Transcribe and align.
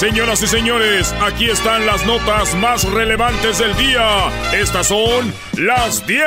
Señoras 0.00 0.42
y 0.42 0.46
señores, 0.46 1.14
aquí 1.20 1.50
están 1.50 1.84
las 1.84 2.06
notas 2.06 2.54
más 2.54 2.84
relevantes 2.84 3.58
del 3.58 3.76
día. 3.76 4.30
Estas 4.50 4.86
son 4.86 5.30
las 5.58 6.06
10 6.06 6.22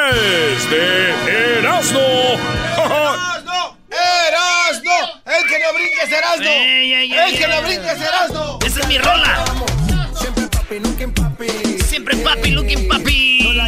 de 0.70 1.58
Erasmo. 1.58 2.00
¡Erasmo! 2.78 3.78
¡Erasmo! 3.90 5.22
¡El 5.26 5.48
que 5.48 5.58
no 5.58 5.74
brinque 5.74 6.02
es 6.04 6.12
Erasmo! 6.12 6.52
¡El 7.26 7.36
que 7.36 7.48
no 7.48 7.62
brinque 7.64 7.88
es 7.88 8.00
Erasmo! 8.00 8.60
¡Esa 8.64 8.80
es 8.80 8.88
mi 8.88 9.00
rola! 9.00 9.44
Siempre 10.20 10.48
papi, 10.50 10.80
looking 10.80 11.14
papi. 11.16 11.48
Siempre 11.84 12.16
papi, 12.18 12.52
looking 12.52 12.88
papi. 12.88 13.60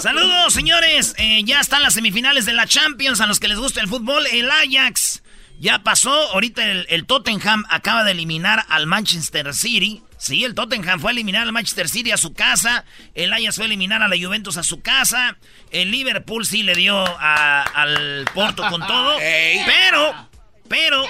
Saludos, 0.00 0.54
señores. 0.54 1.14
Eh, 1.18 1.42
ya 1.44 1.60
están 1.60 1.82
las 1.82 1.92
semifinales 1.92 2.46
de 2.46 2.54
la 2.54 2.66
Champions. 2.66 3.20
A 3.20 3.26
los 3.26 3.40
que 3.40 3.48
les 3.48 3.58
gusta 3.58 3.82
el 3.82 3.88
fútbol, 3.88 4.26
el 4.32 4.50
Ajax 4.50 5.20
ya 5.58 5.82
pasó, 5.82 6.12
ahorita 6.32 6.64
el, 6.64 7.04
Tottenham 7.06 7.64
acaba 7.68 8.04
de 8.04 8.12
eliminar 8.12 8.64
al 8.68 8.86
Manchester 8.86 9.52
City. 9.54 10.02
Sí, 10.16 10.44
el 10.44 10.54
Tottenham 10.54 11.00
fue 11.00 11.10
a 11.10 11.12
eliminar 11.12 11.42
al 11.42 11.52
Manchester 11.52 11.88
City 11.88 12.10
a 12.10 12.16
su 12.16 12.32
casa. 12.32 12.84
El 13.14 13.32
Ajax 13.32 13.56
fue 13.56 13.64
a 13.64 13.66
eliminar 13.66 14.02
a 14.02 14.08
la 14.08 14.16
Juventus 14.16 14.56
a 14.56 14.62
su 14.62 14.80
casa. 14.80 15.36
El 15.70 15.90
Liverpool 15.90 16.46
sí 16.46 16.62
le 16.62 16.74
dio 16.74 17.04
al 17.18 18.24
Porto 18.34 18.68
con 18.68 18.86
todo. 18.86 19.18
Pero, 19.66 20.28
pero, 20.68 21.04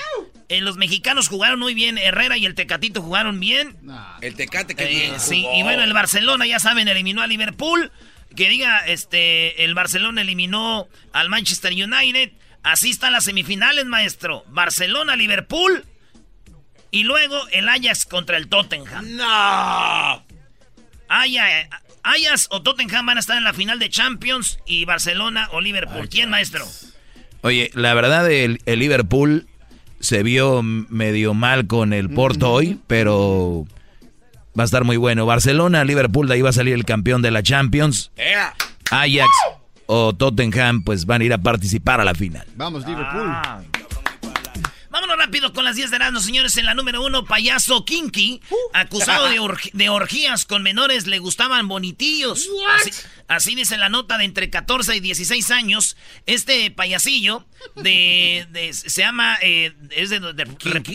eh, 0.48 0.60
los 0.60 0.77
mexicanos 0.77 1.28
jugaron 1.28 1.58
muy 1.58 1.74
bien. 1.74 1.98
Herrera 1.98 2.39
y 2.39 2.46
el 2.46 2.55
Tecatito 2.55 3.02
jugaron 3.02 3.40
bien. 3.40 3.77
El 4.20 4.34
Tecate 4.36 4.74
que 4.74 5.08
eh, 5.08 5.18
Sí, 5.18 5.46
y 5.55 5.62
bueno, 5.62 5.83
el 5.83 5.92
Barcelona, 5.92 6.46
ya 6.46 6.61
saben, 6.61 6.86
eliminó 6.89 7.23
a 7.23 7.27
Liverpool. 7.27 7.90
Que 8.36 8.48
diga, 8.48 8.86
este, 8.86 9.64
el 9.64 9.74
Barcelona 9.74 10.20
eliminó 10.20 10.89
al 11.12 11.28
Manchester 11.28 11.73
United. 11.73 12.30
Así 12.63 12.91
están 12.91 13.13
las 13.13 13.24
semifinales, 13.24 13.86
maestro. 13.86 14.45
Barcelona, 14.48 15.17
Liverpool. 15.17 15.85
Y 16.91 17.05
luego 17.05 17.36
el 17.52 17.69
Ajax 17.69 18.07
contra 18.07 18.36
el 18.36 18.48
Tottenham. 18.48 19.17
¡No! 19.17 20.24
Ajax, 21.08 22.48
o 22.51 22.63
Tottenham 22.63 23.07
van 23.07 23.17
a 23.17 23.20
estar 23.20 23.36
en 23.36 23.45
la 23.45 23.52
final 23.52 23.79
de 23.79 23.89
Champions 23.91 24.58
y 24.67 24.85
Barcelona 24.85 25.48
o 25.52 25.61
Liverpool. 25.61 26.08
¿Quién, 26.08 26.30
maestro? 26.30 26.67
Oye, 27.42 27.70
la 27.74 27.95
verdad, 27.95 28.30
el, 28.30 28.61
Liverpool 28.67 29.47
se 30.01 30.23
vio 30.23 30.63
medio 30.63 31.35
mal 31.35 31.67
con 31.67 31.92
el 31.92 32.11
Porto 32.11 32.51
hoy, 32.51 32.79
pero 32.86 33.67
va 34.58 34.63
a 34.63 34.67
estar 34.67 34.85
muy 34.85 34.97
bueno. 34.97 35.27
Barcelona, 35.27 35.85
Liverpool, 35.85 36.29
de 36.29 36.35
ahí 36.35 36.42
va 36.42 36.51
a 36.51 36.55
salir 36.55 36.74
el 36.74 36.85
campeón 36.85 37.23
de 37.23 37.30
la 37.30 37.42
Champions. 37.42 38.11
Ajax 38.91 39.29
o 39.88 40.14
Tottenham 40.14 40.82
pues 40.82 41.06
van 41.06 41.22
a 41.22 41.24
ir 41.24 41.32
a 41.32 41.38
participar 41.38 42.00
a 42.00 42.04
la 42.04 42.14
final. 42.14 42.46
Vamos, 42.56 42.86
Liverpool. 42.86 43.26
Ah. 43.26 43.60
Vámonos 45.08 45.24
rápido 45.24 45.55
con 45.55 45.64
las 45.64 45.74
10 45.74 45.89
de 45.89 45.96
Erasmus, 45.96 46.23
señores. 46.27 46.55
En 46.58 46.67
la 46.67 46.74
número 46.74 47.02
uno, 47.02 47.24
payaso 47.24 47.86
Kinky, 47.86 48.42
acusado 48.74 49.27
de, 49.73 49.89
orgías 49.89 50.45
con 50.45 50.63
menores, 50.63 51.07
le 51.07 51.19
gustaban 51.19 51.67
bonitillos. 51.67 52.46
Así, 53.27 53.55
dice 53.55 53.79
la 53.79 53.89
nota 53.89 54.18
de 54.18 54.24
entre 54.24 54.51
14 54.51 54.97
y 54.97 55.01
16 55.01 55.51
años. 55.51 55.97
Este 56.27 56.70
payasillo 56.70 57.47
de, 57.77 58.70
se 58.70 59.01
llama, 59.01 59.39
eh, 59.41 59.73
es 59.92 60.11
de, 60.11 60.20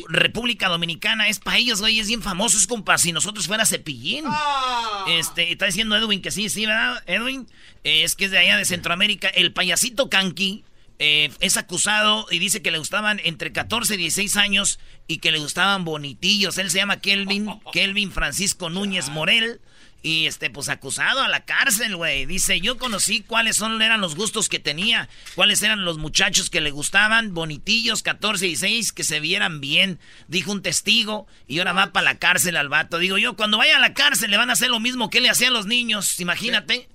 República 0.10 0.70
Dominicana. 0.70 1.28
Es 1.28 1.40
para 1.40 1.58
ellos, 1.58 1.82
güey, 1.82 2.00
es 2.00 2.08
bien 2.08 2.22
famoso. 2.22 2.60
Es 2.60 2.68
como 2.68 2.86
si 3.00 3.14
nosotros 3.14 3.48
fuera 3.48 3.66
Cepillín. 3.66 4.26
Ah. 4.28 5.06
Este, 5.08 5.52
está 5.52 5.66
diciendo 5.66 5.96
Edwin 5.96 6.22
que 6.22 6.30
sí, 6.30 6.50
sí, 6.50 6.68
¿verdad, 6.68 7.02
Edwin? 7.08 7.48
Eh, 7.84 8.04
es 8.04 8.16
que 8.16 8.26
es 8.26 8.32
de 8.32 8.38
allá 8.38 8.58
de 8.58 8.66
Centroamérica. 8.66 9.28
El 9.30 9.54
payasito 9.54 10.08
Kanki 10.08 10.66
eh, 11.06 11.32
es 11.42 11.58
acusado 11.58 12.28
y 12.32 12.40
dice 12.40 12.62
que 12.62 12.72
le 12.72 12.78
gustaban 12.78 13.20
entre 13.26 13.52
14 13.52 13.96
y 13.96 13.98
16 13.98 14.38
años 14.38 14.80
y 15.06 15.18
que 15.18 15.34
le 15.34 15.40
gustaban 15.40 15.84
bonitillos. 15.84 16.58
Él 16.58 16.72
se 16.72 16.78
llama 16.78 17.02
Kelvin, 17.02 17.60
Kelvin 17.74 18.10
Francisco 18.10 18.70
Núñez 18.70 19.10
Morel. 19.10 19.60
Y 20.02 20.28
este, 20.28 20.50
pues 20.50 20.70
acusado 20.70 21.22
a 21.22 21.28
la 21.28 21.44
cárcel, 21.44 21.98
güey. 21.98 22.26
Dice, 22.26 22.62
yo 22.62 22.78
conocí 22.78 23.22
cuáles 23.22 23.58
son, 23.58 23.82
eran 23.82 24.00
los 24.00 24.16
gustos 24.16 24.48
que 24.48 24.60
tenía, 24.60 25.10
cuáles 25.36 25.62
eran 25.62 25.84
los 25.84 25.98
muchachos 25.98 26.50
que 26.50 26.62
le 26.62 26.72
gustaban, 26.72 27.34
bonitillos, 27.34 28.02
14 28.02 28.46
y 28.46 28.50
16, 28.50 28.92
que 28.94 29.04
se 29.04 29.20
vieran 29.20 29.60
bien, 29.60 30.00
dijo 30.28 30.52
un 30.52 30.62
testigo, 30.62 31.26
y 31.48 31.60
ahora 31.60 31.72
va 31.72 31.94
para 31.94 32.04
la 32.06 32.18
cárcel 32.18 32.58
al 32.58 32.68
vato. 32.68 32.98
Digo 32.98 33.18
yo, 33.18 33.38
cuando 33.38 33.58
vaya 33.58 33.78
a 33.78 33.80
la 33.80 33.94
cárcel 33.94 34.32
le 34.32 34.38
van 34.38 34.50
a 34.50 34.54
hacer 34.54 34.70
lo 34.70 34.82
mismo 34.82 35.10
que 35.10 35.22
le 35.22 35.30
hacían 35.30 35.54
los 35.54 35.68
niños, 35.68 36.20
imagínate. 36.20 36.90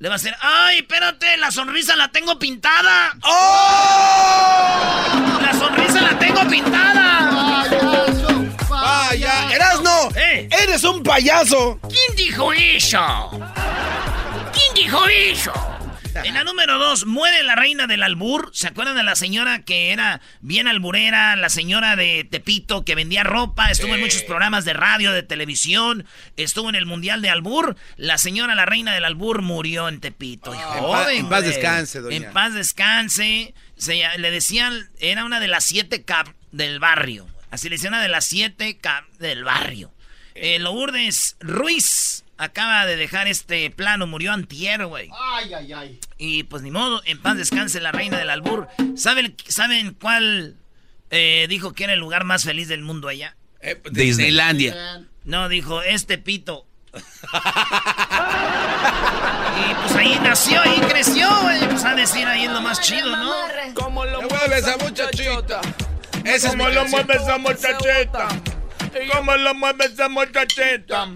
Le 0.00 0.08
va 0.08 0.14
a 0.14 0.16
hacer, 0.16 0.34
¡ay, 0.40 0.78
espérate! 0.78 1.36
La 1.36 1.50
sonrisa 1.50 1.94
la 1.94 2.08
tengo 2.10 2.38
pintada. 2.38 3.12
¡Oh! 3.22 5.10
La 5.42 5.52
sonrisa 5.52 6.00
la 6.00 6.18
tengo 6.18 6.40
pintada. 6.48 7.68
Payaso. 7.68 8.46
Vaya, 8.70 9.52
Erasno. 9.52 10.08
¿Eh? 10.16 10.48
Eres 10.62 10.84
un 10.84 11.02
payaso. 11.02 11.78
¿Quién 11.82 12.16
dijo 12.16 12.50
eso? 12.54 13.30
¿Quién 14.54 14.74
dijo 14.74 15.06
eso? 15.06 15.52
En 16.24 16.34
la 16.34 16.44
número 16.44 16.78
dos, 16.78 17.06
muere 17.06 17.42
la 17.42 17.54
reina 17.54 17.86
del 17.86 18.02
albur. 18.02 18.50
¿Se 18.52 18.68
acuerdan 18.68 18.96
de 18.96 19.02
la 19.02 19.16
señora 19.16 19.62
que 19.62 19.92
era 19.92 20.20
bien 20.40 20.68
alburera? 20.68 21.36
La 21.36 21.48
señora 21.48 21.96
de 21.96 22.24
Tepito 22.24 22.84
que 22.84 22.94
vendía 22.94 23.24
ropa. 23.24 23.70
Estuvo 23.70 23.94
en 23.94 24.00
muchos 24.00 24.22
programas 24.22 24.64
de 24.64 24.72
radio, 24.72 25.12
de 25.12 25.22
televisión. 25.22 26.06
Estuvo 26.36 26.68
en 26.68 26.74
el 26.74 26.86
Mundial 26.86 27.22
de 27.22 27.30
Albur. 27.30 27.76
La 27.96 28.18
señora, 28.18 28.54
la 28.54 28.66
reina 28.66 28.94
del 28.94 29.04
albur, 29.04 29.42
murió 29.42 29.88
en 29.88 30.00
Tepito. 30.00 30.52
en, 31.10 31.28
paz 31.28 31.44
descanse, 31.44 32.00
doña. 32.00 32.16
En 32.16 32.32
paz 32.32 32.54
descanse. 32.54 33.54
le 33.86 34.30
decían, 34.30 34.90
era 34.98 35.24
una 35.24 35.40
de 35.40 35.48
las 35.48 35.64
siete 35.64 36.02
cap 36.02 36.28
del 36.52 36.78
barrio. 36.78 37.26
Así 37.50 37.68
le 37.68 37.76
decían 37.76 37.94
una 37.94 38.02
de 38.02 38.08
las 38.08 38.26
siete 38.26 38.76
cap 38.78 39.04
del 39.18 39.44
barrio. 39.44 39.92
Eh, 40.34 40.58
Lourdes 40.58 41.36
Ruiz 41.40 42.24
acaba 42.40 42.86
de 42.86 42.96
dejar 42.96 43.28
este 43.28 43.70
plano, 43.70 44.06
murió 44.06 44.32
antier, 44.32 44.86
güey. 44.86 45.10
Ay, 45.34 45.52
ay, 45.52 45.72
ay. 45.72 46.00
Y 46.16 46.44
pues 46.44 46.62
ni 46.62 46.70
modo, 46.70 47.02
en 47.04 47.20
paz 47.20 47.36
descanse 47.36 47.80
la 47.80 47.92
reina 47.92 48.16
del 48.18 48.30
albur. 48.30 48.66
¿Saben, 48.96 49.36
¿saben 49.46 49.92
cuál 49.94 50.56
eh, 51.10 51.46
dijo 51.50 51.74
que 51.74 51.84
era 51.84 51.92
el 51.92 52.00
lugar 52.00 52.24
más 52.24 52.44
feliz 52.44 52.68
del 52.68 52.80
mundo 52.80 53.08
allá? 53.08 53.36
Eh, 53.60 53.80
Disneylandia. 53.90 55.02
No, 55.24 55.50
dijo, 55.50 55.82
este 55.82 56.16
pito. 56.16 56.66
y 56.94 56.98
pues 59.74 59.96
ahí 59.96 60.18
nació, 60.22 60.62
ahí 60.62 60.80
creció, 60.88 61.28
güey. 61.42 61.68
Pues 61.68 61.84
a 61.84 61.94
decir 61.94 62.26
ahí 62.26 62.44
es 62.44 62.50
lo 62.50 62.62
más 62.62 62.80
chido, 62.80 63.14
¿no? 63.16 63.34
¿Cómo 63.74 64.06
lo 64.06 64.22
mueves 64.22 64.66
a 64.66 64.78
muchachita? 64.78 65.60
¿Cómo 66.48 66.68
lo 66.70 66.86
mueves 66.86 67.28
a 67.28 67.36
muchachita? 67.36 68.28
¿Cómo 69.12 69.36
lo 69.36 69.54
mueves 69.54 69.98
a 70.00 70.08
muchachita? 70.08 71.06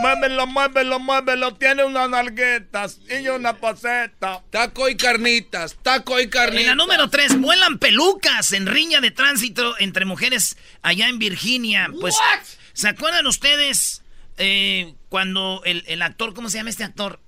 Muévelo, 0.00 0.46
muévelo, 0.46 0.98
muévelo. 0.98 1.54
Tiene 1.56 1.84
unas 1.84 2.08
nalguetas 2.08 3.00
y 3.08 3.28
una 3.28 3.54
paseta. 3.56 4.42
Taco 4.50 4.88
y 4.88 4.96
carnitas, 4.96 5.76
taco 5.82 6.18
y 6.20 6.28
carnitas. 6.28 6.62
En 6.62 6.66
la 6.68 6.74
número 6.74 7.08
3, 7.10 7.38
vuelan 7.40 7.78
pelucas 7.78 8.52
en 8.52 8.66
riña 8.66 9.00
de 9.00 9.10
tránsito 9.10 9.78
entre 9.78 10.04
mujeres 10.04 10.56
allá 10.82 11.08
en 11.08 11.18
Virginia. 11.18 11.88
Pues, 12.00 12.16
¿se 12.72 12.88
acuerdan 12.88 13.26
ustedes 13.26 14.02
eh, 14.38 14.94
cuando 15.08 15.62
el, 15.64 15.84
el 15.86 16.00
actor, 16.02 16.32
¿cómo 16.34 16.48
se 16.48 16.58
llama 16.58 16.70
este 16.70 16.84
actor? 16.84 17.20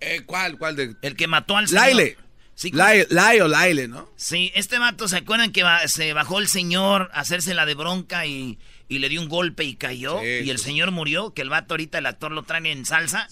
Eh, 0.00 0.22
¿Cuál? 0.24 0.56
¿Cuál 0.58 0.76
de...? 0.76 0.96
El 1.02 1.14
que 1.16 1.26
mató 1.26 1.56
al 1.58 1.68
señor. 1.68 1.84
Laile. 1.84 2.16
Sí, 2.54 2.70
Laile, 2.72 3.06
Laile 3.10 3.42
o 3.42 3.48
Laile, 3.48 3.88
¿no? 3.88 4.10
Sí, 4.16 4.52
este 4.54 4.78
vato, 4.78 5.08
¿se 5.08 5.16
acuerdan 5.18 5.50
que 5.52 5.62
va- 5.62 5.86
se 5.88 6.12
bajó 6.12 6.38
el 6.38 6.48
señor 6.48 7.10
a 7.14 7.20
hacerse 7.20 7.54
la 7.54 7.64
de 7.66 7.74
bronca 7.74 8.26
y, 8.26 8.58
y 8.90 8.98
le 8.98 9.08
dio 9.08 9.22
un 9.22 9.28
golpe 9.30 9.64
y 9.64 9.76
cayó? 9.76 10.20
Sí, 10.20 10.26
y 10.44 10.50
el 10.50 10.58
sí. 10.58 10.64
señor 10.64 10.90
murió, 10.90 11.32
que 11.32 11.40
el 11.40 11.48
vato 11.48 11.72
ahorita, 11.72 11.96
el 11.98 12.04
actor 12.06 12.32
lo 12.32 12.42
traen 12.42 12.66
en 12.66 12.84
salsa. 12.84 13.28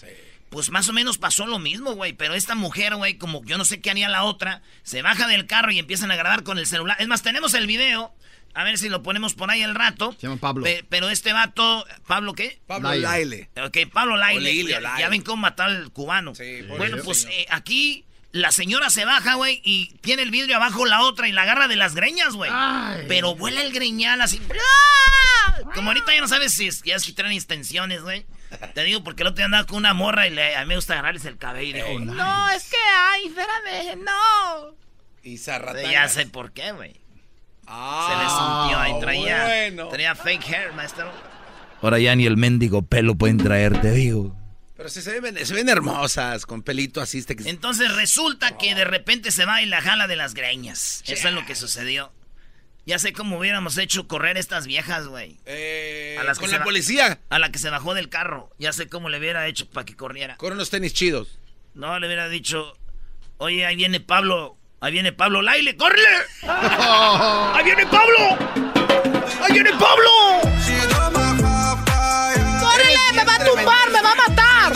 Pues 0.49 0.71
más 0.71 0.89
o 0.89 0.95
menos 0.95 1.19
pasó 1.19 1.47
lo 1.47 1.59
mismo, 1.59 1.93
güey. 1.93 2.15
Pero 2.15 2.33
esta 2.33 2.55
mujer, 2.55 2.95
güey, 2.97 3.19
como 3.19 3.45
yo 3.45 3.59
no 3.59 3.67
sé 3.67 3.83
qué 3.83 3.91
haría 3.91 4.09
la 4.09 4.25
otra, 4.25 4.63
se 4.83 5.03
baja 5.03 5.27
del 5.29 5.47
carro 5.47 5.71
y 5.73 5.79
empiezan 5.79 6.11
a 6.11 6.17
grabar 6.17 6.43
con 6.43 6.57
el 6.59 6.67
celular. 6.67 6.97
Es 7.01 7.07
más, 7.09 7.23
tenemos 7.23 7.53
el 7.53 7.67
video. 7.67 8.15
A 8.55 8.65
ver 8.65 8.79
si 8.79 8.89
lo 8.89 9.03
ponemos 9.03 9.35
por 9.35 9.51
ahí 9.51 9.63
al 9.63 9.75
rato. 9.75 10.17
Se 10.19 10.27
llama 10.27 10.39
Pablo. 10.41 10.65
Pe- 10.65 10.85
pero 10.89 11.11
este 11.11 11.35
vato, 11.35 11.85
¿Pablo 12.07 12.33
qué? 12.33 12.59
Pablo 12.67 12.95
Laile. 12.95 13.51
Ok, 13.63 13.77
Pablo 13.93 14.17
Laile. 14.17 14.65
Ya, 14.65 14.81
Laile. 14.81 15.01
ya 15.01 15.09
ven 15.11 15.21
cómo 15.23 15.43
matar 15.43 15.69
al 15.69 15.91
cubano. 15.93 16.35
Sí, 16.35 16.63
por 16.67 16.79
bueno, 16.79 16.97
pues 17.05 17.27
eh, 17.31 17.47
aquí 17.51 18.07
la 18.33 18.51
señora 18.51 18.89
se 18.91 19.05
baja, 19.05 19.35
güey, 19.35 19.61
y 19.65 19.93
tiene 20.01 20.23
el 20.23 20.31
vidrio 20.31 20.57
abajo 20.57 20.87
la 20.87 21.03
otra 21.03 21.29
y 21.29 21.33
la 21.33 21.43
agarra 21.43 21.69
de 21.69 21.77
las 21.77 21.95
greñas, 21.95 22.35
güey. 22.35 22.51
Pero 23.07 23.35
vuela 23.37 23.61
el 23.63 23.73
greñal 23.73 24.21
así. 24.23 24.41
¡ah! 24.51 25.48
Como 25.75 25.91
ahorita 25.91 26.15
ya 26.15 26.21
no 26.21 26.29
sabes 26.29 26.53
si 26.55 26.71
ya 26.85 26.97
es 26.97 27.05
que 27.05 27.13
traen 27.13 27.33
extensiones, 27.33 28.03
güey. 28.03 28.27
Te 28.75 28.83
digo 28.85 29.05
porque 29.05 29.23
el 29.23 29.29
otro 29.29 29.37
día 29.37 29.45
andaba 29.47 29.67
con 29.67 29.77
una 29.79 29.95
morra 29.95 30.27
y 30.27 30.31
le, 30.31 30.57
a 30.57 30.61
mí 30.63 30.69
me 30.69 30.77
gusta 30.77 30.95
agarrarles 30.95 31.25
el 31.27 31.37
cabello. 31.37 31.71
y 31.71 31.73
digo, 31.83 32.01
no, 32.01 32.49
es 32.51 32.65
que 32.71 32.77
ay, 33.13 33.27
espérame, 33.27 34.05
no. 34.05 34.75
Y 35.23 35.39
zarratangas. 35.39 35.91
Ya 35.93 36.09
sé 36.09 36.27
por 36.27 36.53
qué, 36.53 36.73
güey. 36.73 36.97
Ah, 37.67 38.09
Se 38.09 38.17
le 38.23 38.29
sintió 38.31 38.79
ahí, 38.97 39.01
traía, 39.01 39.45
bueno. 39.45 39.89
traía 39.89 40.15
fake 40.15 40.49
hair, 40.49 40.73
maestro. 40.73 41.11
Ahora 41.83 41.99
ya 41.99 42.17
ni 42.17 42.25
el 42.27 42.37
mendigo 42.37 42.83
pelo 42.83 43.15
pueden 43.15 43.37
traer, 43.37 43.81
te 43.81 43.91
digo. 43.93 44.35
Pero 44.77 44.89
sí 44.89 45.03
se 45.03 45.21
ven, 45.21 45.45
se 45.45 45.55
ven 45.55 45.69
hermosas, 45.69 46.47
con 46.47 46.63
pelito 46.63 47.01
así. 47.01 47.19
Este 47.19 47.37
que... 47.37 47.49
Entonces 47.51 47.93
resulta 47.95 48.57
que 48.57 48.75
de 48.75 48.85
repente 48.85 49.33
se 49.33 49.45
va 49.45 49.61
y 49.61 49.67
la 49.67 49.81
jala 49.83 50.07
de 50.07 50.17
las 50.17 50.35
greñas. 50.35 51.03
Eso 51.07 51.29
es 51.29 51.35
lo 51.35 51.45
que 51.45 51.55
sucedió. 51.57 52.13
Ya 52.89 52.99
sé 52.99 53.13
cómo 53.13 53.37
hubiéramos 53.39 53.77
hecho 53.77 54.09
correr 54.09 54.39
estas 54.39 54.67
viejas, 54.67 55.07
güey. 55.09 55.37
Eh, 55.45 56.17
A 56.19 56.25
las 56.25 56.39
que 56.39 56.47
con 56.47 56.59
la 56.59 56.65
policía. 56.65 57.21
A 57.29 57.39
la 57.39 57.53
que 57.53 57.59
se 57.59 57.69
bajó 57.69 57.93
del 57.93 58.09
carro. 58.09 58.49
Ya 58.59 58.73
sé 58.73 58.89
cómo 58.89 59.11
le 59.11 59.19
hubiera 59.19 59.47
hecho 59.47 59.69
para 59.69 59.85
que 59.85 59.95
corriera. 59.95 60.39
Con 60.39 60.55
unos 60.55 60.71
tenis 60.71 60.95
chidos. 60.95 61.39
No, 61.75 61.99
le 61.99 62.07
hubiera 62.07 62.31
dicho, 62.31 62.79
oye, 63.37 63.67
ahí 63.67 63.77
viene 63.77 64.01
Pablo. 64.01 64.57
Ahí 64.81 64.91
viene 64.93 65.13
Pablo 65.13 65.43
Laile, 65.43 65.77
¡córrele! 65.77 66.09
¡Ahí 66.49 67.63
viene 67.63 67.85
Pablo! 67.89 68.39
¡Ahí 69.43 69.53
viene 69.53 69.71
Pablo! 69.73 70.41
¡Córrele! 72.59 72.99
¡Me 73.17 73.25
va 73.25 73.35
a 73.35 73.45
tumbar! 73.45 73.91
¡Me 73.91 74.01
va 74.01 74.13
a 74.13 74.15
matar! 74.15 74.73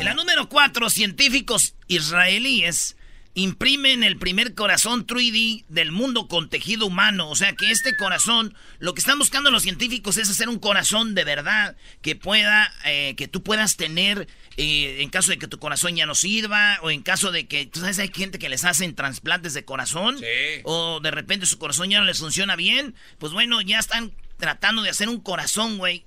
En 0.00 0.04
la 0.06 0.14
número 0.14 0.48
4, 0.48 0.88
científicos 0.88 1.74
israelíes 1.88 2.96
imprimen 3.34 4.04
el 4.04 4.16
primer 4.16 4.54
corazón 4.54 5.06
3D 5.06 5.64
del 5.68 5.90
mundo 5.90 6.28
con 6.28 6.48
tejido 6.48 6.86
humano. 6.86 7.28
O 7.28 7.36
sea 7.36 7.52
que 7.54 7.70
este 7.70 7.96
corazón, 7.96 8.54
lo 8.78 8.94
que 8.94 9.00
están 9.00 9.18
buscando 9.18 9.50
los 9.50 9.64
científicos 9.64 10.16
es 10.18 10.30
hacer 10.30 10.48
un 10.48 10.60
corazón 10.60 11.14
de 11.14 11.24
verdad 11.24 11.76
que 12.00 12.14
pueda, 12.14 12.72
eh, 12.84 13.14
que 13.16 13.26
tú 13.26 13.42
puedas 13.42 13.76
tener 13.76 14.28
eh, 14.56 14.98
en 15.00 15.10
caso 15.10 15.32
de 15.32 15.38
que 15.38 15.48
tu 15.48 15.58
corazón 15.58 15.96
ya 15.96 16.06
no 16.06 16.14
sirva 16.14 16.78
o 16.82 16.90
en 16.92 17.02
caso 17.02 17.32
de 17.32 17.48
que, 17.48 17.66
tú 17.66 17.80
sabes, 17.80 17.98
hay 17.98 18.12
gente 18.14 18.38
que 18.38 18.48
les 18.48 18.64
hacen 18.64 18.94
trasplantes 18.94 19.52
de 19.52 19.64
corazón 19.64 20.16
Sí. 20.18 20.60
o 20.62 21.00
de 21.00 21.10
repente 21.10 21.46
su 21.46 21.58
corazón 21.58 21.90
ya 21.90 21.98
no 21.98 22.04
les 22.04 22.18
funciona 22.18 22.54
bien. 22.54 22.94
Pues 23.18 23.32
bueno, 23.32 23.60
ya 23.60 23.80
están 23.80 24.12
tratando 24.38 24.82
de 24.82 24.90
hacer 24.90 25.08
un 25.08 25.20
corazón, 25.20 25.78
güey, 25.78 26.04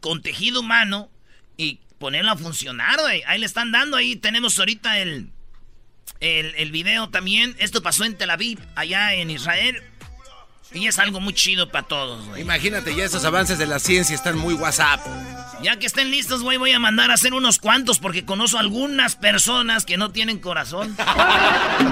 con 0.00 0.20
tejido 0.20 0.60
humano 0.60 1.10
y 1.56 1.80
ponerlo 1.98 2.32
a 2.32 2.36
funcionar, 2.36 3.00
güey. 3.00 3.22
Ahí 3.26 3.38
le 3.40 3.46
están 3.46 3.72
dando, 3.72 3.96
ahí 3.96 4.14
tenemos 4.16 4.58
ahorita 4.58 4.98
el, 5.00 5.30
el, 6.20 6.54
el 6.56 6.72
video 6.72 7.10
también. 7.10 7.54
Esto 7.58 7.82
pasó 7.82 8.04
en 8.04 8.16
Tel 8.16 8.30
Aviv, 8.30 8.58
allá 8.74 9.12
en 9.14 9.30
Israel. 9.30 9.82
Y 10.72 10.86
es 10.86 10.98
algo 10.98 11.18
muy 11.20 11.32
chido 11.32 11.70
para 11.70 11.86
todos, 11.86 12.26
güey. 12.26 12.42
Imagínate, 12.42 12.94
ya 12.94 13.04
esos 13.04 13.24
avances 13.24 13.56
de 13.58 13.66
la 13.66 13.78
ciencia 13.78 14.14
están 14.14 14.36
muy 14.36 14.52
WhatsApp. 14.52 15.00
Ya 15.62 15.78
que 15.78 15.86
estén 15.86 16.10
listos, 16.10 16.42
güey, 16.42 16.58
voy 16.58 16.72
a 16.72 16.78
mandar 16.78 17.10
a 17.10 17.14
hacer 17.14 17.32
unos 17.32 17.58
cuantos 17.58 17.98
porque 17.98 18.26
conozco 18.26 18.58
algunas 18.58 19.16
personas 19.16 19.86
que 19.86 19.96
no 19.96 20.12
tienen 20.12 20.40
corazón. 20.40 20.94
¡Ay, 21.06 21.86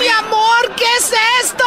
mi 0.00 0.08
amor! 0.08 0.74
¿Qué 0.76 0.84
es 0.98 1.12
esto? 1.42 1.64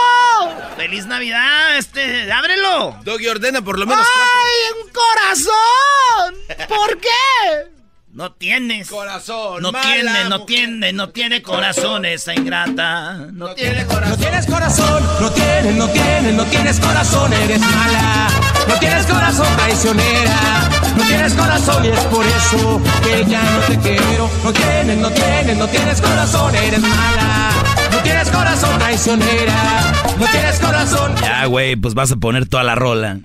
¡Feliz 0.77 1.07
Navidad! 1.07 1.75
Este, 1.77 2.31
ábrelo. 2.31 2.99
Doggy 3.03 3.27
ordena 3.27 3.63
por 3.63 3.79
lo 3.79 3.87
menos 3.87 4.05
¡Ay, 4.07 4.83
un 4.83 4.89
corazón! 4.91 6.35
¿Por 6.67 6.99
qué? 6.99 7.71
No 8.13 8.31
tienes. 8.31 8.89
Corazón, 8.89 9.63
No 9.63 9.71
tiene, 9.71 10.25
no 10.29 10.45
tiene, 10.45 10.93
no 10.93 11.09
tiene 11.09 11.41
corazón 11.41 12.05
esa 12.05 12.35
ingrata. 12.35 13.13
No 13.33 13.55
tiene 13.55 13.81
No 13.85 13.87
corazón. 13.87 14.19
tienes 14.19 14.45
corazón, 14.45 15.03
no 15.19 15.31
tienes, 15.31 15.75
no 15.75 15.87
tienes, 15.89 16.33
no 16.35 16.43
tienes 16.45 16.79
corazón, 16.79 17.33
eres 17.33 17.59
mala. 17.59 18.27
No 18.67 18.75
tienes 18.77 19.05
corazón 19.07 19.47
traicionera, 19.57 20.69
no 20.95 21.03
tienes 21.05 21.33
corazón 21.33 21.85
y 21.85 21.87
es 21.87 21.99
por 22.01 22.23
eso 22.23 22.81
que 23.03 23.25
ya 23.25 23.41
no 23.41 23.59
te 23.61 23.79
quiero. 23.79 24.29
No 24.43 24.53
tienes, 24.53 24.97
no 24.99 25.09
tienes, 25.09 25.57
no 25.57 25.67
tienes 25.67 25.99
corazón, 26.01 26.55
eres 26.55 26.81
mala. 26.81 27.49
No 27.91 27.97
tienes 28.03 28.29
corazón 28.29 28.77
traicionera, 28.77 29.91
no 30.19 30.25
tienes 30.27 30.59
corazón. 30.59 31.15
Ya, 31.19 31.45
güey, 31.47 31.75
pues 31.77 31.95
vas 31.95 32.11
a 32.11 32.15
poner 32.17 32.47
toda 32.47 32.61
la 32.63 32.75
rola. 32.75 33.17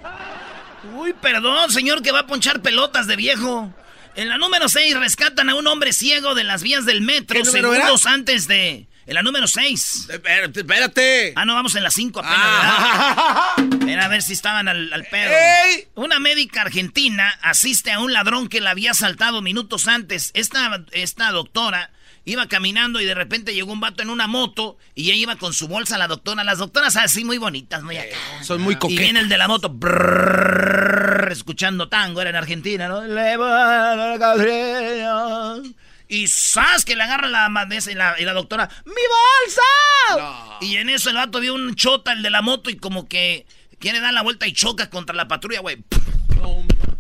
Uy, 0.97 1.13
perdón, 1.21 1.71
señor, 1.71 2.01
que 2.01 2.11
va 2.11 2.21
a 2.21 2.27
ponchar 2.27 2.61
pelotas 2.63 3.07
de 3.07 3.17
viejo. 3.17 3.71
En 4.19 4.29
la 4.29 4.37
número 4.37 4.69
6 4.69 4.99
rescatan 4.99 5.49
a 5.49 5.55
un 5.55 5.69
hombre 5.69 5.93
ciego 5.93 6.35
de 6.35 6.43
las 6.43 6.65
vías 6.65 6.85
del 6.85 7.03
metro 7.03 7.39
¿Qué 7.39 7.45
número 7.47 7.73
segundos 7.73 8.05
antes 8.05 8.49
de... 8.49 8.89
En 9.07 9.15
la 9.15 9.23
número 9.23 9.47
6. 9.47 10.09
Espérate, 10.11 10.61
espérate. 10.61 11.33
Ah, 11.37 11.45
no, 11.45 11.55
vamos 11.55 11.77
en 11.77 11.85
la 11.85 11.91
5 11.93 12.19
apenas, 12.19 12.37
Ah. 12.43 13.55
Era 13.87 14.07
a 14.07 14.09
ver 14.09 14.23
si 14.23 14.33
estaban 14.33 14.67
al, 14.67 14.93
al 14.93 15.05
pedo. 15.05 15.31
¡Ey! 15.31 15.87
Una 15.95 16.19
médica 16.19 16.63
argentina 16.63 17.31
asiste 17.43 17.93
a 17.93 18.01
un 18.01 18.13
ladrón 18.13 18.49
que 18.49 18.61
la 18.61 18.71
había 18.71 18.91
asaltado 18.91 19.41
minutos 19.41 19.87
antes. 19.87 20.33
Esta, 20.35 20.85
esta 20.91 21.31
doctora 21.31 21.93
iba 22.31 22.47
caminando 22.47 23.01
y 23.01 23.05
de 23.07 23.15
repente 23.15 23.55
llegó 23.55 23.73
un 23.73 23.81
vato 23.81 24.03
en 24.03 24.11
una 24.11 24.27
moto 24.27 24.77
y 24.95 25.05
ella 25.11 25.15
iba 25.15 25.37
con 25.37 25.53
su 25.55 25.67
bolsa, 25.69 25.97
la 25.99 26.07
doctora. 26.09 26.45
Las 26.45 26.59
doctoras 26.59 26.97
así 26.97 27.25
muy 27.25 27.39
bonitas, 27.39 27.83
muy 27.83 27.97
acá. 27.97 28.17
Son 28.43 28.61
muy 28.61 28.75
Y 28.75 28.77
coquetas. 28.79 29.03
viene 29.03 29.21
el 29.21 29.29
de 29.29 29.39
la 29.39 29.49
moto, 29.49 29.75
escuchando 31.31 31.89
tango, 31.89 32.21
era 32.21 32.31
en 32.31 32.37
Argentina, 32.37 32.89
¿no? 32.89 33.03
Y 36.11 36.27
¡zas! 36.27 36.85
que 36.85 36.97
le 36.97 37.03
agarra 37.03 37.29
la 37.29 37.49
madesa 37.51 37.91
y 37.91 37.95
la, 37.95 38.15
y 38.19 38.25
la 38.25 38.33
doctora, 38.33 38.69
¡mi 38.87 38.93
bolsa! 38.93 40.59
Y 40.63 40.77
en 40.77 40.89
eso 40.89 41.11
el 41.11 41.17
vato 41.17 41.39
vio 41.41 41.55
un 41.55 41.75
chota, 41.75 42.13
el 42.13 42.23
de 42.23 42.31
la 42.31 42.41
moto, 42.41 42.71
y 42.71 42.77
como 42.77 43.09
que 43.09 43.47
quiere 43.79 44.01
dar 44.01 44.15
la 44.15 44.23
vuelta 44.23 44.47
y 44.47 44.53
choca 44.53 44.89
contra 44.91 45.15
la 45.15 45.29
patrulla, 45.29 45.61
güey. 45.61 45.79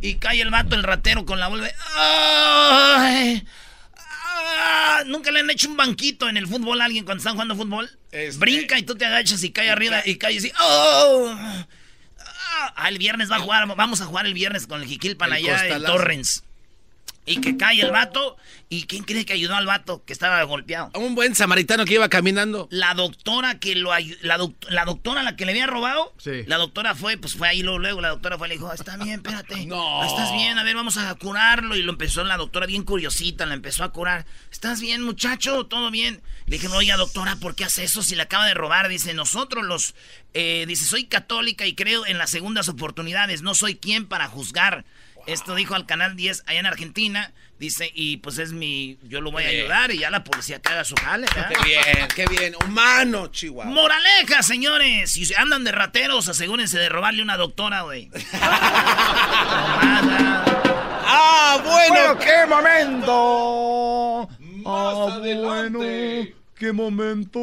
Y 0.01 0.17
cae 0.17 0.41
el 0.43 0.51
vato, 0.51 0.75
el 0.77 0.83
ratero, 0.83 1.25
con 1.25 1.41
la 1.41 1.49
vuelta. 1.49 1.71
¡Ay! 1.97 3.47
¿Nunca 5.07 5.31
le 5.31 5.41
han 5.41 5.51
hecho 5.51 5.69
un 5.69 5.77
banquito 5.77 6.29
en 6.29 6.37
el 6.37 6.47
fútbol 6.47 6.81
a 6.81 6.85
alguien 6.87 7.05
cuando 7.05 7.21
están 7.21 7.35
jugando 7.35 7.57
fútbol? 7.57 7.91
Este- 8.11 8.39
Brinca 8.39 8.79
y 8.79 8.83
tú 8.83 8.95
te 8.97 9.05
agachas 9.07 9.43
y 9.45 9.51
cae 9.51 9.71
arriba 9.71 10.03
y 10.05 10.17
cae 10.17 10.39
así. 10.39 10.53
¡Oh! 10.61 11.35
Ah, 12.77 12.89
el 12.89 12.99
viernes 12.99 13.31
va 13.31 13.37
a 13.37 13.41
jugar, 13.41 13.67
vamos 13.77 14.01
a 14.01 14.07
jugar 14.07 14.27
el 14.27 14.35
viernes 14.35 14.67
con 14.67 14.83
el 14.83 14.89
Jiquilpan 14.89 15.29
El 15.31 15.37
allá 15.37 15.67
en. 15.69 15.83
Torrens. 15.85 16.43
Y 17.27 17.41
que 17.41 17.57
cae 17.57 17.81
el 17.83 17.91
vato. 17.91 18.37
¿Y 18.71 18.83
quién 18.85 19.03
cree 19.05 19.25
que 19.25 19.33
ayudó 19.33 19.55
al 19.57 19.65
vato 19.65 20.05
que 20.05 20.13
estaba 20.13 20.43
golpeado? 20.43 20.91
Un 20.95 21.15
buen 21.15 21.35
samaritano 21.35 21.87
que 21.87 21.95
iba 21.95 22.09
caminando. 22.11 22.69
La 22.71 22.93
doctora 22.93 23.59
que 23.59 23.75
lo 23.75 23.93
la, 24.21 24.37
doc- 24.37 24.63
la 24.69 24.85
doctora 24.85 25.21
a 25.21 25.25
la 25.25 25.37
que 25.37 25.47
le 25.47 25.53
había 25.53 25.67
robado, 25.67 26.13
Sí. 26.19 26.43
la 26.47 26.59
doctora 26.59 26.95
fue, 26.95 27.17
pues 27.17 27.35
fue 27.35 27.49
ahí 27.49 27.63
luego, 27.63 27.79
luego 27.79 28.01
la 28.03 28.11
doctora 28.11 28.37
fue 28.37 28.47
y 28.47 28.51
le 28.51 28.55
dijo, 28.57 28.71
está 28.71 28.99
bien, 28.99 29.23
espérate. 29.25 29.55
No. 29.67 30.05
Estás 30.05 30.33
bien, 30.35 30.59
a 30.59 30.65
ver, 30.65 30.77
vamos 30.77 30.99
a 30.99 31.15
curarlo. 31.15 31.77
Y 31.77 31.83
lo 31.83 31.93
empezó 31.93 32.23
la 32.25 32.37
doctora 32.37 32.67
bien 32.67 32.83
curiosita, 32.83 33.47
la 33.47 33.55
empezó 33.55 33.85
a 33.85 33.93
curar. 33.93 34.27
¿Estás 34.53 34.83
bien, 34.83 35.01
muchacho? 35.03 35.65
¿Todo 35.65 35.91
bien? 35.91 36.21
Le 36.47 36.59
dije, 36.59 36.69
oiga, 36.69 36.97
doctora, 36.97 37.37
¿por 37.37 37.55
qué 37.55 37.65
hace 37.65 37.85
eso 37.85 38.03
si 38.03 38.17
le 38.17 38.23
acaba 38.23 38.45
de 38.47 38.53
robar? 38.55 38.89
Dice, 38.89 39.15
nosotros 39.15 39.65
los, 39.65 39.95
eh, 40.35 40.67
dice, 40.69 40.85
soy 40.85 41.05
católica 41.05 41.65
y 41.67 41.75
creo 41.75 42.05
en 42.05 42.19
las 42.19 42.29
segundas 42.29 42.69
oportunidades. 42.69 43.41
No 43.41 43.55
soy 43.55 43.77
quien 43.77 44.07
para 44.07 44.27
juzgar. 44.29 44.85
Esto 45.27 45.55
dijo 45.55 45.75
al 45.75 45.85
canal 45.87 46.17
10 46.17 46.43
allá 46.47 46.61
en 46.61 46.67
Argentina. 46.67 47.33
Dice, 47.59 47.91
y 47.93 48.19
pues 48.19 48.39
es 48.39 48.53
mi. 48.53 48.99
Yo 49.03 49.21
lo 49.21 49.33
voy 49.33 49.43
a 49.43 49.49
ayudar 49.49 49.91
y 49.91 49.99
ya 49.99 50.11
la 50.11 50.23
policía 50.23 50.61
que 50.61 50.69
haga 50.73 50.85
su 50.85 50.95
jale. 50.95 51.27
¿verdad? 51.35 51.49
Qué 51.49 51.65
bien, 51.65 52.09
qué 52.15 52.27
bien. 52.27 52.55
Humano, 52.65 53.27
Chihuahua. 53.29 53.73
Moraleja, 53.73 54.45
señores. 54.45 55.11
Si 55.11 55.35
andan 55.35 55.65
de 55.65 55.73
rateros, 55.73 56.29
asegúrense 56.29 56.79
de 56.79 56.89
robarle 56.89 57.21
una 57.21 57.37
doctora, 57.37 57.83
güey. 57.83 58.11
¡Ah, 61.11 61.61
bueno! 61.65 62.19
qué 62.19 62.47
momento! 62.47 64.29
¡Ah, 64.67 65.19
bueno! 65.21 65.81
¡Qué 66.55 66.73
momento! 66.73 67.41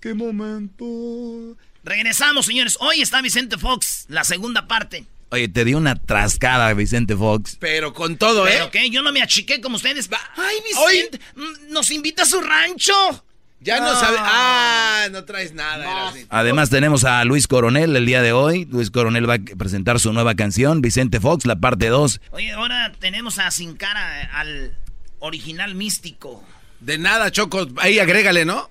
¡Qué 0.00 0.14
momento! 0.14 1.56
Regresamos, 1.84 2.46
señores. 2.46 2.76
Hoy 2.80 3.02
está 3.02 3.22
Vicente 3.22 3.58
Fox, 3.58 4.06
la 4.08 4.24
segunda 4.24 4.66
parte. 4.66 5.04
Oye, 5.30 5.48
te 5.48 5.64
dio 5.64 5.76
una 5.76 5.96
trascada 5.96 6.72
Vicente 6.74 7.16
Fox. 7.16 7.56
Pero 7.58 7.92
con 7.92 8.16
todo, 8.16 8.46
¿eh? 8.46 8.52
¿Pero 8.54 8.70
qué? 8.70 8.90
Yo 8.90 9.02
no 9.02 9.12
me 9.12 9.22
achiqué 9.22 9.60
como 9.60 9.76
ustedes. 9.76 10.08
¡Ay, 10.36 10.56
Vicente! 10.64 11.18
mm, 11.34 11.72
¿Nos 11.72 11.90
invita 11.90 12.22
a 12.22 12.26
su 12.26 12.40
rancho? 12.40 13.24
Ya 13.60 13.80
no 13.80 13.98
sabe. 13.98 14.18
Ah, 14.20 15.08
no 15.10 15.24
traes 15.24 15.52
nada. 15.52 16.12
Además 16.28 16.70
tenemos 16.70 17.04
a 17.04 17.24
Luis 17.24 17.48
Coronel 17.48 17.96
el 17.96 18.06
día 18.06 18.22
de 18.22 18.32
hoy. 18.32 18.66
Luis 18.66 18.90
Coronel 18.90 19.28
va 19.28 19.34
a 19.34 19.56
presentar 19.58 19.98
su 19.98 20.12
nueva 20.12 20.34
canción, 20.34 20.82
Vicente 20.82 21.20
Fox, 21.20 21.46
la 21.46 21.56
parte 21.56 21.88
2. 21.88 22.20
Oye, 22.30 22.52
ahora 22.52 22.92
tenemos 23.00 23.38
a 23.38 23.50
Sin 23.50 23.74
Cara, 23.76 24.30
al 24.32 24.76
original 25.18 25.74
místico. 25.74 26.44
De 26.80 26.98
nada, 26.98 27.30
Choco. 27.32 27.66
Ahí 27.78 27.98
agrégale, 27.98 28.44
¿no? 28.44 28.70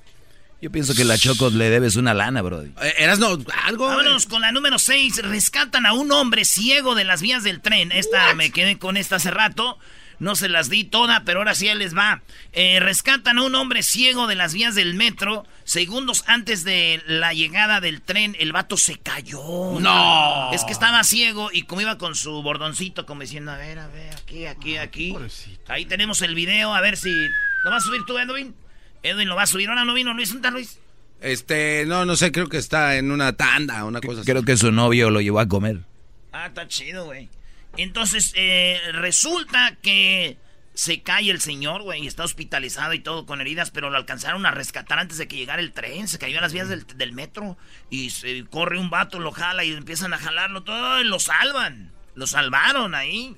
Yo 0.62 0.72
pienso 0.72 0.96
que 0.96 1.04
la 1.04 1.18
Choco 1.18 1.50
le 1.50 1.70
debes 1.70 1.96
una 1.96 2.14
lana, 2.14 2.42
brody. 2.42 2.72
Eh, 2.82 2.94
Eras 2.98 3.20
no, 3.20 3.38
algo. 3.66 3.88
Vámonos 3.88 4.26
con 4.26 4.42
la 4.42 4.52
número 4.52 4.80
6. 4.80 5.22
Rescatan 5.24 5.86
a 5.86 5.94
un 5.94 6.12
hombre 6.12 6.46
ciego 6.46 6.96
de 6.96 7.04
las 7.04 7.22
vías 7.22 7.44
del 7.44 7.62
tren. 7.62 7.92
Esta 7.92 8.34
me 8.36 8.52
quedé 8.52 8.78
con 8.78 8.98
esta 8.98 9.18
hace 9.18 9.32
rato. 9.32 9.78
No 10.18 10.36
se 10.36 10.48
las 10.48 10.70
di 10.70 10.86
toda, 10.86 11.24
pero 11.26 11.40
ahora 11.40 11.56
sí 11.56 11.72
les 11.74 11.96
va. 11.96 12.22
Eh, 12.54 12.80
rescatan 12.80 13.38
a 13.38 13.44
un 13.44 13.54
hombre 13.56 13.84
ciego 13.84 14.28
de 14.28 14.36
las 14.36 14.54
vías 14.54 14.76
del 14.76 14.94
metro. 14.94 15.46
Segundos 15.66 16.24
antes 16.28 16.64
de 16.64 17.04
la 17.06 17.34
llegada 17.34 17.82
del 17.82 18.02
tren, 18.02 18.36
el 18.40 18.54
vato 18.54 18.78
se 18.78 18.98
cayó. 18.98 19.80
No. 19.80 20.52
Es 20.54 20.64
que 20.64 20.72
estaba 20.72 21.04
ciego 21.04 21.50
y 21.52 21.64
como 21.64 21.82
iba 21.82 21.98
con 21.98 22.16
su 22.16 22.42
bordoncito, 22.42 23.06
como 23.06 23.22
diciendo, 23.22 23.52
a 23.52 23.58
ver, 23.58 23.78
a 23.80 23.88
ver, 23.88 24.16
aquí, 24.16 24.46
aquí, 24.46 24.78
aquí. 24.78 25.16
Ahí 25.68 25.86
tenemos 25.86 26.22
el 26.22 26.34
video, 26.34 26.74
a 26.74 26.82
ver 26.82 26.98
si... 26.98 27.12
¿Lo 27.64 27.72
vas 27.72 27.84
a 27.84 27.86
subir 27.88 28.06
tú, 28.06 28.18
Edwin? 28.18 28.56
Edwin 29.06 29.30
lo 29.30 29.36
va 29.36 29.44
a 29.44 29.48
subir. 29.48 29.70
Ahora 29.70 29.86
no 29.86 29.94
vino 29.94 30.14
Luis. 30.14 30.34
¿Dónde 30.34 30.52
Luis? 30.52 30.80
Este, 31.22 31.86
no, 31.88 32.06
no 32.06 32.16
sé, 32.16 32.32
creo 32.32 32.50
que 32.50 32.58
está 32.58 32.98
en 32.98 33.12
una 33.12 33.34
tanda, 33.34 33.86
una 33.86 34.02
cosa 34.02 34.22
así. 34.22 34.30
Creo 34.30 34.44
que 34.44 34.58
su 34.58 34.72
novio 34.72 35.10
lo 35.10 35.22
llevó 35.22 35.40
a 35.40 35.48
comer. 35.48 35.80
Ah, 36.32 36.48
está 36.48 36.68
chido, 36.68 37.06
güey. 37.06 37.30
Entonces, 37.78 38.34
eh, 38.36 38.80
resulta 38.92 39.78
que 39.82 40.38
se 40.74 41.02
cae 41.02 41.32
el 41.32 41.40
señor, 41.40 41.84
güey, 41.84 42.04
y 42.04 42.08
está 42.08 42.24
hospitalizado 42.24 42.94
y 42.94 43.00
todo 43.00 43.26
con 43.26 43.40
heridas, 43.40 43.72
pero 43.72 43.90
lo 43.90 43.98
alcanzaron 43.98 44.46
a 44.46 44.52
rescatar 44.52 45.00
antes 45.00 45.18
de 45.18 45.28
que 45.28 45.38
llegara 45.38 45.62
el 45.62 45.72
tren. 45.72 46.08
Se 46.08 46.20
cayó 46.20 46.38
a 46.38 46.42
las 46.42 46.54
vías 46.54 46.68
del, 46.68 46.86
del 46.86 47.14
metro 47.14 47.58
y 47.90 48.10
se 48.10 48.44
corre 48.46 48.78
un 48.78 48.90
vato, 48.90 49.20
lo 49.20 49.32
jala 49.32 49.64
y 49.64 49.72
empiezan 49.72 50.14
a 50.14 50.18
jalarlo 50.18 50.64
todo 50.64 51.02
y 51.02 51.06
lo 51.06 51.20
salvan. 51.20 51.92
Lo 52.16 52.28
salvaron 52.28 52.96
ahí. 52.96 53.36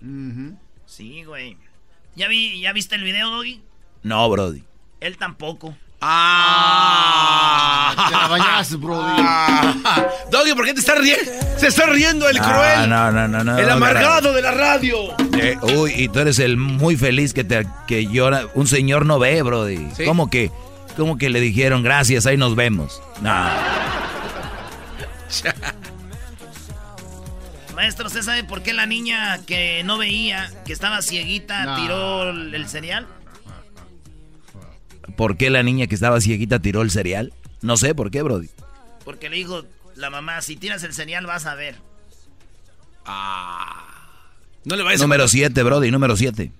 Sí, 0.85 1.23
güey. 1.23 1.57
¿Ya, 2.15 2.27
vi, 2.27 2.59
¿Ya 2.59 2.73
viste 2.73 2.95
el 2.95 3.03
video, 3.03 3.29
Doggy? 3.29 3.61
No, 4.03 4.29
brody. 4.29 4.63
Él 4.99 5.17
tampoco. 5.17 5.75
¡Ah! 5.99 7.93
Te 8.07 8.13
la 8.15 8.27
bañaste, 8.27 8.75
brody. 8.75 9.15
Ah. 9.19 10.07
Doggy, 10.31 10.53
¿por 10.53 10.65
qué 10.65 10.73
te 10.73 10.79
estás 10.79 10.99
riendo? 10.99 11.31
Se 11.57 11.67
está 11.67 11.85
riendo 11.87 12.29
el 12.29 12.37
Ah, 12.39 12.43
cruel. 12.43 12.89
no, 12.89 13.11
no, 13.11 13.27
no, 13.27 13.43
no. 13.43 13.57
el 13.57 13.65
no, 13.67 13.73
amargado 13.73 14.31
de 14.33 14.41
la 14.43 14.51
radio. 14.51 14.95
Eh, 15.39 15.57
uy, 15.75 15.93
y 15.95 16.07
tú 16.09 16.19
eres 16.19 16.37
el 16.39 16.57
muy 16.57 16.95
feliz 16.97 17.33
que 17.33 17.43
te 17.43 17.65
que 17.87 18.05
llora. 18.07 18.43
Un 18.53 18.67
señor 18.67 19.05
no 19.07 19.17
ve, 19.19 19.41
brody. 19.41 19.89
Sí. 19.95 20.05
¿Cómo 20.05 20.29
que, 20.29 20.51
cómo 20.95 21.17
que 21.17 21.29
le 21.29 21.39
dijeron 21.39 21.81
gracias, 21.83 22.25
ahí 22.27 22.37
nos 22.37 22.55
vemos? 22.55 23.01
No. 23.21 23.33
Maestro, 27.75 28.07
¿usted 28.07 28.21
sabe 28.23 28.43
por 28.43 28.63
qué 28.63 28.73
la 28.73 28.85
niña 28.87 29.39
que 29.45 29.83
no 29.83 29.97
veía, 29.97 30.49
que 30.65 30.73
estaba 30.73 31.01
cieguita, 31.01 31.63
No. 31.65 31.75
tiró 31.75 32.29
el 32.31 32.53
el 32.55 32.67
cereal? 32.67 33.05
¿Por 35.17 35.35
qué 35.35 35.49
la 35.49 35.63
niña 35.63 35.87
que 35.87 35.95
estaba 35.95 36.21
cieguita 36.21 36.59
tiró 36.59 36.83
el 36.83 36.91
cereal? 36.91 37.33
No 37.61 37.75
sé 37.75 37.95
por 37.95 38.11
qué, 38.11 38.21
brody. 38.21 38.49
Porque 39.03 39.29
le 39.29 39.37
dijo 39.37 39.65
la 39.95 40.11
mamá, 40.11 40.41
si 40.41 40.55
tiras 40.55 40.83
el 40.83 40.93
cereal 40.93 41.25
vas 41.25 41.47
a 41.47 41.55
ver. 41.55 41.75
No 44.63 44.75
le 44.75 44.83
vayas 44.83 45.01
Número 45.01 45.27
7, 45.27 45.63
brody, 45.63 45.89
número 45.89 46.15
7. 46.15 46.51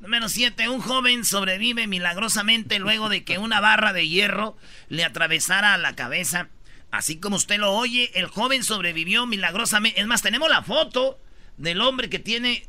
Número 0.00 0.28
7. 0.28 0.68
Un 0.68 0.80
joven 0.80 1.24
sobrevive 1.24 1.86
milagrosamente 1.86 2.78
luego 2.78 3.08
de 3.08 3.24
que 3.24 3.38
una 3.38 3.60
barra 3.60 3.94
de 3.94 4.06
hierro 4.06 4.54
le 4.90 5.02
atravesara 5.02 5.78
la 5.78 5.96
cabeza. 5.96 6.48
Así 6.90 7.16
como 7.16 7.36
usted 7.36 7.58
lo 7.58 7.72
oye, 7.72 8.10
el 8.14 8.26
joven 8.26 8.64
sobrevivió 8.64 9.26
milagrosamente. 9.26 9.98
Es 9.98 10.06
más, 10.06 10.20
tenemos 10.20 10.50
la 10.50 10.62
foto 10.62 11.18
del 11.56 11.80
hombre 11.80 12.10
que 12.10 12.18
tiene 12.18 12.66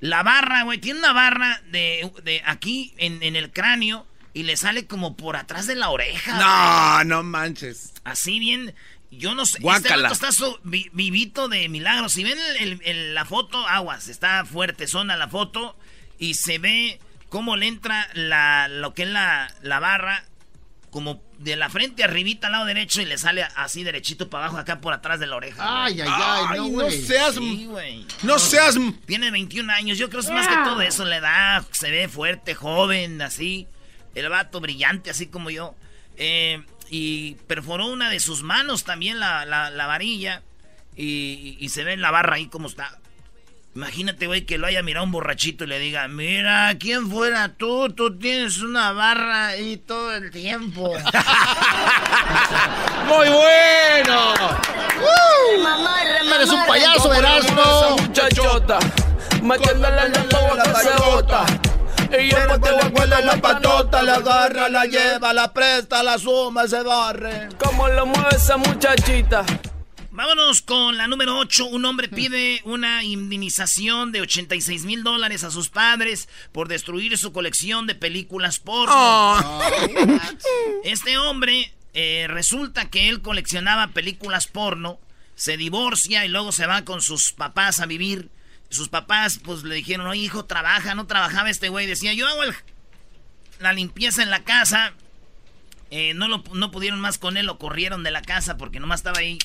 la 0.00 0.22
barra, 0.22 0.64
güey. 0.64 0.76
Tiene 0.76 0.98
una 0.98 1.14
barra 1.14 1.62
de, 1.70 2.12
de 2.22 2.42
aquí 2.44 2.92
en, 2.98 3.22
en 3.22 3.34
el 3.34 3.50
cráneo 3.50 4.06
y 4.34 4.42
le 4.44 4.56
sale 4.56 4.86
como 4.86 5.16
por 5.16 5.36
atrás 5.36 5.66
de 5.66 5.74
la 5.74 5.90
oreja. 5.90 6.32
güey. 6.32 6.44
No, 6.44 7.04
no 7.04 7.22
manches. 7.22 7.92
Así 8.04 8.38
bien, 8.38 8.74
yo 9.10 9.34
no 9.34 9.46
sé. 9.46 9.52
Este 9.58 9.62
Guácala. 9.62 10.02
vato 10.04 10.14
está 10.14 10.32
so- 10.32 10.60
vi- 10.64 10.90
vivito 10.92 11.48
de 11.48 11.68
milagro. 11.68 12.08
Si 12.08 12.24
ven 12.24 12.38
el- 12.38 12.56
el- 12.72 12.80
el- 12.84 13.14
la 13.14 13.24
foto, 13.24 13.66
aguas, 13.66 14.08
está 14.08 14.44
fuerte, 14.44 14.86
zona 14.86 15.16
la 15.16 15.28
foto 15.28 15.76
y 16.18 16.34
se 16.34 16.58
ve 16.58 17.00
cómo 17.28 17.56
le 17.56 17.66
entra 17.68 18.08
la, 18.14 18.68
lo 18.68 18.94
que 18.94 19.02
es 19.04 19.08
la, 19.08 19.52
la 19.62 19.80
barra 19.80 20.24
como 20.90 21.22
de 21.38 21.54
la 21.54 21.68
frente 21.68 22.02
arribita 22.02 22.46
al 22.46 22.54
lado 22.54 22.64
derecho 22.64 23.02
y 23.02 23.04
le 23.04 23.18
sale 23.18 23.46
así 23.56 23.84
derechito 23.84 24.30
para 24.30 24.44
abajo 24.46 24.58
acá 24.58 24.80
por 24.80 24.94
atrás 24.94 25.20
de 25.20 25.26
la 25.26 25.36
oreja. 25.36 25.84
Ay, 25.84 26.00
ay, 26.00 26.08
ay, 26.10 26.44
no, 26.58 26.64
Ay, 26.64 26.70
no 26.70 26.90
seas. 26.90 27.34
Sí, 27.34 27.66
güey. 27.66 28.06
No 28.22 28.38
seas. 28.38 28.76
Tiene 29.06 29.30
21 29.30 29.70
años, 29.70 29.98
yo 29.98 30.08
creo 30.08 30.22
que 30.22 30.28
es 30.28 30.32
más 30.32 30.48
que 30.48 30.54
todo 30.64 30.80
eso, 30.80 31.04
le 31.04 31.20
da, 31.20 31.62
se 31.72 31.90
ve 31.90 32.08
fuerte, 32.08 32.54
joven, 32.54 33.20
así. 33.20 33.68
El 34.18 34.28
vato 34.28 34.60
brillante, 34.60 35.10
así 35.10 35.26
como 35.26 35.50
yo. 35.50 35.74
Eh, 36.16 36.62
y 36.90 37.34
perforó 37.46 37.86
una 37.86 38.08
de 38.10 38.18
sus 38.20 38.42
manos 38.42 38.84
también 38.84 39.20
la, 39.20 39.44
la- 39.44 39.70
la 39.70 39.86
varilla. 39.86 40.42
Y, 40.96 41.56
y 41.60 41.68
se 41.68 41.84
ve 41.84 41.92
en 41.92 42.00
la 42.00 42.10
barra 42.10 42.36
ahí 42.36 42.46
como 42.48 42.66
está. 42.68 42.98
Imagínate, 43.76 44.26
güey, 44.26 44.44
que 44.44 44.58
lo 44.58 44.66
haya 44.66 44.82
mirado 44.82 45.04
un 45.04 45.12
borrachito 45.12 45.62
y 45.62 45.68
le 45.68 45.78
diga, 45.78 46.08
mira, 46.08 46.74
¿quién 46.80 47.08
fuera 47.08 47.54
tú? 47.54 47.88
Tú 47.90 48.18
tienes 48.18 48.58
una 48.58 48.90
barra 48.92 49.48
ahí 49.48 49.76
todo 49.76 50.12
el 50.16 50.32
tiempo. 50.32 50.94
¡Muy 53.06 53.28
bueno! 53.28 54.34
Eres 56.34 56.50
un 56.50 56.66
payaso, 56.66 57.12
Erasmo. 57.14 57.96
muchachota, 58.00 58.78
metiéndole 59.42 60.08
la 60.08 60.22
toa 60.28 60.62
que 60.62 60.74
se 60.80 60.90
bota. 61.04 61.46
Y 62.10 62.30
yo 62.30 62.36
pues 62.48 62.60
te 62.60 62.88
voy 62.88 63.12
a 63.12 63.20
la 63.20 63.36
patota, 63.40 64.02
la 64.02 64.16
agarra, 64.16 64.68
la 64.68 64.86
lleva, 64.86 65.34
la 65.34 65.52
presta, 65.52 66.02
la 66.02 66.18
suma, 66.18 66.66
se 66.66 66.82
barre. 66.82 67.48
¿Cómo 67.58 67.86
lo 67.88 68.06
mueve 68.06 68.34
esa 68.34 68.56
muchachita? 68.56 69.44
Vámonos 70.10 70.62
con 70.62 70.96
la 70.96 71.06
número 71.06 71.38
8. 71.38 71.66
Un 71.66 71.84
hombre 71.84 72.08
pide 72.08 72.62
una 72.64 73.04
indemnización 73.04 74.10
de 74.10 74.22
86 74.22 74.84
mil 74.84 75.04
dólares 75.04 75.44
a 75.44 75.50
sus 75.50 75.68
padres 75.68 76.28
por 76.50 76.66
destruir 76.66 77.16
su 77.18 77.32
colección 77.32 77.86
de 77.86 77.94
películas 77.94 78.58
porno. 78.58 79.60
Este 80.84 81.18
hombre 81.18 81.72
eh, 81.92 82.26
resulta 82.28 82.88
que 82.88 83.08
él 83.10 83.20
coleccionaba 83.20 83.88
películas 83.88 84.46
porno, 84.46 84.98
se 85.34 85.56
divorcia 85.56 86.24
y 86.24 86.28
luego 86.28 86.52
se 86.52 86.66
va 86.66 86.84
con 86.84 87.02
sus 87.02 87.32
papás 87.32 87.80
a 87.80 87.86
vivir. 87.86 88.30
Sus 88.70 88.88
papás 88.88 89.40
pues 89.42 89.62
le 89.62 89.74
dijeron, 89.74 90.06
oye 90.06 90.20
hijo, 90.20 90.44
trabaja, 90.44 90.94
no 90.94 91.06
trabajaba 91.06 91.50
este 91.50 91.68
güey. 91.68 91.86
Decía, 91.86 92.12
yo 92.12 92.28
hago 92.28 92.42
el- 92.44 92.54
la 93.60 93.72
limpieza 93.72 94.22
en 94.22 94.30
la 94.30 94.44
casa. 94.44 94.92
Eh, 95.90 96.12
no, 96.14 96.28
lo, 96.28 96.44
no 96.52 96.70
pudieron 96.70 97.00
más 97.00 97.18
con 97.18 97.36
él, 97.36 97.46
lo 97.46 97.58
corrieron 97.58 98.02
de 98.02 98.10
la 98.10 98.20
casa 98.22 98.58
porque 98.58 98.78
nomás 98.78 99.00
estaba 99.00 99.20
ahí 99.20 99.38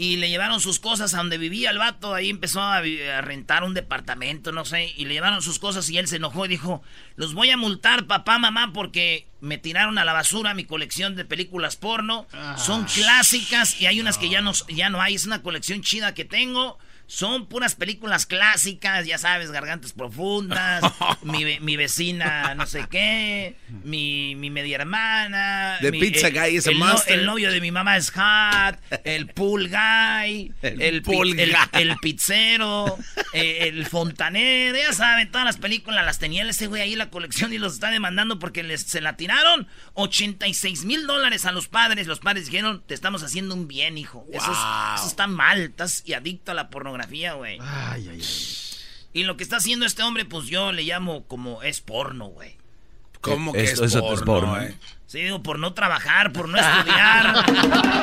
y 0.00 0.14
le 0.16 0.30
llevaron 0.30 0.60
sus 0.60 0.78
cosas 0.78 1.12
a 1.12 1.16
donde 1.16 1.38
vivía 1.38 1.70
el 1.70 1.78
vato. 1.78 2.14
Ahí 2.14 2.30
empezó 2.30 2.62
a, 2.62 2.80
rentar 3.20 3.64
un 3.64 3.74
departamento, 3.74 4.52
no 4.52 4.64
sé. 4.64 4.94
Y 4.96 5.06
le 5.06 5.14
llevaron 5.14 5.42
sus 5.42 5.58
cosas 5.58 5.90
y 5.90 5.98
él 5.98 6.06
se 6.06 6.16
enojó 6.16 6.44
y 6.46 6.48
dijo: 6.48 6.82
Los 7.16 7.34
voy 7.34 7.50
a 7.50 7.56
multar, 7.56 8.06
papá, 8.06 8.38
mamá, 8.38 8.72
porque 8.72 9.26
me 9.40 9.58
tiraron 9.58 9.98
a 9.98 10.04
la 10.04 10.12
basura 10.12 10.54
mi 10.54 10.64
colección 10.64 11.16
de 11.16 11.24
películas 11.24 11.74
porno. 11.74 12.28
Son 12.56 12.84
clásicas 12.84 13.80
y 13.80 13.86
hay 13.86 14.00
unas 14.00 14.18
que 14.18 14.28
ya 14.28 14.40
no, 14.40 14.52
ya 14.68 14.88
no 14.88 15.02
hay. 15.02 15.16
Es 15.16 15.26
una 15.26 15.42
colección 15.42 15.82
chida 15.82 16.14
que 16.14 16.24
tengo. 16.24 16.78
Son 17.08 17.46
puras 17.46 17.74
películas 17.74 18.26
clásicas, 18.26 19.06
ya 19.06 19.16
sabes, 19.16 19.50
Gargantas 19.50 19.94
Profundas, 19.94 20.84
mi, 21.22 21.58
mi, 21.58 21.76
vecina 21.76 22.54
no 22.54 22.66
sé 22.66 22.84
qué, 22.90 23.56
mi, 23.82 24.34
mi 24.36 24.50
media 24.50 24.76
hermana. 24.76 25.78
The 25.80 25.90
Pizza 25.90 26.28
Guy 26.28 26.56
is 26.56 26.66
a 26.66 26.70
el, 26.70 26.82
el 27.08 27.24
novio 27.24 27.50
de 27.50 27.62
mi 27.62 27.72
mamá 27.72 27.96
es 27.96 28.10
Hot, 28.10 28.78
el 29.04 29.26
Pool 29.28 29.70
Guy, 29.70 30.52
el, 30.60 31.00
pool 31.00 31.40
el, 31.40 31.96
pizzero, 32.02 32.98
eh, 33.32 33.68
el 33.68 33.86
fontanero, 33.86 34.76
ya 34.76 34.92
saben, 34.92 35.30
todas 35.30 35.46
las 35.46 35.56
películas 35.56 36.04
las 36.04 36.18
tenía 36.18 36.44
ese 36.48 36.66
güey 36.66 36.82
ahí 36.82 36.94
la 36.94 37.08
colección 37.08 37.54
y 37.54 37.58
los 37.58 37.72
está 37.74 37.90
demandando 37.90 38.38
porque 38.38 38.62
les, 38.62 38.82
se 38.82 39.00
la 39.00 39.16
tiraron 39.16 39.66
86 39.94 40.84
mil 40.84 41.06
dólares 41.06 41.46
a 41.46 41.52
los 41.52 41.68
padres. 41.68 42.06
Los 42.06 42.20
padres 42.20 42.46
dijeron, 42.46 42.82
te 42.86 42.92
estamos 42.92 43.22
haciendo 43.22 43.54
un 43.54 43.66
bien, 43.66 43.96
hijo. 43.96 44.26
Eso, 44.30 44.52
eso 44.52 45.06
está 45.06 45.26
mal, 45.26 45.58
estás 45.60 46.04
adicto 46.14 46.52
a 46.52 46.54
la 46.54 46.68
pornografía 46.68 46.97
güey. 47.06 47.58
Ay, 47.60 48.08
ay, 48.08 48.20
ay. 48.20 48.22
Y 49.12 49.24
lo 49.24 49.36
que 49.36 49.42
está 49.42 49.56
haciendo 49.56 49.86
este 49.86 50.02
hombre, 50.02 50.24
pues 50.24 50.46
yo 50.46 50.72
le 50.72 50.82
llamo 50.82 51.24
como 51.26 51.62
es 51.62 51.80
porno, 51.80 52.26
güey. 52.26 52.56
¿Cómo 53.20 53.52
que 53.52 53.64
es, 53.64 53.80
porno, 53.80 54.14
es 54.14 54.22
porno? 54.22 54.62
Eh? 54.62 54.76
Sí, 55.06 55.22
digo, 55.22 55.42
por 55.42 55.58
no 55.58 55.72
trabajar, 55.74 56.32
por 56.32 56.48
no 56.48 56.58
estudiar. 56.58 57.26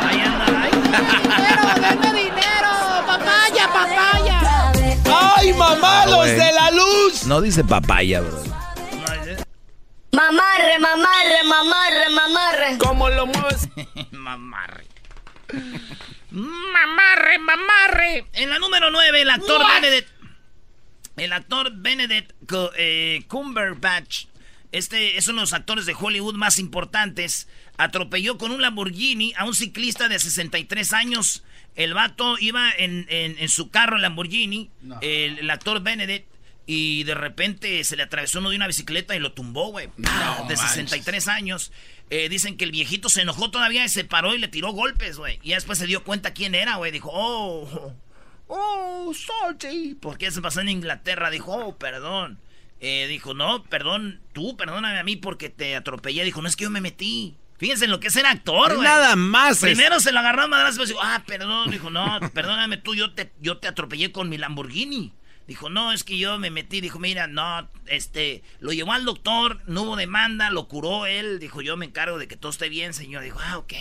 ahí 0.04 0.20
anda, 0.20 0.46
ay. 0.62 0.72
¡Dinero, 0.72 1.88
denme 1.88 2.22
dinero! 2.22 2.70
¡Papaya, 3.08 3.68
papaya! 3.72 4.72
¡Ay, 5.38 5.54
mamá, 5.54 6.06
los 6.08 6.26
de 6.26 6.52
la 6.52 6.72
luz! 6.72 7.26
No 7.26 7.42
dice 7.42 7.64
papaya, 7.64 8.22
bro. 8.22 8.44
Mamarre, 10.12 10.80
mamarre, 10.80 11.44
mamarre, 11.46 12.10
mamarre. 12.10 12.78
¿Cómo 12.78 13.10
lo 13.10 13.28
mueves? 13.28 13.70
mamarre. 14.12 14.86
Mamarre, 16.36 17.40
mamarre. 17.40 18.26
En 18.34 18.50
la 18.50 18.60
número 18.60 18.92
9, 18.92 19.22
el 19.22 19.30
actor 19.30 19.62
Benedict. 19.74 20.10
El 21.16 21.32
actor 21.32 21.72
Benedict 21.74 22.34
eh, 22.78 23.24
Cumberbatch. 23.28 24.26
Este 24.74 25.16
es 25.16 25.30
uno 25.30 25.38
de 25.38 25.44
los 25.44 25.54
actores 25.54 25.86
de 25.86 25.96
Hollywood 25.98 26.36
más 26.36 26.60
importantes. 26.60 27.48
Atropelló 27.78 28.38
con 28.38 28.52
un 28.52 28.62
Lamborghini 28.62 29.34
a 29.38 29.46
un 29.46 29.56
ciclista 29.56 30.10
de 30.10 30.20
63 30.20 30.92
años. 30.92 31.46
El 31.76 31.94
vato 31.94 32.38
iba 32.40 32.70
en, 32.78 33.48
su 33.48 33.70
carro, 33.70 33.98
Lamborghini. 33.98 34.70
El, 35.00 35.50
actor 35.50 35.82
Benedict. 35.82 36.28
Y 36.68 37.04
de 37.04 37.14
repente 37.14 37.84
se 37.84 37.96
le 37.96 38.04
atravesó 38.04 38.40
uno 38.40 38.50
de 38.50 38.58
una 38.58 38.68
bicicleta 38.68 39.16
y 39.16 39.20
lo 39.20 39.32
tumbó, 39.32 39.70
güey. 39.70 39.88
de 40.50 40.58
63 40.58 41.28
años. 41.30 41.72
Eh, 42.10 42.30
dicen 42.30 42.58
que 42.58 42.66
el 42.66 42.72
viejito 42.72 43.10
se 43.10 43.22
enojó 43.22 43.50
todavía 43.50 43.84
y 43.84 43.90
se 43.90 44.04
paró 44.04 44.36
y 44.36 44.38
le 44.38 44.48
tiró 44.48 44.72
golpes, 44.72 45.18
güey. 45.18 45.40
Y 45.42 45.52
después 45.52 45.80
se 45.80 45.88
dio 45.88 46.04
cuenta 46.04 46.34
quién 46.34 46.54
era, 46.54 46.76
güey. 46.76 46.92
Dijo, 46.92 47.10
oh, 47.12 47.94
oh, 48.48 49.14
salty. 49.14 49.96
Porque 49.96 50.30
se 50.32 50.42
pasó 50.42 50.62
en 50.62 50.70
Inglaterra. 50.70 51.32
Dijo, 51.32 51.52
oh, 51.54 51.78
perdón. 51.78 52.40
Eh, 52.80 53.08
dijo, 53.08 53.34
no, 53.34 53.64
perdón, 53.64 54.22
tú, 54.34 54.56
perdóname 54.58 55.00
a 55.00 55.04
mí 55.04 55.16
porque 55.16 55.50
te 55.50 55.76
atropellé. 55.76 56.24
Dijo, 56.24 56.42
no 56.42 56.48
es 56.48 56.56
que 56.56 56.66
yo 56.66 56.70
me 56.70 56.82
metí. 56.82 57.36
Fíjense 57.58 57.86
en 57.86 57.92
lo 57.92 58.00
que 58.00 58.08
es 58.08 58.14
ser 58.14 58.26
actor, 58.26 58.76
güey. 58.76 58.86
Nada 58.86 59.16
más. 59.16 59.60
Primero 59.60 60.00
se 60.00 60.12
lo 60.12 60.20
agarró 60.20 60.44
a 60.44 60.48
madrazo 60.48 60.84
y 60.84 60.88
dijo, 60.88 61.00
ah, 61.02 61.24
perdón. 61.26 61.72
Dijo, 61.72 61.90
no, 61.90 62.20
perdóname 62.34 62.78
tú, 62.78 62.94
yo 62.94 63.14
te, 63.14 63.32
yo 63.42 63.58
te 63.58 63.68
atropellé 63.68 64.12
con 64.12 64.30
mi 64.30 64.38
Lamborghini. 64.38 65.14
Dijo, 65.48 65.70
no, 65.70 65.92
es 65.92 66.04
que 66.04 66.18
yo 66.18 66.40
me 66.40 66.50
metí. 66.50 66.82
Dijo, 66.82 67.00
mira, 67.00 67.28
no, 67.28 67.70
este, 67.86 68.44
lo 68.60 68.74
llevó 68.74 68.94
al 68.94 69.06
doctor, 69.06 69.62
no 69.68 69.84
hubo 69.84 69.96
demanda, 69.96 70.50
lo 70.50 70.68
curó 70.68 71.06
él. 71.06 71.40
Dijo, 71.40 71.62
yo 71.62 71.78
me 71.78 71.86
encargo 71.86 72.18
de 72.18 72.28
que 72.28 72.38
todo 72.38 72.52
esté 72.52 72.70
bien, 72.70 72.94
señor. 72.94 73.24
Dijo, 73.24 73.40
ah, 73.42 73.58
ok. 73.58 73.74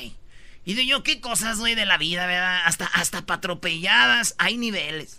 Y 0.66 0.74
digo 0.74 0.82
yo, 0.82 1.02
¿qué 1.02 1.20
cosas, 1.20 1.58
güey, 1.58 1.74
de 1.74 1.86
la 1.86 1.98
vida, 1.98 2.26
verdad? 2.26 2.62
Hasta, 2.64 2.86
hasta 2.86 3.26
patropelladas 3.26 4.34
hay 4.38 4.56
niveles. 4.56 5.16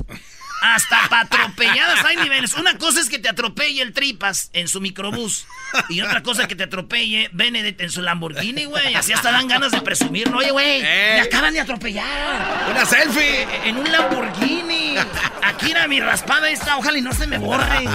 Hasta 0.74 1.08
patropelladas 1.10 2.04
hay 2.04 2.16
niveles. 2.18 2.56
Una 2.56 2.76
cosa 2.80 3.00
es 3.00 3.08
que 3.08 3.20
te 3.20 3.30
atropelle 3.30 3.84
el 3.84 3.94
tripas 3.94 4.50
en 4.52 4.68
su 4.68 4.82
microbús. 4.82 5.46
Y 5.90 6.02
otra 6.02 6.24
cosa 6.24 6.48
que 6.48 6.56
te 6.56 6.64
atropelle 6.64 7.30
Benedict 7.34 7.82
en 7.82 7.92
su 7.92 8.02
Lamborghini, 8.02 8.66
güey. 8.66 8.96
Así 8.96 9.14
hasta 9.14 9.32
dan 9.32 9.48
ganas 9.48 9.72
de 9.72 9.82
presumir. 9.82 10.28
Oye, 10.34 10.50
güey, 10.50 10.82
me 10.82 11.22
acaban 11.22 11.54
de 11.54 11.60
atropellar. 11.60 12.68
Una 12.72 12.84
selfie. 12.84 13.48
En 13.64 13.78
un 13.78 13.92
Lamborghini. 13.92 14.96
Aquí 15.44 15.70
era 15.70 15.88
mi 15.88 16.00
raspada 16.00 16.50
esta. 16.50 16.78
Ojalá 16.78 16.98
y 16.98 17.02
no 17.02 17.14
se 17.14 17.28
me 17.28 17.38
borre. 17.38 17.88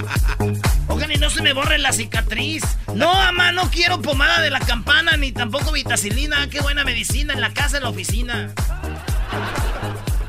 Ojalá 0.86 1.14
y 1.14 1.18
no 1.18 1.28
se 1.28 1.42
me 1.42 1.52
borre 1.52 1.76
la 1.78 1.92
cicatriz. 1.92 2.62
No, 2.94 3.12
mamá, 3.12 3.50
no 3.50 3.68
quiero 3.70 4.00
pomada 4.00 4.40
de 4.40 4.50
la 4.50 4.60
campana 4.60 5.16
ni 5.16 5.32
tampoco 5.32 5.72
vitacilina. 5.72 6.48
Qué 6.48 6.60
buena 6.60 6.84
medicina 6.84 7.34
en 7.34 7.40
la 7.40 7.52
casa, 7.52 7.78
en 7.78 7.82
la 7.82 7.88
oficina. 7.88 8.54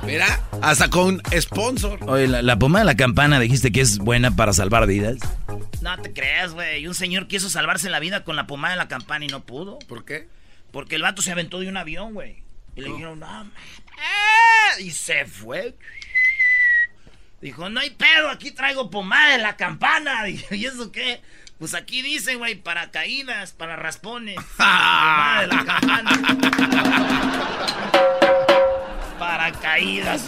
Mira, 0.04 0.42
hasta 0.62 0.90
con 0.90 1.22
sponsor. 1.40 2.00
Oye, 2.08 2.28
la, 2.28 2.58
pomada 2.58 2.84
de 2.84 2.92
la 2.92 2.98
campana 2.98 3.40
dijiste 3.40 3.72
que 3.72 3.82
es 3.82 4.00
buena 4.00 4.36
para 4.36 4.54
salvar 4.54 4.88
vidas. 4.88 5.18
No 5.82 5.98
te 6.02 6.12
creas, 6.12 6.54
güey. 6.54 6.88
Un 6.88 6.96
señor 6.96 7.28
quiso 7.28 7.50
salvarse 7.50 7.90
la 7.90 8.00
vida 8.00 8.24
con 8.24 8.36
la 8.36 8.48
pomada 8.48 8.74
de 8.74 8.78
la 8.78 8.88
campana 8.88 9.26
y 9.26 9.28
no 9.28 9.46
pudo. 9.46 9.80
¿Por 9.88 10.06
qué? 10.06 10.28
Porque 10.72 10.96
el 10.96 11.04
vato 11.04 11.22
se 11.22 11.32
aventó 11.32 11.60
de 11.60 11.68
un 11.68 11.78
avión, 11.78 12.14
güey. 12.14 12.44
Y 12.76 12.82
le 12.82 12.90
dijeron, 12.90 13.20
no, 13.20 13.52
Y 14.80 14.92
se 14.92 15.26
fue. 15.26 15.76
Dijo, 17.42 17.70
no 17.70 17.80
hay 17.80 17.90
pedo, 17.92 18.30
aquí 18.30 18.52
traigo 18.52 18.90
pomada 18.90 19.34
de 19.34 19.40
la 19.40 19.56
campana. 19.58 20.28
¿y 20.30 20.66
eso 20.66 20.92
qué? 20.92 21.22
Pues 21.60 21.74
aquí 21.76 22.02
dice, 22.02 22.36
güey, 22.36 22.56
para 22.56 22.90
caídas, 22.92 23.52
para 23.54 23.76
raspones. 23.76 24.36
pomada 24.58 25.42
de 25.42 25.48
la 25.48 25.66
campana. 25.66 26.12
Caídas. 29.62 30.28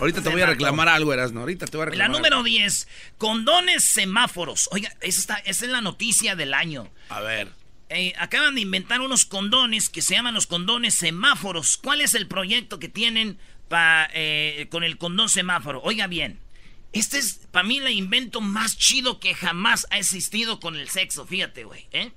Ahorita 0.00 0.22
te 0.22 0.28
voy 0.28 0.40
a 0.42 0.46
reclamar 0.46 0.88
algo, 0.88 1.12
Erasno. 1.12 1.40
Ahorita 1.40 1.66
te 1.66 1.76
voy 1.76 1.82
a 1.82 1.90
reclamar. 1.90 2.10
La 2.10 2.16
número 2.16 2.42
10, 2.42 2.88
condones 3.16 3.84
semáforos. 3.84 4.68
Oiga, 4.72 4.94
esa, 5.00 5.36
es 5.38 5.62
la 5.62 5.80
noticia 5.80 6.36
del 6.36 6.54
año. 6.54 6.88
A 7.08 7.20
ver. 7.20 7.48
Eh, 7.90 8.12
acaban 8.18 8.54
de 8.54 8.60
inventar 8.60 9.00
unos 9.00 9.24
condones 9.24 9.88
que 9.88 10.02
se 10.02 10.14
llaman 10.14 10.34
los 10.34 10.46
condones 10.46 10.94
semáforos. 10.94 11.78
¿Cuál 11.78 12.00
es 12.00 12.14
el 12.14 12.28
proyecto 12.28 12.78
que 12.78 12.88
tienen 12.88 13.38
eh, 14.12 14.66
con 14.70 14.84
el 14.84 14.98
condón 14.98 15.28
semáforo? 15.28 15.80
Oiga 15.82 16.06
bien, 16.06 16.38
este 16.92 17.18
es 17.18 17.40
para 17.50 17.66
mí 17.66 17.78
el 17.78 17.88
invento 17.90 18.40
más 18.40 18.76
chido 18.76 19.20
que 19.20 19.34
jamás 19.34 19.86
ha 19.90 19.98
existido 19.98 20.60
con 20.60 20.76
el 20.76 20.88
sexo. 20.88 21.26
Fíjate, 21.26 21.64
güey. 21.64 21.86
¿eh? 21.92 22.12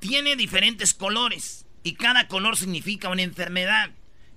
Tiene 0.00 0.36
diferentes 0.36 0.92
colores 0.92 1.66
y 1.82 1.94
cada 1.94 2.26
color 2.28 2.56
significa 2.56 3.08
una 3.08 3.22
enfermedad. 3.22 3.90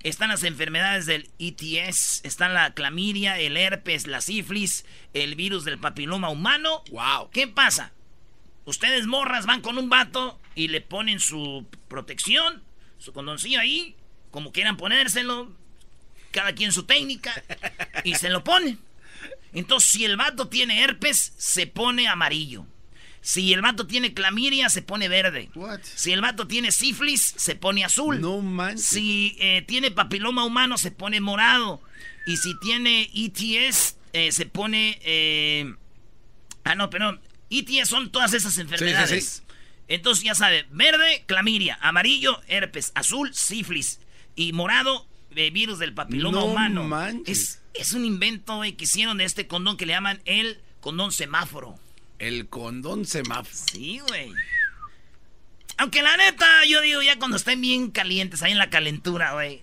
Están 0.04 0.30
las 0.30 0.44
enfermedades 0.44 1.06
del 1.06 1.30
ETS, 1.40 2.22
están 2.26 2.54
la 2.54 2.74
clamidia, 2.74 3.40
el 3.40 3.56
herpes, 3.56 4.06
la 4.06 4.20
sífilis, 4.20 4.86
el 5.14 5.36
virus 5.36 5.64
del 5.64 5.80
papiloma 5.80 6.30
humano. 6.30 6.84
Wow. 6.92 7.30
¿Qué 7.32 7.48
pasa? 7.48 7.94
Ustedes 8.66 9.08
morras 9.08 9.46
van 9.46 9.62
con 9.62 9.78
un 9.78 9.90
vato 9.90 10.42
y 10.56 10.68
le 10.68 10.82
ponen 10.82 11.22
su 11.22 11.66
protección, 11.88 12.62
su 12.98 13.14
condoncillo 13.14 13.62
ahí, 13.62 13.96
como 14.30 14.52
quieran 14.52 14.76
ponérselo, 14.76 15.52
cada 16.32 16.54
quien 16.54 16.74
su 16.74 16.84
técnica, 16.84 17.34
y 18.04 18.16
se 18.16 18.30
lo 18.30 18.44
ponen. 18.44 18.80
Entonces, 19.54 19.90
si 19.90 20.04
el 20.04 20.18
vato 20.18 20.50
tiene 20.50 20.84
herpes, 20.84 21.34
se 21.38 21.66
pone 21.66 22.10
amarillo. 22.10 22.66
Si 23.24 23.54
el 23.54 23.62
vato 23.62 23.88
tiene 23.88 24.14
clamidia, 24.14 24.68
se 24.68 24.82
pone 24.82 25.08
verde. 25.08 25.50
Si 25.82 26.12
el 26.12 26.20
vato 26.20 26.46
tiene 26.46 26.74
sífilis, 26.74 27.34
se 27.38 27.56
pone 27.56 27.86
azul. 27.86 28.20
No 28.20 28.42
manches. 28.42 28.86
Si 28.86 29.38
eh, 29.40 29.64
tiene 29.66 29.92
papiloma 29.92 30.44
humano, 30.44 30.78
se 30.78 30.92
pone 30.92 31.22
morado. 31.22 31.82
Y 32.26 32.36
si 32.36 32.54
tiene 32.60 33.10
ETS, 33.16 33.96
eh, 34.12 34.34
se 34.34 34.46
pone... 34.46 35.00
Eh, 35.04 35.74
ah, 36.66 36.76
no, 36.76 36.90
pero 36.90 37.18
ETS 37.50 37.88
son 37.88 38.12
todas 38.12 38.34
esas 38.34 38.58
enfermedades. 38.58 39.44
Entonces 39.88 40.26
ya 40.26 40.36
sabe, 40.36 40.68
verde, 40.72 41.24
clamidia, 41.26 41.80
amarillo, 41.82 42.42
herpes, 42.50 42.92
azul, 42.94 43.34
sífilis 43.34 44.02
y 44.36 44.52
morado, 44.52 45.08
virus 45.32 45.80
del 45.80 45.94
papiloma 45.94 46.42
no 46.42 46.46
humano. 46.48 46.84
Manches. 46.84 47.40
Es, 47.40 47.62
es 47.74 47.94
un 47.94 48.04
invento 48.04 48.60
que 48.78 48.84
hicieron 48.84 49.18
de 49.18 49.24
este 49.24 49.48
condón 49.48 49.78
que 49.78 49.86
le 49.86 49.94
llaman 49.94 50.22
el 50.26 50.60
condón 50.82 51.14
semáforo. 51.14 51.80
El 52.24 52.48
condón 52.48 53.06
semáforo. 53.06 53.50
Sí, 53.52 54.00
güey. 54.08 54.32
Aunque 55.76 56.02
la 56.02 56.16
neta, 56.16 56.46
yo 56.66 56.80
digo, 56.80 57.02
ya 57.02 57.20
cuando 57.20 57.36
estén 57.36 57.60
bien 57.60 57.92
calientes, 57.92 58.42
ahí 58.42 58.54
en 58.54 58.58
la 58.58 58.70
calentura, 58.70 59.34
güey. 59.34 59.62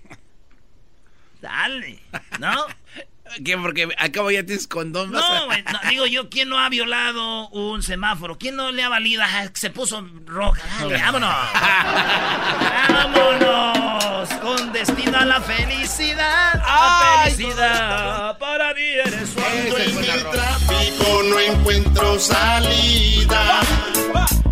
Dale, 1.41 2.03
¿no? 2.39 2.67
¿Qué? 3.45 3.57
Porque 3.57 3.89
acabo 3.97 4.31
ya 4.31 4.45
tienes 4.45 4.67
condón. 4.67 5.11
No, 5.11 5.47
güey, 5.47 5.65
digo 5.89 6.05
yo, 6.05 6.29
¿quién 6.29 6.51
no 6.51 6.59
ha 6.59 6.69
violado 6.69 7.49
un 7.49 7.83
semáforo? 7.83 8.37
¿Quién 8.37 8.57
no 8.57 8.73
le 8.73 8.83
ha 8.83 8.91
valido? 8.91 9.23
se 9.55 9.71
puso 9.71 10.07
roja. 10.27 10.61
Dale, 10.81 10.99
vámonos. 11.01 11.35
vámonos. 12.91 14.10
Con 14.29 14.71
destino 14.73 15.19
a 15.19 15.25
la 15.25 15.41
felicidad. 15.41 16.55
La 16.55 17.23
felicidad. 17.25 18.39
Para 18.39 18.75
mí 18.75 18.83
eres 18.83 19.31
Cuando 19.35 19.79
en 19.79 20.05
el 20.05 20.31
tráfico 20.31 21.23
no 21.25 21.41
encuentro 21.41 22.19
salida 22.19 23.61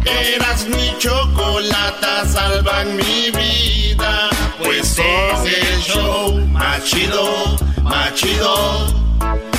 Eras 0.05 0.67
mi 0.69 0.97
chocolata 0.99 2.25
salvan 2.27 2.97
mi 2.97 3.31
vida. 3.31 4.31
Pues 4.59 4.99
es 4.99 5.63
el 5.63 5.81
show 5.83 6.33
más 6.47 6.83
chido, 6.85 7.57
más 7.83 8.15
chido. 8.15 8.87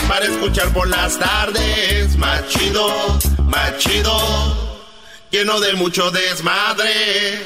Para 0.08 0.26
escuchar 0.26 0.70
por 0.74 0.88
las 0.88 1.20
tardes, 1.20 2.18
más 2.18 2.48
chido, 2.48 3.20
más 3.44 3.78
chido. 3.78 4.80
Lleno 5.30 5.60
de 5.60 5.74
mucho 5.74 6.10
desmadre. 6.10 7.46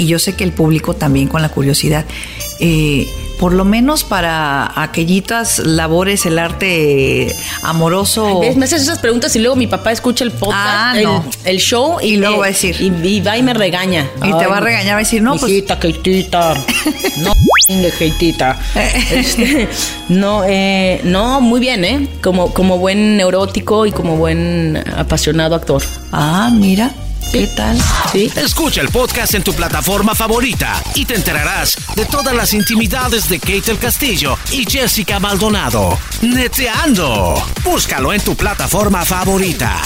y 0.00 0.06
yo 0.06 0.18
sé 0.18 0.34
que 0.34 0.44
el 0.44 0.52
público 0.52 0.94
también 0.94 1.28
con 1.28 1.42
la 1.42 1.48
curiosidad. 1.50 2.04
Eh, 2.58 3.06
por 3.38 3.54
lo 3.54 3.64
menos 3.64 4.04
para 4.04 4.70
aquellitas 4.82 5.60
labores, 5.60 6.26
el 6.26 6.38
arte 6.38 7.34
amoroso. 7.62 8.42
Me 8.54 8.64
haces 8.66 8.82
esas 8.82 8.98
preguntas 8.98 9.34
y 9.34 9.38
luego 9.38 9.56
mi 9.56 9.66
papá 9.66 9.92
escucha 9.92 10.24
el 10.24 10.30
podcast, 10.30 10.58
Ah, 10.62 10.92
el, 10.96 11.04
no. 11.04 11.24
el 11.44 11.56
show 11.58 11.98
y, 12.02 12.08
Y 12.08 12.16
luego 12.18 12.38
va 12.38 12.44
a 12.46 12.48
decir. 12.48 12.76
Y, 12.80 12.88
y 13.08 13.20
va 13.22 13.38
y 13.38 13.42
me 13.42 13.54
regaña. 13.54 14.06
Y 14.22 14.30
te 14.38 14.46
va 14.46 14.58
a 14.58 14.60
regañar, 14.60 14.92
va 14.92 14.98
a 14.98 15.04
decir, 15.04 15.22
no, 15.22 15.36
pues- 15.36 15.52
Hijita, 15.52 15.78
Keitita. 15.78 16.54
No, 17.18 17.32
Keitita. 17.98 18.58
Este, 19.10 19.68
no, 20.08 20.42
eh, 20.46 21.00
no, 21.04 21.40
muy 21.40 21.60
bien, 21.60 21.84
¿eh? 21.84 22.08
Como, 22.22 22.52
como 22.52 22.78
buen 22.78 23.16
neurótico 23.16 23.86
y 23.86 23.92
como 23.92 24.16
buen 24.16 24.82
apasionado 24.96 25.54
actor. 25.54 25.82
Ah, 26.12 26.50
mira. 26.52 26.90
¿Qué 27.32 27.46
tal? 27.46 27.78
Sí. 28.10 28.28
Escucha 28.34 28.80
el 28.80 28.88
podcast 28.88 29.34
en 29.34 29.44
tu 29.44 29.54
plataforma 29.54 30.16
favorita 30.16 30.82
y 30.96 31.04
te 31.04 31.14
enterarás 31.14 31.76
de 31.94 32.04
todas 32.04 32.34
las 32.34 32.52
intimidades 32.54 33.28
de 33.28 33.38
Kate 33.38 33.70
el 33.70 33.78
Castillo 33.78 34.36
y 34.50 34.68
Jessica 34.68 35.20
Maldonado. 35.20 35.96
Neteando. 36.22 37.34
Búscalo 37.62 38.12
en 38.12 38.20
tu 38.22 38.34
plataforma 38.34 39.04
favorita. 39.04 39.80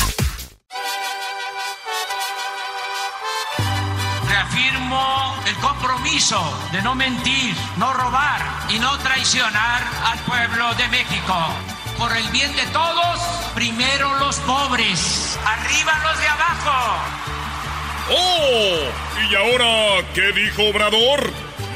Reafirmo 4.27 5.35
el 5.47 5.55
compromiso 5.57 6.41
de 6.73 6.81
no 6.81 6.95
mentir, 6.95 7.55
no 7.77 7.93
robar 7.93 8.41
y 8.71 8.79
no 8.79 8.97
traicionar 9.01 9.83
al 10.07 10.19
pueblo 10.21 10.75
de 10.77 10.89
México. 10.89 11.35
Por 11.99 12.17
el 12.17 12.27
bien 12.31 12.57
de 12.57 12.65
todos, 12.73 13.21
primero 13.55 14.19
los 14.19 14.37
pobres, 14.41 15.39
arriba 15.45 15.93
los 16.05 16.19
de 16.19 16.27
abajo. 16.27 17.34
¡Oh! 18.11 18.79
¿Y 19.31 19.35
ahora 19.35 20.07
qué 20.15 20.33
dijo 20.33 20.65
Obrador? 20.69 21.31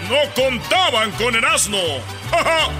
No 0.09 0.17
contaban 0.35 1.11
con 1.13 1.35
el 1.35 1.45
asno. 1.45 1.79
¡Ja, 2.31 2.45
ja! 2.45 2.71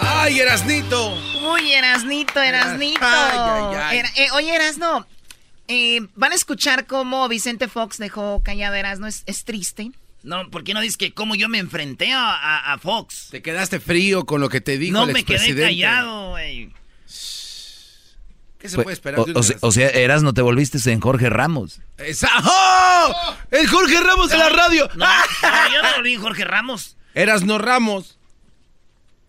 ¡Ay, 0.00 0.40
Erasnito! 0.40 1.14
Uy, 1.52 1.72
Erasnito, 1.72 2.40
Erasnito. 2.40 3.00
Ay, 3.02 3.38
ay, 3.38 3.76
ay. 3.80 3.98
Era- 3.98 4.08
eh, 4.16 4.30
oye, 4.32 4.54
Erasno, 4.54 5.06
eh, 5.66 6.00
van 6.14 6.32
a 6.32 6.34
escuchar 6.34 6.86
cómo 6.86 7.26
Vicente 7.28 7.68
Fox 7.68 7.98
dejó 7.98 8.42
callado 8.44 8.74
a 8.74 8.78
Erasno. 8.78 9.06
¿Es, 9.06 9.22
es 9.26 9.44
triste? 9.44 9.90
No, 10.22 10.50
¿por 10.50 10.64
qué 10.64 10.74
no 10.74 10.80
dices 10.80 10.96
que 10.96 11.12
cómo 11.14 11.34
yo 11.34 11.48
me 11.48 11.58
enfrenté 11.58 12.12
a, 12.12 12.30
a- 12.34 12.72
a 12.74 12.78
Fox? 12.78 13.28
Te 13.30 13.42
quedaste 13.42 13.80
frío 13.80 14.24
con 14.24 14.40
lo 14.40 14.48
que 14.48 14.60
te 14.60 14.76
dijo 14.78 14.92
No 14.92 15.04
el 15.04 15.12
me 15.12 15.24
quedé 15.24 15.54
callado, 15.60 16.30
güey. 16.30 16.72
¿Qué 18.58 18.68
se 18.68 18.74
Pues, 18.74 18.84
puede 18.84 18.94
esperar 18.94 19.20
o, 19.20 19.24
de 19.24 19.32
o 19.32 19.36
un 19.38 19.42
sea- 19.44 19.56
o 19.60 19.70
sea, 19.72 19.88
eras 19.90 20.22
no 20.22 20.34
te 20.34 20.42
volviste 20.42 20.78
en 20.90 21.00
Jorge 21.00 21.30
Ramos. 21.30 21.80
Esa- 21.96 22.28
¡Oh! 22.44 23.34
¡El 23.52 23.68
Jorge 23.68 24.00
Ramos 24.00 24.30
de 24.30 24.36
la 24.38 24.48
radio! 24.48 24.88
No, 24.94 25.06
no, 25.06 25.72
yo 25.72 25.82
no 25.82 25.94
volví 25.96 26.16
Jorge 26.16 26.44
Ramos. 26.44 26.96
Eras 27.14 27.42
no 27.44 27.58
Ramos. 27.58 28.18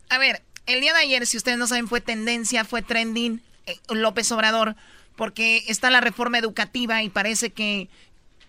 A 0.10 0.18
ver, 0.18 0.42
el 0.66 0.82
día 0.82 0.94
de 0.94 1.00
ayer, 1.02 1.28
si 1.28 1.38
ustedes 1.38 1.58
no 1.58 1.68
saben, 1.68 1.88
fue 1.88 2.02
tendencia, 2.02 2.66
fue 2.66 2.82
trending 2.82 3.42
eh, 3.68 3.78
López 3.90 4.32
Obrador, 4.32 4.76
porque 5.16 5.64
está 5.68 5.90
la 5.92 6.02
reforma 6.02 6.38
educativa 6.40 7.04
y 7.04 7.10
parece 7.10 7.52
que, 7.52 7.88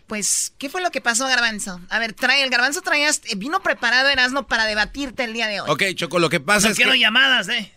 pues, 0.07 0.55
¿qué 0.57 0.71
fue 0.71 0.81
lo 0.81 0.91
que 0.91 1.03
pasó, 1.03 1.27
Garbanzo? 1.27 1.79
A 1.91 1.99
ver, 1.99 2.15
trae, 2.15 2.43
el 2.43 2.49
Garbanzo 2.51 2.81
traías, 2.81 3.21
eh, 3.27 3.35
vino 3.37 3.61
preparado 3.63 4.09
Erasno 4.09 4.47
para 4.47 4.65
debatirte 4.65 5.25
el 5.25 5.35
día 5.35 5.47
de 5.47 5.61
hoy. 5.61 5.69
Ok, 5.71 5.83
Choco, 5.95 6.19
lo 6.19 6.31
que 6.31 6.41
pasa 6.41 6.69
No 6.69 6.73
es 6.73 6.77
quiero 6.79 6.93
que... 6.93 7.01
llamadas, 7.01 7.49
¿eh? 7.51 7.71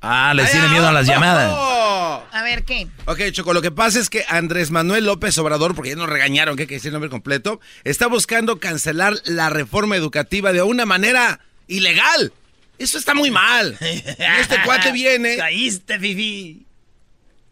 Ah, 0.00 0.32
les 0.34 0.50
tiene 0.50 0.66
miedo 0.68 0.88
a 0.88 0.92
las 0.92 1.06
llamadas. 1.06 1.52
¡Oh! 1.54 1.91
A 2.32 2.42
ver, 2.42 2.64
¿qué? 2.64 2.88
Ok, 3.06 3.20
Choco, 3.32 3.52
lo 3.52 3.62
que 3.62 3.70
pasa 3.70 3.98
es 3.98 4.10
que 4.10 4.24
Andrés 4.28 4.70
Manuel 4.70 5.06
López 5.06 5.36
Obrador, 5.38 5.74
porque 5.74 5.90
ya 5.90 5.96
nos 5.96 6.08
regañaron 6.08 6.56
que 6.56 6.62
hay 6.62 6.66
que 6.66 6.74
decir 6.74 6.88
el 6.88 6.94
nombre 6.94 7.10
completo, 7.10 7.60
está 7.84 8.06
buscando 8.06 8.58
cancelar 8.58 9.14
la 9.24 9.50
reforma 9.50 9.96
educativa 9.96 10.52
de 10.52 10.62
una 10.62 10.86
manera 10.86 11.40
ilegal. 11.68 12.32
Eso 12.78 12.98
está 12.98 13.14
muy 13.14 13.30
mal. 13.30 13.76
Y 13.80 14.40
este 14.40 14.56
cuate 14.64 14.92
viene. 14.92 15.36
Caíste, 15.38 15.98
Fifi. 15.98 16.66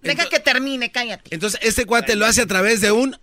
Deja 0.03 0.29
que 0.29 0.41
termine, 0.41 0.91
cállate. 0.91 1.35
Entonces, 1.35 1.61
este 1.63 1.85
cuate 1.85 2.17
lo 2.17 2.27
hace 2.27 2.43
a 2.43 2.47
través 2.47 2.81
de 2.81 2.91
un 2.91 3.17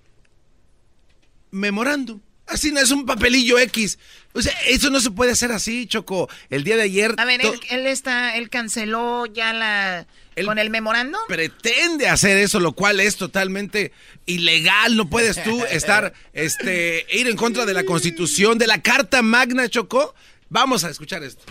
memorándum. 1.52 2.22
Así 2.48 2.72
no 2.72 2.80
es 2.80 2.92
un 2.92 3.06
papelillo 3.06 3.60
X. 3.60 4.00
O 4.34 4.42
sea, 4.42 4.54
eso 4.68 4.90
no 4.90 5.00
se 5.00 5.12
puede 5.12 5.32
hacer 5.32 5.52
así, 5.52 5.86
Choco. 5.86 6.30
El 6.50 6.64
día 6.64 6.78
de 6.78 6.84
ayer. 6.84 7.16
A 7.18 7.26
ver, 7.26 7.42
él, 7.42 7.60
él 7.70 7.88
está, 7.88 8.38
él 8.38 8.50
canceló 8.50 9.26
ya 9.26 9.52
la, 9.52 10.08
con 10.46 10.60
el 10.60 10.70
memorando. 10.70 11.18
pretende 11.28 12.08
hacer 12.08 12.38
eso, 12.38 12.60
lo 12.60 12.74
cual 12.74 13.00
es 13.00 13.18
totalmente 13.18 13.92
ilegal. 14.26 14.96
No 14.96 15.10
puedes 15.10 15.44
tú 15.44 15.64
estar, 15.72 16.14
este, 16.34 17.06
ir 17.12 17.28
en 17.28 17.36
contra 17.36 17.66
de 17.66 17.74
la 17.74 17.84
Constitución, 17.84 18.58
de 18.58 18.68
la 18.68 18.82
Carta 18.82 19.22
Magna, 19.22 19.68
Choco. 19.70 20.14
Vamos 20.50 20.84
a 20.84 20.90
escuchar 20.90 21.24
esto. 21.24 21.44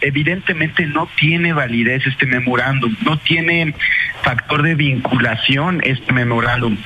Evidentemente 0.00 0.86
no 0.86 1.08
tiene 1.18 1.52
validez 1.52 2.06
este 2.06 2.26
memorándum, 2.26 2.94
no 3.04 3.18
tiene 3.18 3.74
factor 4.22 4.62
de 4.62 4.74
vinculación 4.74 5.80
este 5.84 6.12
memorándum. 6.12 6.76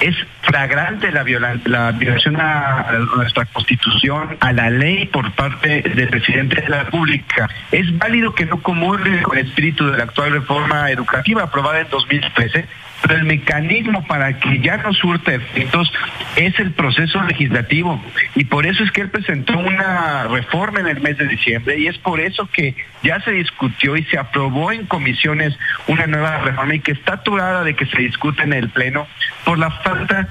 Es 0.00 0.14
flagrante 0.42 1.10
la, 1.12 1.22
viola- 1.22 1.60
la 1.64 1.92
violación 1.92 2.40
a, 2.40 2.80
a 2.80 2.92
nuestra 3.16 3.44
constitución, 3.46 4.36
a 4.40 4.52
la 4.52 4.70
ley 4.70 5.06
por 5.06 5.32
parte 5.32 5.82
del 5.82 6.08
presidente 6.08 6.60
de 6.60 6.68
la 6.68 6.84
República. 6.84 7.48
Es 7.70 7.96
válido 7.98 8.34
que 8.34 8.46
no 8.46 8.60
comulgue 8.62 9.22
con 9.22 9.38
el 9.38 9.46
espíritu 9.46 9.86
de 9.90 9.98
la 9.98 10.04
actual 10.04 10.32
reforma 10.32 10.90
educativa 10.90 11.42
aprobada 11.44 11.80
en 11.80 11.88
2013, 11.90 12.66
pero 13.02 13.16
el 13.16 13.24
mecanismo 13.24 14.06
para 14.06 14.38
que 14.38 14.60
ya 14.60 14.76
no 14.78 14.92
surta 14.92 15.34
efectos 15.34 15.92
es 16.36 16.58
el 16.58 16.70
proceso 16.72 17.22
legislativo. 17.24 18.00
Y 18.34 18.44
por 18.44 18.66
eso 18.66 18.84
es 18.84 18.90
que 18.92 19.02
él 19.02 19.10
presentó 19.10 19.58
una 19.58 20.24
reforma 20.28 20.80
en 20.80 20.86
el 20.86 21.00
mes 21.00 21.18
de 21.18 21.26
diciembre 21.26 21.78
y 21.78 21.88
es 21.88 21.98
por 21.98 22.20
eso 22.20 22.48
que 22.52 22.74
ya 23.02 23.20
se 23.20 23.32
discutió 23.32 23.96
y 23.96 24.04
se 24.04 24.18
aprobó 24.18 24.72
en 24.72 24.86
comisiones 24.86 25.58
una 25.88 26.06
nueva 26.06 26.38
reforma 26.38 26.74
y 26.74 26.80
que 26.80 26.92
está 26.92 27.14
aturada 27.14 27.64
de 27.64 27.74
que 27.74 27.86
se 27.86 27.98
discute 27.98 28.42
en 28.42 28.52
el 28.52 28.68
pleno 28.68 29.06
por 29.44 29.58
la 29.58 29.70
falta 29.70 30.28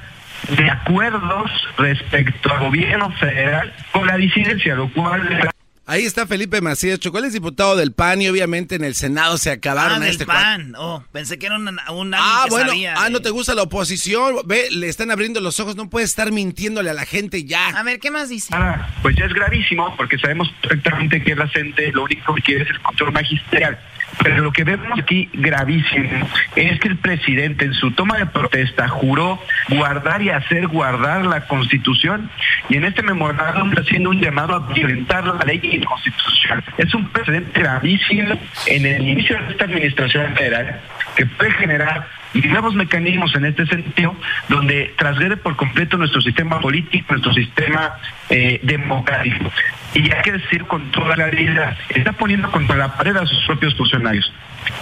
de 0.49 0.69
acuerdos 0.69 1.51
respecto 1.77 2.51
al 2.51 2.59
gobierno 2.59 3.11
federal 3.11 3.73
con 3.91 4.07
la 4.07 4.17
disidencia, 4.17 4.75
lo 4.75 4.89
cual 4.89 5.51
Ahí 5.87 6.05
está 6.05 6.27
Felipe 6.27 6.61
Macías, 6.61 6.99
Choco. 6.99 7.17
Él 7.17 7.25
es 7.25 7.33
diputado 7.33 7.75
del 7.75 7.91
PAN 7.91 8.21
y 8.21 8.29
obviamente 8.29 8.75
en 8.75 8.83
el 8.83 8.93
Senado 8.95 9.37
se 9.37 9.49
acabaron 9.51 9.97
Ah, 9.97 9.99
del 9.99 10.11
este 10.11 10.25
pan. 10.25 10.73
Oh, 10.77 11.03
pensé 11.11 11.37
que 11.39 11.47
era 11.47 11.55
un, 11.57 11.67
un 11.67 12.13
Ah, 12.15 12.43
que 12.45 12.49
bueno, 12.51 12.69
sabía 12.69 12.93
ah, 12.97 13.05
de- 13.05 13.09
no 13.09 13.19
te 13.21 13.29
gusta 13.31 13.55
la 13.55 13.63
oposición. 13.63 14.35
Ve, 14.45 14.67
le 14.71 14.87
están 14.87 15.11
abriendo 15.11 15.41
los 15.41 15.59
ojos. 15.59 15.75
No 15.75 15.89
puedes 15.89 16.09
estar 16.11 16.31
mintiéndole 16.31 16.89
a 16.91 16.93
la 16.93 17.05
gente 17.05 17.43
ya. 17.45 17.69
A 17.69 17.83
ver, 17.83 17.99
¿qué 17.99 18.11
más 18.11 18.29
dice? 18.29 18.49
Ah, 18.55 18.89
pues 19.01 19.15
ya 19.17 19.25
es 19.25 19.33
gravísimo 19.33 19.93
porque 19.97 20.17
sabemos 20.19 20.49
perfectamente 20.61 21.21
que 21.23 21.35
la 21.35 21.47
gente 21.47 21.91
lo 21.91 22.03
único 22.03 22.35
que 22.35 22.41
quiere 22.43 22.63
es 22.63 22.69
el 22.69 22.79
control 22.81 23.11
magisterial. 23.11 23.77
Pero 24.23 24.41
lo 24.41 24.51
que 24.51 24.63
vemos 24.63 24.87
aquí 24.99 25.29
gravísimo 25.33 26.27
es 26.55 26.79
que 26.79 26.87
el 26.87 26.97
presidente 26.97 27.65
en 27.65 27.73
su 27.73 27.91
toma 27.91 28.17
de 28.17 28.25
protesta 28.25 28.87
juró 28.87 29.39
guardar 29.69 30.21
y 30.21 30.29
hacer 30.29 30.67
guardar 30.67 31.25
la 31.25 31.47
constitución 31.47 32.29
y 32.69 32.77
en 32.77 32.85
este 32.85 33.01
memorándum 33.01 33.69
está 33.69 33.81
haciendo 33.81 34.09
un 34.09 34.21
llamado 34.21 34.55
a 34.55 34.73
violentar 34.73 35.25
la 35.25 35.43
ley 35.45 35.59
y 35.63 35.77
la 35.79 35.85
constitución. 35.85 36.63
Es 36.77 36.93
un 36.93 37.07
precedente 37.09 37.59
gravísimo 37.59 38.39
en 38.67 38.85
el 38.85 39.01
inicio 39.07 39.37
de 39.37 39.51
esta 39.51 39.65
administración 39.65 40.35
federal 40.35 40.79
que 41.15 41.25
puede 41.25 41.51
generar 41.51 42.07
nuevos 42.33 42.75
mecanismos 42.75 43.35
en 43.35 43.45
este 43.45 43.65
sentido, 43.65 44.15
donde 44.49 44.93
transgrede 44.97 45.37
por 45.37 45.55
completo 45.55 45.97
nuestro 45.97 46.21
sistema 46.21 46.59
político, 46.59 47.05
nuestro 47.09 47.33
sistema 47.33 47.95
eh, 48.29 48.59
democrático. 48.63 49.51
Y 49.93 50.11
hay 50.11 50.21
que 50.23 50.31
decir 50.33 50.65
con 50.65 50.91
toda 50.91 51.15
claridad, 51.15 51.77
está 51.89 52.13
poniendo 52.13 52.49
contra 52.51 52.77
la 52.77 52.95
pared 52.95 53.15
a 53.15 53.25
sus 53.25 53.45
propios 53.45 53.75
funcionarios. 53.75 54.31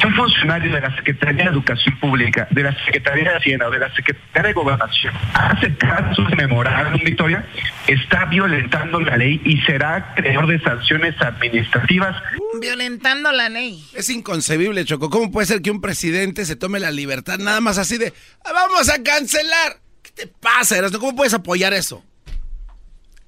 Un 0.06 0.14
funcionario 0.16 0.74
de 0.74 0.82
la 0.82 0.96
Secretaría 0.96 1.46
de 1.46 1.50
Educación 1.52 1.98
Pública, 2.00 2.48
de 2.52 2.64
la 2.64 2.86
Secretaría 2.86 3.32
de 3.32 3.38
Hacienda 3.38 3.68
o 3.68 3.72
de 3.72 3.80
la 3.80 3.94
Secretaría 3.96 4.48
de 4.50 4.54
Gobernación 4.54 5.14
hace 5.34 5.76
caso 5.78 6.24
de 6.24 6.36
memorándum, 6.36 7.02
Victoria, 7.04 7.46
está 7.88 8.26
violentando 8.26 9.00
la 9.00 9.18
ley 9.18 9.42
y 9.46 9.58
será 9.62 10.14
creador 10.16 10.48
de 10.48 10.60
sanciones 10.62 11.20
administrativas. 11.22 12.16
Violentando 12.62 13.32
la 13.32 13.50
ley. 13.50 13.84
Es 13.94 14.10
inconcebible, 14.10 14.86
Choco. 14.86 15.10
¿Cómo 15.10 15.32
puede 15.32 15.48
ser 15.48 15.62
que 15.62 15.72
un 15.72 15.82
presidente 15.82 16.46
se 16.46 16.56
tome 16.56 16.80
la 16.80 16.92
libertad 16.92 17.38
nada 17.40 17.62
más 17.62 17.78
así 17.78 17.98
de 17.98 18.14
"Ah, 18.46 18.52
vamos 18.54 18.90
a 18.90 19.02
cancelar? 19.04 19.80
¿Qué 20.02 20.12
te 20.12 20.28
pasa, 20.28 20.78
Erasmo? 20.78 21.00
¿Cómo 21.00 21.16
puedes 21.16 21.34
apoyar 21.34 21.74
eso? 21.74 22.04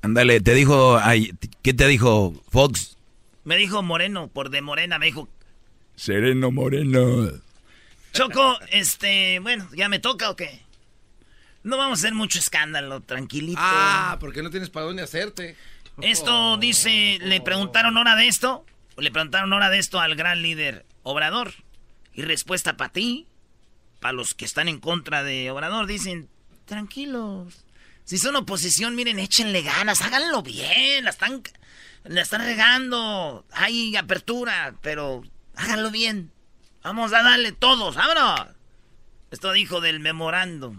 Ándale, 0.01 0.41
te 0.41 0.53
dijo, 0.53 0.97
ay, 0.97 1.33
¿qué 1.61 1.73
te 1.73 1.87
dijo 1.87 2.33
Fox? 2.49 2.97
Me 3.43 3.55
dijo 3.55 3.83
Moreno, 3.83 4.27
por 4.27 4.49
de 4.49 4.61
Morena, 4.61 4.97
me 4.99 5.05
dijo, 5.07 5.27
Sereno 5.95 6.51
Moreno. 6.51 7.31
Choco, 8.13 8.59
este, 8.69 9.39
bueno, 9.39 9.69
¿ya 9.73 9.87
me 9.89 9.99
toca 9.99 10.29
o 10.29 10.35
qué? 10.35 10.61
No 11.63 11.77
vamos 11.77 11.99
a 11.99 12.01
hacer 12.01 12.15
mucho 12.15 12.39
escándalo, 12.39 13.01
tranquilito. 13.01 13.59
Ah, 13.61 14.17
porque 14.19 14.41
no 14.41 14.49
tienes 14.49 14.69
para 14.69 14.87
dónde 14.87 15.03
hacerte. 15.03 15.55
Esto 16.01 16.57
dice, 16.57 17.19
le 17.21 17.41
preguntaron 17.41 17.97
hora 17.97 18.15
de 18.15 18.27
esto, 18.27 18.65
le 18.97 19.11
preguntaron 19.11 19.53
hora 19.53 19.69
de 19.69 19.77
esto 19.77 19.99
al 19.99 20.15
gran 20.15 20.41
líder 20.41 20.85
Obrador. 21.03 21.53
Y 22.13 22.23
respuesta 22.23 22.75
para 22.77 22.91
ti, 22.91 23.27
para 23.99 24.13
los 24.13 24.33
que 24.33 24.45
están 24.45 24.67
en 24.67 24.79
contra 24.79 25.23
de 25.23 25.51
Obrador, 25.51 25.85
dicen, 25.87 26.27
tranquilos. 26.65 27.65
Si 28.03 28.17
son 28.17 28.35
oposición, 28.35 28.95
miren, 28.95 29.19
échenle 29.19 29.61
ganas, 29.61 30.01
háganlo 30.01 30.41
bien, 30.41 31.05
la 31.05 31.11
están, 31.11 31.43
la 32.03 32.21
están 32.21 32.41
regando, 32.41 33.45
hay 33.51 33.95
apertura, 33.95 34.75
pero 34.81 35.23
háganlo 35.61 35.91
bien. 35.91 36.31
Vamos 36.83 37.13
a 37.13 37.23
darle 37.23 37.51
todos, 37.51 37.95
vámonos. 37.95 38.47
Esto 39.29 39.51
dijo 39.51 39.81
del 39.81 39.99
memorándum. 39.99 40.77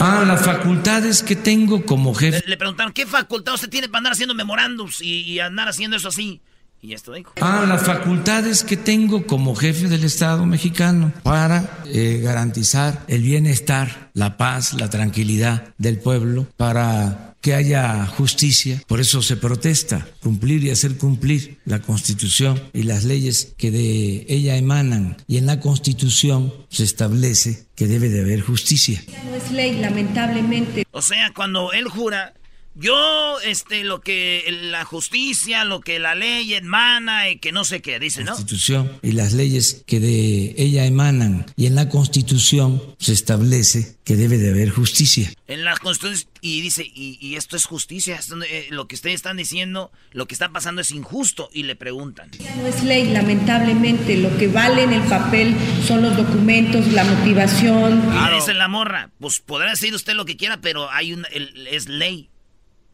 Ah, 0.00 0.24
las 0.26 0.44
facultades 0.44 1.22
que 1.22 1.36
tengo 1.36 1.84
como 1.84 2.14
jefe. 2.14 2.40
Le, 2.40 2.50
le 2.50 2.56
preguntaron, 2.56 2.92
¿qué 2.92 3.06
facultad 3.06 3.54
usted 3.54 3.68
tiene 3.68 3.88
para 3.88 3.98
andar 3.98 4.12
haciendo 4.12 4.34
memorándums 4.34 5.02
y, 5.02 5.22
y 5.22 5.40
andar 5.40 5.68
haciendo 5.68 5.96
eso 5.96 6.08
así? 6.08 6.40
Y 6.82 6.94
esto 6.94 7.12
dijo. 7.12 7.32
Ah, 7.40 7.66
las 7.68 7.82
facultades 7.82 8.64
que 8.64 8.76
tengo 8.76 9.26
como 9.26 9.54
jefe 9.54 9.88
del 9.88 10.04
Estado 10.04 10.46
mexicano 10.46 11.12
para 11.22 11.68
eh, 11.86 12.20
garantizar 12.22 13.04
el 13.06 13.22
bienestar, 13.22 14.10
la 14.14 14.38
paz, 14.38 14.72
la 14.72 14.88
tranquilidad 14.88 15.74
del 15.76 15.98
pueblo, 15.98 16.46
para 16.56 17.29
que 17.40 17.54
haya 17.54 18.06
justicia. 18.06 18.82
Por 18.86 19.00
eso 19.00 19.22
se 19.22 19.36
protesta, 19.36 20.08
cumplir 20.20 20.64
y 20.64 20.70
hacer 20.70 20.96
cumplir 20.96 21.58
la 21.64 21.80
Constitución 21.80 22.60
y 22.72 22.82
las 22.84 23.04
leyes 23.04 23.54
que 23.56 23.70
de 23.70 24.26
ella 24.28 24.56
emanan. 24.56 25.16
Y 25.26 25.38
en 25.38 25.46
la 25.46 25.60
Constitución 25.60 26.52
se 26.68 26.84
establece 26.84 27.66
que 27.74 27.86
debe 27.86 28.08
de 28.08 28.20
haber 28.20 28.40
justicia. 28.40 29.02
No 29.28 29.34
es 29.34 29.50
ley, 29.50 29.80
lamentablemente. 29.80 30.86
O 30.90 31.02
sea, 31.02 31.32
cuando 31.34 31.72
él 31.72 31.88
jura, 31.88 32.34
yo, 32.74 33.40
este, 33.40 33.84
lo 33.84 34.00
que 34.00 34.44
la 34.62 34.84
justicia, 34.84 35.64
lo 35.64 35.80
que 35.80 35.98
la 35.98 36.14
ley 36.14 36.54
emana 36.54 37.28
y 37.30 37.38
que 37.38 37.52
no 37.52 37.64
sé 37.64 37.82
qué, 37.82 37.98
dice, 37.98 38.22
¿no? 38.24 38.32
Constitución 38.32 38.98
y 39.02 39.12
las 39.12 39.32
leyes 39.32 39.82
que 39.86 40.00
de 40.00 40.54
ella 40.56 40.86
emanan. 40.86 41.46
Y 41.56 41.66
en 41.66 41.74
la 41.74 41.88
Constitución 41.88 42.82
se 42.98 43.12
establece 43.12 43.96
que 44.04 44.16
debe 44.16 44.38
de 44.38 44.50
haber 44.50 44.70
justicia. 44.70 45.32
En 45.46 45.64
la 45.64 45.76
constitución, 45.76 46.28
y 46.40 46.60
dice, 46.62 46.84
y, 46.84 47.18
y 47.20 47.36
esto 47.36 47.56
es 47.56 47.64
justicia, 47.66 48.16
esto, 48.16 48.40
eh, 48.42 48.68
lo 48.70 48.86
que 48.88 48.94
ustedes 48.94 49.16
están 49.16 49.36
diciendo, 49.36 49.90
lo 50.12 50.26
que 50.26 50.34
está 50.34 50.48
pasando 50.50 50.80
es 50.80 50.90
injusto, 50.92 51.50
y 51.52 51.64
le 51.64 51.76
preguntan. 51.76 52.30
No 52.56 52.66
es 52.66 52.82
ley, 52.82 53.08
lamentablemente. 53.12 54.16
Lo 54.16 54.36
que 54.38 54.46
vale 54.48 54.84
en 54.84 54.92
el 54.92 55.02
papel 55.02 55.54
son 55.86 56.02
los 56.02 56.16
documentos, 56.16 56.86
la 56.92 57.04
motivación. 57.04 58.02
Y 58.30 58.34
dice 58.36 58.54
la 58.54 58.68
morra, 58.68 59.10
pues 59.20 59.40
podrá 59.40 59.70
decir 59.70 59.94
usted 59.94 60.14
lo 60.14 60.24
que 60.24 60.36
quiera, 60.36 60.60
pero 60.60 60.90
hay 60.90 61.12
un, 61.12 61.26
el- 61.32 61.66
es 61.68 61.88
ley. 61.88 62.29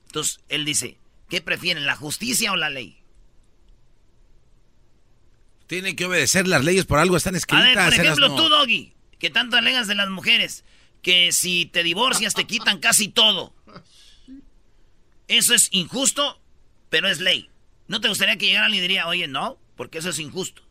Entonces, 0.07 0.40
él 0.49 0.64
dice, 0.64 0.99
¿qué 1.29 1.40
prefieren, 1.40 1.87
la 1.87 1.97
justicia 1.97 2.53
o 2.53 2.57
la 2.57 2.71
ley? 2.71 2.99
Tiene 5.66 5.97
que 5.97 6.05
obedecer 6.05 6.47
las 6.47 6.64
leyes 6.64 6.85
por 6.85 6.99
algo 6.99 7.16
están 7.16 7.35
A 7.35 7.38
escritas. 7.38 7.64
ver, 7.64 7.85
por 7.85 7.95
ejemplo, 7.95 8.35
tú, 8.37 8.49
Doggy, 8.49 8.95
que 9.19 9.31
tanto 9.31 9.57
alegas 9.57 9.88
de 9.88 9.97
las 9.97 10.09
mujeres, 10.09 10.64
que 11.03 11.33
si 11.33 11.66
te 11.66 11.83
divorcias 11.83 12.35
te 12.35 12.47
quitan 12.47 12.79
casi 12.79 13.09
todo. 13.09 13.53
Eso 15.29 15.55
es 15.55 15.69
injusto, 15.73 16.40
pero 16.88 17.09
es 17.09 17.21
ley. 17.21 17.51
¿No 17.88 18.01
te 18.01 18.09
gustaría 18.09 18.37
que 18.37 18.47
llegara 18.47 18.66
alguien 18.66 18.85
y 18.85 18.88
diría, 18.88 19.09
oye, 19.09 19.27
no, 19.27 19.59
porque 19.77 19.99
eso 19.99 20.11
es 20.11 20.19
injusto? 20.21 20.62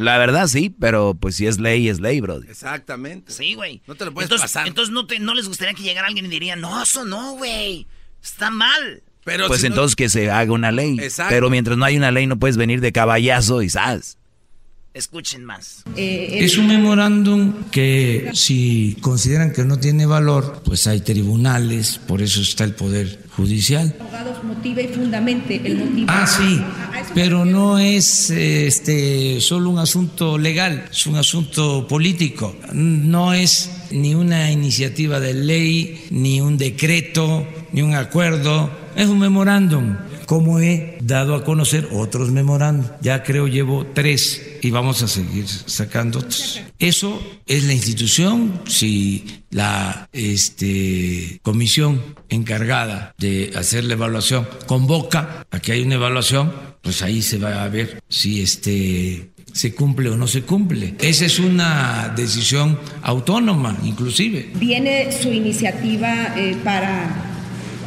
La 0.00 0.16
verdad 0.16 0.46
sí, 0.46 0.70
pero 0.70 1.14
pues 1.14 1.36
si 1.36 1.46
es 1.46 1.58
ley, 1.60 1.88
es 1.88 2.00
ley, 2.00 2.20
bro. 2.20 2.36
Exactamente. 2.42 3.32
Sí, 3.32 3.54
güey. 3.54 3.82
No 3.86 3.94
te 3.94 4.06
lo 4.06 4.14
puedes 4.14 4.26
entonces, 4.30 4.50
pasar. 4.50 4.66
Entonces 4.66 4.92
no, 4.92 5.06
te, 5.06 5.18
no 5.18 5.34
les 5.34 5.46
gustaría 5.46 5.74
que 5.74 5.82
llegara 5.82 6.06
alguien 6.06 6.24
y 6.24 6.28
diría, 6.28 6.56
no, 6.56 6.82
eso 6.82 7.04
no, 7.04 7.32
güey. 7.32 7.86
Está 8.22 8.50
mal. 8.50 9.02
Pero 9.24 9.46
pues 9.46 9.60
si 9.60 9.68
no- 9.68 9.74
entonces 9.74 9.96
que 9.96 10.08
se 10.08 10.30
haga 10.30 10.52
una 10.52 10.72
ley. 10.72 10.98
Exacto. 10.98 11.34
Pero 11.34 11.50
mientras 11.50 11.76
no 11.76 11.84
hay 11.84 11.98
una 11.98 12.10
ley 12.10 12.26
no 12.26 12.38
puedes 12.38 12.56
venir 12.56 12.80
de 12.80 12.92
caballazo 12.92 13.60
y 13.60 13.68
¡zas! 13.68 14.16
Escuchen 14.92 15.44
más. 15.44 15.84
Es 15.96 16.58
un 16.58 16.66
memorándum 16.66 17.52
que 17.70 18.30
si 18.34 18.96
consideran 19.00 19.52
que 19.52 19.64
no 19.64 19.78
tiene 19.78 20.04
valor, 20.04 20.62
pues 20.64 20.88
hay 20.88 21.00
tribunales, 21.00 22.00
por 22.08 22.22
eso 22.22 22.40
está 22.40 22.64
el 22.64 22.74
Poder 22.74 23.20
Judicial. 23.36 23.94
Abogados 24.00 24.42
motiva 24.42 24.82
y 24.82 24.88
fundamente 24.88 25.60
el 25.64 25.78
motivo. 25.78 26.06
Ah, 26.10 26.26
sí, 26.26 26.60
pero 27.14 27.44
no 27.44 27.78
es 27.78 28.30
eh, 28.30 28.66
este 28.66 29.40
solo 29.40 29.70
un 29.70 29.78
asunto 29.78 30.36
legal, 30.36 30.88
es 30.90 31.06
un 31.06 31.14
asunto 31.14 31.86
político. 31.86 32.56
No 32.72 33.32
es 33.32 33.70
ni 33.92 34.16
una 34.16 34.50
iniciativa 34.50 35.20
de 35.20 35.34
ley, 35.34 36.06
ni 36.10 36.40
un 36.40 36.58
decreto, 36.58 37.46
ni 37.72 37.82
un 37.82 37.94
acuerdo, 37.94 38.70
es 38.96 39.06
un 39.06 39.20
memorándum. 39.20 39.96
Como 40.30 40.60
he 40.60 40.96
dado 41.02 41.34
a 41.34 41.42
conocer 41.42 41.88
otros 41.90 42.30
memorándum, 42.30 42.86
ya 43.00 43.24
creo 43.24 43.48
llevo 43.48 43.84
tres 43.84 44.58
y 44.62 44.70
vamos 44.70 45.02
a 45.02 45.08
seguir 45.08 45.48
sacando 45.48 46.20
otros. 46.20 46.60
Eso 46.78 47.20
es 47.48 47.64
la 47.64 47.72
institución, 47.72 48.62
si 48.68 49.24
la 49.50 50.08
este, 50.12 51.40
comisión 51.42 52.00
encargada 52.28 53.12
de 53.18 53.50
hacer 53.56 53.82
la 53.82 53.94
evaluación 53.94 54.46
convoca 54.66 55.44
a 55.50 55.58
que 55.58 55.72
haya 55.72 55.84
una 55.84 55.96
evaluación, 55.96 56.52
pues 56.80 57.02
ahí 57.02 57.22
se 57.22 57.38
va 57.38 57.64
a 57.64 57.68
ver 57.68 58.00
si 58.08 58.40
este 58.40 59.32
se 59.52 59.74
cumple 59.74 60.10
o 60.10 60.16
no 60.16 60.28
se 60.28 60.42
cumple. 60.42 60.94
Esa 61.00 61.26
es 61.26 61.40
una 61.40 62.14
decisión 62.14 62.78
autónoma, 63.02 63.76
inclusive. 63.82 64.52
Viene 64.54 65.10
su 65.10 65.32
iniciativa 65.32 66.38
eh, 66.38 66.56
para 66.62 67.29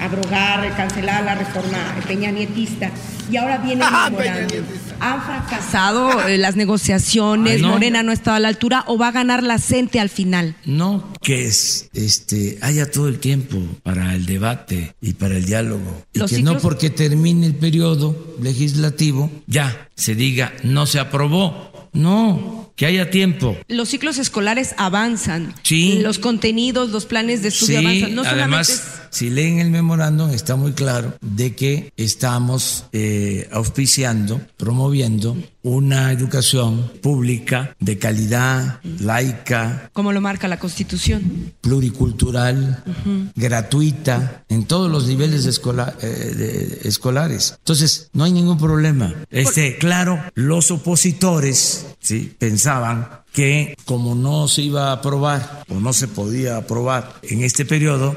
abrogar, 0.03 0.75
cancelar 0.75 1.23
la 1.23 1.35
reforma 1.35 1.77
peña 2.07 2.31
nietista 2.31 2.91
y 3.31 3.37
ahora 3.37 3.57
viene 3.57 3.83
el 4.07 4.11
memorándum. 4.11 4.65
¿Han 4.99 5.21
fracasado 5.21 6.27
eh, 6.27 6.37
las 6.37 6.55
negociaciones? 6.55 7.55
Ay, 7.55 7.61
no. 7.61 7.69
¿Morena 7.69 8.03
no 8.03 8.11
ha 8.11 8.13
estado 8.13 8.37
a 8.37 8.39
la 8.39 8.47
altura 8.47 8.83
o 8.87 8.97
va 8.97 9.09
a 9.09 9.11
ganar 9.11 9.43
la 9.43 9.57
CENTE 9.57 9.99
al 9.99 10.09
final? 10.09 10.55
No 10.65 11.13
que 11.23 11.45
es, 11.45 11.89
este, 11.93 12.59
haya 12.61 12.91
todo 12.91 13.07
el 13.07 13.19
tiempo 13.19 13.57
para 13.81 14.13
el 14.13 14.25
debate 14.25 14.93
y 15.01 15.13
para 15.13 15.37
el 15.37 15.45
diálogo. 15.45 16.03
Y 16.13 16.19
Los 16.19 16.29
que 16.29 16.43
no 16.43 16.59
porque 16.59 16.89
termine 16.89 17.47
el 17.47 17.55
periodo 17.55 18.35
legislativo 18.41 19.31
ya 19.47 19.89
se 19.95 20.15
diga 20.15 20.53
no 20.63 20.85
se 20.85 20.99
aprobó. 20.99 21.71
No, 21.93 22.62
que 22.75 22.85
haya 22.85 23.09
tiempo. 23.09 23.57
Los 23.67 23.89
ciclos 23.89 24.17
escolares 24.17 24.73
avanzan. 24.77 25.53
Sí. 25.63 25.99
Los 26.01 26.19
contenidos, 26.19 26.89
los 26.91 27.05
planes 27.05 27.41
de 27.41 27.49
estudio 27.49 27.79
Sí, 27.79 27.85
avanzan. 27.85 28.15
No 28.15 28.23
solamente 28.23 28.41
además, 28.73 28.83
si 29.11 29.29
leen 29.29 29.59
el 29.59 29.69
memorándum, 29.69 30.31
está 30.31 30.55
muy 30.55 30.71
claro 30.73 31.15
de 31.21 31.55
que 31.55 31.91
estamos 31.97 32.85
eh, 32.93 33.47
auspiciando, 33.51 34.41
promoviendo 34.57 35.37
una 35.61 36.11
educación 36.11 36.91
pública 37.01 37.75
de 37.79 37.97
calidad, 37.97 38.79
laica, 38.99 39.89
como 39.93 40.11
lo 40.11 40.19
marca 40.19 40.47
la 40.49 40.59
Constitución. 40.59 41.53
pluricultural, 41.61 42.83
Ujú. 42.85 43.27
gratuita, 43.35 44.43
en 44.49 44.65
todos 44.65 44.91
los 44.91 45.07
niveles 45.07 45.45
eh, 45.45 46.07
de- 46.07 46.79
escolares. 46.83 47.55
Entonces, 47.59 48.09
no 48.13 48.23
hay 48.25 48.31
ningún 48.33 48.57
problema. 48.57 49.13
Este, 49.29 49.77
claro, 49.77 50.19
los 50.33 50.71
opositores 50.71 51.85
¿sí? 51.99 52.33
Pensaban 52.63 53.09
que 53.33 53.75
como 53.83 54.15
no 54.15 54.47
se 54.47 54.61
iba 54.61 54.89
a 54.89 54.93
aprobar 54.93 55.65
o 55.67 55.81
no 55.81 55.91
se 55.91 56.07
podía 56.07 56.55
aprobar 56.55 57.19
en 57.23 57.43
este 57.43 57.65
periodo, 57.65 58.15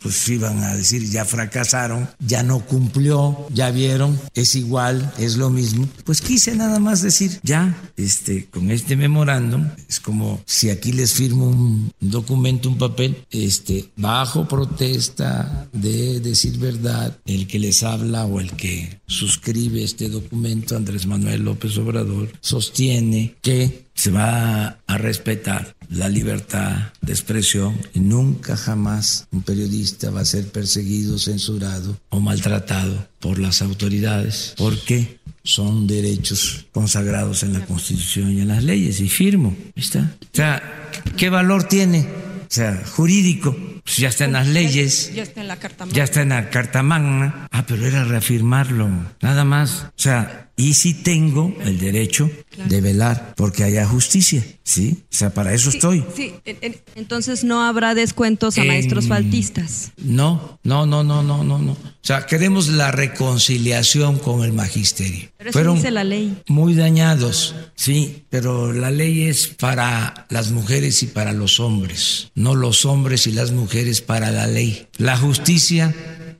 pues 0.00 0.28
iban 0.28 0.62
a 0.62 0.76
decir 0.76 1.10
ya 1.10 1.24
fracasaron, 1.24 2.08
ya 2.20 2.44
no 2.44 2.60
cumplió, 2.60 3.46
ya 3.50 3.70
vieron, 3.70 4.20
es 4.34 4.54
igual, 4.54 5.12
es 5.18 5.36
lo 5.36 5.50
mismo. 5.50 5.88
Pues 6.04 6.20
quise 6.20 6.54
nada 6.54 6.78
más 6.78 7.02
decir, 7.02 7.40
ya, 7.42 7.76
este, 7.96 8.46
con 8.46 8.70
este 8.70 8.94
memorándum, 8.94 9.66
es 9.88 9.98
como 9.98 10.40
si 10.46 10.70
aquí 10.70 10.92
les 10.92 11.14
firmo 11.14 11.48
un 11.48 11.92
documento, 12.00 12.68
un 12.68 12.78
papel, 12.78 13.24
este, 13.30 13.90
bajo 13.96 14.46
protesta 14.46 15.68
de 15.72 16.20
decir 16.20 16.58
verdad, 16.58 17.18
el 17.26 17.48
que 17.48 17.58
les 17.58 17.82
habla 17.82 18.26
o 18.26 18.38
el 18.38 18.52
que 18.52 19.00
suscribe 19.06 19.82
este 19.82 20.08
documento, 20.08 20.76
Andrés 20.76 21.06
Manuel 21.06 21.42
López 21.42 21.76
Obrador, 21.78 22.30
sostiene 22.40 23.34
que 23.42 23.87
se 23.98 24.12
va 24.12 24.78
a 24.86 24.96
respetar 24.98 25.74
la 25.90 26.08
libertad 26.08 26.92
de 27.00 27.12
expresión 27.12 27.76
y 27.94 27.98
nunca 27.98 28.56
jamás 28.56 29.26
un 29.32 29.42
periodista 29.42 30.10
va 30.10 30.20
a 30.20 30.24
ser 30.24 30.46
perseguido, 30.52 31.18
censurado 31.18 31.98
o 32.08 32.20
maltratado 32.20 33.08
por 33.18 33.40
las 33.40 33.60
autoridades 33.60 34.54
porque 34.56 35.18
son 35.42 35.88
derechos 35.88 36.66
consagrados 36.70 37.42
en 37.42 37.54
la 37.54 37.66
Constitución 37.66 38.30
y 38.30 38.40
en 38.40 38.48
las 38.48 38.62
leyes 38.62 39.00
y 39.00 39.08
firmo, 39.08 39.56
¿está? 39.74 40.14
O 40.22 40.36
sea, 40.36 40.90
¿qué 41.16 41.28
valor 41.28 41.64
tiene? 41.64 42.02
O 42.02 42.50
sea, 42.50 42.80
jurídico, 42.94 43.56
pues 43.82 43.96
ya 43.96 44.08
está 44.10 44.26
en 44.26 44.34
las 44.34 44.46
leyes. 44.46 45.12
Ya 45.12 45.24
está 45.24 45.40
en 45.40 45.48
la 45.48 45.56
carta 45.56 45.86
magna. 45.86 45.96
Ya 45.96 46.04
está 46.04 46.22
en 46.22 46.28
la 46.28 46.50
Carta 46.50 46.82
Magna. 46.82 47.48
Ah, 47.50 47.64
pero 47.66 47.84
era 47.84 48.04
reafirmarlo, 48.04 48.88
nada 49.20 49.44
más. 49.44 49.86
O 49.88 49.92
sea, 49.96 50.47
y 50.58 50.74
sí 50.74 50.92
tengo 50.92 51.54
el 51.64 51.78
derecho 51.78 52.28
de 52.66 52.80
velar 52.82 53.32
porque 53.36 53.62
haya 53.64 53.86
justicia, 53.86 54.44
¿sí? 54.64 55.04
O 55.04 55.16
sea, 55.16 55.30
para 55.32 55.54
eso 55.54 55.70
estoy. 55.70 56.04
Sí, 56.14 56.34
en- 56.44 56.58
en- 56.60 56.76
entonces 56.96 57.44
no 57.44 57.62
habrá 57.62 57.94
descuentos 57.94 58.58
a 58.58 58.64
maestros 58.64 59.04
En- 59.04 59.08
faltistas. 59.10 59.92
No, 59.96 60.58
no, 60.64 60.84
no, 60.84 61.02
no, 61.04 61.22
no, 61.22 61.44
no, 61.44 61.58
no. 61.60 61.72
O 61.72 61.78
sea, 62.02 62.26
queremos 62.26 62.68
la 62.68 62.90
reconciliación 62.90 64.18
con 64.18 64.42
el 64.44 64.52
magisterio. 64.52 65.28
Pero 65.38 65.50
eso 65.50 65.58
Fueron 65.58 65.76
dice 65.76 65.90
la 65.92 66.04
ley. 66.04 66.36
muy 66.48 66.74
dañados, 66.74 67.54
sí, 67.76 68.24
pero 68.28 68.72
la 68.72 68.90
ley 68.90 69.22
es 69.22 69.46
para 69.48 70.26
las 70.28 70.50
mujeres 70.50 71.02
y 71.02 71.06
para 71.06 71.32
los 71.32 71.60
hombres, 71.60 72.30
no 72.34 72.54
los 72.56 72.84
hombres 72.84 73.26
y 73.28 73.32
las 73.32 73.52
mujeres 73.52 74.00
para 74.00 74.30
la 74.32 74.46
ley. 74.48 74.88
La 74.96 75.16
justicia 75.16 75.94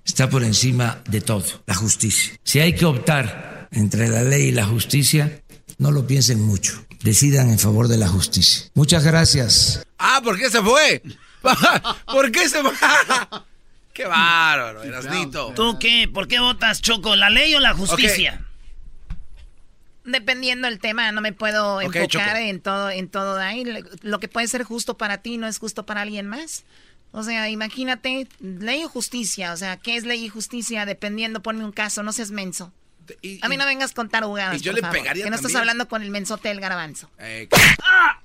está 0.05 0.29
por 0.29 0.43
encima 0.43 1.03
de 1.09 1.21
todo, 1.21 1.45
la 1.67 1.75
justicia. 1.75 2.33
Si 2.43 2.59
hay 2.59 2.75
que 2.75 2.85
optar 2.85 3.58
entre 3.71 4.09
la 4.09 4.23
ley 4.23 4.49
y 4.49 4.53
la 4.53 4.67
justicia, 4.67 5.43
no 5.79 5.91
lo 5.91 6.07
piensen 6.07 6.41
mucho. 6.41 6.85
Decidan 7.03 7.51
en 7.51 7.59
favor 7.59 7.89
de 7.89 7.97
la 7.97 8.09
justicia. 8.09 8.71
Muchas 8.75 9.05
gracias. 9.05 9.87
Ah, 9.99 10.21
¿por 10.23 10.39
qué 10.39 10.51
se 10.51 10.61
fue? 10.61 11.03
¿Por 12.07 12.33
qué 12.33 12.49
se 12.49 12.61
fue? 12.61 12.73
Qué 13.99 14.05
bárbaro, 14.05 14.85
Erasnito. 14.85 15.53
¿Tú 15.57 15.77
qué? 15.81 16.09
¿Por 16.13 16.29
qué 16.29 16.39
votas, 16.39 16.81
Choco? 16.81 17.17
¿La 17.17 17.31
ley 17.31 17.53
o 17.57 17.59
la 17.59 17.75
justicia? 17.75 18.45
Dependiendo 20.05 20.69
del 20.69 20.79
tema, 20.79 21.11
no 21.11 21.21
me 21.21 21.33
puedo 21.33 21.81
enfocar 21.81 22.07
Choco. 22.07 22.37
en 22.37 22.61
todo, 22.61 22.91
en 22.91 23.09
todo 23.09 23.37
ahí. 23.39 23.65
Lo 24.03 24.21
que 24.21 24.29
puede 24.29 24.47
ser 24.47 24.63
justo 24.63 24.97
para 24.97 25.19
ti 25.19 25.37
no 25.37 25.49
es 25.49 25.59
justo 25.59 25.85
para 25.85 26.03
alguien 26.03 26.29
más. 26.29 26.65
O 27.11 27.25
sea, 27.25 27.49
imagínate, 27.49 28.29
ley 28.39 28.85
o 28.85 28.89
justicia. 28.89 29.53
O 29.53 29.57
sea, 29.57 29.79
¿qué 29.79 29.97
es 29.97 30.05
ley 30.05 30.25
y 30.25 30.29
justicia? 30.29 30.87
Dependiendo, 30.87 31.43
ponme 31.43 31.65
un 31.65 31.73
caso, 31.73 32.05
no 32.05 32.13
seas 32.13 32.31
menso. 32.31 32.73
A 33.43 33.49
mí 33.49 33.57
no 33.57 33.67
vengas 33.67 33.93
con 33.93 34.09
tarugadas, 34.09 34.57
y 34.57 34.61
yo 34.61 34.73
por 34.73 34.77
le 34.77 34.81
favor, 34.83 34.99
pegaría 34.99 35.25
Que 35.25 35.31
no 35.31 35.37
estás 35.37 35.55
hablando 35.55 35.89
con 35.89 36.03
el 36.03 36.11
mensote 36.11 36.49
del 36.49 36.61
garbanzo. 36.61 37.11
Eh, 37.19 37.49
¡Ah! 37.83 38.19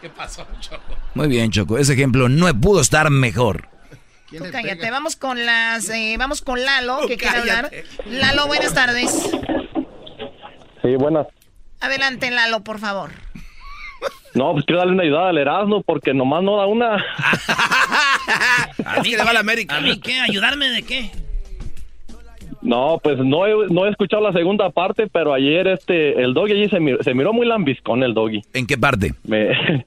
¿Qué 0.00 0.10
pasó, 0.10 0.46
Choco? 0.60 0.96
Muy 1.14 1.28
bien, 1.28 1.50
Choco. 1.50 1.78
Ese 1.78 1.94
ejemplo 1.94 2.28
no 2.28 2.52
pudo 2.60 2.80
estar 2.80 3.10
mejor. 3.10 3.68
Tú 4.30 4.44
cállate, 4.50 4.90
vamos 4.90 5.16
con 5.16 5.44
las, 5.46 5.88
eh, 5.90 6.16
vamos 6.18 6.42
con 6.42 6.62
Lalo, 6.64 7.06
que 7.06 7.16
quiere 7.16 7.38
hablar. 7.38 7.70
cállate. 7.70 7.86
Lalo, 8.06 8.46
buenas 8.46 8.74
tardes. 8.74 9.30
Sí, 10.82 10.94
buenas. 10.98 11.26
Adelante, 11.80 12.30
Lalo, 12.30 12.62
por 12.62 12.78
favor. 12.78 13.10
No, 14.34 14.52
pues 14.52 14.66
quiero 14.66 14.80
darle 14.80 14.92
una 14.94 15.02
ayuda 15.04 15.28
al 15.30 15.38
Erasmo 15.38 15.82
porque 15.82 16.12
nomás 16.12 16.42
no 16.42 16.58
da 16.58 16.66
una. 16.66 16.96
¿A 18.84 19.00
mí, 19.02 19.10
le 19.10 19.24
va 19.24 19.30
a 19.30 19.32
la 19.32 19.40
América. 19.40 19.76
¿A 19.76 19.80
mí 19.80 19.98
qué? 19.98 20.20
¿Ayudarme 20.20 20.68
de 20.68 20.82
qué? 20.82 21.10
No, 22.66 22.98
pues 23.02 23.16
no 23.18 23.46
he, 23.46 23.68
no 23.70 23.86
he 23.86 23.90
escuchado 23.90 24.22
la 24.22 24.32
segunda 24.32 24.70
parte, 24.70 25.06
pero 25.06 25.32
ayer 25.32 25.68
este 25.68 26.20
el 26.20 26.34
doggy 26.34 26.52
allí 26.52 26.68
se, 26.68 26.80
mir- 26.80 27.00
se 27.02 27.14
miró 27.14 27.32
muy 27.32 27.46
lambiscón 27.46 28.02
el 28.02 28.12
doggy. 28.12 28.42
¿En 28.54 28.66
qué 28.66 28.76
parte? 28.76 29.12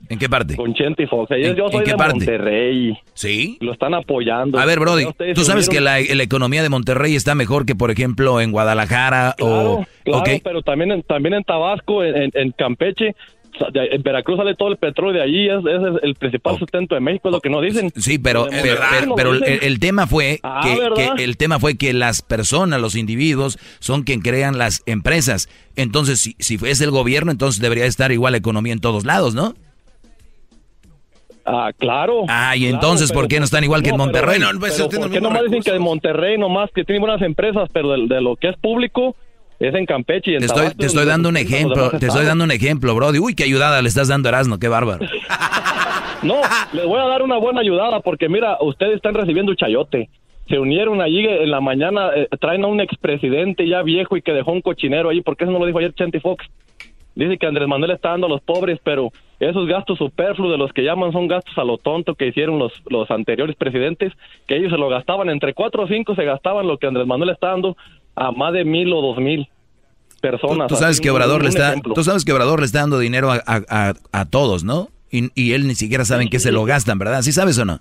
¿En 0.09 0.17
qué 0.17 0.29
parte? 0.29 0.55
Con 0.55 0.73
Chente 0.73 1.03
y 1.03 1.05
Fox. 1.07 1.29
Ayer 1.31 1.47
¿En- 1.51 1.55
yo 1.57 1.65
en 1.65 1.71
soy 1.73 1.83
qué 1.83 1.91
de 1.91 1.97
parte? 1.97 2.13
Monterrey. 2.15 2.97
¿Sí? 3.13 3.57
Lo 3.59 3.73
están 3.73 3.93
apoyando. 3.93 4.57
A 4.59 4.65
ver, 4.65 4.79
Brody, 4.79 5.05
tú 5.35 5.41
sabes 5.43 5.67
que 5.69 5.81
la, 5.81 5.99
la 5.99 6.23
economía 6.23 6.63
de 6.63 6.69
Monterrey 6.69 7.15
está 7.15 7.35
mejor 7.35 7.65
que, 7.65 7.75
por 7.75 7.91
ejemplo, 7.91 8.39
en 8.41 8.51
Guadalajara 8.51 9.35
o... 9.41 9.85
Claro, 10.05 10.21
ok. 10.21 10.29
pero 10.43 10.61
también 10.61 10.91
en, 10.91 11.03
también 11.03 11.33
en 11.35 11.43
Tabasco, 11.43 12.03
en, 12.03 12.51
Campeche, 12.57 13.15
de- 13.73 13.87
en 13.95 14.01
Veracruz 14.03 14.37
sale 14.37 14.55
todo 14.55 14.69
el 14.69 14.77
petróleo 14.77 15.13
de 15.13 15.21
allí, 15.21 15.47
es, 15.49 15.63
el 16.03 16.15
principal 16.15 16.57
sustento 16.57 16.95
de 16.95 17.01
México, 17.01 17.29
es 17.29 17.33
lo 17.33 17.41
que 17.41 17.49
no 17.49 17.61
dicen. 17.61 17.91
Sí, 17.95 18.17
pero, 18.19 18.45
De 18.45 18.61
pero, 18.61 18.75
Monterrey 18.75 18.89
pero- 18.99 19.05
no 19.07 19.15
pero 19.15 19.33
lo 19.33 19.45
el, 19.45 19.79
tema 19.79 20.07
fue 20.07 20.39
Ah, 20.43 20.61
que, 21.15 21.23
el 21.23 21.37
tema 21.37 21.59
fue 21.59 21.77
que 21.77 21.93
las 21.93 22.21
personas, 22.21 22.79
los 22.81 22.95
individuos, 22.95 23.57
son 23.79 24.03
quien 24.03 24.21
crean 24.21 24.57
las 24.57 24.81
empresas. 24.85 25.49
Entonces, 25.75 26.19
si, 26.19 26.35
si 26.39 26.57
es 26.65 26.81
el 26.81 26.91
gobierno, 26.91 27.31
entonces 27.31 27.61
debería 27.61 27.85
estar 27.85 28.11
igual 28.11 28.31
la 28.33 28.37
economía 28.37 28.73
en 28.73 28.79
todos 28.81 29.05
lados, 29.05 29.35
¿no? 29.35 29.53
Ah, 31.45 31.71
claro. 31.77 32.25
Ah, 32.27 32.55
y 32.55 32.59
Claro, 32.61 32.75
entonces, 32.75 33.09
pero- 33.09 33.21
¿por 33.21 33.27
qué 33.29 33.39
no 33.39 33.45
están 33.45 33.63
igual 33.63 33.81
que 33.81 33.89
en 33.89 33.97
no, 33.97 34.05
pero 34.11 34.27
Monterrey? 34.27 34.39
bueno, 34.39 34.59
pero 34.61 34.89
¿por 35.01 35.11
qué 35.11 35.19
nomás 35.21 35.43
dicen 35.45 35.61
que 35.63 35.71
en 35.71 35.81
Monterrey 35.81 36.37
nomás 36.37 36.69
que 36.75 36.83
tienen 36.83 37.01
buenas 37.01 37.21
empresas, 37.23 37.69
pero 37.73 37.89
de, 37.91 38.07
de 38.07 38.21
lo 38.21 38.35
que 38.35 38.49
es 38.49 38.57
público 38.57 39.15
es 39.59 39.75
en 39.75 39.85
Campeche 39.85 40.31
y 40.31 40.33
en 40.35 40.39
Te 40.39 40.45
estoy, 40.45 40.61
Tabasco, 40.61 40.79
te 40.79 40.85
estoy 40.85 41.05
dando 41.05 41.29
un 41.29 41.37
ejemplo, 41.37 41.89
te 41.91 42.05
estoy 42.05 42.25
dando 42.25 42.43
un 42.45 42.51
ejemplo, 42.51 42.95
Brody. 42.95 43.19
Uy, 43.19 43.35
qué 43.35 43.43
ayudada 43.43 43.81
le 43.81 43.89
estás 43.89 44.07
dando 44.07 44.29
a 44.29 44.31
Erasmo, 44.31 44.57
qué 44.57 44.67
bárbaro. 44.67 45.05
No, 46.21 46.41
les 46.73 46.85
voy 46.85 46.99
a 46.99 47.05
dar 47.05 47.21
una 47.21 47.37
buena 47.37 47.61
ayudada 47.61 48.01
porque 48.01 48.27
mira, 48.27 48.57
ustedes 48.59 48.97
están 48.97 49.13
recibiendo 49.13 49.53
chayote. 49.55 50.09
Se 50.49 50.59
unieron 50.59 50.99
allí 50.99 51.25
en 51.25 51.49
la 51.49 51.61
mañana, 51.61 52.09
eh, 52.13 52.27
traen 52.41 52.65
a 52.65 52.67
un 52.67 52.81
expresidente 52.81 53.67
ya 53.67 53.83
viejo 53.83 54.17
y 54.17 54.21
que 54.21 54.33
dejó 54.33 54.51
un 54.51 54.61
cochinero 54.61 55.09
ahí, 55.09 55.21
porque 55.21 55.45
eso 55.45 55.53
no 55.53 55.59
lo 55.59 55.65
dijo 55.65 55.77
ayer 55.77 55.93
Chente 55.93 56.19
Fox. 56.19 56.45
Dice 57.15 57.37
que 57.37 57.45
Andrés 57.45 57.67
Manuel 57.67 57.91
está 57.91 58.09
dando 58.09 58.27
a 58.27 58.29
los 58.29 58.41
pobres, 58.41 58.79
pero 58.83 59.11
esos 59.39 59.67
gastos 59.67 59.97
superfluos 59.97 60.51
de 60.51 60.57
los 60.57 60.73
que 60.73 60.83
llaman 60.83 61.11
son 61.11 61.27
gastos 61.27 61.57
a 61.57 61.63
lo 61.63 61.77
tonto 61.77 62.15
que 62.15 62.27
hicieron 62.27 62.59
los, 62.59 62.73
los 62.89 63.09
anteriores 63.11 63.55
presidentes, 63.55 64.11
que 64.47 64.57
ellos 64.57 64.71
se 64.71 64.77
lo 64.77 64.89
gastaban, 64.89 65.29
entre 65.29 65.53
cuatro 65.53 65.83
o 65.83 65.87
cinco 65.87 66.15
se 66.15 66.25
gastaban 66.25 66.67
lo 66.67 66.77
que 66.77 66.87
Andrés 66.87 67.07
Manuel 67.07 67.29
está 67.29 67.49
dando 67.49 67.77
a 68.15 68.31
más 68.31 68.53
de 68.53 68.65
mil 68.65 68.91
o 68.93 69.01
dos 69.01 69.17
mil 69.17 69.47
personas. 70.21 70.67
Tú 70.67 70.75
sabes 70.75 70.99
que 70.99 71.09
Obrador 71.09 71.43
le 71.43 71.49
está, 71.49 71.69
ejemplo. 71.69 71.93
tú 71.93 72.03
sabes 72.03 72.25
que 72.25 72.33
Obrador 72.33 72.59
le 72.59 72.65
está 72.65 72.79
dando 72.79 72.99
dinero 72.99 73.31
a, 73.31 73.41
a- 73.45 73.63
a- 73.69 73.93
a 74.11 74.25
todos, 74.25 74.63
¿no? 74.63 74.89
Y, 75.11 75.29
y 75.33 75.53
él 75.53 75.67
ni 75.67 75.75
siquiera 75.75 76.05
sabe 76.05 76.23
en 76.23 76.29
qué 76.29 76.39
se 76.39 76.51
lo 76.51 76.65
gastan, 76.65 76.99
¿verdad? 76.99 77.21
¿Sí 77.21 77.31
sabes 77.31 77.57
o 77.57 77.65
no? 77.65 77.79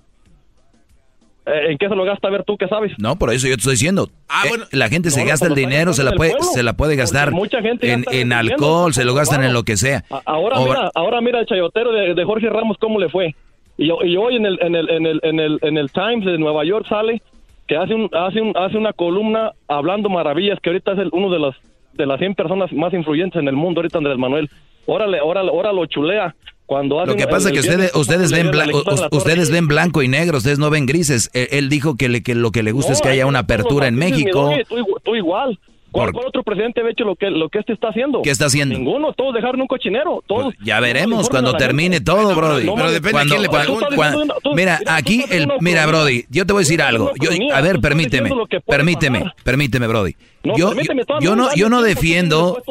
Eh, 1.47 1.73
¿En 1.73 1.79
qué 1.79 1.89
se 1.89 1.95
lo 1.95 2.05
gasta? 2.05 2.29
A 2.29 2.31
ver, 2.31 2.45
¿tú 2.45 2.57
qué 2.59 2.69
sabes? 2.69 2.93
No, 2.99 3.17
por 3.17 3.33
eso 3.33 3.47
yo 3.49 3.55
te 3.55 3.61
estoy 3.61 3.73
diciendo. 3.73 4.11
Eh, 4.45 4.51
la 4.73 4.89
gente 4.91 5.11
se 5.11 5.21
No, 5.23 5.29
gasta 5.29 5.47
el 5.47 5.55
dinero, 5.55 5.95
se 5.95 6.05
la 6.05 6.13
puede, 6.13 6.33
pueblo, 6.33 6.49
se 6.53 6.63
la 6.63 6.75
puede 6.75 6.95
gastar 6.95 7.31
mucha 7.33 7.63
gente 7.63 7.91
en, 7.91 8.05
en 8.13 8.33
alcohol, 8.35 8.93
se 8.93 9.05
lo 9.05 9.15
gastan 9.15 9.39
claro. 9.39 9.49
en 9.49 9.55
lo 9.55 9.63
que 9.63 9.77
sea. 9.79 10.05
Ahora 10.27 10.59
Obra- 10.59 10.65
mira, 10.79 10.91
ahora 10.95 11.21
mira 11.23 11.41
el 11.41 11.47
chayotero 11.47 11.91
de, 11.93 12.15
de 12.15 12.25
Jorge 12.25 12.49
Ramos 12.51 12.77
cómo 12.79 12.99
le 13.01 13.09
fue. 13.09 13.35
Y, 13.79 13.87
y 13.87 14.17
hoy 14.17 14.37
en 14.37 14.45
el 14.47 14.59
en 14.61 14.75
el 14.75 14.91
en 14.91 15.07
el 15.07 15.21
en 15.23 15.41
el 15.41 15.59
en 15.63 15.79
el 15.79 15.91
Times 15.91 16.25
de 16.27 16.37
Nueva 16.39 16.65
York 16.67 16.87
sale 16.89 17.23
que 17.69 17.77
hace 17.77 17.95
un 17.95 18.09
hace 18.13 18.41
un 18.41 18.57
hace 18.57 18.77
una 18.77 18.93
columna 18.93 19.53
hablando 19.69 20.09
maravillas 20.09 20.59
que 20.63 20.71
ahorita 20.71 20.93
es 20.93 20.99
el- 20.99 21.11
uno 21.13 21.31
de 21.31 21.39
las 21.39 21.55
de 21.93 22.07
las 22.07 22.19
100 22.19 22.35
personas 22.35 22.73
más 22.73 22.93
influyentes 22.95 23.41
en 23.41 23.49
el 23.49 23.55
mundo 23.57 23.81
ahorita 23.81 23.99
Andrés 23.99 24.19
Manuel. 24.19 24.49
Órale, 24.87 25.21
órale, 25.21 25.51
ahora 25.51 25.73
lo 25.73 25.85
chulea 25.87 26.35
cuando 26.65 27.01
hace 27.01 27.11
Lo 27.11 27.17
que 27.17 27.27
pasa 27.27 27.49
es 27.49 27.55
que 27.55 27.61
ustedes, 27.61 27.95
ustedes 27.95 28.33
ven 28.33 28.51
blanco, 28.51 28.83
ustedes 29.11 29.51
ven 29.51 29.69
blanco 29.69 30.03
y 30.03 30.09
negro, 30.09 30.39
ustedes 30.39 30.59
no 30.59 30.71
ven 30.71 30.87
grises. 30.87 31.31
Él, 31.35 31.49
él 31.51 31.69
dijo 31.69 31.97
que, 31.97 32.09
le- 32.09 32.23
que 32.23 32.35
lo 32.35 32.51
que 32.53 32.63
le 32.63 32.73
gusta 32.73 32.91
No, 32.93 32.95
es 32.95 33.03
que 33.03 33.09
haya 33.09 33.27
una 33.27 33.41
apertura 33.41 33.87
en 33.89 33.97
México. 33.97 34.51
Tú, 34.69 34.77
tú 35.05 35.15
igual. 35.17 35.59
¿Cuál, 35.99 36.07
Por- 36.13 36.15
cuál 36.15 36.27
otro 36.29 36.43
presidente 36.43 36.81
ha 36.81 36.91
hecho 36.91 37.05
lo 37.05 37.17
que, 37.17 37.31
lo 37.31 37.49
que 37.49 37.59
este 37.59 37.73
está 37.73 37.89
haciendo? 37.89 38.23
¿Qué 38.23 38.31
está 38.31 38.47
haciendo? 38.47 38.77
Ninguno, 38.77 39.13
todos 39.13 39.35
dejaron 39.35 39.61
un 39.61 39.67
cochinero. 39.67 40.23
Todos. 40.27 40.55
Ya 40.63 40.81
veremos 40.81 41.29
cuando 41.29 41.53
termine 41.55 42.01
todo, 42.01 42.35
Brody. 42.35 42.65
no, 42.67 42.75
pero 42.75 42.91
depende 42.91 43.13
Cuando- 43.13 43.35
a 43.35 43.37
quién 43.37 43.43
le 43.43 43.49
cuan- 43.49 43.63
pregunte. 44.13 44.35
Tú 44.43 44.55
mira, 44.55 44.81
aquí, 44.87 45.25
el, 45.31 45.49
mira. 45.61 45.87
Brody, 45.87 46.25
yo 46.31 46.47
te 46.47 46.53
voy 46.53 46.61
a 46.61 46.63
decir 46.65 46.83
algo. 46.83 47.13
Yo, 47.21 47.31
a 47.55 47.61
ver, 47.61 47.81
permíteme, 47.81 48.31
permíteme, 48.67 49.25
permíteme, 49.45 49.87
Brody. 49.87 50.15
No, 50.45 50.57
yo, 50.57 50.73
yo, 51.21 51.37
no, 51.37 51.53
yo 51.55 51.69
no 51.69 51.83
defiendo, 51.83 52.63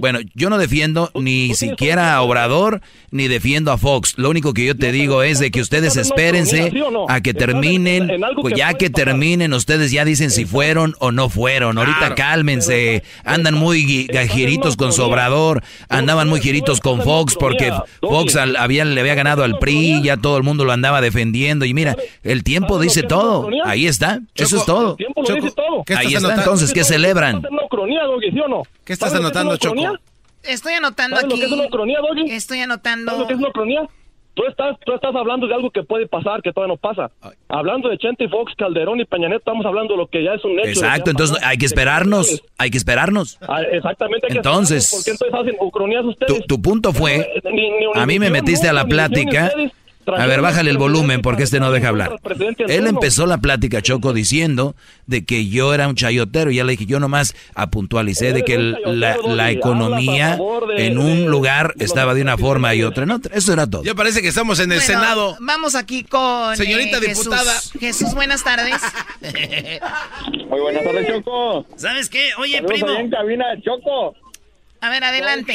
bueno, 0.00 0.18
yo 0.34 0.50
no 0.50 0.58
defiendo 0.58 1.10
ni 1.14 1.54
siquiera 1.54 2.14
a 2.14 2.22
Obrador, 2.22 2.80
ni 3.10 3.28
defiendo 3.28 3.70
a 3.70 3.78
Fox. 3.78 4.14
Lo 4.16 4.28
único 4.28 4.52
que 4.52 4.64
yo 4.66 4.76
te 4.76 4.90
digo 4.92 5.22
es 5.22 5.38
de 5.38 5.50
que 5.50 5.60
ustedes 5.60 5.96
espérense 5.96 6.72
a 7.08 7.20
que 7.20 7.32
terminen, 7.32 8.10
pues 8.40 8.54
que 8.54 8.58
ya 8.58 8.74
que 8.74 8.90
terminen, 8.90 9.52
ustedes 9.54 9.92
ya 9.92 10.04
dicen 10.04 10.30
si 10.30 10.44
fueron 10.46 10.94
o 10.98 11.12
no 11.12 11.28
fueron. 11.28 11.78
Ahorita 11.78 12.14
cálmense, 12.16 13.02
andan 13.24 13.54
muy 13.54 13.82
giritos 14.28 14.76
con 14.76 14.92
su 14.92 15.02
Obrador, 15.02 15.62
andaban 15.88 16.28
muy 16.28 16.40
giritos 16.40 16.80
con 16.80 17.02
Fox 17.02 17.36
porque 17.38 17.72
Fox 18.00 18.34
al- 18.36 18.56
había, 18.56 18.84
le 18.84 19.00
había 19.00 19.14
ganado 19.14 19.44
al 19.44 19.58
PRI, 19.58 20.02
ya 20.02 20.16
todo 20.16 20.36
el 20.36 20.42
mundo 20.42 20.64
lo 20.64 20.72
andaba 20.72 21.00
defendiendo. 21.00 21.64
Y 21.64 21.72
mira, 21.74 21.96
el 22.24 22.42
tiempo 22.42 22.78
dice 22.80 23.02
todo, 23.04 23.48
ahí 23.64 23.86
está, 23.86 24.20
eso 24.34 24.56
es 24.56 24.64
todo. 24.66 24.90
El 24.92 24.96
tiempo 24.96 25.22
lo 25.22 25.34
dice 25.36 25.50
todo. 25.54 25.84
¿Qué 25.86 25.92
estás 25.94 26.06
Ahí 26.06 26.14
está, 26.14 26.34
entonces, 26.34 26.72
¿qué 26.72 26.82
celebran? 27.12 27.36
¿Estás 27.36 27.50
en 27.50 27.54
una 27.54 27.64
ucronía, 27.66 28.02
Doggy, 28.04 28.30
sí 28.30 28.40
o 28.40 28.48
no? 28.48 28.62
¿Qué 28.84 28.92
estás 28.92 29.10
¿Sabes 29.10 29.22
lo 29.22 29.28
anotando, 29.28 29.50
una 29.50 29.58
Choco? 29.58 29.98
Estoy 30.42 30.72
anotando 30.74 31.16
¿Sabes 31.16 31.28
lo 31.30 31.34
aquí. 31.34 31.40
que 31.40 31.46
es 31.46 31.52
una 31.52 31.66
ucronía, 31.66 31.98
Doggy? 32.00 32.30
Estoy 32.32 32.58
¿Sabes 32.58 32.68
lo 32.68 32.72
anotando. 32.74 33.26
que 33.26 33.32
es 33.34 33.38
una 33.38 33.48
ucronía? 33.48 33.82
Tú 34.34 34.44
estás, 34.48 34.78
tú 34.86 34.94
estás 34.94 35.14
hablando 35.14 35.46
de 35.46 35.54
algo 35.54 35.70
que 35.70 35.82
puede 35.82 36.06
pasar, 36.06 36.40
que 36.40 36.52
todavía 36.54 36.74
no 36.74 36.78
pasa. 36.78 37.10
Hablando 37.48 37.90
de 37.90 37.98
Chente 37.98 38.26
Fox, 38.30 38.54
Calderón 38.56 38.98
y 38.98 39.04
Peña 39.04 39.28
Nieto, 39.28 39.40
estamos 39.40 39.66
hablando 39.66 39.92
de 39.92 39.98
lo 39.98 40.06
que 40.06 40.24
ya 40.24 40.32
es 40.32 40.42
un 40.42 40.58
hecho. 40.58 40.68
Exacto, 40.70 41.10
entonces 41.10 41.36
hay 41.44 41.58
que 41.58 41.66
esperarnos, 41.66 42.42
hay 42.56 42.70
que 42.70 42.78
esperarnos. 42.78 43.36
Ah, 43.46 43.60
exactamente. 43.70 44.26
hay 44.28 44.32
que 44.32 44.38
Entonces, 44.38 44.84
esperarnos, 44.84 45.04
¿Por 45.04 45.04
qué 45.04 45.10
entonces 45.34 45.52
hacen 45.54 45.66
ucronías 45.68 46.04
ustedes? 46.06 46.32
Tu, 46.34 46.40
tu 46.46 46.62
punto 46.62 46.94
fue, 46.94 47.30
Ni- 47.52 47.70
ni 47.72 47.84
a 47.94 48.06
mí 48.06 48.18
me 48.18 48.30
metiste 48.30 48.66
a 48.68 48.72
la 48.72 48.84
no, 48.84 48.88
plática. 48.88 49.48
ustedes 49.48 49.72
A 50.06 50.26
ver, 50.26 50.40
bájale 50.40 50.70
el 50.70 50.78
volumen 50.78 51.22
porque 51.22 51.42
este 51.44 51.60
no 51.60 51.70
deja 51.70 51.88
hablar. 51.88 52.18
Él 52.68 52.86
empezó 52.86 53.26
la 53.26 53.38
plática, 53.38 53.82
Choco, 53.82 54.12
diciendo 54.12 54.74
de 55.06 55.24
que 55.24 55.48
yo 55.48 55.74
era 55.74 55.88
un 55.88 55.94
chayotero. 55.94 56.50
Y 56.50 56.56
ya 56.56 56.64
le 56.64 56.72
dije, 56.72 56.86
yo 56.86 57.00
nomás 57.00 57.34
puntualicé 57.70 58.32
de 58.32 58.44
que 58.44 58.58
la, 58.58 59.16
la 59.24 59.50
economía 59.50 60.38
en 60.76 60.98
un 60.98 61.26
lugar 61.26 61.74
estaba 61.78 62.14
de 62.14 62.22
una 62.22 62.36
forma 62.36 62.74
y 62.74 62.82
otra 62.82 63.04
en 63.04 63.10
otra. 63.10 63.34
Eso 63.36 63.52
era 63.52 63.66
todo. 63.66 63.82
Ya 63.84 63.94
parece 63.94 64.22
que 64.22 64.28
estamos 64.28 64.58
en 64.60 64.72
el 64.72 64.78
Bueno, 64.78 65.00
Senado. 65.00 65.36
Vamos 65.40 65.74
aquí 65.74 66.04
con. 66.04 66.56
Señorita 66.56 66.98
eh, 66.98 67.08
diputada. 67.08 67.52
Jesús. 67.54 67.72
Jesús, 67.80 68.14
buenas 68.14 68.42
tardes. 68.44 68.80
Muy 70.48 70.60
buenas 70.60 70.84
tardes, 70.84 71.08
Choco. 71.08 71.66
¿Sabes 71.76 72.08
qué? 72.08 72.30
Oye, 72.38 72.62
primo. 72.62 72.90
en 72.90 73.10
cabina, 73.10 73.44
Choco. 73.62 74.14
A 74.80 74.90
ver, 74.90 75.04
adelante. 75.04 75.54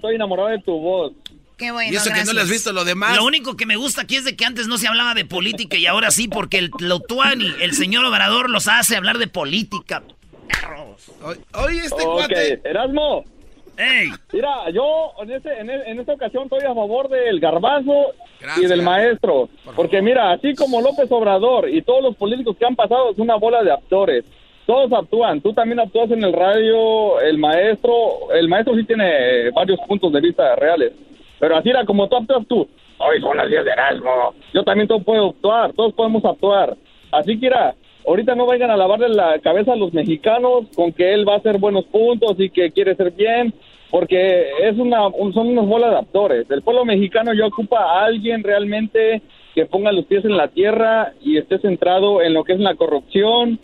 Soy, 0.00 0.14
enamorado 0.16 0.48
de 0.48 0.58
tu 0.58 0.72
voz. 0.72 1.12
Qué 1.60 1.70
bueno. 1.70 1.92
Y 1.92 1.96
eso 1.96 2.10
que 2.10 2.24
no 2.24 2.32
le 2.32 2.40
has 2.40 2.50
visto 2.50 2.72
lo 2.72 2.84
demás. 2.84 3.14
Lo 3.16 3.24
único 3.24 3.54
que 3.54 3.66
me 3.66 3.76
gusta 3.76 4.00
aquí 4.02 4.16
es 4.16 4.24
de 4.24 4.34
que 4.34 4.46
antes 4.46 4.66
no 4.66 4.78
se 4.78 4.88
hablaba 4.88 5.12
de 5.12 5.26
política 5.26 5.76
y 5.76 5.84
ahora 5.86 6.10
sí, 6.10 6.26
porque 6.26 6.56
el 6.56 6.70
Lotuani, 6.80 7.52
el 7.60 7.74
señor 7.74 8.04
Obrador, 8.06 8.48
los 8.48 8.66
hace 8.66 8.96
hablar 8.96 9.18
de 9.18 9.26
política. 9.28 10.02
Oye, 11.52 11.80
este 11.84 12.02
ok, 12.02 12.14
cuate. 12.14 12.60
Erasmo. 12.64 13.24
¡Ey! 13.76 14.08
Mira, 14.32 14.70
yo 14.72 15.12
en, 15.22 15.32
este, 15.32 15.58
en, 15.58 15.68
en 15.70 16.00
esta 16.00 16.14
ocasión 16.14 16.44
estoy 16.44 16.60
a 16.60 16.74
favor 16.74 17.08
del 17.08 17.38
garbanzo 17.40 18.12
Gracias. 18.40 18.64
y 18.64 18.68
del 18.68 18.82
maestro. 18.82 19.50
Porque 19.76 20.00
mira, 20.02 20.32
así 20.32 20.54
como 20.54 20.80
López 20.80 21.10
Obrador 21.10 21.68
y 21.68 21.82
todos 21.82 22.02
los 22.02 22.16
políticos 22.16 22.56
que 22.58 22.66
han 22.66 22.76
pasado 22.76 23.10
es 23.12 23.18
una 23.18 23.36
bola 23.36 23.62
de 23.62 23.72
actores. 23.72 24.24
Todos 24.66 24.92
actúan. 24.92 25.40
Tú 25.40 25.52
también 25.52 25.80
actúas 25.80 26.10
en 26.10 26.22
el 26.24 26.32
radio, 26.32 27.20
el 27.20 27.38
maestro. 27.38 28.32
El 28.34 28.48
maestro 28.48 28.74
sí 28.76 28.84
tiene 28.84 29.50
varios 29.50 29.78
puntos 29.86 30.12
de 30.12 30.20
vista 30.20 30.54
reales. 30.56 30.92
Pero 31.40 31.56
así 31.56 31.70
era 31.70 31.84
como 31.84 32.08
tú 32.08 32.16
actúas 32.16 32.46
tú. 32.46 32.68
Hoy 32.98 33.20
son 33.20 33.36
las 33.36 33.48
10 33.48 33.64
de 33.64 33.70
Erasmo. 33.70 34.34
Yo 34.54 34.62
también 34.62 34.86
todo 34.86 35.00
puedo 35.00 35.30
actuar. 35.30 35.72
Todos 35.72 35.94
podemos 35.94 36.24
actuar. 36.24 36.76
Así 37.10 37.32
que 37.40 37.46
mira, 37.46 37.74
ahorita 38.06 38.34
no 38.34 38.46
vayan 38.46 38.70
a 38.70 38.76
lavarle 38.76 39.08
la 39.08 39.38
cabeza 39.40 39.72
a 39.72 39.76
los 39.76 39.92
mexicanos 39.92 40.66
con 40.76 40.92
que 40.92 41.12
él 41.14 41.26
va 41.28 41.34
a 41.34 41.38
hacer 41.38 41.58
buenos 41.58 41.86
puntos 41.86 42.34
y 42.38 42.50
que 42.50 42.70
quiere 42.70 42.94
ser 42.94 43.10
bien, 43.12 43.52
porque 43.90 44.48
es 44.62 44.76
una, 44.78 45.06
un- 45.08 45.32
son 45.32 45.48
unas 45.48 45.66
bolas 45.66 45.90
de 45.90 45.96
actores. 45.96 46.50
El 46.50 46.62
pueblo 46.62 46.84
mexicano 46.84 47.32
ya 47.32 47.46
ocupa 47.46 47.78
a 47.80 48.04
alguien 48.04 48.44
realmente 48.44 49.22
que 49.54 49.66
ponga 49.66 49.90
los 49.92 50.04
pies 50.04 50.24
en 50.24 50.36
la 50.36 50.48
tierra 50.48 51.12
y 51.22 51.38
esté 51.38 51.58
centrado 51.58 52.22
en 52.22 52.34
lo 52.34 52.44
que 52.44 52.52
es 52.52 52.60
la 52.60 52.74
corrupción, 52.76 53.58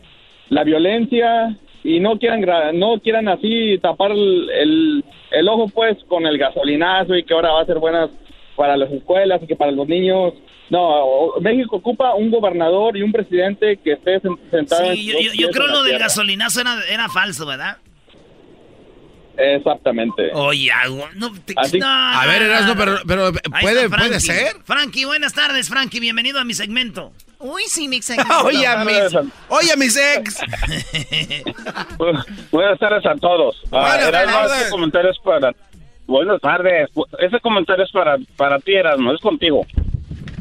la 0.48 0.64
violencia 0.64 1.56
y 1.86 2.00
no 2.00 2.18
quieran 2.18 2.42
no 2.78 2.98
quieran 3.00 3.28
así 3.28 3.78
tapar 3.78 4.10
el, 4.12 4.50
el, 4.50 5.04
el 5.30 5.48
ojo 5.48 5.68
pues 5.68 5.96
con 6.08 6.26
el 6.26 6.36
gasolinazo 6.38 7.14
y 7.14 7.22
que 7.24 7.34
ahora 7.34 7.52
va 7.52 7.62
a 7.62 7.66
ser 7.66 7.78
buenas 7.78 8.10
para 8.56 8.76
las 8.76 8.90
escuelas 8.90 9.42
y 9.42 9.46
que 9.46 9.56
para 9.56 9.70
los 9.70 9.86
niños. 9.86 10.34
No, 10.68 11.34
México 11.40 11.76
ocupa 11.76 12.14
un 12.16 12.28
gobernador 12.30 12.96
y 12.96 13.02
un 13.02 13.12
presidente 13.12 13.76
que 13.76 13.92
esté 13.92 14.20
sen- 14.20 14.36
sentado 14.50 14.90
en 14.90 14.96
Sí, 14.96 15.12
sus 15.12 15.12
yo, 15.12 15.30
yo- 15.32 15.42
yo 15.46 15.50
creo 15.50 15.66
en 15.66 15.72
lo 15.72 15.82
del 15.84 15.98
gasolinazo 15.98 16.60
era, 16.60 16.74
era 16.90 17.08
falso, 17.08 17.46
¿verdad? 17.46 17.76
Exactamente. 19.38 20.30
Oye, 20.34 20.70
no, 21.14 21.32
te- 21.44 21.54
Así- 21.56 21.78
no, 21.78 21.86
A 21.86 22.26
ver, 22.26 22.42
Erasmo, 22.42 22.74
pero, 22.76 22.98
pero 23.06 23.32
puede, 23.60 23.88
puede 23.90 24.20
ser. 24.20 24.56
Frankie, 24.64 25.04
buenas 25.04 25.32
tardes, 25.34 25.68
Frankie. 25.68 26.00
Bienvenido 26.00 26.40
a 26.40 26.44
mi 26.44 26.54
segmento. 26.54 27.12
Uy, 27.38 27.62
sí, 27.66 27.86
mi 27.88 28.00
segmento. 28.02 28.44
Oye, 28.46 28.66
a 28.66 28.84
mis, 28.84 29.14
oye, 29.48 29.72
a 29.72 29.76
mis 29.76 29.96
ex. 29.96 30.40
Buenas 32.50 32.78
tardes 32.78 33.04
a 33.06 33.14
todos. 33.16 33.56
Ah, 33.72 33.80
Buenas 33.96 34.08
Erasmo, 34.08 34.32
tardes. 34.38 34.56
este 34.58 34.70
comentario 34.70 35.10
es 35.10 35.18
para... 35.18 35.54
Buenas 36.06 36.40
tardes. 36.40 36.88
Ese 37.18 37.40
comentario 37.40 37.84
es 37.84 37.90
para, 37.90 38.16
para 38.36 38.58
ti, 38.60 38.74
Erasmo, 38.74 39.12
es 39.12 39.20
contigo. 39.20 39.66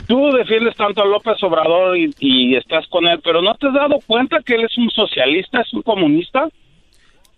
Tú 0.07 0.31
defiendes 0.33 0.75
tanto 0.75 1.01
a 1.01 1.05
López 1.05 1.41
Obrador 1.41 1.97
y, 1.97 2.13
y 2.19 2.55
estás 2.55 2.85
con 2.89 3.07
él, 3.07 3.19
pero 3.23 3.41
¿no 3.41 3.55
te 3.55 3.67
has 3.67 3.73
dado 3.73 3.99
cuenta 4.05 4.37
que 4.45 4.53
él 4.53 4.63
es 4.65 4.77
un 4.77 4.91
socialista, 4.91 5.61
es 5.61 5.73
un 5.73 5.81
comunista? 5.81 6.47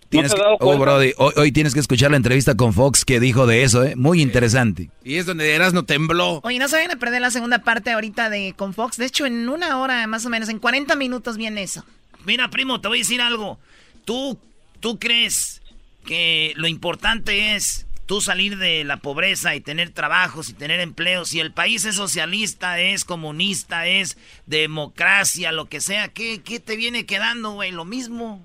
Tienes 0.10 0.34
que- 0.34 0.42
oh? 0.42 0.78
Brody, 0.78 1.14
hoy, 1.18 1.34
hoy 1.36 1.52
tienes 1.52 1.74
que 1.74 1.80
escuchar 1.82 2.12
la 2.12 2.18
entrevista 2.18 2.56
con 2.56 2.74
Fox 2.74 3.04
que 3.04 3.20
dijo 3.20 3.46
de 3.46 3.64
eso, 3.64 3.84
¿eh? 3.84 3.96
Muy 3.96 4.22
interesante. 4.22 4.90
Y 5.04 5.16
es 5.16 5.26
donde 5.26 5.54
Erasmo 5.54 5.84
tembló. 5.84 6.40
Oye, 6.44 6.60
no 6.60 6.68
se 6.70 6.78
vayan 6.78 6.92
a 6.92 6.96
perder 7.00 7.22
la 7.22 7.32
segunda 7.32 7.60
parte 7.60 7.92
ahorita 7.92 8.30
de 8.30 8.54
con 8.56 8.74
Fox. 8.74 8.98
De 8.98 9.06
hecho, 9.06 9.26
en 9.26 9.50
una 9.50 9.80
hora 9.80 10.06
más 10.08 10.26
o 10.26 10.30
menos, 10.30 10.48
en 10.50 10.60
40 10.60 10.96
minutos 10.96 11.36
viene 11.38 11.64
eso. 11.64 11.84
Mira, 12.26 12.50
primo, 12.50 12.80
te 12.82 12.88
voy 12.88 13.00
a 13.00 13.02
decir 13.02 13.22
algo. 13.22 13.60
¿Tú, 14.06 14.40
tú 14.80 14.98
crees 15.00 15.62
que 16.06 16.54
lo 16.56 16.68
importante 16.68 17.56
es 17.56 17.86
tú 18.06 18.22
salir 18.22 18.58
de 18.58 18.86
la 18.86 18.98
pobreza 18.98 19.54
y 19.56 19.60
tener 19.62 19.90
trabajos 19.90 20.48
y 20.50 20.54
tener 20.54 20.80
empleos? 20.80 21.30
Si 21.30 21.42
el 21.42 21.52
país 21.52 21.84
es 21.84 21.96
socialista, 21.96 22.80
es 22.80 23.04
comunista, 23.04 23.88
es 23.88 24.18
democracia, 24.46 25.52
lo 25.52 25.66
que 25.66 25.82
sea, 25.82 26.08
¿qué, 26.10 26.42
qué 26.42 26.60
te 26.60 26.76
viene 26.78 27.06
quedando, 27.06 27.52
güey? 27.52 27.72
Lo 27.72 27.84
mismo. 27.86 28.42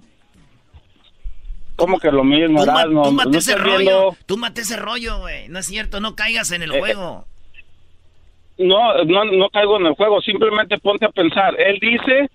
¿Cómo 1.76 1.98
que 1.98 2.10
lo 2.12 2.22
mismo, 2.24 2.64
Tú, 2.64 2.70
ma- 2.70 2.80
Erasmo? 2.82 3.02
tú 3.02 3.12
mate 3.12 3.30
¿No 3.30 3.38
ese 3.38 3.54
rollo. 3.56 3.78
viendo? 3.78 4.16
Tú 4.26 4.36
mate 4.36 4.60
ese 4.60 4.76
rollo, 4.76 5.18
güey. 5.18 5.48
No 5.48 5.58
es 5.58 5.66
cierto, 5.66 6.00
no 6.00 6.14
caigas 6.14 6.50
en 6.52 6.62
el 6.62 6.72
Eh, 6.74 6.78
juego. 6.78 7.26
No, 8.58 9.02
no, 9.04 9.24
no 9.24 9.48
caigo 9.50 9.78
en 9.80 9.86
el 9.86 9.94
juego, 9.94 10.20
simplemente 10.20 10.78
ponte 10.78 11.06
a 11.06 11.08
pensar. 11.08 11.58
Él 11.58 11.78
dice 11.80 12.30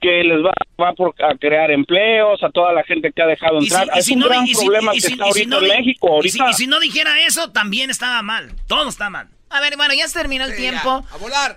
que 0.00 0.22
les 0.24 0.38
va, 0.42 0.52
va 0.82 0.92
por- 0.94 1.14
a 1.22 1.36
crear 1.36 1.70
empleos 1.70 2.42
a 2.42 2.48
toda 2.50 2.72
la 2.72 2.82
gente 2.84 3.12
que 3.12 3.20
ha 3.22 3.26
dejado 3.26 3.58
entrar. 3.58 3.88
es 3.94 4.08
un 4.08 4.20
gran 4.20 4.46
problema 4.46 4.92
que 4.92 4.98
está 4.98 5.24
ahorita 5.24 5.56
en 5.58 5.62
México. 5.68 6.06
y 6.08 6.10
Ahorita 6.12 6.44
si- 6.46 6.50
y 6.50 6.54
si 6.54 6.66
no 6.66 6.80
dijera 6.80 7.20
eso, 7.26 7.50
también 7.50 7.90
estaba 7.90 8.22
mal. 8.22 8.52
Todo 8.66 8.88
está 8.88 9.10
mal. 9.10 9.28
A 9.50 9.60
ver, 9.60 9.76
bueno, 9.76 9.92
ya 9.92 10.06
se 10.08 10.18
terminó 10.18 10.44
el 10.44 10.56
tiempo. 10.56 11.04
A 11.12 11.16
volar. 11.18 11.56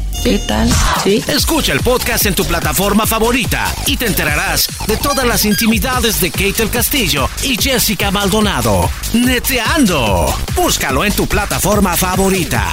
¿Qué 0.23 0.37
tal? 0.39 0.69
Sí. 1.03 1.23
Escucha 1.27 1.73
el 1.73 1.79
podcast 1.79 2.25
en 2.27 2.35
tu 2.35 2.45
plataforma 2.45 3.07
favorita 3.07 3.73
y 3.87 3.97
te 3.97 4.05
enterarás 4.05 4.67
de 4.85 4.95
todas 4.97 5.25
las 5.25 5.45
intimidades 5.45 6.21
de 6.21 6.29
Kate 6.29 6.53
del 6.57 6.69
Castillo 6.69 7.27
y 7.43 7.57
Jessica 7.59 8.11
Maldonado. 8.11 8.89
Neteando. 9.13 10.31
Búscalo 10.55 11.03
en 11.05 11.13
tu 11.13 11.25
plataforma 11.27 11.97
favorita. 11.97 12.71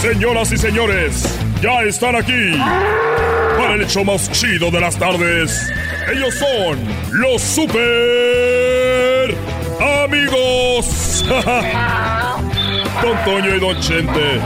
Señoras 0.00 0.50
y 0.50 0.56
señores, 0.56 1.22
ya 1.62 1.82
están 1.82 2.16
aquí 2.16 2.58
para 3.56 3.74
el 3.74 3.82
hecho 3.82 4.02
más 4.04 4.28
chido 4.32 4.68
de 4.72 4.80
las 4.80 4.98
tardes. 4.98 5.70
Ellos 6.12 6.34
son 6.34 6.80
los 7.12 7.40
super 7.40 9.36
amigos. 10.04 11.11
Don 13.02 13.24
Toño 13.24 13.54
y 13.54 13.60
Don 13.60 13.80
Chente. 13.80 14.40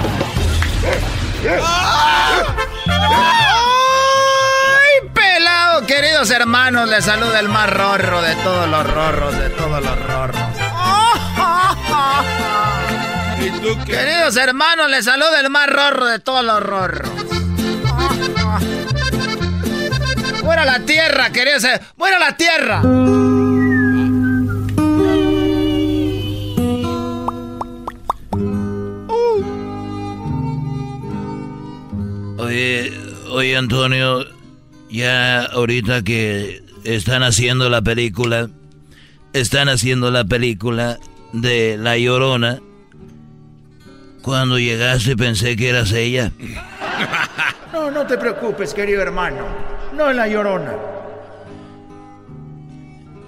¡Ay, 4.22 5.08
pelado! 5.12 5.86
Queridos 5.86 6.30
hermanos, 6.30 6.88
les 6.88 7.04
saluda 7.04 7.40
el 7.40 7.48
más 7.48 7.70
rorro 7.70 8.20
de 8.22 8.34
todos 8.36 8.68
los 8.68 8.90
rorros, 8.90 9.38
de 9.38 9.50
todos 9.50 9.82
los 9.82 10.06
rorros. 10.06 10.40
Queridos 13.84 14.36
hermanos, 14.36 14.90
les 14.90 15.04
saluda 15.04 15.40
el 15.40 15.50
más 15.50 15.68
rorro 15.68 16.06
de 16.06 16.18
todos 16.18 16.44
los 16.44 16.62
rorros. 16.62 17.10
¡Fuera 20.42 20.64
la 20.64 20.80
tierra, 20.80 21.30
queridos! 21.30 21.64
¡Fuera 21.96 22.18
la 22.18 22.36
tierra! 22.36 22.82
Oye, 32.46 32.92
oye 33.30 33.56
Antonio, 33.56 34.24
ya 34.88 35.42
ahorita 35.46 36.04
que 36.04 36.62
están 36.84 37.24
haciendo 37.24 37.68
la 37.68 37.82
película, 37.82 38.48
están 39.32 39.68
haciendo 39.68 40.12
la 40.12 40.24
película 40.24 41.00
de 41.32 41.76
La 41.76 41.98
Llorona. 41.98 42.60
Cuando 44.22 44.60
llegaste 44.60 45.16
pensé 45.16 45.56
que 45.56 45.70
eras 45.70 45.90
ella. 45.92 46.30
No, 47.72 47.90
no 47.90 48.06
te 48.06 48.16
preocupes, 48.16 48.72
querido 48.72 49.02
hermano. 49.02 49.44
No 49.94 50.08
es 50.08 50.16
la 50.16 50.26
llorona. 50.26 50.72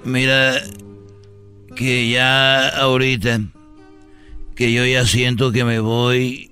Mira, 0.04 0.54
que 1.76 2.08
ya 2.08 2.68
ahorita, 2.68 3.40
que 4.54 4.72
yo 4.72 4.86
ya 4.86 5.04
siento 5.04 5.52
que 5.52 5.64
me 5.64 5.80
voy 5.80 6.50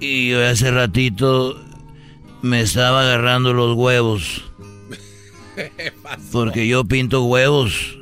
y 0.00 0.30
yo 0.30 0.44
hace 0.44 0.72
ratito 0.72 1.56
me 2.44 2.60
estaba 2.60 3.00
agarrando 3.00 3.54
los 3.54 3.74
huevos. 3.74 4.42
Porque 6.30 6.68
yo 6.68 6.84
pinto 6.84 7.24
huevos. 7.24 7.98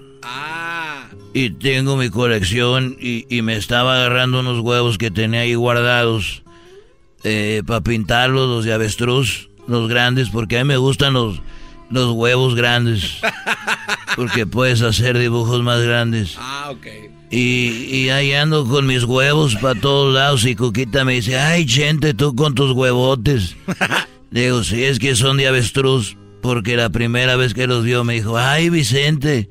Y 1.32 1.51
tengo 1.51 1.97
mi 1.97 2.11
colección 2.11 2.97
y, 3.01 3.24
y 3.34 3.43
me 3.43 3.57
estaba 3.57 3.95
agarrando 3.95 4.40
unos 4.40 4.59
huevos 4.59 4.99
que 4.99 5.11
tenía 5.11 5.40
ahí 5.40 5.55
guardados 5.55 6.43
eh, 7.22 7.62
para 7.64 7.80
pintarlos, 7.80 8.49
los 8.49 8.64
de 8.64 8.72
avestruz, 8.72 9.49
los 9.68 9.88
grandes, 9.88 10.28
porque 10.28 10.59
a 10.59 10.64
mí 10.64 10.68
me 10.68 10.76
gustan 10.76 11.14
los, 11.14 11.40
los 11.88 12.11
huevos 12.11 12.55
grandes. 12.55 13.20
Porque 14.14 14.47
puedes 14.47 14.82
hacer 14.82 15.16
dibujos 15.16 15.62
más 15.62 15.80
grandes. 15.80 16.36
Ah, 16.38 16.68
ok. 16.70 16.86
Y, 17.30 17.86
y 17.90 18.11
ahí 18.11 18.34
ando 18.34 18.66
con 18.66 18.86
mis 18.86 19.05
huevos 19.05 19.57
para 19.57 19.80
todos 19.80 20.12
lados 20.12 20.45
y 20.45 20.55
Cuquita 20.55 21.07
me 21.07 21.14
dice, 21.14 21.38
ay, 21.38 21.66
gente, 21.66 22.12
tú 22.12 22.36
con 22.36 22.55
tus 22.55 22.72
huevotes. 22.72 23.57
Digo, 24.32 24.64
sí, 24.64 24.82
es 24.82 24.98
que 24.98 25.14
son 25.14 25.36
de 25.36 25.46
avestruz, 25.46 26.16
porque 26.40 26.74
la 26.74 26.88
primera 26.88 27.36
vez 27.36 27.52
que 27.52 27.66
los 27.66 27.84
vio 27.84 28.02
me 28.02 28.14
dijo, 28.14 28.38
ay, 28.38 28.70
Vicente, 28.70 29.50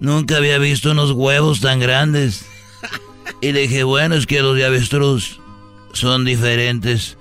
nunca 0.00 0.38
había 0.38 0.58
visto 0.58 0.90
unos 0.90 1.12
huevos 1.12 1.60
tan 1.60 1.80
grandes. 1.80 2.44
Y 3.40 3.50
le 3.50 3.62
dije, 3.62 3.82
bueno, 3.82 4.14
es 4.14 4.24
que 4.24 4.40
los 4.40 4.54
de 4.54 4.64
avestruz 4.64 5.40
son 5.92 6.24
diferentes 6.24 7.18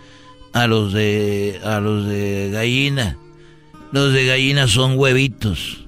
a 0.54 0.68
los 0.68 0.94
de 0.94 1.60
a 1.64 1.80
los 1.80 2.06
de 2.06 2.52
gallina. 2.54 3.18
Los 3.92 4.14
de 4.14 4.26
gallina 4.26 4.68
son 4.68 5.00
huevitos. 5.00 5.88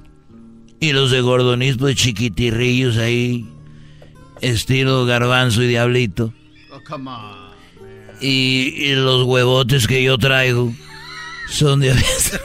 Y 0.79 0.91
los 0.93 1.11
de 1.11 1.21
gordonis 1.21 1.77
pues 1.77 1.97
chiquitirrillos 1.97 2.97
ahí 2.97 3.45
estilo 4.41 5.05
garbanzo 5.05 5.61
y 5.61 5.67
diablito. 5.67 6.33
Oh, 6.71 6.81
come 6.83 7.11
on. 7.11 7.47
Y, 8.19 8.73
y 8.75 8.95
los 8.95 9.23
huevotes 9.23 9.85
que 9.85 10.03
yo 10.03 10.17
traigo 10.17 10.73
son 11.49 11.79
de 11.79 11.91
avestruz. 11.91 12.41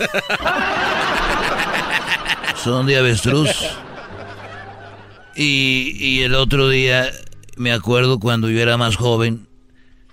son 2.62 2.86
de 2.86 2.96
avestruz. 2.98 3.50
Y, 5.34 5.96
y 5.98 6.22
el 6.22 6.34
otro 6.34 6.68
día 6.68 7.10
me 7.56 7.72
acuerdo 7.72 8.18
cuando 8.18 8.50
yo 8.50 8.60
era 8.60 8.76
más 8.76 8.96
joven, 8.96 9.46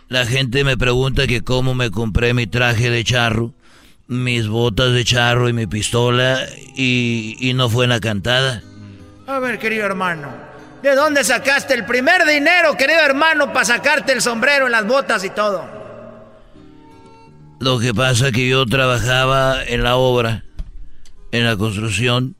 la 0.07 0.25
gente 0.25 0.63
me 0.63 0.77
pregunta 0.77 1.27
que 1.27 1.41
cómo 1.41 1.75
me 1.75 1.91
compré 1.91 2.33
mi 2.33 2.47
traje 2.47 2.89
de 2.89 3.03
charro, 3.03 3.53
mis 4.07 4.47
botas 4.47 4.93
de 4.93 5.03
charro 5.05 5.49
y 5.49 5.53
mi 5.53 5.67
pistola 5.67 6.39
y, 6.75 7.37
y 7.39 7.53
no 7.53 7.69
fue 7.69 7.85
en 7.85 7.91
la 7.91 7.99
cantada. 7.99 8.63
A 9.27 9.39
ver, 9.39 9.59
querido 9.59 9.85
hermano, 9.85 10.29
¿de 10.81 10.95
dónde 10.95 11.23
sacaste 11.23 11.75
el 11.75 11.85
primer 11.85 12.25
dinero, 12.25 12.75
querido 12.75 13.01
hermano, 13.01 13.53
para 13.53 13.65
sacarte 13.65 14.13
el 14.13 14.21
sombrero, 14.21 14.67
las 14.67 14.87
botas 14.87 15.23
y 15.23 15.29
todo? 15.29 15.78
Lo 17.59 17.79
que 17.79 17.93
pasa 17.93 18.31
que 18.31 18.47
yo 18.47 18.65
trabajaba 18.65 19.63
en 19.63 19.83
la 19.83 19.97
obra, 19.97 20.45
en 21.31 21.43
la 21.45 21.57
construcción, 21.57 22.35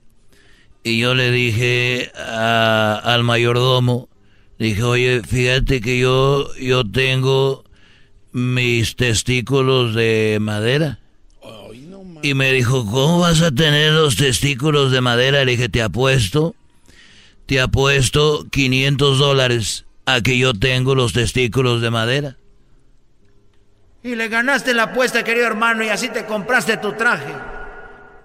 y 0.84 1.00
yo 1.00 1.14
le 1.14 1.32
dije 1.32 2.12
a- 2.16 2.96
al 3.04 3.24
mayordomo, 3.24 4.08
dije, 4.58 4.82
oye, 4.84 5.22
fíjate 5.28 5.82
que 5.82 6.00
yo, 6.00 6.54
yo 6.56 6.84
tengo 6.90 7.64
mis 8.32 8.96
testículos 8.96 9.94
de 9.94 10.38
madera. 10.40 11.00
Y 12.22 12.34
me 12.34 12.52
dijo, 12.52 12.86
¿cómo 12.86 13.20
vas 13.20 13.42
a 13.42 13.52
tener 13.52 13.94
los 13.94 14.16
testículos 14.16 14.92
de 14.92 15.02
madera? 15.02 15.44
Le 15.46 15.52
dije, 15.52 15.70
te 15.70 15.82
apuesto, 15.82 16.56
te 17.46 17.60
apuesto 17.62 18.46
500 18.52 19.18
dólares 19.20 19.86
a 20.06 20.22
que 20.22 20.38
yo 20.38 20.54
tengo 20.54 20.96
los 20.96 21.14
testículos 21.14 21.82
de 21.82 21.90
madera. 21.92 22.36
Y 24.04 24.16
le 24.16 24.28
ganaste 24.30 24.74
la 24.74 24.84
apuesta, 24.84 25.24
querido 25.24 25.46
hermano, 25.48 25.84
y 25.84 25.90
así 25.90 26.10
te 26.10 26.26
compraste 26.26 26.78
tu 26.78 26.94
traje. 26.94 27.34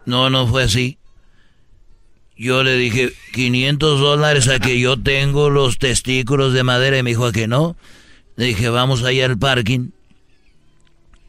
No, 0.07 0.31
no 0.31 0.47
fue 0.47 0.62
así. 0.64 0.99
Yo 2.37 2.62
le 2.64 2.77
dije 2.77 3.12
500 3.33 4.01
dólares 4.01 4.49
a 4.49 4.59
que 4.59 4.79
yo 4.81 4.97
tengo 5.01 5.51
los 5.51 5.79
testículos 5.79 6.53
de 6.53 6.62
madera 6.64 6.99
y 6.99 7.03
me 7.03 7.11
dijo 7.11 7.27
a 7.27 7.33
que 7.33 7.47
no. 7.49 7.77
Le 8.37 8.47
dije, 8.47 8.68
vamos 8.68 9.03
allá 9.05 9.27
al 9.27 9.39
parking 9.39 9.91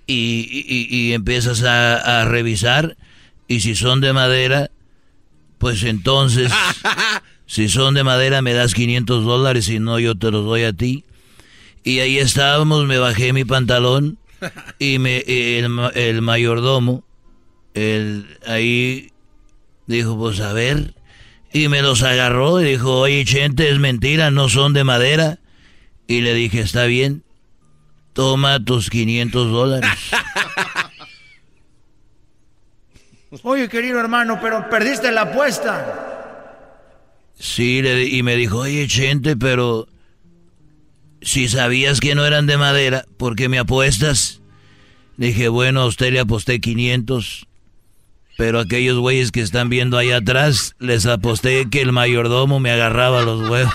y, 0.07 0.47
y- 0.67 0.87
y 0.95 1.13
empiezas 1.13 1.63
a, 1.63 2.21
a 2.21 2.25
revisar 2.25 2.95
y 3.47 3.59
si 3.61 3.75
son 3.75 4.01
de 4.01 4.13
madera, 4.13 4.69
pues 5.59 5.83
entonces, 5.83 6.51
si 7.45 7.69
son 7.69 7.93
de 7.93 8.03
madera 8.03 8.41
me 8.41 8.53
das 8.53 8.73
500 8.73 9.23
dólares, 9.23 9.65
si 9.65 9.79
no 9.79 9.99
yo 9.99 10.15
te 10.15 10.31
los 10.31 10.45
doy 10.45 10.63
a 10.63 10.73
ti. 10.73 11.03
Y 11.83 11.99
ahí 11.99 12.17
estábamos, 12.17 12.85
me 12.85 12.97
bajé 12.97 13.31
mi 13.33 13.45
pantalón 13.45 14.17
y 14.79 14.99
me, 14.99 15.19
el, 15.19 15.67
el 15.95 16.21
mayordomo, 16.21 17.03
el, 17.73 18.37
ahí 18.45 19.11
dijo, 19.87 20.17
pues 20.17 20.39
a 20.39 20.53
ver, 20.53 20.93
y 21.51 21.67
me 21.69 21.81
los 21.81 22.03
agarró 22.03 22.61
y 22.61 22.65
dijo, 22.65 22.99
oye, 22.99 23.23
Chente, 23.25 23.69
es 23.69 23.79
mentira, 23.79 24.31
no 24.31 24.49
son 24.49 24.73
de 24.73 24.83
madera. 24.83 25.39
Y 26.07 26.21
le 26.21 26.33
dije, 26.33 26.59
está 26.59 26.85
bien, 26.85 27.23
toma 28.13 28.63
tus 28.63 28.89
500 28.89 29.51
dólares. 29.51 29.89
Oye, 33.43 33.67
querido 33.67 33.99
hermano, 33.99 34.39
pero 34.41 34.69
perdiste 34.69 35.11
la 35.11 35.23
apuesta. 35.23 36.13
Sí, 37.37 37.81
le 37.81 38.05
y 38.05 38.23
me 38.23 38.35
dijo, 38.35 38.59
oye, 38.59 38.87
Chente, 38.87 39.35
pero 39.35 39.87
si 41.25 41.49
sabías 41.49 41.99
que 41.99 42.13
no 42.13 42.23
eran 42.23 42.45
de 42.45 42.55
madera, 42.57 43.05
¿por 43.17 43.35
qué 43.35 43.49
me 43.49 43.57
apuestas? 43.57 44.41
Dije, 45.17 45.47
bueno, 45.47 45.81
a 45.81 45.85
usted 45.87 46.13
le 46.13 46.19
aposté 46.19 46.61
500, 46.61 47.47
pero 48.37 48.59
aquellos 48.59 48.99
güeyes 48.99 49.31
que 49.31 49.41
están 49.41 49.67
viendo 49.67 49.97
ahí 49.97 50.11
atrás, 50.11 50.75
les 50.77 51.07
aposté 51.07 51.67
que 51.69 51.81
el 51.81 51.91
mayordomo 51.91 52.59
me 52.59 52.69
agarraba 52.69 53.23
los 53.23 53.49
huevos. 53.49 53.73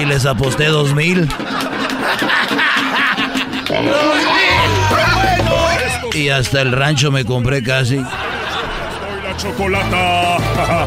y 0.00 0.04
les 0.04 0.26
aposté 0.26 0.66
2000. 0.66 1.28
Y 6.12 6.28
hasta 6.28 6.60
el 6.60 6.72
rancho 6.72 7.10
me 7.10 7.24
compré 7.24 7.62
casi. 7.62 7.96
La 7.96 9.36
chocolata. 9.38 10.86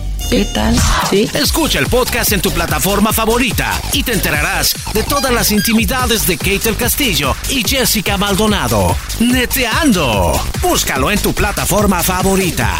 ¿Qué 0.31 0.45
tal? 0.45 0.79
Sí. 1.09 1.29
Escucha 1.33 1.77
el 1.77 1.87
podcast 1.87 2.31
en 2.31 2.39
tu 2.39 2.51
plataforma 2.51 3.11
favorita 3.11 3.69
y 3.91 4.01
te 4.01 4.13
enterarás 4.13 4.73
de 4.93 5.03
todas 5.03 5.29
las 5.33 5.51
intimidades 5.51 6.25
de 6.25 6.37
Kate 6.37 6.69
el 6.69 6.77
Castillo 6.77 7.35
y 7.49 7.67
Jessica 7.67 8.17
Maldonado. 8.17 8.95
Neteando. 9.19 10.31
Búscalo 10.61 11.11
en 11.11 11.19
tu 11.19 11.33
plataforma 11.33 12.01
favorita. 12.01 12.79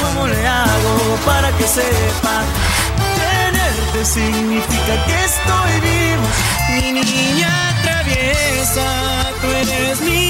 ¿Cómo 0.00 0.26
le 0.26 0.48
hago 0.48 1.16
para 1.24 1.56
que 1.56 1.68
sepa? 1.68 2.42
Tenerte 3.14 4.04
significa 4.04 5.04
que 5.06 5.24
estoy 5.26 5.80
vivo. 5.80 6.26
Mi 6.70 6.92
niña 7.04 7.80
traviesa, 7.84 9.30
tú 9.40 9.46
eres 9.46 10.00
mi 10.00 10.29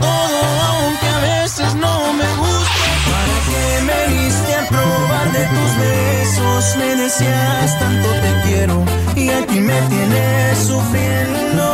todo, 0.00 0.38
aunque 0.68 1.06
a 1.06 1.18
veces 1.18 1.74
no 1.74 2.12
me 2.12 2.28
gusta. 2.36 2.84
¿Para 3.10 3.36
que 3.46 3.82
me 3.82 4.06
diste 4.14 4.54
a 4.54 4.68
probar 4.68 5.32
de 5.32 5.44
tus 5.46 5.76
besos? 5.76 6.76
Me 6.76 6.96
decías 6.96 7.78
tanto 7.78 8.08
te 8.08 8.40
quiero 8.44 8.84
y 9.16 9.30
aquí 9.30 9.60
me 9.60 9.80
tienes 9.82 10.58
sufriendo. 10.58 11.64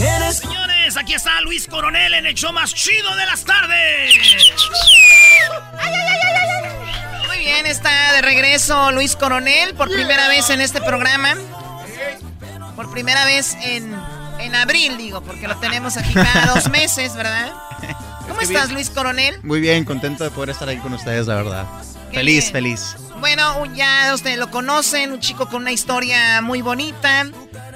Eres 0.00 0.36
Señores, 0.38 0.96
aquí 0.96 1.14
está 1.14 1.40
Luis 1.42 1.66
Coronel 1.66 2.14
en 2.14 2.26
el 2.26 2.34
show 2.34 2.52
más 2.52 2.74
chido 2.74 3.14
de 3.16 3.26
las 3.26 3.44
tardes. 3.44 4.14
Muy 7.26 7.38
bien, 7.38 7.66
está 7.66 8.12
de 8.12 8.22
regreso 8.22 8.90
Luis 8.92 9.16
Coronel 9.16 9.74
por 9.74 9.88
primera 9.88 10.28
vez 10.28 10.50
en 10.50 10.60
este 10.60 10.80
programa. 10.80 11.34
Por 12.76 12.90
primera 12.90 13.24
vez 13.26 13.56
en, 13.62 13.94
en 14.42 14.54
abril, 14.54 14.96
digo, 14.96 15.22
porque 15.22 15.48
lo 15.48 15.56
tenemos 15.56 15.96
aquí 15.96 16.14
cada 16.14 16.46
dos 16.54 16.70
meses, 16.70 17.14
¿verdad? 17.14 17.52
¿Cómo 18.28 18.40
estás, 18.40 18.66
bien. 18.66 18.74
Luis 18.74 18.90
Coronel? 18.90 19.40
Muy 19.42 19.60
bien, 19.60 19.84
contento 19.84 20.24
de 20.24 20.30
poder 20.30 20.50
estar 20.50 20.68
aquí 20.68 20.80
con 20.80 20.92
ustedes, 20.92 21.26
la 21.26 21.36
verdad. 21.36 21.66
Qué 22.10 22.18
feliz, 22.18 22.44
bien. 22.44 22.52
feliz. 22.52 22.96
Bueno, 23.20 23.66
ya 23.74 24.12
ustedes 24.14 24.36
lo 24.36 24.50
conocen, 24.50 25.12
un 25.12 25.20
chico 25.20 25.48
con 25.48 25.62
una 25.62 25.72
historia 25.72 26.40
muy 26.42 26.60
bonita 26.60 27.26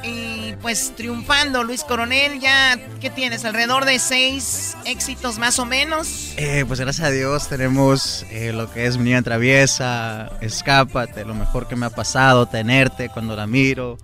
y 0.03 0.55
pues 0.61 0.95
triunfando, 0.97 1.63
Luis 1.63 1.85
Coronel, 1.85 2.41
ya, 2.41 2.77
¿qué 3.01 3.11
tienes? 3.11 3.45
Alrededor 3.45 3.85
de 3.85 3.99
seis 3.99 4.77
éxitos 4.85 5.39
más 5.39 5.59
o 5.59 5.65
menos. 5.65 6.35
Eh, 6.37 6.65
pues 6.67 6.81
gracias 6.81 7.07
a 7.07 7.11
Dios 7.11 7.49
tenemos 7.49 8.25
eh, 8.31 8.53
lo 8.53 8.71
que 8.73 8.87
es 8.87 8.99
Mi 8.99 9.05
Niña 9.05 9.23
Traviesa, 9.23 10.31
Escápate, 10.41 11.25
lo 11.25 11.35
mejor 11.35 11.69
que 11.69 11.77
me 11.77 11.87
ha 11.87 11.91
pasado, 11.91 12.47
tenerte 12.47 13.09
cuando 13.09 13.37
la 13.37 13.47
miro. 13.47 13.99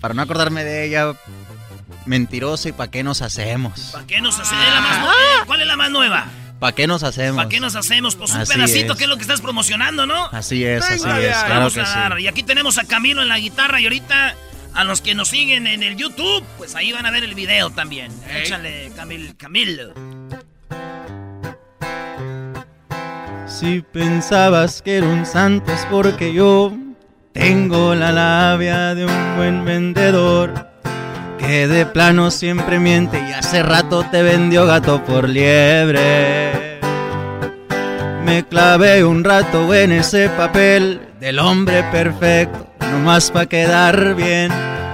Para 0.00 0.14
no 0.14 0.22
acordarme 0.22 0.64
de 0.64 0.84
ella, 0.84 1.14
mentirosa 2.06 2.68
y 2.68 2.72
pa' 2.72 2.88
qué 2.88 3.02
nos 3.02 3.22
hacemos. 3.22 3.90
¿Para 3.92 4.06
qué 4.06 4.20
nos 4.20 4.38
hacemos? 4.38 4.98
nu- 5.00 5.06
eh, 5.10 5.44
¿Cuál 5.46 5.60
es 5.62 5.66
la 5.66 5.76
más 5.76 5.90
nueva? 5.90 6.26
¿Pa' 6.60 6.72
qué 6.72 6.86
nos 6.86 7.02
hacemos? 7.02 7.36
¿Para 7.36 7.48
qué 7.48 7.60
nos 7.60 7.74
hacemos? 7.76 8.14
Pues 8.16 8.30
un 8.32 8.40
Así 8.40 8.52
pedacito, 8.54 8.92
es. 8.92 8.98
que 8.98 9.04
es 9.04 9.10
lo 9.10 9.16
que 9.16 9.22
estás 9.22 9.40
promocionando, 9.40 10.06
¿no? 10.06 10.26
Así 10.32 10.64
es, 10.64 10.82
así 10.84 11.02
Venga, 11.04 11.20
es, 11.20 11.36
claro 11.38 11.54
Vamos 11.56 11.74
que 11.74 11.80
a 11.80 11.86
sí. 11.86 11.92
dar. 11.98 12.20
Y 12.20 12.28
aquí 12.28 12.42
tenemos 12.42 12.78
a 12.78 12.84
Camilo 12.84 13.22
en 13.22 13.28
la 13.28 13.38
guitarra 13.38 13.80
y 13.80 13.84
ahorita 13.84 14.34
a 14.74 14.84
los 14.84 15.00
que 15.00 15.14
nos 15.14 15.28
siguen 15.28 15.66
en 15.66 15.82
el 15.82 15.96
YouTube, 15.96 16.42
pues 16.58 16.74
ahí 16.74 16.92
van 16.92 17.06
a 17.06 17.10
ver 17.10 17.22
el 17.24 17.34
video 17.34 17.70
también. 17.70 18.10
Échale, 18.30 18.90
Camil, 18.96 19.36
Camilo. 19.36 19.92
Si 23.46 23.82
pensabas 23.82 24.82
que 24.82 24.96
era 24.96 25.06
un 25.06 25.26
santo 25.26 25.72
es 25.72 25.86
porque 25.90 26.32
yo 26.32 26.72
tengo 27.32 27.94
la 27.94 28.10
labia 28.10 28.94
de 28.94 29.04
un 29.06 29.36
buen 29.36 29.64
vendedor 29.64 30.68
que 31.38 31.66
de 31.68 31.86
plano 31.86 32.30
siempre 32.30 32.78
miente 32.78 33.18
y 33.28 33.32
hace 33.32 33.62
rato 33.62 34.04
te 34.10 34.22
vendió 34.22 34.66
gato 34.66 35.02
por 35.04 35.28
liebre. 35.28 36.78
Me 38.24 38.44
clavé 38.44 39.04
un 39.04 39.22
rato 39.22 39.74
en 39.74 39.92
ese 39.92 40.28
papel 40.30 41.00
del 41.20 41.38
hombre 41.38 41.82
perfecto, 41.92 42.66
nomás 42.80 43.30
pa' 43.30 43.46
quedar 43.46 44.14
bien. 44.14 44.50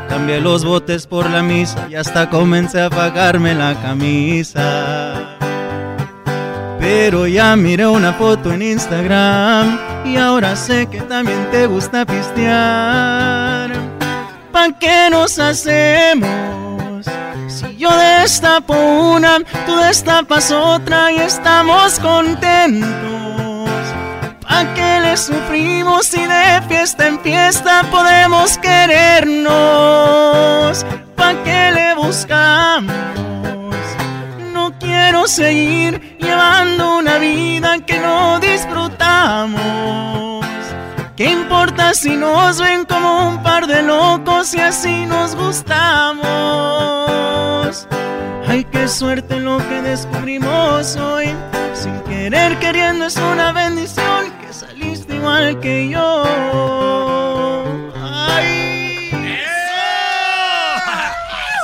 Cambié 0.09 0.41
los 0.41 0.65
botes 0.65 1.07
por 1.07 1.31
la 1.31 1.41
misa 1.41 1.87
y 1.89 1.95
hasta 1.95 2.29
comencé 2.29 2.83
a 2.83 2.91
pagarme 2.91 3.55
la 3.55 3.75
camisa. 3.81 5.39
Pero 6.81 7.29
ya 7.29 7.55
miré 7.55 7.87
una 7.87 8.13
foto 8.15 8.53
en 8.53 8.63
Instagram 8.63 9.79
y 10.05 10.17
ahora 10.17 10.57
sé 10.57 10.87
que 10.87 11.01
también 11.03 11.47
te 11.53 11.67
gusta 11.67 12.05
pistear. 12.05 13.70
¿Pa' 14.53 14.71
qué 14.81 15.09
nos 15.11 15.39
hacemos? 15.39 17.07
Si 17.49 17.77
yo 17.77 17.97
destapo 17.97 18.75
una, 18.75 19.39
tú 19.67 19.77
destapas 19.77 20.51
otra 20.51 21.13
y 21.13 21.19
estamos 21.19 22.01
contentos. 22.01 22.91
¿Pa' 24.41 24.75
qué 24.75 25.01
le 25.03 25.17
sufrimos 25.17 26.07
si 26.07 26.27
de 26.27 26.63
fiesta 26.69 27.07
en 27.07 27.21
fiesta 27.21 27.85
podemos 27.91 28.59
querernos? 28.59 29.55
¿Pa' 31.15 31.35
qué 31.45 31.71
le 31.73 31.95
buscamos? 31.95 32.93
No 34.53 34.73
quiero 34.81 35.29
seguir 35.29 36.19
llevando 36.19 36.99
una 36.99 37.19
vida 37.19 37.79
que 37.87 38.01
no 38.01 38.41
disfrutamos. 38.41 40.40
¿Qué 41.21 41.29
importa 41.29 41.93
si 41.93 42.17
nos 42.17 42.59
ven 42.63 42.87
como 42.87 43.29
un 43.29 43.43
par 43.43 43.67
de 43.67 43.83
locos 43.83 44.55
y 44.55 44.61
así 44.61 45.05
nos 45.05 45.35
gustamos? 45.37 46.25
Ay, 48.49 48.65
qué 48.65 48.89
suerte 48.89 49.39
lo 49.39 49.59
que 49.59 49.83
descubrimos 49.83 50.97
hoy. 50.97 51.27
Sin 51.75 52.01
querer 52.05 52.59
queriendo 52.59 53.05
es 53.05 53.19
una 53.19 53.53
bendición 53.53 54.33
que 54.41 54.51
saliste 54.51 55.17
igual 55.17 55.61
que 55.61 55.91
yo. 55.91 56.25
Ay. 58.03 59.11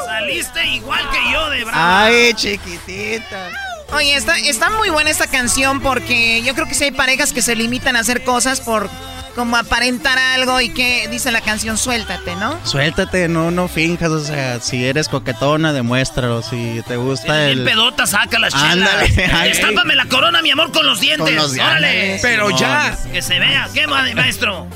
Saliste 0.04 0.66
igual 0.66 1.00
que 1.11 1.32
yo 1.32 1.48
de 1.48 1.64
bravo. 1.64 1.80
Ay, 1.80 2.34
chiquitita. 2.34 3.48
Oye, 3.94 4.16
está, 4.16 4.36
está 4.36 4.68
muy 4.68 4.90
buena 4.90 5.09
esta 5.09 5.26
canción 5.28 5.80
porque 5.80 6.42
yo 6.42 6.52
creo 6.54 6.66
que 6.66 6.74
si 6.74 6.84
hay 6.84 6.90
parejas 6.90 7.32
que 7.32 7.40
se 7.40 7.57
limitan 7.57 7.96
a 7.96 8.00
hacer 8.00 8.22
cosas 8.22 8.61
por 8.61 8.90
como 9.37 9.57
aparentar 9.57 10.18
algo 10.18 10.61
y 10.61 10.70
que 10.70 11.07
dice 11.09 11.30
la 11.30 11.41
canción 11.43 11.78
suéltate, 11.78 12.34
¿no? 12.37 12.59
Suéltate, 12.64 13.28
no, 13.28 13.53
no 13.53 13.68
finjas, 13.68 14.11
o 14.11 14.20
sea, 14.24 14.59
si 14.61 14.84
eres 14.84 15.09
coquetona, 15.09 15.72
demuéstralo, 15.72 16.43
si 16.43 16.82
te 16.89 16.97
gusta 16.97 17.32
Bien 17.47 17.59
el... 17.61 17.64
pedota, 17.64 18.07
saca 18.07 18.39
las 18.41 18.53
chelas. 18.53 18.72
Ándale, 18.72 19.24
ándale. 19.26 19.51
Estápame 19.53 19.95
la 19.95 20.07
corona, 20.07 20.43
mi 20.43 20.51
amor, 20.51 20.72
con 20.72 20.84
los 20.87 21.01
dientes. 21.01 21.24
Con 21.26 21.37
los 21.37 21.53
dientes. 21.53 21.70
Órale. 21.70 22.18
Pero 22.22 22.51
ya. 22.59 22.99
Que 23.12 23.22
se 23.22 23.39
vea. 23.39 23.68
¿Qué, 23.72 23.87
ma- 23.87 24.07
maestro? 24.16 24.66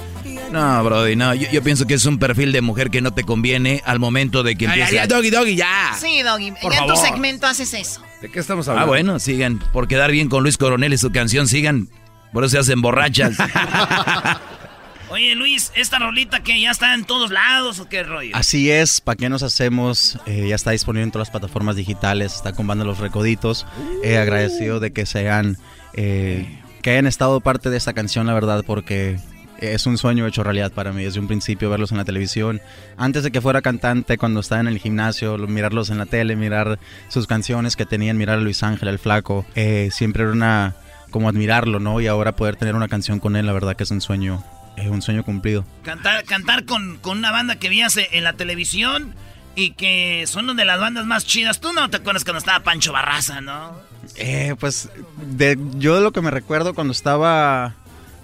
No, 0.53 0.85
Brody, 0.85 1.17
no. 1.17 1.33
Yo, 1.35 1.49
yo 1.51 1.63
pienso 1.63 1.87
que 1.87 1.95
es 1.95 2.05
un 2.07 2.19
perfil 2.19 2.53
de 2.53 2.61
mujer 2.61 2.91
que 2.91 3.01
no 3.01 3.13
te 3.15 3.25
conviene 3.25 3.83
al 3.87 3.99
momento 3.99 4.43
de 4.43 4.57
que 4.57 4.67
Ay, 4.67 4.81
empiece. 4.81 5.01
ay, 5.01 5.09
ya, 5.09 5.15
doggy, 5.17 5.31
doggy, 5.31 5.57
ya. 5.57 5.93
Sí, 5.99 6.23
Doggy. 6.23 6.53
Por 6.61 6.73
ya 6.73 6.81
en 6.81 6.87
tu 6.89 6.97
segmento 6.97 7.47
haces 7.47 7.73
eso. 7.75 8.03
¿De 8.21 8.31
qué 8.31 8.41
estamos 8.41 8.69
Ah, 8.69 8.73
hablando? 8.73 8.89
bueno, 8.89 9.19
sigan. 9.19 9.59
Por 9.73 9.89
quedar 9.89 10.11
bien 10.11 10.29
con 10.29 10.43
Luis 10.43 10.59
Coronel 10.59 10.93
y 10.93 10.99
su 10.99 11.11
canción, 11.13 11.49
sigan. 11.49 11.89
Por 12.33 12.45
eso 12.45 12.53
se 12.53 12.59
hacen 12.59 12.81
borrachas. 12.83 13.37
Oye, 15.11 15.35
Luis, 15.35 15.73
esta 15.75 15.99
rolita 15.99 16.41
que 16.41 16.61
ya 16.61 16.71
está 16.71 16.95
en 16.95 17.05
todos 17.05 17.33
lados 17.33 17.81
o 17.81 17.89
qué 17.89 18.05
rollo. 18.05 18.31
Así 18.37 18.71
es, 18.71 19.01
¿para 19.01 19.17
qué 19.17 19.29
nos 19.29 19.43
hacemos? 19.43 20.19
Eh, 20.27 20.47
ya 20.49 20.55
está 20.55 20.71
disponible 20.71 21.03
en 21.03 21.11
todas 21.11 21.27
las 21.27 21.33
plataformas 21.33 21.75
digitales, 21.75 22.37
está 22.37 22.53
con 22.53 22.69
banda 22.69 22.85
Los 22.85 22.99
Recoditos. 22.99 23.67
Eh, 24.05 24.19
agradecido 24.19 24.79
de 24.79 24.93
que 24.93 25.07
sean, 25.07 25.57
eh, 25.95 26.61
que 26.83 26.91
hayan 26.91 27.09
estado 27.09 27.41
parte 27.41 27.71
de 27.71 27.77
esta 27.77 27.93
canción, 27.93 28.29
la 28.29 28.35
verdad, 28.35 28.63
porque 28.65 29.19
es 29.59 29.85
un 29.87 29.99
sueño 29.99 30.29
hecho 30.29 30.45
realidad 30.45 30.71
para 30.71 30.93
mí 30.93 31.03
desde 31.03 31.19
un 31.19 31.27
principio 31.27 31.69
verlos 31.69 31.91
en 31.91 31.99
la 31.99 32.05
televisión. 32.05 32.61
Antes 32.97 33.25
de 33.25 33.33
que 33.33 33.41
fuera 33.41 33.63
cantante, 33.63 34.17
cuando 34.17 34.39
estaba 34.39 34.61
en 34.61 34.69
el 34.69 34.79
gimnasio, 34.79 35.37
lo- 35.37 35.49
mirarlos 35.49 35.91
en 35.91 35.99
la 35.99 36.07
tele, 36.07 36.37
mirar 36.37 36.79
sus 37.09 37.27
canciones 37.27 37.75
que 37.75 37.85
tenían, 37.85 38.17
mirar 38.17 38.39
a 38.39 38.41
Luis 38.41 38.63
Ángel, 38.63 38.87
el 38.89 39.01
flaco, 39.01 39.45
eh, 39.57 39.89
siempre 39.93 40.23
era 40.23 40.31
una, 40.33 40.77
como 41.11 41.29
admirarlo, 41.29 41.81
¿no? 41.81 42.01
Y 42.01 42.07
ahora 42.07 42.37
poder 42.37 42.57
tener 42.57 42.75
una 42.75 42.89
canción 42.89 43.21
con 43.21 43.37
él, 43.37 43.47
la 43.47 43.53
verdad 43.53 43.77
que 43.77 43.85
es 43.85 43.91
un 43.91 44.01
sueño, 44.01 44.43
eh, 44.77 44.89
un 44.89 45.03
sueño 45.03 45.25
cumplido. 45.25 45.65
Cantar, 45.83 46.25
cantar 46.25 46.65
con, 46.65 46.99
con 46.99 47.19
una 47.19 47.31
banda 47.31 47.57
que 47.57 47.69
vías 47.69 47.97
en 47.97 48.25
la 48.25 48.35
televisión 48.35 49.15
y 49.55 49.73
que 49.73 50.25
son 50.27 50.45
una 50.45 50.55
de 50.55 50.65
las 50.65 50.81
bandas 50.81 51.07
más 51.07 51.27
chidas. 51.27 51.61
Tú 51.61 51.73
no 51.73 51.91
te 51.91 51.99
acuerdas 51.99 52.25
cuando 52.25 52.39
estaba 52.39 52.61
Pancho 52.61 52.93
Barraza, 52.93 53.41
¿no? 53.41 53.75
Eh, 54.17 54.55
pues 54.59 54.89
de, 55.17 55.59
yo 55.75 55.97
de 55.97 56.01
lo 56.01 56.13
que 56.13 56.21
me 56.21 56.31
recuerdo 56.31 56.75
cuando 56.75 56.93
estaba 56.93 57.75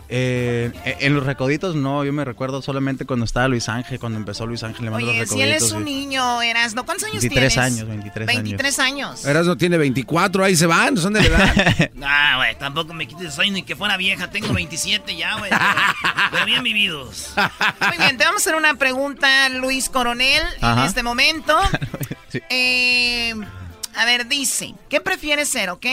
Eh, 0.09 0.71
en 1.01 1.15
los 1.15 1.27
recoditos 1.27 1.75
no, 1.75 2.05
yo 2.05 2.13
me 2.13 2.25
recuerdo 2.25 2.63
solamente 2.63 3.05
cuando 3.07 3.25
estaba 3.25 3.49
Luis 3.49 3.69
Ángel, 3.69 3.99
cuando 3.99 4.19
empezó 4.19 4.47
Luis 4.47 4.63
Ángel 4.63 4.85
le 4.85 4.91
mando 4.93 5.09
Oye, 5.09 5.19
los 5.21 5.29
si 5.29 5.35
recoditos. 5.37 5.63
él 5.63 5.67
es 5.67 5.73
un 5.73 5.89
y- 5.89 5.93
niño, 6.07 6.43
Erasno, 6.43 6.85
¿cuántos 6.87 7.05
años 7.09 7.23
23 7.23 7.53
tienes? 7.55 7.73
años, 7.73 7.89
23 7.89 8.29
años. 8.29 8.43
23 8.45 8.79
años. 8.79 9.25
Erasmo 9.25 9.57
tiene 9.57 9.79
24, 9.79 10.45
ahí 10.45 10.55
se 10.55 10.67
van, 10.67 10.97
son 10.97 11.13
de 11.15 11.23
la 11.23 11.27
edad. 11.27 11.91
Ah, 12.09 12.35
güey, 12.37 12.57
tampoco 12.57 12.95
me 12.95 13.09
quites 13.09 13.35
soy 13.35 13.51
ni 13.51 13.63
que 13.65 13.75
fuera 13.75 13.97
vieja. 13.97 14.31
Tengo 14.31 14.53
27 14.53 15.17
ya, 15.17 15.39
güey. 15.39 15.51
Pero, 15.51 15.65
pero 16.31 16.47
bien 16.47 16.63
vividos. 16.63 17.33
Muy 17.89 17.97
bien, 17.99 18.17
te 18.17 18.25
vamos 18.25 18.43
a 18.43 18.43
hacer 18.43 18.55
una 18.55 18.75
pregunta, 18.75 19.49
Luis 19.49 19.89
Coronel, 19.89 20.43
en 20.59 20.65
Ajá. 20.65 20.87
este 20.87 21.03
momento. 21.03 21.59
Eh, 22.51 23.35
a 23.95 24.05
ver, 24.05 24.27
dice, 24.29 24.75
¿qué 24.91 25.01
prefieres 25.01 25.49
ser, 25.49 25.71
ok? 25.71 25.87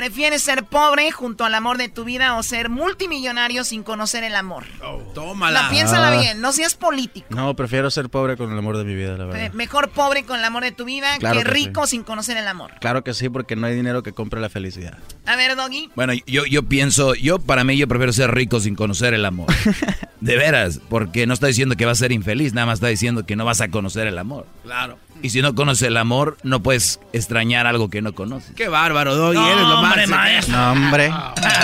¿Prefieres 0.00 0.40
ser 0.42 0.64
pobre 0.64 1.10
junto 1.12 1.44
al 1.44 1.54
amor 1.54 1.76
de 1.76 1.90
tu 1.90 2.04
vida 2.04 2.34
o 2.36 2.42
ser 2.42 2.70
multimillonario 2.70 3.64
sin 3.64 3.82
conocer 3.82 4.24
el 4.24 4.34
amor? 4.34 4.64
Tómala. 5.12 5.64
No, 5.64 5.68
piénsala 5.68 6.08
Ah. 6.08 6.18
bien, 6.18 6.40
no 6.40 6.52
seas 6.52 6.74
político. 6.74 7.26
No, 7.28 7.54
prefiero 7.54 7.90
ser 7.90 8.08
pobre 8.08 8.38
con 8.38 8.50
el 8.50 8.56
amor 8.56 8.78
de 8.78 8.84
mi 8.84 8.94
vida, 8.94 9.18
la 9.18 9.26
verdad. 9.26 9.52
Mejor 9.52 9.90
pobre 9.90 10.24
con 10.24 10.38
el 10.38 10.44
amor 10.46 10.62
de 10.62 10.72
tu 10.72 10.86
vida 10.86 11.18
Claro 11.18 11.40
que 11.40 11.44
que 11.44 11.50
rico 11.50 11.86
sin 11.86 12.02
conocer 12.02 12.38
el 12.38 12.48
amor. 12.48 12.72
Claro 12.80 13.04
que 13.04 13.12
sí, 13.12 13.28
porque 13.28 13.56
no 13.56 13.66
hay 13.66 13.74
dinero 13.74 14.02
que 14.02 14.14
compre 14.14 14.40
la 14.40 14.48
felicidad. 14.48 14.96
A 15.26 15.36
ver, 15.36 15.54
Doggy. 15.54 15.90
Bueno, 15.94 16.14
yo, 16.26 16.46
yo 16.46 16.62
pienso, 16.62 17.14
yo 17.14 17.38
para 17.38 17.62
mí 17.64 17.76
yo 17.76 17.86
prefiero 17.86 18.14
ser 18.14 18.34
rico 18.34 18.58
sin 18.58 18.76
conocer 18.76 19.12
el 19.12 19.26
amor. 19.26 19.48
De 20.22 20.36
veras, 20.36 20.80
porque 20.88 21.26
no 21.26 21.34
está 21.34 21.46
diciendo 21.46 21.76
que 21.76 21.84
vas 21.84 21.98
a 21.98 22.04
ser 22.04 22.12
infeliz, 22.12 22.54
nada 22.54 22.66
más 22.66 22.78
está 22.78 22.86
diciendo 22.88 23.26
que 23.26 23.36
no 23.36 23.44
vas 23.44 23.60
a 23.60 23.68
conocer 23.68 24.06
el 24.06 24.18
amor. 24.18 24.46
Claro. 24.62 24.98
Y 25.22 25.30
si 25.30 25.42
no 25.42 25.54
conoces 25.54 25.88
el 25.88 25.96
amor, 25.96 26.38
no 26.42 26.62
puedes 26.62 26.98
extrañar 27.12 27.66
algo 27.66 27.90
que 27.90 28.00
no 28.02 28.14
conoces. 28.14 28.54
Qué 28.56 28.68
bárbaro, 28.68 29.14
Doggy, 29.16 29.34
No, 29.38 29.46
eres 29.52 29.62
lo 29.66 29.78
hombre, 29.80 30.06
maestro. 30.06 30.56
No, 30.56 30.72
hombre. 30.72 31.12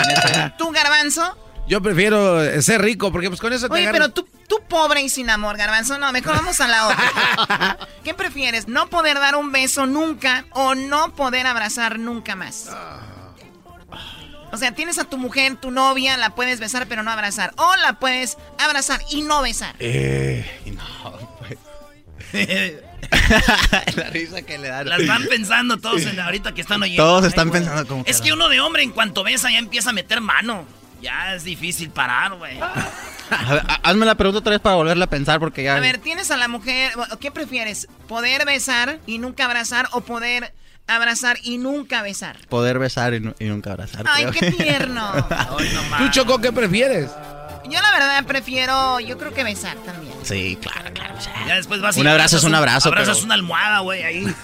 ¿Tú, 0.59 0.71
Garbanzo? 0.73 1.37
Yo 1.69 1.81
prefiero 1.83 2.43
eh, 2.43 2.63
ser 2.63 2.81
rico 2.83 3.11
porque 3.11 3.29
pues 3.29 3.41
con 3.41 3.53
eso 3.53 3.67
te 3.69 3.75
Oye, 3.75 3.89
agarras- 3.89 3.93
pero 3.93 4.13
tú, 4.13 4.29
tú 4.49 4.57
pobre 4.69 5.03
y 5.03 5.09
sin 5.09 5.31
amor, 5.31 5.57
Garbanzo, 5.57 5.99
no, 5.99 6.13
mejor 6.13 6.35
vamos 6.37 6.61
a 6.61 6.69
la 6.69 6.87
otra. 6.87 7.79
¿Qué 8.05 8.15
prefieres? 8.15 8.69
¿No 8.69 8.89
poder 8.89 9.19
dar 9.19 9.35
un 9.35 9.51
beso 9.53 9.87
nunca 9.87 10.45
o 10.53 10.75
no 10.77 11.15
poder 11.15 11.47
abrazar 11.47 11.99
nunca 11.99 12.37
más? 12.37 12.69
O 14.53 14.59
sea, 14.59 14.73
tienes 14.75 14.99
a 14.99 15.05
tu 15.05 15.19
mujer, 15.19 15.57
tu 15.57 15.71
novia, 15.73 16.17
la 16.17 16.31
puedes 16.35 16.61
besar 16.61 16.87
pero 16.89 17.03
no 17.03 17.11
abrazar. 17.11 17.53
O 17.57 17.75
la 17.83 17.95
puedes 17.99 18.39
abrazar 18.59 19.01
y 19.11 19.23
no 19.23 19.43
besar. 19.43 19.75
Eh, 19.81 20.45
no, 20.67 21.39
pues. 21.41 21.59
la 23.97 24.05
risa 24.11 24.42
que 24.42 24.59
le 24.59 24.68
da. 24.68 24.84
La 24.84 24.97
están 24.97 25.24
pensando 25.28 25.76
todos 25.78 26.03
en- 26.03 26.18
ahorita 26.20 26.53
que 26.55 26.61
están 26.61 26.82
oyendo. 26.82 27.03
Todos 27.03 27.22
Ay, 27.24 27.28
están 27.28 27.51
pensando 27.51 27.86
como 27.86 28.05
Es 28.07 28.20
que 28.20 28.32
uno 28.32 28.49
de 28.49 28.61
hombre 28.61 28.82
en 28.82 28.90
cuanto 28.90 29.22
besa 29.24 29.51
ya 29.51 29.59
empieza 29.59 29.90
a 29.90 29.92
meter 29.92 30.20
mano. 30.20 30.64
Ya 31.03 31.34
es 31.34 31.44
difícil 31.44 31.90
parar, 31.90 32.34
güey. 32.36 32.59
Hazme 33.82 34.07
la 34.07 34.14
pregunta 34.14 34.38
otra 34.40 34.53
vez 34.53 34.61
para 34.61 34.76
volverla 34.76 35.05
a 35.05 35.11
pensar 35.11 35.38
porque 35.40 35.62
ya... 35.62 35.76
A 35.76 35.80
ver, 35.80 35.99
tienes 35.99 36.30
a 36.30 36.36
la 36.36 36.49
mujer, 36.49 36.92
¿qué 37.20 37.30
prefieres? 37.30 37.86
¿Poder 38.09 38.47
besar 38.47 38.99
y 39.07 39.18
nunca 39.18 39.44
abrazar 39.44 39.88
o 39.92 40.01
poder 40.01 40.55
abrazar 40.86 41.36
y 41.42 41.59
nunca 41.59 42.03
besar? 42.03 42.38
Poder 42.49 42.78
besar 42.78 43.12
y, 43.14 43.20
nu- 43.20 43.34
y 43.38 43.44
nunca 43.44 43.72
abrazar. 43.72 44.05
Ay, 44.09 44.26
creo 44.26 44.32
qué 44.40 44.51
tierno. 44.64 45.12
¿Tú, 45.99 46.09
Choco, 46.11 46.40
qué 46.40 46.51
prefieres? 46.53 47.11
Yo 47.71 47.81
la 47.81 47.91
verdad 47.93 48.25
prefiero, 48.25 49.01
yo 49.01 49.19
creo 49.19 49.33
que 49.35 49.45
besar 49.45 49.77
también. 49.79 50.14
Sí, 50.23 50.59
claro, 50.61 50.93
claro. 50.95 51.14
o 51.17 51.21
sea, 51.21 51.33
Ya 51.47 51.55
después 51.57 51.81
vas 51.81 51.97
Un 51.97 52.07
abrazo 52.07 52.37
es 52.39 52.45
un 52.45 52.55
abrazo, 52.55 52.89
Abrazas 52.89 53.17
pero- 53.17 53.25
una 53.27 53.35
almohada, 53.35 53.81
güey, 53.81 54.03
ahí. 54.03 54.35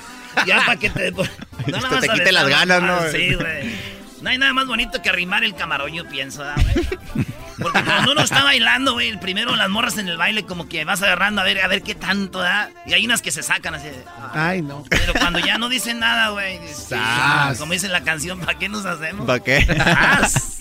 Ya 0.47 0.59
para 0.64 0.77
que 0.79 0.89
te. 0.91 1.11
No 1.11 1.23
nada 1.66 2.01
te 2.01 2.07
más 2.09 2.18
quite 2.18 2.33
las 2.33 2.49
ganas, 2.49 2.83
¿no? 2.83 2.95
ah, 2.95 3.07
Sí, 3.12 3.35
güey. 3.35 3.75
No 4.23 4.31
hay 4.31 4.39
nada 4.39 4.53
más 4.53 4.66
bonito 4.66 5.03
que 5.03 5.09
arrimar 5.09 5.43
el 5.45 5.55
camarón, 5.55 5.93
yo 5.93 6.09
pienso, 6.09 6.41
¿verdad, 6.43 6.64
güey? 6.75 7.27
Porque 7.61 7.83
cuando 7.85 8.12
uno 8.12 8.23
está 8.23 8.43
bailando, 8.43 8.95
güey, 8.95 9.18
primero 9.20 9.55
las 9.57 9.68
morras 9.68 9.99
en 9.99 10.09
el 10.09 10.16
baile 10.16 10.45
como 10.45 10.68
que 10.68 10.85
vas 10.85 11.03
agarrando 11.03 11.43
a 11.43 11.45
ver, 11.45 11.61
a 11.61 11.68
ver 11.68 11.83
qué 11.83 11.95
tanto 11.95 12.41
da. 12.41 12.70
Y 12.87 12.95
hay 12.95 13.05
unas 13.05 13.20
que 13.20 13.31
se 13.31 13.43
sacan 13.43 13.75
así. 13.75 13.89
de, 13.89 14.03
ah. 14.18 14.31
Ay, 14.35 14.62
no. 14.62 14.85
Pero 14.89 15.12
cuando 15.14 15.39
ya 15.39 15.59
no 15.59 15.68
dicen 15.68 15.99
nada, 16.01 16.31
güey. 16.31 16.59
Sas. 16.73 17.59
Como 17.59 17.73
dice 17.73 17.89
la 17.89 18.03
canción, 18.03 18.41
¿para 18.41 18.59
qué 18.59 18.68
nos 18.68 18.85
hacemos? 18.87 19.27
¿Para 19.27 19.41
qué? 19.41 19.64
Sas. 19.66 20.59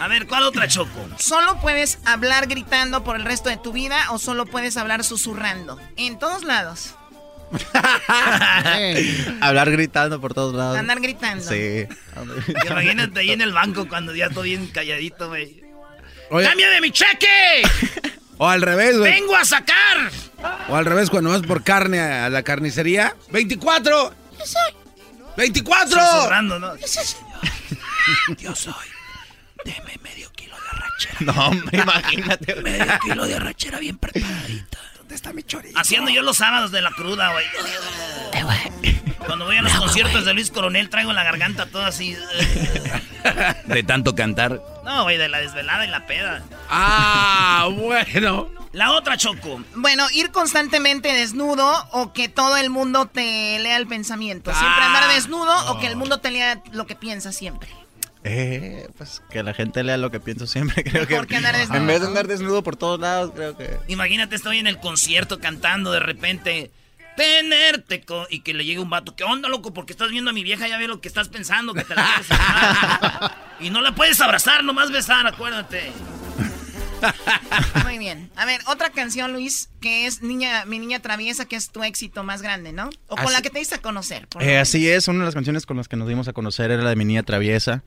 A 0.00 0.08
ver, 0.08 0.26
¿cuál 0.26 0.44
otra 0.44 0.66
choco? 0.66 1.06
¿Solo 1.18 1.60
puedes 1.60 1.98
hablar 2.06 2.46
gritando 2.46 3.04
por 3.04 3.16
el 3.16 3.24
resto 3.26 3.50
de 3.50 3.58
tu 3.58 3.70
vida 3.70 4.10
o 4.12 4.18
solo 4.18 4.46
puedes 4.46 4.78
hablar 4.78 5.04
susurrando? 5.04 5.78
En 5.96 6.18
todos 6.18 6.42
lados. 6.42 6.94
Hablar 9.40 9.72
gritando 9.72 10.20
por 10.20 10.32
todos 10.32 10.54
lados. 10.54 10.78
Andar 10.78 11.00
gritando. 11.00 11.44
Sí. 11.44 11.84
Imagínate 12.70 13.20
ahí 13.20 13.32
en 13.32 13.42
el 13.42 13.52
banco 13.52 13.88
cuando 13.88 14.14
ya 14.14 14.26
estoy 14.26 14.50
bien 14.50 14.68
calladito, 14.68 15.28
güey. 15.28 15.62
¡Cambia 16.30 16.70
de 16.70 16.80
mi 16.80 16.92
cheque! 16.92 17.62
O 18.38 18.48
al 18.48 18.62
revés, 18.62 18.96
güey. 18.96 19.12
¡Vengo 19.12 19.36
a 19.36 19.44
sacar! 19.44 20.10
O 20.68 20.76
al 20.76 20.86
revés, 20.86 21.10
cuando 21.10 21.28
vas 21.28 21.42
por 21.42 21.62
carne 21.62 22.00
a 22.00 22.30
la 22.30 22.42
carnicería. 22.42 23.14
¡24! 23.32 23.82
Yo 24.38 24.46
soy. 24.46 24.72
¡24! 25.36 25.88
Susurrando, 25.88 26.58
¿no? 26.58 26.76
Yo 28.38 28.54
soy. 28.54 28.99
Deme 29.64 29.98
medio 30.02 30.30
kilo 30.32 30.56
de 30.56 30.68
arrachera. 30.68 31.16
No, 31.20 31.46
hombre, 31.48 31.78
imagínate. 31.78 32.54
Medio 32.56 32.98
kilo 33.00 33.26
de 33.26 33.34
arrachera 33.34 33.78
bien 33.78 33.98
preparadita. 33.98 34.78
¿Dónde 34.96 35.14
está 35.14 35.32
mi 35.32 35.42
chorizo? 35.42 35.78
Haciendo 35.78 36.10
yo 36.10 36.22
los 36.22 36.36
sábados 36.36 36.70
de 36.70 36.82
la 36.82 36.90
cruda, 36.92 37.32
güey. 37.32 37.44
Cuando 39.26 39.44
voy 39.44 39.56
a 39.56 39.62
los 39.62 39.72
conciertos 39.74 40.24
de 40.24 40.34
Luis 40.34 40.50
Coronel 40.50 40.88
traigo 40.88 41.12
la 41.12 41.22
garganta 41.22 41.66
toda 41.66 41.88
así. 41.88 42.16
De 43.66 43.82
tanto 43.82 44.14
cantar. 44.14 44.62
No, 44.84 45.02
güey, 45.04 45.18
de 45.18 45.28
la 45.28 45.38
desvelada 45.38 45.84
y 45.84 45.88
la 45.88 46.06
peda. 46.06 46.42
Ah, 46.68 47.68
bueno. 47.74 48.48
La 48.72 48.92
otra 48.92 49.16
choco. 49.16 49.62
Bueno, 49.74 50.06
ir 50.12 50.30
constantemente 50.30 51.12
desnudo 51.12 51.88
o 51.90 52.12
que 52.12 52.28
todo 52.28 52.56
el 52.56 52.70
mundo 52.70 53.06
te 53.06 53.58
lea 53.58 53.76
el 53.76 53.86
pensamiento. 53.88 54.52
Siempre 54.54 54.84
andar 54.84 55.12
desnudo 55.12 55.72
o 55.72 55.80
que 55.80 55.86
el 55.88 55.96
mundo 55.96 56.18
te 56.18 56.30
lea 56.30 56.62
lo 56.72 56.86
que 56.86 56.94
piensas 56.94 57.34
siempre. 57.36 57.68
Eh, 58.24 58.88
pues 58.98 59.22
que 59.30 59.42
la 59.42 59.54
gente 59.54 59.82
lea 59.82 59.96
lo 59.96 60.10
que 60.10 60.20
pienso 60.20 60.46
siempre, 60.46 60.84
creo 60.84 61.06
Mejor 61.08 61.22
que. 61.26 61.30
que 61.30 61.36
andar 61.36 61.56
desnudo. 61.56 61.78
En 61.78 61.86
vez 61.86 62.00
de 62.00 62.06
andar 62.06 62.26
desnudo 62.26 62.62
por 62.62 62.76
todos 62.76 63.00
lados, 63.00 63.32
creo 63.34 63.56
que. 63.56 63.78
Imagínate, 63.88 64.36
estoy 64.36 64.58
en 64.58 64.66
el 64.66 64.78
concierto 64.78 65.38
cantando 65.40 65.90
de 65.92 66.00
repente. 66.00 66.70
Tenerte 67.16 68.00
co- 68.02 68.26
y 68.30 68.40
que 68.40 68.54
le 68.54 68.64
llegue 68.64 68.78
un 68.80 68.88
vato. 68.88 69.14
¿Qué 69.14 69.24
onda, 69.24 69.48
loco? 69.48 69.74
Porque 69.74 69.92
estás 69.92 70.10
viendo 70.10 70.30
a 70.30 70.32
mi 70.32 70.42
vieja, 70.42 70.68
ya 70.68 70.78
ve 70.78 70.86
lo 70.88 71.00
que 71.00 71.08
estás 71.08 71.28
pensando, 71.28 71.74
que 71.74 71.84
te 71.84 71.94
la 71.94 72.06
quieres. 72.06 73.30
Y 73.60 73.68
no 73.68 73.82
la 73.82 73.94
puedes 73.94 74.18
abrazar, 74.22 74.64
nomás 74.64 74.90
besar, 74.90 75.26
acuérdate. 75.26 75.92
Muy 77.84 77.98
bien. 77.98 78.30
A 78.36 78.44
ver, 78.44 78.60
otra 78.66 78.90
canción, 78.90 79.32
Luis, 79.32 79.70
que 79.80 80.06
es 80.06 80.22
niña, 80.22 80.64
Mi 80.66 80.78
Niña 80.78 81.00
Traviesa, 81.00 81.44
que 81.46 81.56
es 81.56 81.70
tu 81.70 81.82
éxito 81.82 82.24
más 82.24 82.42
grande, 82.42 82.72
¿no? 82.72 82.90
O 83.08 83.16
con 83.16 83.26
Así- 83.26 83.32
la 83.34 83.42
que 83.42 83.50
te 83.50 83.58
diste 83.58 83.76
a 83.76 83.78
conocer. 83.82 84.28
por 84.28 84.42
Eh, 84.42 84.58
así 84.58 84.88
es, 84.88 85.08
una 85.08 85.20
de 85.20 85.24
las 85.26 85.34
canciones 85.34 85.66
con 85.66 85.76
las 85.76 85.88
que 85.88 85.96
nos 85.96 86.08
dimos 86.08 86.28
a 86.28 86.32
conocer 86.32 86.70
era 86.70 86.82
la 86.82 86.90
de 86.90 86.96
Mi 86.96 87.04
Niña 87.04 87.22
Traviesa. 87.22 87.82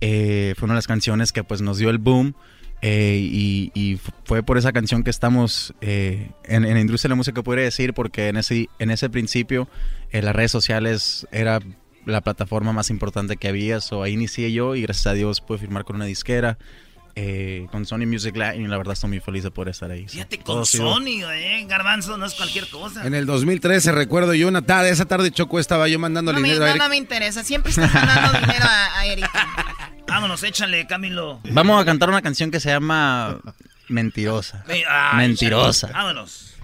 Eh, 0.00 0.54
fue 0.58 0.66
una 0.66 0.74
de 0.74 0.78
las 0.78 0.86
canciones 0.86 1.32
que 1.32 1.44
pues 1.44 1.60
nos 1.62 1.78
dio 1.78 1.90
el 1.90 1.98
boom. 1.98 2.34
eh, 2.82 3.18
y, 3.22 3.70
y 3.74 3.96
fu- 3.96 4.12
fue 4.24 4.42
por 4.42 4.58
esa 4.58 4.70
canción 4.72 5.02
que 5.02 5.08
estamos 5.10 5.72
eh, 5.80 6.30
en, 6.44 6.64
en 6.66 6.74
la 6.74 6.80
industria 6.80 7.08
de 7.08 7.12
la 7.12 7.16
música, 7.16 7.42
podría 7.42 7.64
decir, 7.64 7.94
porque 7.94 8.28
en 8.28 8.36
ese, 8.36 8.68
en 8.78 8.90
ese 8.90 9.08
principio 9.08 9.66
eh, 10.10 10.20
las 10.20 10.36
redes 10.36 10.50
sociales 10.52 11.26
era 11.32 11.60
la 12.04 12.20
plataforma 12.20 12.72
más 12.74 12.90
importante 12.90 13.38
que 13.38 13.48
había. 13.48 13.80
So, 13.80 14.02
ahí 14.02 14.12
inicié 14.12 14.52
yo 14.52 14.74
y 14.76 14.82
gracias 14.82 15.06
a 15.06 15.14
Dios 15.14 15.40
pude 15.40 15.56
firmar 15.58 15.84
con 15.84 15.96
una 15.96 16.04
disquera, 16.04 16.58
eh, 17.16 17.66
con 17.72 17.84
Sony 17.86 18.06
Music 18.06 18.36
Latin. 18.36 18.62
Y 18.62 18.68
la 18.68 18.76
verdad 18.76 18.92
estoy 18.92 19.08
muy 19.10 19.20
feliz 19.20 19.42
de 19.42 19.50
poder 19.50 19.70
estar 19.70 19.90
ahí. 19.90 20.06
Fíjate, 20.06 20.38
con 20.38 20.64
Sony, 20.64 21.24
eh, 21.32 21.64
Garbanzo, 21.66 22.16
no 22.18 22.26
es 22.26 22.34
cualquier 22.34 22.68
cosa. 22.68 23.06
En 23.06 23.14
el 23.14 23.26
2013 23.26 23.90
recuerdo 23.92 24.34
yo 24.34 24.46
una 24.46 24.62
tarde, 24.62 24.90
esa 24.90 25.06
tarde 25.06 25.30
Choco 25.30 25.58
estaba 25.58 25.88
yo 25.88 25.98
mandando 25.98 26.32
No 26.32 26.40
me, 26.40 26.48
dinero 26.48 26.64
a 26.64 26.68
no, 26.68 26.72
Eric. 26.74 26.82
no 26.82 26.88
me 26.90 26.96
interesa. 26.96 27.42
Siempre 27.42 27.70
estás 27.70 27.92
mandando 27.92 28.38
dinero 28.40 28.64
a, 28.64 28.98
a 29.00 29.06
Erika. 29.06 29.46
Vámonos, 30.06 30.42
échale, 30.44 30.86
Camilo. 30.86 31.40
Vamos 31.50 31.82
a 31.82 31.84
cantar 31.84 32.08
una 32.08 32.22
canción 32.22 32.50
que 32.50 32.60
se 32.60 32.68
llama 32.68 33.38
Mentirosa. 33.88 34.64
Ay, 34.68 34.84
Mentirosa. 35.16 35.88
Vámonos. 35.88 36.54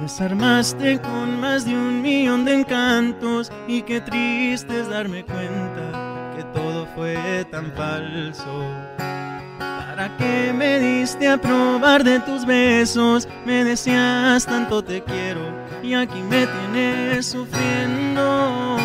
Desarmaste 0.00 1.00
con 1.00 1.40
más 1.40 1.64
de 1.64 1.74
un 1.74 2.00
millón 2.02 2.44
de 2.44 2.54
encantos 2.54 3.52
y 3.68 3.82
qué 3.82 4.00
triste 4.00 4.80
es 4.80 4.88
darme 4.88 5.24
cuenta 5.24 6.32
que 6.36 6.42
todo 6.54 6.86
fue 6.94 7.46
tan 7.50 7.70
falso. 7.72 8.64
¿Para 9.58 10.16
qué 10.16 10.52
me 10.54 10.80
diste 10.80 11.28
a 11.28 11.36
probar 11.36 12.02
de 12.04 12.20
tus 12.20 12.46
besos? 12.46 13.28
Me 13.44 13.64
decías 13.64 14.46
tanto 14.46 14.82
te 14.82 15.02
quiero 15.02 15.40
y 15.82 15.94
aquí 15.94 16.22
me 16.22 16.46
tienes 16.46 17.26
sufriendo. 17.26 18.76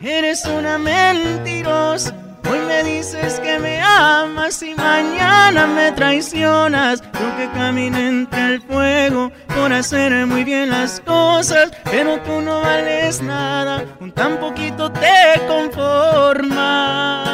Eres 0.00 0.44
una 0.46 0.78
mentirosa. 0.78 2.14
Hoy 2.50 2.60
me 2.60 2.82
dices 2.84 3.40
que 3.40 3.58
me 3.58 3.80
amas 3.80 4.62
y 4.62 4.74
mañana 4.74 5.66
me 5.66 5.92
traicionas. 5.92 7.02
Yo 7.02 7.36
que 7.36 7.50
caminé 7.52 8.08
entre 8.08 8.54
el 8.54 8.62
fuego 8.62 9.32
por 9.54 9.72
hacer 9.72 10.26
muy 10.26 10.44
bien 10.44 10.70
las 10.70 11.00
cosas, 11.00 11.70
pero 11.84 12.20
tú 12.20 12.40
no 12.40 12.60
vales 12.60 13.20
nada, 13.22 13.84
con 13.98 14.12
tan 14.12 14.38
poquito 14.38 14.92
te 14.92 15.40
conformas. 15.48 17.26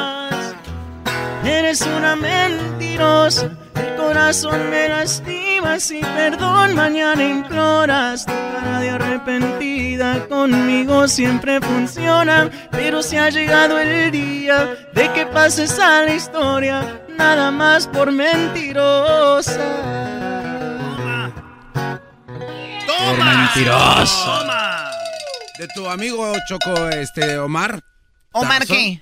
Eres 1.45 1.83
una 1.83 2.17
mentirosa, 2.17 3.51
el 3.75 3.97
corazón 3.97 4.71
me 4.71 4.89
lastimas 4.89 5.91
y 5.91 6.01
perdón 6.01 6.75
mañana 6.75 7.23
imploras. 7.25 8.27
Tu 8.27 8.33
cara 8.33 8.81
de 8.81 8.91
arrepentida 8.91 10.27
conmigo 10.29 11.09
siempre 11.09 11.61
funciona, 11.61 12.51
pero 12.71 13.03
si 13.03 13.17
ha 13.17 13.31
llegado 13.31 13.79
el 13.79 14.11
día 14.11 14.77
de 14.95 15.13
que 15.13 15.27
pases 15.27 15.79
a 15.79 16.03
la 16.03 16.15
historia, 16.15 17.01
nada 17.17 17.51
más 17.51 17.87
por 17.87 18.13
mentirosa. 18.13 19.61
Por 22.87 23.25
mentiroso. 23.25 24.45
De 25.59 25.69
tu 25.75 25.89
amigo 25.89 26.33
Choco, 26.49 26.89
este, 26.89 27.39
Omar. 27.39 27.81
¿Omar 28.33 28.59
Tarzón. 28.61 28.77
qué? 28.77 29.01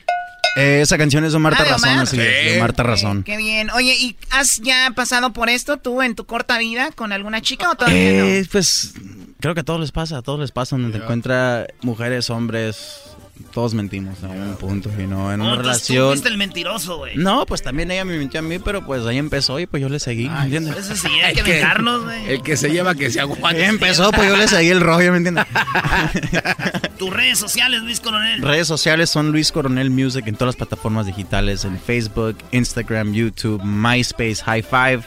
Eh, 0.57 0.81
esa 0.83 0.99
canción 0.99 1.25
es 1.25 1.33
de 1.33 1.37
Omar 1.37 1.55
Ah, 1.59 1.63
¿de 1.63 1.71
Razón, 1.71 1.89
Omar? 1.91 2.03
así 2.03 2.21
es, 2.21 2.45
de 2.53 2.57
Omar 2.59 2.75
Razón. 2.77 3.23
Qué 3.23 3.37
bien. 3.37 3.71
Oye, 3.71 3.95
¿y 3.99 4.17
has 4.31 4.61
ya 4.61 4.91
pasado 4.95 5.33
por 5.33 5.49
esto 5.49 5.77
tú 5.77 6.03
en 6.03 6.15
tu 6.15 6.27
corta 6.27 6.59
vida 6.59 6.91
con 6.95 7.13
alguna 7.13 7.41
chica 7.41 7.71
o 7.71 7.75
todavía 7.77 8.01
Eh, 8.39 8.47
pues 8.51 8.95
creo 9.41 9.55
que 9.55 9.61
a 9.61 9.65
todos 9.65 9.81
les 9.81 9.93
pasa, 9.93 10.19
a 10.19 10.23
todos 10.23 10.41
les 10.41 10.51
pasa 10.51 10.77
donde 10.77 10.97
te 10.97 11.03
encuentra 11.03 11.67
mujeres, 11.83 12.31
hombres, 12.31 13.03
todos 13.53 13.75
mentimos 13.75 14.23
a 14.23 14.29
un 14.29 14.57
punto 14.57 14.91
y 14.99 15.07
no 15.07 15.33
en 15.33 15.41
una 15.41 15.57
tú 15.57 15.63
relación. 15.63 16.09
fuiste 16.09 16.29
el 16.29 16.37
mentiroso, 16.37 16.99
güey. 16.99 17.17
No, 17.17 17.47
pues 17.47 17.63
también 17.63 17.91
ella 17.91 18.05
me 18.05 18.17
mintió 18.19 18.41
a 18.41 18.43
mí, 18.43 18.59
pero 18.59 18.85
pues 18.85 19.05
ahí 19.07 19.19
empezó 19.19 19.59
y 19.61 19.67
pues 19.67 19.81
yo 19.81 19.89
le 19.89 19.99
seguí, 19.99 20.29
¿me 20.29 20.43
entiendes? 20.45 20.77
Eso 20.77 20.97
sí, 20.97 21.09
hay 21.25 21.35
que 21.35 21.43
vengarnos, 21.43 22.05
güey. 22.05 22.31
El 22.31 22.43
que 22.43 22.57
se 22.57 22.71
lleva 22.71 22.95
que 22.95 23.11
se 23.11 23.21
aguante. 23.21 23.63
Ahí 23.65 23.69
empezó, 23.69 24.11
pues 24.13 24.29
yo 24.29 24.37
le 24.37 24.49
seguí 24.49 24.69
el 24.71 24.81
rollo, 24.81 25.11
¿me 25.13 25.19
entiendes? 25.19 25.45
Tus 26.99 27.11
redes 27.13 27.39
sociales, 27.39 27.83
Luis 27.83 28.01
Coronel. 28.01 28.43
Redes 28.43 28.67
sociales 28.69 29.11
son 29.11 29.33
Luis 29.33 29.53
Coronel 29.53 29.91
Music 29.91 30.27
en 30.27 30.35
todas 30.35 30.49
las 30.55 30.57
plataformas 30.57 31.07
digitales, 31.07 31.65
en 31.65 31.79
Facebook, 31.81 32.37
Instagram, 32.53 33.13
YouTube, 33.13 33.63
MySpace, 33.65 34.37
High 34.45 34.63
Five. 34.63 35.03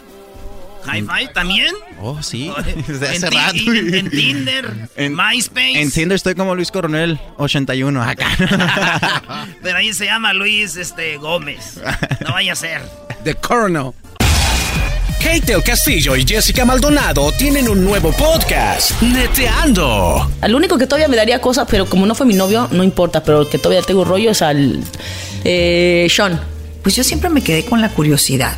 High 0.86 1.02
Five 1.04 1.28
también. 1.34 1.74
Oh, 2.02 2.22
sí, 2.22 2.52
En 2.66 2.84
desde 2.88 3.10
hace 3.10 3.30
ti- 3.30 3.36
rato. 3.38 3.74
En, 3.74 3.94
en 3.96 4.10
Tinder, 4.10 4.74
En- 4.96 5.16
MySpace. 5.16 5.82
En 5.82 5.92
Tinder 5.92 6.16
estoy 6.16 6.36
como 6.36 6.56
Luis 6.56 6.72
Coronel 6.72 7.20
81 7.38 8.02
acá. 8.10 8.28
Pero 9.62 9.78
ahí 9.78 9.94
se 9.94 10.06
llama 10.06 10.34
Luis 10.34 10.76
este, 10.76 11.18
Gómez. 11.18 11.80
No 12.26 12.34
vaya 12.34 12.54
a 12.54 12.56
ser. 12.56 12.82
The 13.24 13.36
Coronel. 13.36 13.92
Kate 15.20 15.40
del 15.54 15.64
Castillo 15.64 16.18
y 16.18 16.26
Jessica 16.28 16.66
Maldonado 16.66 17.32
tienen 17.32 17.70
un 17.70 17.82
nuevo 17.86 18.12
podcast, 18.12 19.02
Neteando. 19.02 20.30
Al 20.42 20.54
único 20.54 20.78
que 20.78 20.86
todavía 20.86 21.08
me 21.08 21.16
daría 21.16 21.40
cosas, 21.40 21.66
pero 21.72 21.86
como 21.86 22.06
no 22.06 22.14
fue 22.14 22.26
mi 22.26 22.34
novio, 22.34 22.68
no 22.72 22.84
importa, 22.84 23.24
pero 23.24 23.44
el 23.44 23.48
que 23.50 23.58
todavía 23.58 23.82
tengo 23.86 24.04
rollo 24.04 24.32
es 24.32 24.42
al 24.42 24.82
eh, 25.46 26.08
Sean. 26.10 26.42
Pues 26.82 26.98
yo 26.98 27.06
siempre 27.06 27.30
me 27.30 27.42
quedé 27.42 27.64
con 27.64 27.80
la 27.80 27.88
curiosidad. 27.88 28.58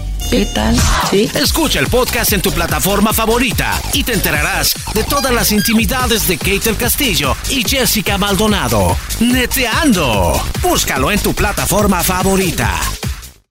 ¿Qué 0.31 0.45
tal? 0.45 0.77
Sí. 1.09 1.29
Escucha 1.35 1.81
el 1.81 1.87
podcast 1.87 2.31
en 2.31 2.41
tu 2.41 2.53
plataforma 2.53 3.11
favorita 3.11 3.77
y 3.91 4.01
te 4.05 4.13
enterarás 4.13 4.73
de 4.93 5.03
todas 5.03 5.33
las 5.33 5.51
intimidades 5.51 6.25
de 6.25 6.37
Kate 6.37 6.61
del 6.61 6.77
Castillo 6.77 7.35
y 7.49 7.67
Jessica 7.67 8.17
Maldonado. 8.17 8.95
Neteando. 9.19 10.41
Búscalo 10.61 11.11
en 11.11 11.19
tu 11.19 11.33
plataforma 11.33 12.01
favorita. 12.01 12.79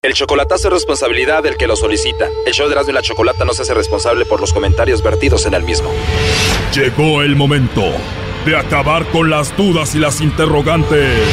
El 0.01 0.15
chocolatazo 0.15 0.69
es 0.69 0.73
responsabilidad 0.73 1.43
del 1.43 1.59
que 1.59 1.67
lo 1.67 1.77
solicita. 1.77 2.29
El 2.47 2.55
show 2.55 2.67
de 2.67 2.73
Erasmo 2.73 2.93
y 2.93 2.95
la 2.95 3.03
Chocolata 3.03 3.45
no 3.45 3.53
se 3.53 3.61
hace 3.61 3.75
responsable 3.75 4.25
por 4.25 4.41
los 4.41 4.55
comentarios 4.55 5.03
vertidos 5.03 5.45
en 5.45 5.53
el 5.53 5.65
mismo. 5.65 5.91
Llegó 6.75 7.21
el 7.21 7.37
momento 7.37 7.93
de 8.47 8.57
acabar 8.57 9.07
con 9.11 9.29
las 9.29 9.55
dudas 9.55 9.95
y 9.95 9.99
las 9.99 10.23
interrogantes. 10.23 11.29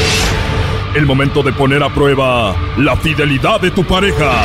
El 0.94 1.06
momento 1.06 1.42
de 1.42 1.54
poner 1.54 1.82
a 1.82 1.88
prueba 1.94 2.54
la 2.76 2.98
fidelidad 2.98 3.62
de 3.62 3.70
tu 3.70 3.82
pareja. 3.86 4.44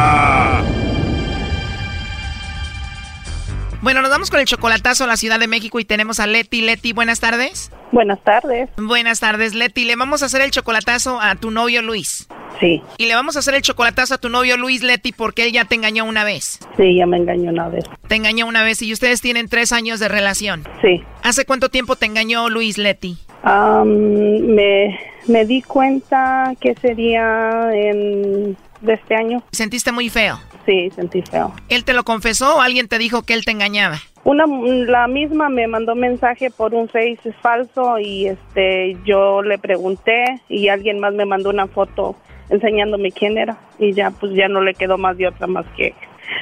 Bueno, 3.81 4.01
nos 4.03 4.11
vamos 4.11 4.29
con 4.29 4.39
el 4.39 4.45
chocolatazo 4.45 5.05
a 5.05 5.07
la 5.07 5.17
Ciudad 5.17 5.39
de 5.39 5.47
México 5.47 5.79
y 5.79 5.85
tenemos 5.85 6.19
a 6.19 6.27
Leti. 6.27 6.61
Leti, 6.61 6.93
buenas 6.93 7.19
tardes. 7.19 7.71
Buenas 7.91 8.23
tardes. 8.23 8.69
Buenas 8.77 9.19
tardes, 9.19 9.55
Leti. 9.55 9.85
Le 9.85 9.95
vamos 9.95 10.21
a 10.21 10.27
hacer 10.27 10.41
el 10.41 10.51
chocolatazo 10.51 11.19
a 11.19 11.33
tu 11.35 11.49
novio 11.49 11.81
Luis. 11.81 12.27
Sí, 12.59 12.79
Y 12.99 13.07
le 13.07 13.15
vamos 13.15 13.35
a 13.35 13.39
hacer 13.39 13.55
el 13.55 13.63
chocolatazo 13.63 14.13
a 14.13 14.17
tu 14.19 14.29
novio 14.29 14.55
Luis, 14.55 14.83
Leti, 14.83 15.11
porque 15.13 15.45
él 15.45 15.51
ya 15.51 15.65
te 15.65 15.73
engañó 15.73 16.05
una 16.05 16.23
vez. 16.23 16.59
sí, 16.77 16.95
ya 16.95 17.07
me 17.07 17.17
engañó 17.17 17.49
una 17.49 17.69
vez. 17.69 17.85
Te 18.07 18.15
engañó 18.15 18.45
una 18.45 18.61
vez 18.61 18.83
y 18.83 18.93
ustedes 18.93 19.19
tienen 19.19 19.49
tres 19.49 19.71
años 19.71 19.99
de 19.99 20.07
relación. 20.07 20.67
Sí. 20.83 21.01
¿Hace 21.23 21.45
cuánto 21.45 21.69
tiempo 21.69 21.95
te 21.95 22.05
engañó 22.05 22.49
Luis, 22.49 22.77
Leti? 22.77 23.17
Am, 23.41 23.87
me, 23.87 24.99
me 25.27 25.45
di 25.45 25.63
cuenta 25.63 26.53
que 26.61 26.75
sería 26.75 27.71
en, 27.73 28.55
de 28.81 28.93
este 28.93 29.15
año. 29.15 29.43
¿Sentiste 29.51 29.91
muy 29.91 30.09
feo? 30.09 30.39
Sí, 30.65 30.89
sentí 30.95 31.21
feo. 31.21 31.53
¿Él 31.69 31.83
te 31.83 31.93
lo 31.93 32.03
confesó 32.03 32.57
o 32.57 32.61
alguien 32.61 32.87
te 32.87 32.97
dijo 32.97 33.23
que 33.23 33.33
él 33.33 33.45
te 33.45 33.51
engañaba? 33.51 33.99
Una, 34.23 34.45
la 34.47 35.07
misma 35.07 35.49
me 35.49 35.67
mandó 35.67 35.95
mensaje 35.95 36.51
por 36.51 36.75
un 36.75 36.87
Face 36.87 37.33
falso 37.41 37.97
y 37.97 38.27
este 38.27 38.95
yo 39.03 39.41
le 39.41 39.57
pregunté 39.57 40.41
y 40.47 40.67
alguien 40.67 40.99
más 40.99 41.13
me 41.13 41.25
mandó 41.25 41.49
una 41.49 41.67
foto 41.67 42.15
enseñándome 42.49 43.11
quién 43.11 43.37
era 43.37 43.57
y 43.79 43.93
ya 43.93 44.11
pues 44.11 44.33
ya 44.35 44.47
no 44.47 44.61
le 44.61 44.75
quedó 44.75 44.97
más 44.97 45.17
de 45.17 45.27
otra 45.27 45.47
más 45.47 45.65
que 45.75 45.95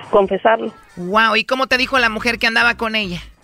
confesarlo. 0.10 0.74
Wow, 0.98 1.38
¿y 1.38 1.46
cómo 1.46 1.68
te 1.68 1.78
dijo 1.78 1.98
la 2.00 2.10
mujer 2.10 2.38
que 2.38 2.48
andaba 2.48 2.76
con 2.76 2.96
ella? 2.96 3.22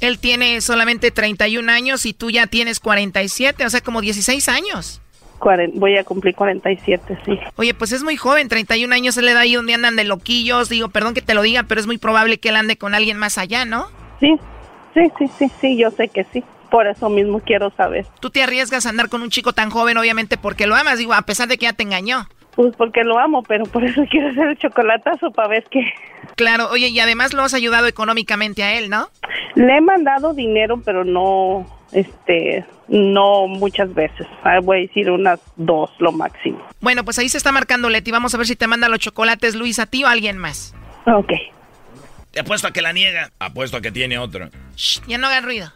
Él 0.00 0.18
tiene 0.18 0.60
solamente 0.60 1.10
31 1.10 1.70
años 1.70 2.06
y 2.06 2.12
tú 2.12 2.30
ya 2.30 2.46
tienes 2.46 2.80
47, 2.80 3.64
o 3.64 3.70
sea, 3.70 3.80
como 3.80 4.00
16 4.00 4.48
años. 4.48 5.00
Voy 5.74 5.96
a 5.96 6.04
cumplir 6.04 6.34
47, 6.34 7.18
sí. 7.24 7.38
Oye, 7.56 7.72
pues 7.72 7.92
es 7.92 8.02
muy 8.02 8.16
joven, 8.16 8.48
31 8.48 8.92
años 8.92 9.16
él 9.16 9.26
le 9.26 9.34
da 9.34 9.40
ahí 9.40 9.54
donde 9.54 9.74
andan 9.74 9.96
de 9.96 10.04
loquillos. 10.04 10.68
Digo, 10.68 10.88
perdón 10.88 11.14
que 11.14 11.22
te 11.22 11.34
lo 11.34 11.42
diga, 11.42 11.62
pero 11.62 11.80
es 11.80 11.86
muy 11.86 11.98
probable 11.98 12.38
que 12.38 12.48
él 12.48 12.56
ande 12.56 12.76
con 12.76 12.94
alguien 12.94 13.16
más 13.16 13.38
allá, 13.38 13.64
¿no? 13.64 13.88
Sí, 14.20 14.36
sí, 14.94 15.12
sí, 15.18 15.30
sí, 15.38 15.50
sí, 15.60 15.76
yo 15.76 15.90
sé 15.92 16.08
que 16.08 16.24
sí. 16.32 16.42
Por 16.70 16.86
eso 16.86 17.08
mismo 17.08 17.40
quiero 17.40 17.70
saber. 17.70 18.06
Tú 18.20 18.30
te 18.30 18.42
arriesgas 18.42 18.84
a 18.84 18.90
andar 18.90 19.08
con 19.08 19.22
un 19.22 19.30
chico 19.30 19.52
tan 19.52 19.70
joven, 19.70 19.96
obviamente, 19.96 20.36
porque 20.36 20.66
lo 20.66 20.74
amas, 20.74 20.98
digo, 20.98 21.14
a 21.14 21.22
pesar 21.22 21.48
de 21.48 21.56
que 21.56 21.64
ya 21.64 21.72
te 21.72 21.84
engañó. 21.84 22.26
Pues 22.58 22.74
porque 22.74 23.04
lo 23.04 23.16
amo, 23.20 23.44
pero 23.44 23.66
por 23.66 23.84
eso 23.84 24.02
quiero 24.10 24.30
hacer 24.30 24.48
el 24.48 24.58
chocolatazo 24.58 25.30
para 25.30 25.46
ver 25.46 25.64
qué. 25.70 25.92
Claro, 26.34 26.68
oye, 26.70 26.88
y 26.88 26.98
además 26.98 27.32
lo 27.32 27.42
has 27.42 27.54
ayudado 27.54 27.86
económicamente 27.86 28.64
a 28.64 28.76
él, 28.76 28.90
¿no? 28.90 29.10
Le 29.54 29.76
he 29.76 29.80
mandado 29.80 30.34
dinero, 30.34 30.82
pero 30.84 31.04
no, 31.04 31.64
este, 31.92 32.64
no 32.88 33.46
muchas 33.46 33.94
veces. 33.94 34.26
Ah, 34.42 34.58
voy 34.60 34.78
a 34.78 34.80
decir 34.80 35.08
unas 35.08 35.38
dos, 35.54 35.92
lo 36.00 36.10
máximo. 36.10 36.58
Bueno, 36.80 37.04
pues 37.04 37.20
ahí 37.20 37.28
se 37.28 37.38
está 37.38 37.52
marcando 37.52 37.90
Leti. 37.90 38.10
Vamos 38.10 38.34
a 38.34 38.38
ver 38.38 38.46
si 38.48 38.56
te 38.56 38.66
manda 38.66 38.88
los 38.88 38.98
chocolates, 38.98 39.54
Luis, 39.54 39.78
a 39.78 39.86
ti 39.86 40.02
o 40.02 40.08
a 40.08 40.10
alguien 40.10 40.36
más. 40.36 40.74
Ok. 41.06 41.34
Te 42.32 42.40
apuesto 42.40 42.66
a 42.66 42.72
que 42.72 42.82
la 42.82 42.92
niega. 42.92 43.30
Apuesto 43.38 43.76
a 43.76 43.80
que 43.80 43.92
tiene 43.92 44.18
otro. 44.18 44.48
ya 45.06 45.16
no 45.16 45.28
hagan 45.28 45.44
ruido. 45.44 45.72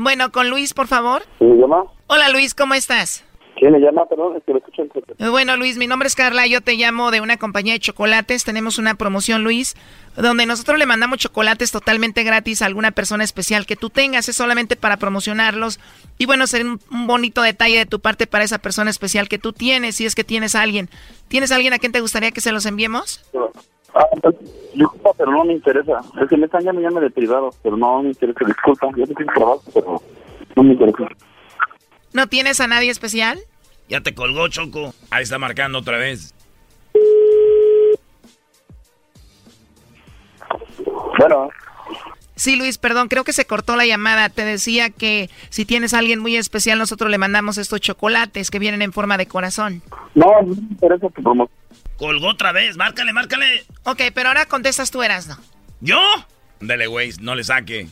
Bueno, 0.00 0.30
con 0.30 0.48
Luis, 0.48 0.74
por 0.74 0.86
favor. 0.86 1.22
¿Me 1.40 1.56
llama? 1.56 1.82
Hola, 2.06 2.28
Luis, 2.28 2.54
¿cómo 2.54 2.74
estás? 2.74 3.24
¿Quién 3.56 3.72
le 3.72 3.80
llama? 3.80 4.06
Perdón, 4.06 4.36
es 4.36 4.44
que 4.44 4.52
lo 4.52 4.58
escucho 4.58 4.82
en 4.82 5.32
Bueno, 5.32 5.56
Luis, 5.56 5.76
mi 5.76 5.88
nombre 5.88 6.06
es 6.06 6.14
Carla, 6.14 6.46
yo 6.46 6.60
te 6.60 6.74
llamo 6.74 7.10
de 7.10 7.20
una 7.20 7.36
compañía 7.36 7.72
de 7.72 7.80
chocolates. 7.80 8.44
Tenemos 8.44 8.78
una 8.78 8.94
promoción, 8.94 9.42
Luis, 9.42 9.74
donde 10.16 10.46
nosotros 10.46 10.78
le 10.78 10.86
mandamos 10.86 11.18
chocolates 11.18 11.72
totalmente 11.72 12.22
gratis 12.22 12.62
a 12.62 12.66
alguna 12.66 12.92
persona 12.92 13.24
especial 13.24 13.66
que 13.66 13.74
tú 13.74 13.90
tengas. 13.90 14.28
Es 14.28 14.36
solamente 14.36 14.76
para 14.76 14.98
promocionarlos. 14.98 15.80
Y 16.16 16.26
bueno, 16.26 16.46
sería 16.46 16.70
un, 16.70 17.06
bonito 17.08 17.42
detalle 17.42 17.78
de 17.78 17.86
tu 17.86 17.98
parte 17.98 18.28
para 18.28 18.44
esa 18.44 18.58
persona 18.58 18.90
especial 18.90 19.28
que 19.28 19.40
tú 19.40 19.52
tienes, 19.52 19.96
si 19.96 20.06
es 20.06 20.14
que 20.14 20.22
tienes 20.22 20.54
a 20.54 20.62
alguien. 20.62 20.88
¿Tienes 21.26 21.50
a 21.50 21.56
alguien 21.56 21.72
a 21.72 21.80
quien 21.80 21.90
te 21.90 22.00
gustaría 22.00 22.30
que 22.30 22.40
se 22.40 22.52
los 22.52 22.66
enviemos? 22.66 23.28
Ah, 23.94 24.06
disculpa, 24.74 25.10
pero 25.16 25.32
no 25.32 25.44
me 25.44 25.54
interesa. 25.54 26.00
Es 26.20 26.28
que 26.28 26.36
me 26.36 26.46
están 26.46 26.62
llamando 26.62 27.00
de 27.00 27.10
privado, 27.10 27.50
pero 27.62 27.76
no 27.76 28.02
me 28.02 28.10
interesa. 28.10 28.44
Disculpa, 28.44 28.88
yo 28.96 29.06
tengo 29.06 29.32
trabajo, 29.34 29.62
pero 29.72 30.02
no 30.56 30.62
me 30.62 30.72
interesa. 30.72 31.08
¿No 32.12 32.26
tienes 32.26 32.60
a 32.60 32.66
nadie 32.66 32.90
especial? 32.90 33.38
Ya 33.88 34.00
te 34.00 34.14
colgó, 34.14 34.48
Choco. 34.48 34.92
Ahí 35.10 35.22
está 35.22 35.38
marcando 35.38 35.78
otra 35.78 35.98
vez. 35.98 36.34
Bueno. 41.18 41.48
Sí, 42.34 42.54
Luis, 42.54 42.78
perdón, 42.78 43.08
creo 43.08 43.24
que 43.24 43.32
se 43.32 43.46
cortó 43.46 43.74
la 43.74 43.84
llamada. 43.84 44.28
Te 44.28 44.44
decía 44.44 44.90
que 44.90 45.28
si 45.50 45.64
tienes 45.64 45.92
a 45.92 45.98
alguien 45.98 46.20
muy 46.20 46.36
especial, 46.36 46.78
nosotros 46.78 47.10
le 47.10 47.18
mandamos 47.18 47.58
estos 47.58 47.80
chocolates 47.80 48.50
que 48.50 48.60
vienen 48.60 48.82
en 48.82 48.92
forma 48.92 49.16
de 49.18 49.26
corazón. 49.26 49.82
No, 50.14 50.26
no 50.42 50.54
me 50.54 50.54
interesa 50.54 51.08
tu 51.08 51.22
promoción. 51.22 51.58
Colgó 51.98 52.28
otra 52.28 52.52
vez, 52.52 52.76
márcale, 52.76 53.12
márcale. 53.12 53.64
Ok, 53.82 54.02
pero 54.14 54.28
ahora 54.28 54.46
contestas 54.46 54.90
tú, 54.90 55.02
Erasno. 55.02 55.36
¿Yo? 55.80 55.98
Dele, 56.60 56.86
güey, 56.86 57.10
no 57.20 57.34
le 57.34 57.42
saque. 57.42 57.88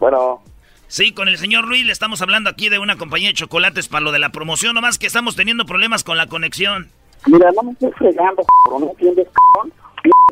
Bueno. 0.00 0.42
Sí, 0.88 1.12
con 1.12 1.28
el 1.28 1.38
señor 1.38 1.66
Luis 1.66 1.86
le 1.86 1.92
estamos 1.92 2.20
hablando 2.22 2.50
aquí 2.50 2.68
de 2.68 2.80
una 2.80 2.96
compañía 2.96 3.28
de 3.28 3.34
chocolates 3.34 3.88
para 3.88 4.04
lo 4.04 4.12
de 4.12 4.18
la 4.18 4.30
promoción, 4.30 4.74
nomás 4.74 4.98
que 4.98 5.06
estamos 5.06 5.36
teniendo 5.36 5.64
problemas 5.64 6.02
con 6.02 6.16
la 6.16 6.26
conexión. 6.26 6.90
Mira, 7.26 7.50
no 7.54 7.62
me 7.62 7.72
estoy 7.72 7.92
fregando, 7.92 8.44
¿no 8.68 8.90
entiendes, 8.90 9.28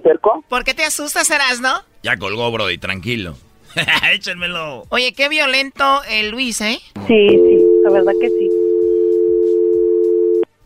cerco? 0.02 0.44
¿Por 0.48 0.64
qué 0.64 0.74
te 0.74 0.84
asustas, 0.84 1.30
Erasno? 1.30 1.82
Ya 2.02 2.16
colgó, 2.16 2.50
Brody, 2.50 2.78
tranquilo. 2.78 3.36
Échenmelo. 4.12 4.84
Oye, 4.90 5.12
qué 5.14 5.28
violento 5.28 6.02
el 6.08 6.30
Luis, 6.30 6.60
¿eh? 6.60 6.80
Sí, 7.06 7.28
sí, 7.28 7.64
la 7.82 7.90
verdad 7.90 8.12
que 8.20 8.28
sí. 8.28 8.50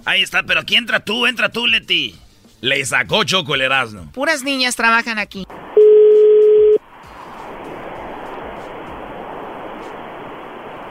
Ahí 0.09 0.23
está, 0.23 0.43
pero 0.43 0.61
aquí 0.61 0.75
entra 0.75 1.01
tú, 1.01 1.27
entra 1.27 1.51
tú, 1.51 1.67
Leti. 1.67 2.15
Le 2.63 2.83
sacó 2.87 3.25
Choco 3.25 3.55
el 3.55 3.61
Erasmo. 3.61 4.11
Puras 4.15 4.43
niñas 4.43 4.75
trabajan 4.75 5.19
aquí. 5.19 5.45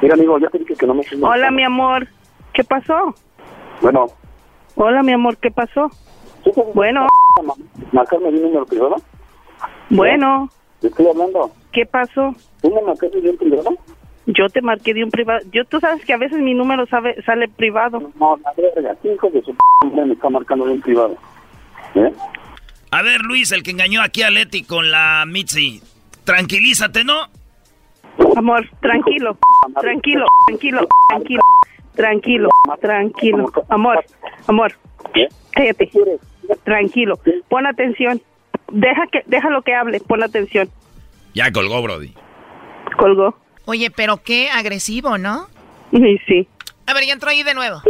Mira, 0.04 0.14
amigo, 0.14 0.38
ya 0.38 0.50
te 0.50 0.60
dije 0.60 0.76
que 0.76 0.86
no 0.86 0.94
me... 0.94 1.02
Hola, 1.20 1.50
mi 1.50 1.64
amor. 1.64 2.08
¿Qué 2.54 2.64
pasó? 2.64 3.16
Bueno. 3.82 4.06
Hola, 4.76 5.02
mi 5.02 5.14
amor, 5.14 5.36
¿qué 5.38 5.50
pasó? 5.50 5.90
Bueno. 6.76 7.08
¿Marcarme 7.92 8.30
mi 8.30 8.40
número 8.40 8.68
privado? 8.68 8.98
Bueno. 9.90 10.48
¿Te 10.80 10.90
estoy 10.90 11.08
hablando? 11.08 11.52
¿Qué 11.72 11.88
pasó? 11.88 12.36
¿Tú 12.62 12.70
me 12.72 12.84
marcaste 12.84 13.18
un 13.18 13.38
privado? 13.38 13.72
Yo 14.28 14.50
te 14.50 14.62
marqué 14.62 14.94
de 14.94 15.06
un 15.06 15.10
privado. 15.10 15.40
Yo, 15.54 15.64
tú 15.64 15.80
sabes 15.80 16.04
que 16.06 16.14
a 16.14 16.18
veces 16.18 16.40
mi 16.40 16.54
número 16.54 16.86
sabe, 16.88 17.22
sale 17.24 17.48
privado. 17.48 18.12
No, 18.20 18.38
la 18.44 18.52
verga, 18.58 18.96
hijo 19.04 19.30
de 19.30 19.42
su 19.42 19.56
p 19.56 20.06
me 20.06 20.14
está 20.14 20.30
marcando 20.30 20.66
de 20.66 20.74
un 20.74 20.82
privado. 20.82 21.18
¿Eh? 21.96 22.12
A 22.92 23.02
ver, 23.02 23.22
Luis, 23.22 23.54
el 23.54 23.64
que 23.64 23.72
engañó 23.72 24.02
aquí 24.02 24.24
a 24.24 24.30
Leti 24.30 24.64
con 24.64 24.92
la 24.92 25.24
Mitzi. 25.26 25.82
Tranquilízate, 26.26 27.06
¿no? 27.06 27.14
Amor, 28.36 28.68
tranquilo, 28.82 29.38
tranquilo, 29.80 30.26
tranquilo, 30.48 30.88
tranquilo, 31.10 31.42
tranquilo, 31.96 32.50
tranquilo. 32.82 33.52
Amor, 33.70 34.04
amor, 34.48 34.74
cállate, 35.52 35.90
tranquilo, 36.64 37.18
pon 37.48 37.66
atención. 37.66 38.22
Deja 38.72 39.08
que, 39.08 39.24
déjalo 39.28 39.62
que 39.62 39.74
hable, 39.74 40.02
pon 40.02 40.22
atención. 40.22 40.68
Ya 41.34 41.52
colgó, 41.52 41.82
Brody. 41.82 42.14
Colgó. 42.98 43.36
Oye, 43.70 43.92
pero 43.92 44.24
qué 44.24 44.50
agresivo, 44.50 45.18
¿no? 45.18 45.48
Sí, 45.92 46.18
sí. 46.26 46.48
A 46.86 46.94
ver, 46.94 47.04
ya 47.04 47.12
entró 47.12 47.30
ahí 47.30 47.44
de 47.44 47.54
nuevo. 47.54 47.82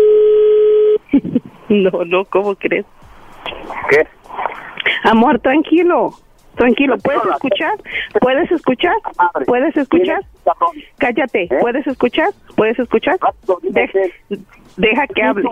no, 1.69 2.03
no, 2.03 2.25
¿cómo 2.25 2.55
crees? 2.55 2.83
¿Qué? 3.91 4.07
Amor, 5.03 5.39
tranquilo. 5.39 6.15
Tranquilo, 6.55 6.97
¿puedes 6.97 7.21
escuchar? 7.31 7.73
¿Puedes 8.19 8.51
escuchar? 8.51 8.95
¿Puedes 9.45 9.77
escuchar? 9.77 10.21
Cállate, 10.97 11.47
¿puedes 11.61 11.85
escuchar? 11.85 12.29
¿Puedes 12.55 12.79
escuchar? 12.79 13.19
deja 14.77 15.07
que 15.13 15.21
hable. 15.21 15.43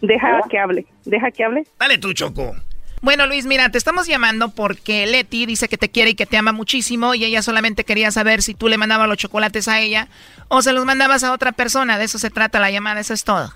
deja 0.00 0.40
que 0.50 0.58
hable. 0.58 0.86
Deja 1.04 1.30
que 1.30 1.44
hable. 1.44 1.64
Dale 1.78 1.98
tú, 1.98 2.12
Choco. 2.12 2.56
Bueno, 3.00 3.26
Luis, 3.26 3.46
mira, 3.46 3.70
te 3.70 3.78
estamos 3.78 4.08
llamando 4.08 4.48
porque 4.50 5.06
Leti 5.06 5.46
dice 5.46 5.68
que 5.68 5.76
te 5.76 5.88
quiere 5.88 6.10
y 6.10 6.14
que 6.14 6.26
te 6.26 6.36
ama 6.36 6.52
muchísimo 6.52 7.14
y 7.14 7.24
ella 7.24 7.42
solamente 7.42 7.84
quería 7.84 8.10
saber 8.10 8.42
si 8.42 8.54
tú 8.54 8.68
le 8.68 8.76
mandabas 8.76 9.08
los 9.08 9.18
chocolates 9.18 9.68
a 9.68 9.80
ella 9.80 10.08
o 10.48 10.62
se 10.62 10.72
los 10.72 10.84
mandabas 10.84 11.22
a 11.22 11.32
otra 11.32 11.52
persona. 11.52 11.98
De 11.98 12.04
eso 12.04 12.18
se 12.18 12.30
trata 12.30 12.58
la 12.58 12.70
llamada, 12.70 13.00
eso 13.00 13.14
es 13.14 13.24
todo. 13.24 13.50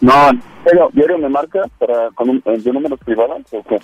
No, 0.00 0.30
pero 0.64 0.90
¿diario 0.92 1.18
me 1.18 1.28
marca 1.28 1.60
para 1.78 2.10
con 2.14 2.30
un, 2.30 2.42
de 2.44 2.72
números 2.72 2.98
privados 3.04 3.42
o 3.50 3.62
qué? 3.64 3.78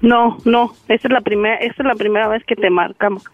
No, 0.00 0.38
no, 0.44 0.72
esta 0.86 1.08
es 1.08 1.12
la 1.12 1.20
primera, 1.20 1.56
esta 1.56 1.82
es 1.82 1.86
la 1.86 1.94
primera 1.94 2.28
vez 2.28 2.44
que 2.44 2.54
te 2.54 2.70
marcamos. 2.70 3.24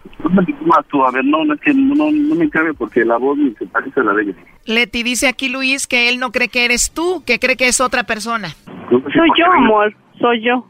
Tú, 0.89 1.05
a 1.05 1.11
ver, 1.11 1.25
no, 1.25 1.45
no, 1.45 1.55
es 1.55 1.61
que 1.61 1.75
no, 1.75 2.11
no 2.11 2.35
me 2.35 2.49
cabe 2.49 2.73
porque 2.73 3.05
la 3.05 3.19
voz 3.19 3.39
se 3.59 3.67
parece 3.67 4.01
a 4.01 4.05
la 4.05 4.15
de 4.15 4.23
ella. 4.23 4.35
Leti 4.65 5.03
dice 5.03 5.29
aquí 5.29 5.49
Luis 5.49 5.87
que 5.87 6.09
él 6.09 6.19
no 6.19 6.33
cree 6.33 6.49
que 6.49 6.65
eres 6.65 6.91
tú, 6.91 7.23
que 7.27 7.39
cree 7.39 7.57
que 7.57 7.69
es 7.69 7.81
otra 7.81 8.05
persona. 8.05 8.49
Soy 8.89 9.29
yo, 9.39 9.47
amor, 9.53 9.95
soy 10.19 10.43
yo, 10.43 10.67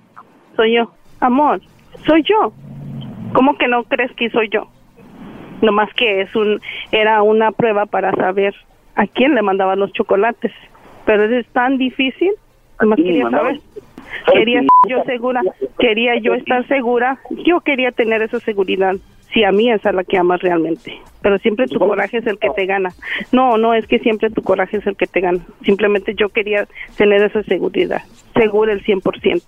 soy 0.56 0.74
yo, 0.74 0.92
amor, 1.20 1.60
soy 2.06 2.22
yo. 2.22 2.52
¿Cómo 3.32 3.56
que 3.56 3.68
no 3.68 3.84
crees 3.84 4.12
que 4.12 4.30
soy 4.30 4.48
yo? 4.48 4.68
Nomás 5.60 5.92
que 5.94 6.20
es 6.20 6.34
un, 6.36 6.60
era 6.92 7.22
una 7.22 7.50
prueba 7.52 7.86
para 7.86 8.12
saber 8.12 8.54
a 8.94 9.06
quién 9.06 9.34
le 9.34 9.42
mandaban 9.42 9.80
los 9.80 9.92
chocolates. 9.92 10.52
Pero 11.04 11.24
es 11.24 11.46
tan 11.48 11.78
difícil, 11.78 12.32
nomás 12.80 12.96
quería 12.96 13.28
saber. 13.30 13.60
Quería 14.32 14.62
yo 14.88 15.02
segura, 15.04 15.42
quería 15.78 16.16
yo 16.18 16.34
estar 16.34 16.66
segura, 16.68 17.18
yo 17.44 17.60
quería 17.60 17.90
tener 17.90 18.22
esa 18.22 18.40
seguridad. 18.40 18.94
Si 19.32 19.42
a 19.42 19.50
mí 19.50 19.70
esa 19.70 19.90
es 19.90 19.96
la 19.96 20.04
que 20.04 20.16
amas 20.16 20.40
realmente. 20.40 21.00
Pero 21.20 21.38
siempre 21.38 21.66
tu 21.66 21.78
coraje 21.78 22.18
es 22.18 22.26
el 22.26 22.38
que 22.38 22.50
te 22.50 22.66
gana. 22.66 22.90
No, 23.32 23.56
no 23.56 23.74
es 23.74 23.86
que 23.86 23.98
siempre 23.98 24.30
tu 24.30 24.42
coraje 24.42 24.76
es 24.76 24.86
el 24.86 24.96
que 24.96 25.06
te 25.06 25.20
gana. 25.20 25.40
Simplemente 25.64 26.14
yo 26.14 26.28
quería 26.28 26.68
tener 26.96 27.22
esa 27.22 27.42
seguridad, 27.42 28.02
segura 28.34 28.72
el 28.72 28.84
100%. 28.84 29.42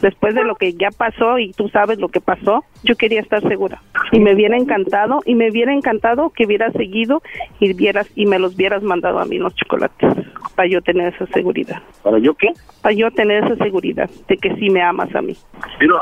Después 0.00 0.34
de 0.34 0.44
lo 0.44 0.54
que 0.54 0.72
ya 0.72 0.88
pasó 0.90 1.38
y 1.38 1.52
tú 1.52 1.68
sabes 1.68 1.98
lo 1.98 2.08
que 2.08 2.20
pasó, 2.20 2.64
yo 2.82 2.96
quería 2.96 3.20
estar 3.20 3.42
segura. 3.46 3.82
Y 4.12 4.20
me 4.20 4.34
hubiera 4.34 4.56
encantado, 4.56 5.20
y 5.26 5.34
me 5.34 5.50
hubiera 5.50 5.74
encantado 5.74 6.30
que 6.30 6.46
hubieras 6.46 6.72
seguido 6.72 7.22
y 7.58 7.74
vieras 7.74 8.10
y 8.14 8.24
me 8.24 8.38
los 8.38 8.54
hubieras 8.54 8.82
mandado 8.82 9.18
a 9.18 9.26
mí 9.26 9.38
los 9.38 9.54
chocolates 9.54 10.10
para 10.54 10.68
yo 10.68 10.80
tener 10.80 11.14
esa 11.14 11.26
seguridad. 11.26 11.82
¿Para 12.02 12.18
yo 12.18 12.34
qué? 12.34 12.48
Para 12.82 12.94
yo 12.94 13.10
tener 13.10 13.44
esa 13.44 13.56
seguridad 13.56 13.99
de 14.28 14.36
que 14.36 14.54
sí 14.56 14.70
me 14.70 14.82
amas 14.82 15.14
a 15.14 15.22
mí. 15.22 15.36
Pero, 15.78 16.00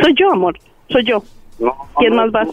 soy 0.00 0.14
yo, 0.14 0.32
amor, 0.32 0.58
soy 0.88 1.04
yo. 1.04 1.22
¿Quién 1.98 2.14
más 2.14 2.30
va 2.30 2.42
a 2.42 2.46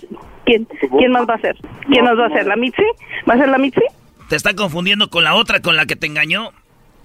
¿Quién, 0.45 0.67
¿Quién 0.97 1.11
más 1.11 1.27
va 1.27 1.35
a 1.35 1.39
ser? 1.39 1.55
¿Quién 1.89 2.03
más 2.03 2.17
va 2.17 2.25
a 2.25 2.29
ser? 2.29 2.47
¿La 2.47 2.55
Mitzi? 2.55 2.83
¿Va 3.29 3.35
a 3.35 3.37
ser 3.37 3.49
la 3.49 3.57
Mitzi? 3.57 3.81
Te 4.29 4.35
está 4.35 4.53
confundiendo 4.55 5.09
con 5.09 5.23
la 5.23 5.35
otra 5.35 5.61
con 5.61 5.75
la 5.75 5.85
que 5.85 5.95
te 5.95 6.07
engañó. 6.07 6.49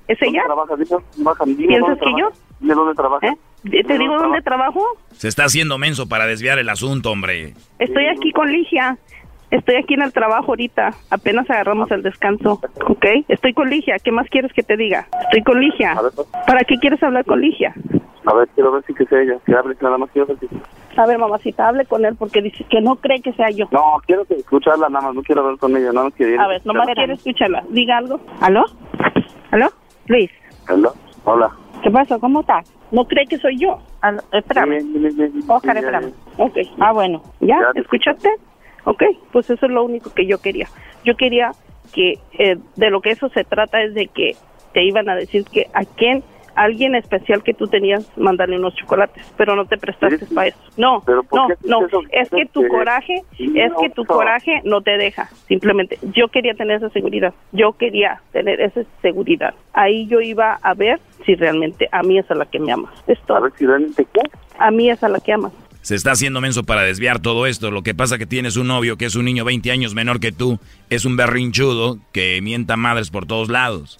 ¿Es 0.09 0.21
ella? 0.23 0.43
¿Piensas 1.45 1.99
que 1.99 2.11
yo? 2.19 2.31
¿De 2.61 2.75
dónde 2.75 2.95
trabaja? 2.95 3.29
¿Eh? 3.29 3.85
¿Te 3.87 3.99
digo 3.99 4.17
dónde 4.19 4.41
trabajo? 4.43 4.83
Se 5.13 5.29
está 5.29 5.45
haciendo 5.45 5.79
menso 5.79 6.09
para 6.09 6.27
desviar 6.27 6.59
el 6.59 6.69
asunto, 6.69 7.11
hombre. 7.11 7.55
Estoy 7.79 8.07
aquí 8.07 8.33
con 8.33 8.51
Ligia. 8.51 8.97
Estoy 9.51 9.77
aquí 9.77 9.95
en 9.95 10.03
el 10.03 10.13
trabajo 10.13 10.53
ahorita. 10.53 10.91
Apenas 11.11 11.49
agarramos 11.49 11.91
el 11.91 12.03
descanso. 12.03 12.61
¿Ok? 12.87 13.07
Estoy 13.29 13.55
con 13.55 13.71
Ligia. 13.71 13.97
¿Qué 13.99 14.13
más 14.13 14.29
quieres 14.29 14.53
que 14.53 14.63
te 14.63 14.77
diga? 14.77 15.07
Estoy 15.23 15.43
con 15.43 15.61
Ligia. 15.61 15.97
¿Para 16.47 16.61
qué 16.65 16.77
quieres 16.77 17.03
hablar 17.03 17.25
con 17.25 17.41
Ligia? 17.41 17.75
A 18.27 18.35
ver, 18.35 18.49
quiero 18.55 18.73
ver 18.73 18.85
si 18.87 18.93
que 18.93 19.07
sea 19.07 19.23
ella. 19.23 19.39
Que 19.47 19.55
hable 19.55 19.75
nada 19.81 19.97
más 19.97 20.11
quiero 20.11 20.27
ver 20.27 20.39
si... 20.39 20.49
A 20.99 21.07
ver, 21.07 21.19
mamacita, 21.19 21.69
hable 21.69 21.87
con 21.87 22.05
él 22.05 22.17
porque 22.19 22.43
dice 22.43 22.65
que 22.69 22.81
no 22.81 22.97
cree 22.97 23.23
que 23.23 23.33
sea 23.33 23.49
yo. 23.51 23.67
No, 23.71 24.03
quiero 24.07 24.25
que 24.27 24.35
escucharla 24.35 24.89
nada 24.89 25.07
más, 25.07 25.15
no 25.15 25.23
quiero 25.23 25.43
hablar 25.43 25.59
con 25.59 25.75
ella, 25.77 25.93
nada 25.93 26.07
más 26.07 26.15
quiero 26.15 26.43
A 26.43 26.49
ver, 26.49 26.67
nomás 26.67 26.89
quiere 26.89 27.15
escucharla. 27.15 27.65
Diga 27.71 27.99
algo. 27.99 28.21
¿Aló? 28.41 28.65
¿Aló? 29.51 29.69
Luis. 30.09 30.31
¿Aló? 30.67 30.93
Hola. 31.25 31.51
¿Qué 31.83 31.91
pasa? 31.91 32.19
¿Cómo 32.19 32.41
estás? 32.41 32.71
¿No 32.91 33.07
cree 33.07 33.27
que 33.27 33.39
soy 33.39 33.59
yo? 33.59 33.79
Aló, 34.03 34.21
espérame. 34.33 34.81
Oscar, 35.47 35.77
espérame. 35.77 36.13
Ok. 36.37 36.59
Ah, 36.81 36.93
bueno. 36.93 37.23
¿Ya? 37.41 37.59
¿Escuchaste? 37.77 38.29
Ok, 38.85 39.03
pues 39.33 39.49
eso 39.51 39.67
es 39.67 39.73
lo 39.73 39.85
único 39.85 40.13
que 40.15 40.27
yo 40.27 40.39
quería. 40.39 40.69
Yo 41.05 41.17
quería 41.17 41.53
que 41.93 42.19
eh, 42.39 42.57
de 42.77 42.91
lo 42.91 43.01
que 43.01 43.13
eso 43.13 43.29
se 43.31 43.45
trata 43.45 43.83
es 43.83 43.95
de 43.95 44.07
que 44.09 44.37
te 44.73 44.85
iban 44.85 45.09
a 45.09 45.17
decir 45.17 45.45
que 45.45 45.67
a 45.73 45.85
quién 45.85 46.23
alguien 46.59 46.95
especial 46.97 47.43
que 47.45 47.55
tú 47.55 47.69
tenías 47.69 48.05
mandarle 48.17 48.59
unos 48.59 48.75
chocolates, 48.75 49.25
pero 49.37 49.55
no 49.55 49.67
te 49.67 49.79
prestaste 49.79 50.27
para 50.35 50.49
eso. 50.49 50.59
No, 50.77 51.05
no, 51.33 51.49
no, 51.65 51.87
es 52.11 52.29
que 52.31 52.47
tu 52.47 52.67
coraje, 52.67 53.23
es 53.39 53.73
que 53.81 53.91
tu 53.91 54.05
coraje 54.05 54.61
no 54.65 54.81
te 54.81 54.99
deja, 54.99 55.29
simplemente. 55.47 55.99
Yo 56.15 56.29
quería 56.29 56.55
tener 56.55 56.79
esa 56.79 56.91
seguridad, 56.91 57.33
yo 57.53 57.75
quería 57.75 58.21
tener 58.33 58.61
esa 58.61 58.83
seguridad. 59.03 59.55
Ahí 59.73 60.09
yo 60.09 60.21
iba 60.21 60.59
a 60.61 60.75
ver 60.75 60.99
si 61.25 61.37
realmente 61.37 61.89
a 61.93 62.03
mí 62.03 62.19
es 62.19 62.29
a 62.31 62.35
la 62.35 62.47
que 62.47 62.59
me 62.59 62.73
amas. 62.73 62.93
Es 63.07 63.21
todo. 63.21 63.39
A 63.39 63.41
ver 63.41 63.53
si 63.53 63.65
realmente 63.65 64.05
qué. 64.13 64.21
A 64.59 64.71
mí 64.73 64.91
es 64.91 65.03
a 65.05 65.09
la 65.09 65.21
que 65.21 65.33
amas. 65.33 65.53
Se 65.89 65.95
está 65.95 66.11
haciendo 66.11 66.43
menso 66.43 66.65
para 66.65 66.83
desviar 66.83 67.19
todo 67.19 67.47
esto. 67.47 67.71
Lo 67.71 67.83
que 67.83 67.95
pasa 67.95 68.19
que 68.19 68.27
tienes 68.27 68.59
un 68.59 68.67
novio 68.67 68.99
que 68.99 69.07
es 69.07 69.17
un 69.17 69.25
niño 69.25 69.47
20 69.47 69.71
años 69.71 69.95
menor 69.95 70.21
que 70.21 70.33
tú, 70.33 70.59
es 70.91 71.07
un 71.07 71.17
berrinchudo 71.17 71.97
que 72.13 72.41
mienta 72.43 72.77
madres 72.77 73.09
por 73.09 73.25
todos 73.25 73.49
lados. 73.49 73.99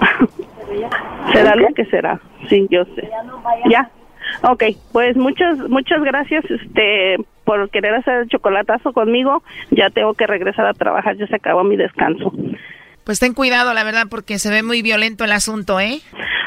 será 1.32 1.54
lo 1.54 1.68
que 1.72 1.84
será. 1.84 2.20
Sí, 2.48 2.66
yo 2.68 2.84
sé. 2.96 3.08
Ya. 3.70 3.88
Ok, 4.42 4.64
pues 4.90 5.16
muchas 5.16 5.56
muchas 5.68 6.02
gracias 6.02 6.44
este 6.50 7.18
por 7.44 7.70
querer 7.70 7.94
hacer 7.94 8.22
el 8.22 8.28
chocolatazo 8.28 8.92
conmigo. 8.92 9.44
Ya 9.70 9.90
tengo 9.90 10.14
que 10.14 10.26
regresar 10.26 10.66
a 10.66 10.74
trabajar, 10.74 11.16
ya 11.16 11.28
se 11.28 11.36
acabó 11.36 11.62
mi 11.62 11.76
descanso. 11.76 12.32
Pues 13.04 13.20
ten 13.20 13.34
cuidado, 13.34 13.72
la 13.72 13.84
verdad, 13.84 14.06
porque 14.10 14.40
se 14.40 14.50
ve 14.50 14.64
muy 14.64 14.82
violento 14.82 15.22
el 15.22 15.30
asunto, 15.30 15.78
¿eh? 15.78 16.00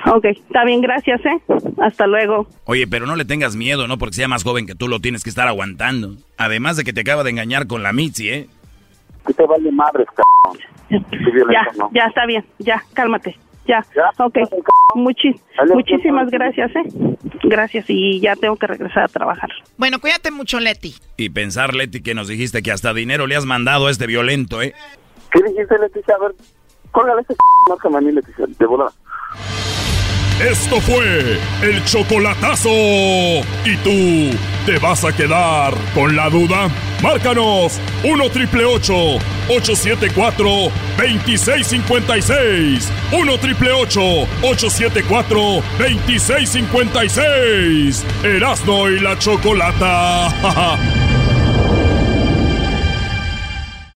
Ok, 0.05 0.25
está 0.25 0.65
bien, 0.65 0.81
gracias, 0.81 1.21
¿eh? 1.25 1.41
Hasta 1.79 2.07
luego. 2.07 2.47
Oye, 2.65 2.87
pero 2.87 3.05
no 3.05 3.15
le 3.15 3.25
tengas 3.25 3.55
miedo, 3.55 3.87
¿no? 3.87 3.97
Porque 3.97 4.15
sea 4.15 4.27
más 4.27 4.43
joven 4.43 4.65
que 4.65 4.75
tú 4.75 4.87
lo 4.87 4.99
tienes 4.99 5.23
que 5.23 5.29
estar 5.29 5.47
aguantando. 5.47 6.15
Además 6.37 6.77
de 6.77 6.83
que 6.83 6.93
te 6.93 7.01
acaba 7.01 7.23
de 7.23 7.29
engañar 7.29 7.67
con 7.67 7.83
la 7.83 7.93
Mitzi, 7.93 8.29
¿eh? 8.29 8.49
Que 9.25 9.33
te 9.33 9.45
vale 9.45 9.71
madres, 9.71 10.07
cabrón. 10.07 10.59
Ya, 11.51 11.67
ya 11.93 12.05
está 12.05 12.25
bien, 12.25 12.43
ya, 12.59 12.83
cálmate. 12.93 13.37
Ya, 13.67 13.85
ok. 14.17 14.37
Muchi 14.95 15.35
muchísimas 15.73 16.29
gracias, 16.29 16.75
¿eh? 16.75 16.83
Gracias 17.43 17.85
y 17.87 18.19
ya 18.19 18.35
tengo 18.35 18.55
que 18.55 18.67
regresar 18.67 19.03
a 19.03 19.07
trabajar. 19.07 19.49
Bueno, 19.77 19.99
cuídate 19.99 20.31
mucho, 20.31 20.59
Leti. 20.59 20.95
Y 21.15 21.29
pensar, 21.29 21.75
Leti, 21.75 22.01
que 22.01 22.13
nos 22.13 22.27
dijiste 22.27 22.61
que 22.63 22.71
hasta 22.71 22.93
dinero 22.93 23.27
le 23.27 23.35
has 23.35 23.45
mandado 23.45 23.87
a 23.87 23.91
este 23.91 24.07
violento, 24.07 24.61
¿eh? 24.61 24.73
¿Qué 25.31 25.41
dijiste, 25.43 25.77
Leticia? 25.77 26.15
A 26.15 26.19
ver, 26.19 26.35
córgale 26.91 27.21
ese 27.21 27.35
mí, 28.01 28.11
Leticia, 28.11 28.45
de 28.47 28.65
volada. 28.65 28.91
Esto 30.49 30.81
fue 30.81 31.39
el 31.61 31.85
chocolatazo. 31.85 32.71
¿Y 33.63 33.77
tú 33.83 34.35
te 34.65 34.79
vas 34.79 35.05
a 35.05 35.15
quedar 35.15 35.75
con 35.93 36.15
la 36.15 36.31
duda? 36.31 36.67
Márcanos 37.03 37.79
1 38.03 38.29
triple 38.31 38.65
874 38.65 40.71
2656. 40.97 42.89
1 43.11 43.37
triple 43.37 43.71
874 43.71 45.63
2656. 45.77 48.03
Erasno 48.23 48.89
y 48.89 48.99
la 48.99 49.19
chocolata. 49.19 50.73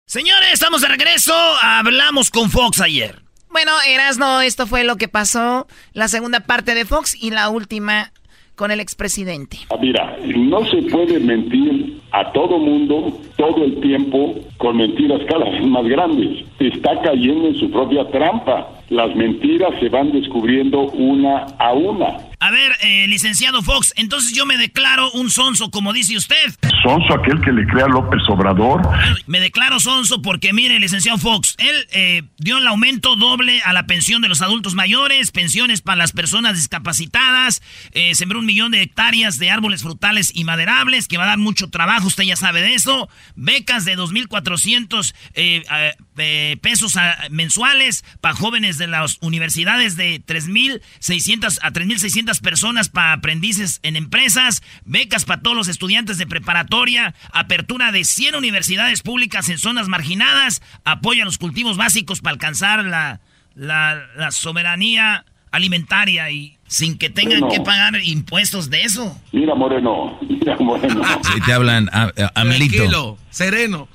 Señores, 0.05 0.49
estamos 0.51 0.81
de 0.81 0.89
regreso. 0.89 1.33
Hablamos 1.61 2.29
con 2.29 2.51
Fox 2.51 2.81
ayer. 2.81 3.23
Bueno, 3.53 3.71
Erasno, 3.87 4.41
esto 4.41 4.65
fue 4.65 4.83
lo 4.83 4.95
que 4.95 5.07
pasó, 5.07 5.67
la 5.93 6.07
segunda 6.07 6.39
parte 6.39 6.73
de 6.73 6.85
Fox 6.85 7.15
y 7.21 7.29
la 7.29 7.49
última 7.49 8.11
con 8.55 8.71
el 8.71 8.79
expresidente. 8.79 9.57
Ah, 9.69 9.75
mira, 9.79 10.17
no 10.35 10.65
se 10.65 10.81
puede 10.89 11.19
mentir 11.19 12.01
a 12.11 12.31
todo 12.31 12.57
mundo 12.57 13.15
todo 13.37 13.63
el 13.63 13.79
tiempo 13.79 14.33
con 14.57 14.77
mentiras 14.77 15.21
cada 15.29 15.45
vez 15.51 15.63
más 15.67 15.85
grandes. 15.85 16.43
Está 16.59 16.99
cayendo 17.03 17.49
en 17.49 17.55
su 17.59 17.69
propia 17.69 18.09
trampa. 18.09 18.69
Las 18.89 19.15
mentiras 19.15 19.69
se 19.79 19.89
van 19.89 20.11
descubriendo 20.11 20.89
una 20.89 21.45
a 21.59 21.73
una. 21.73 22.17
A 22.43 22.51
ver, 22.51 22.75
eh, 22.81 23.07
licenciado 23.07 23.61
Fox, 23.61 23.93
entonces 23.95 24.33
yo 24.33 24.45
me 24.45 24.57
declaro 24.57 25.09
un 25.11 25.29
sonso, 25.29 25.71
como 25.71 25.93
dice 25.93 26.17
usted. 26.17 26.53
¿Sonso 26.83 27.13
aquel 27.13 27.39
que 27.39 27.53
le 27.53 27.65
crea 27.65 27.87
López 27.87 28.19
Obrador? 28.27 28.81
Me 29.27 29.39
declaro 29.39 29.79
sonso 29.79 30.21
porque, 30.21 30.51
mire, 30.51 30.77
licenciado 30.77 31.17
Fox, 31.17 31.55
él 31.57 31.87
eh, 31.93 32.23
dio 32.39 32.57
el 32.57 32.67
aumento 32.67 33.15
doble 33.15 33.61
a 33.61 33.71
la 33.71 33.85
pensión 33.85 34.21
de 34.21 34.27
los 34.27 34.41
adultos 34.41 34.75
mayores, 34.75 35.31
pensiones 35.31 35.79
para 35.79 35.95
las 35.95 36.11
personas 36.11 36.57
discapacitadas, 36.57 37.61
eh, 37.93 38.13
sembró 38.13 38.39
un 38.39 38.45
millón 38.45 38.71
de 38.71 38.81
hectáreas 38.81 39.39
de 39.39 39.49
árboles 39.49 39.81
frutales 39.81 40.29
y 40.35 40.43
maderables, 40.43 41.07
que 41.07 41.17
va 41.17 41.23
a 41.23 41.27
dar 41.27 41.37
mucho 41.37 41.69
trabajo, 41.69 42.07
usted 42.07 42.25
ya 42.25 42.35
sabe 42.35 42.61
de 42.61 42.73
eso, 42.73 43.07
becas 43.37 43.85
de 43.85 43.97
2.400 43.97 45.13
eh, 45.35 46.57
pesos 46.61 46.95
mensuales 47.31 48.03
para 48.19 48.35
jóvenes 48.35 48.77
de 48.77 48.87
las 48.87 49.17
universidades 49.21 49.95
de 49.95 50.21
3.600 50.25 51.59
a 51.61 51.71
3.600 51.71 52.32
personas 52.39 52.89
para 52.89 53.13
aprendices 53.13 53.79
en 53.83 53.95
empresas, 53.95 54.63
becas 54.85 55.25
para 55.25 55.41
todos 55.41 55.55
los 55.55 55.67
estudiantes 55.67 56.17
de 56.17 56.27
preparatoria, 56.27 57.15
apertura 57.31 57.91
de 57.91 58.03
100 58.03 58.35
universidades 58.35 59.01
públicas 59.01 59.49
en 59.49 59.57
zonas 59.57 59.87
marginadas, 59.87 60.61
apoyo 60.85 61.23
a 61.23 61.25
los 61.25 61.37
cultivos 61.37 61.77
básicos 61.77 62.21
para 62.21 62.33
alcanzar 62.33 62.83
la, 62.85 63.19
la, 63.55 64.31
soberanía 64.31 65.25
alimentaria 65.51 66.31
y 66.31 66.57
sin 66.67 66.97
que 66.97 67.09
tengan 67.09 67.47
que 67.49 67.59
pagar 67.61 67.93
impuestos 68.03 68.69
de 68.69 68.81
eso. 68.81 69.19
Mira, 69.31 69.53
Moreno, 69.53 70.17
mira, 70.27 70.57
Moreno. 70.59 71.01
Si 71.23 71.41
te 71.41 71.53
hablan, 71.53 71.89
a, 71.93 72.11
Tranquilo, 72.11 73.17
sereno. 73.29 73.87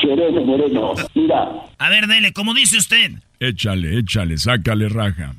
Sereno, 0.00 0.44
Moreno. 0.44 0.92
Mira. 1.14 1.48
A 1.78 1.88
ver, 1.88 2.06
dele, 2.06 2.32
como 2.32 2.54
dice 2.54 2.78
usted. 2.78 3.12
Échale, 3.38 3.98
échale, 3.98 4.38
sácale 4.38 4.88
raja. 4.88 5.34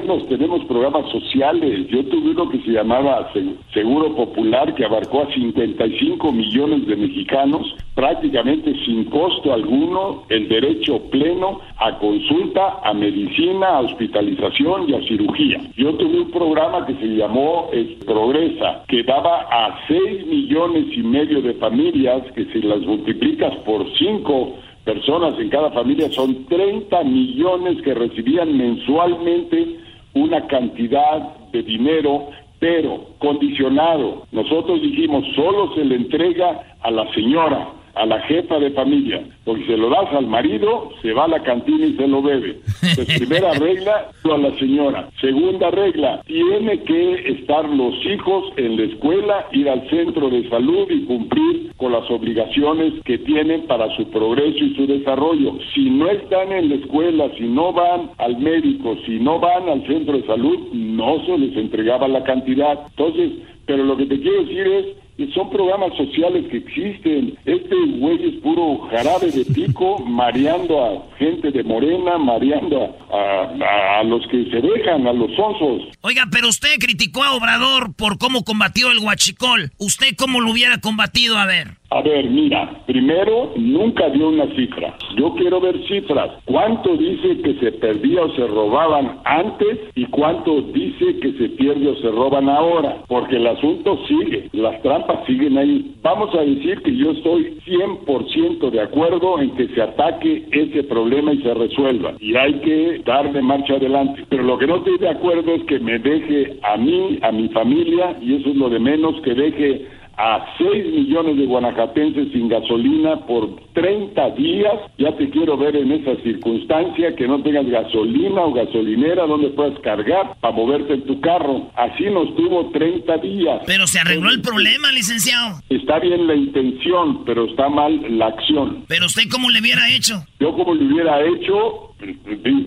Tenemos 0.00 0.64
programas 0.64 1.10
sociales. 1.10 1.86
Yo 1.88 2.02
tuve 2.06 2.30
uno 2.30 2.48
que 2.48 2.62
se 2.62 2.70
llamaba 2.70 3.30
Seguro 3.74 4.16
Popular, 4.16 4.74
que 4.74 4.86
abarcó 4.86 5.20
a 5.20 5.34
55 5.34 6.32
millones 6.32 6.86
de 6.86 6.96
mexicanos, 6.96 7.76
prácticamente 7.94 8.74
sin 8.86 9.04
costo 9.04 9.52
alguno, 9.52 10.22
el 10.30 10.48
derecho 10.48 10.98
pleno 11.10 11.60
a 11.76 11.98
consulta, 11.98 12.78
a 12.82 12.94
medicina, 12.94 13.66
a 13.66 13.80
hospitalización 13.80 14.88
y 14.88 14.94
a 14.94 15.02
cirugía. 15.02 15.60
Yo 15.76 15.92
tuve 15.96 16.20
un 16.20 16.30
programa 16.30 16.86
que 16.86 16.94
se 16.94 17.08
llamó 17.08 17.68
Progresa, 18.06 18.84
que 18.88 19.02
daba 19.02 19.42
a 19.50 19.78
6 19.88 20.26
millones 20.26 20.86
y 20.96 21.02
medio 21.02 21.42
de 21.42 21.52
familias, 21.54 22.22
que 22.34 22.46
si 22.46 22.62
las 22.62 22.80
multiplicas 22.80 23.54
por 23.66 23.84
5, 23.98 24.54
personas 24.86 25.38
en 25.38 25.50
cada 25.50 25.70
familia, 25.70 26.10
son 26.10 26.46
30 26.46 27.04
millones 27.04 27.82
que 27.82 27.92
recibían 27.92 28.56
mensualmente 28.56 29.81
una 30.14 30.46
cantidad 30.46 31.36
de 31.52 31.62
dinero, 31.62 32.30
pero 32.58 33.08
condicionado. 33.18 34.26
Nosotros 34.32 34.80
dijimos, 34.82 35.24
solo 35.34 35.74
se 35.74 35.84
le 35.84 35.96
entrega 35.96 36.76
a 36.80 36.90
la 36.90 37.12
señora 37.12 37.81
a 37.94 38.06
la 38.06 38.20
jefa 38.22 38.58
de 38.58 38.70
familia, 38.70 39.22
porque 39.44 39.66
se 39.66 39.76
lo 39.76 39.90
das 39.90 40.12
al 40.12 40.26
marido, 40.26 40.90
se 41.02 41.12
va 41.12 41.24
a 41.24 41.28
la 41.28 41.42
cantina 41.42 41.86
y 41.86 41.94
se 41.94 42.08
lo 42.08 42.22
bebe. 42.22 42.58
Entonces, 42.82 43.18
primera 43.18 43.52
regla, 43.54 44.10
a 44.24 44.38
la 44.38 44.58
señora. 44.58 45.08
Segunda 45.20 45.70
regla, 45.70 46.22
tiene 46.26 46.80
que 46.84 47.14
estar 47.32 47.68
los 47.68 47.94
hijos 48.06 48.52
en 48.56 48.76
la 48.76 48.84
escuela, 48.84 49.46
ir 49.52 49.68
al 49.68 49.88
centro 49.90 50.30
de 50.30 50.48
salud 50.48 50.90
y 50.90 51.04
cumplir 51.04 51.72
con 51.76 51.92
las 51.92 52.08
obligaciones 52.10 52.94
que 53.04 53.18
tienen 53.18 53.66
para 53.66 53.94
su 53.96 54.08
progreso 54.10 54.64
y 54.64 54.74
su 54.74 54.86
desarrollo. 54.86 55.58
Si 55.74 55.90
no 55.90 56.08
están 56.08 56.52
en 56.52 56.70
la 56.70 56.74
escuela, 56.76 57.30
si 57.36 57.44
no 57.44 57.72
van 57.72 58.10
al 58.18 58.38
médico, 58.38 58.96
si 59.04 59.18
no 59.18 59.38
van 59.38 59.68
al 59.68 59.86
centro 59.86 60.16
de 60.16 60.26
salud, 60.26 60.58
no 60.72 61.24
se 61.26 61.36
les 61.36 61.56
entregaba 61.56 62.08
la 62.08 62.22
cantidad. 62.22 62.78
Entonces, 62.90 63.32
pero 63.66 63.84
lo 63.84 63.96
que 63.96 64.06
te 64.06 64.20
quiero 64.20 64.44
decir 64.44 64.66
es 64.66 64.86
son 65.34 65.50
programas 65.50 65.96
sociales 65.96 66.46
que 66.50 66.58
existen. 66.58 67.38
Este 67.44 67.74
güey 67.98 68.28
es 68.28 68.42
puro 68.42 68.88
jarabe 68.90 69.30
de 69.30 69.44
pico, 69.44 69.98
mareando 70.06 70.84
a 70.84 71.16
gente 71.18 71.50
de 71.50 71.62
morena, 71.62 72.18
mareando 72.18 72.96
a, 73.10 74.00
a, 74.00 74.04
los 74.04 74.26
que 74.28 74.44
se 74.50 74.60
dejan, 74.60 75.06
a 75.06 75.12
los 75.12 75.30
onzos. 75.38 75.88
Oiga, 76.00 76.26
pero 76.30 76.48
usted 76.48 76.78
criticó 76.78 77.22
a 77.22 77.34
Obrador 77.34 77.94
por 77.94 78.18
cómo 78.18 78.44
combatió 78.44 78.90
el 78.90 78.98
huachicol. 78.98 79.72
¿Usted 79.78 80.14
cómo 80.16 80.40
lo 80.40 80.50
hubiera 80.50 80.78
combatido? 80.78 81.38
A 81.38 81.46
ver. 81.46 81.81
A 81.94 82.00
ver, 82.00 82.24
mira, 82.30 82.70
primero, 82.86 83.52
nunca 83.54 84.08
dio 84.08 84.30
una 84.30 84.46
cifra. 84.54 84.94
Yo 85.14 85.34
quiero 85.34 85.60
ver 85.60 85.78
cifras. 85.86 86.30
¿Cuánto 86.46 86.96
dice 86.96 87.42
que 87.42 87.52
se 87.60 87.70
perdía 87.72 88.22
o 88.22 88.30
se 88.34 88.46
robaban 88.46 89.18
antes 89.24 89.78
y 89.94 90.06
cuánto 90.06 90.62
dice 90.62 91.18
que 91.18 91.32
se 91.32 91.50
pierde 91.50 91.88
o 91.88 91.96
se 91.96 92.10
roban 92.10 92.48
ahora? 92.48 93.02
Porque 93.08 93.36
el 93.36 93.46
asunto 93.46 93.98
sigue, 94.08 94.48
las 94.52 94.80
trampas 94.80 95.26
siguen 95.26 95.58
ahí. 95.58 95.94
Vamos 96.02 96.34
a 96.34 96.40
decir 96.40 96.80
que 96.80 96.96
yo 96.96 97.10
estoy 97.10 97.58
100% 97.66 98.70
de 98.70 98.80
acuerdo 98.80 99.38
en 99.40 99.50
que 99.50 99.68
se 99.68 99.82
ataque 99.82 100.46
ese 100.50 100.84
problema 100.84 101.34
y 101.34 101.42
se 101.42 101.52
resuelva. 101.52 102.14
Y 102.20 102.34
hay 102.36 102.54
que 102.60 103.02
darle 103.04 103.42
marcha 103.42 103.74
adelante. 103.74 104.24
Pero 104.30 104.44
lo 104.44 104.56
que 104.56 104.66
no 104.66 104.76
estoy 104.76 104.96
de 104.96 105.10
acuerdo 105.10 105.52
es 105.52 105.62
que 105.64 105.78
me 105.78 105.98
deje 105.98 106.56
a 106.62 106.78
mí, 106.78 107.18
a 107.20 107.30
mi 107.32 107.50
familia, 107.50 108.16
y 108.22 108.36
eso 108.36 108.48
es 108.48 108.56
lo 108.56 108.70
de 108.70 108.78
menos, 108.78 109.20
que 109.20 109.34
deje 109.34 109.86
a 110.16 110.44
6 110.58 110.86
millones 110.86 111.36
de 111.36 111.46
guanacatenses 111.46 112.32
sin 112.32 112.48
gasolina 112.48 113.16
por 113.26 113.56
30 113.72 114.30
días. 114.30 114.74
Ya 114.98 115.16
te 115.16 115.30
quiero 115.30 115.56
ver 115.56 115.76
en 115.76 115.92
esa 115.92 116.16
circunstancia, 116.22 117.14
que 117.16 117.26
no 117.26 117.42
tengas 117.42 117.66
gasolina 117.66 118.42
o 118.42 118.52
gasolinera 118.52 119.26
donde 119.26 119.50
puedas 119.50 119.78
cargar 119.80 120.36
para 120.40 120.54
moverte 120.54 120.94
en 120.94 121.02
tu 121.04 121.20
carro. 121.20 121.70
Así 121.74 122.04
nos 122.04 122.34
tuvo 122.36 122.70
30 122.70 123.16
días. 123.18 123.62
Pero 123.66 123.86
se 123.86 124.00
arregló 124.00 124.30
el 124.30 124.40
problema, 124.42 124.92
licenciado. 124.92 125.60
Está 125.68 125.98
bien 125.98 126.26
la 126.26 126.34
intención, 126.34 127.24
pero 127.24 127.46
está 127.46 127.68
mal 127.68 128.18
la 128.18 128.26
acción. 128.26 128.84
Pero 128.88 129.06
usted 129.06 129.22
cómo 129.30 129.50
le 129.50 129.60
hubiera 129.60 129.88
hecho? 129.90 130.22
Yo 130.38 130.54
como 130.54 130.74
le 130.74 130.84
hubiera 130.84 131.22
hecho, 131.24 131.94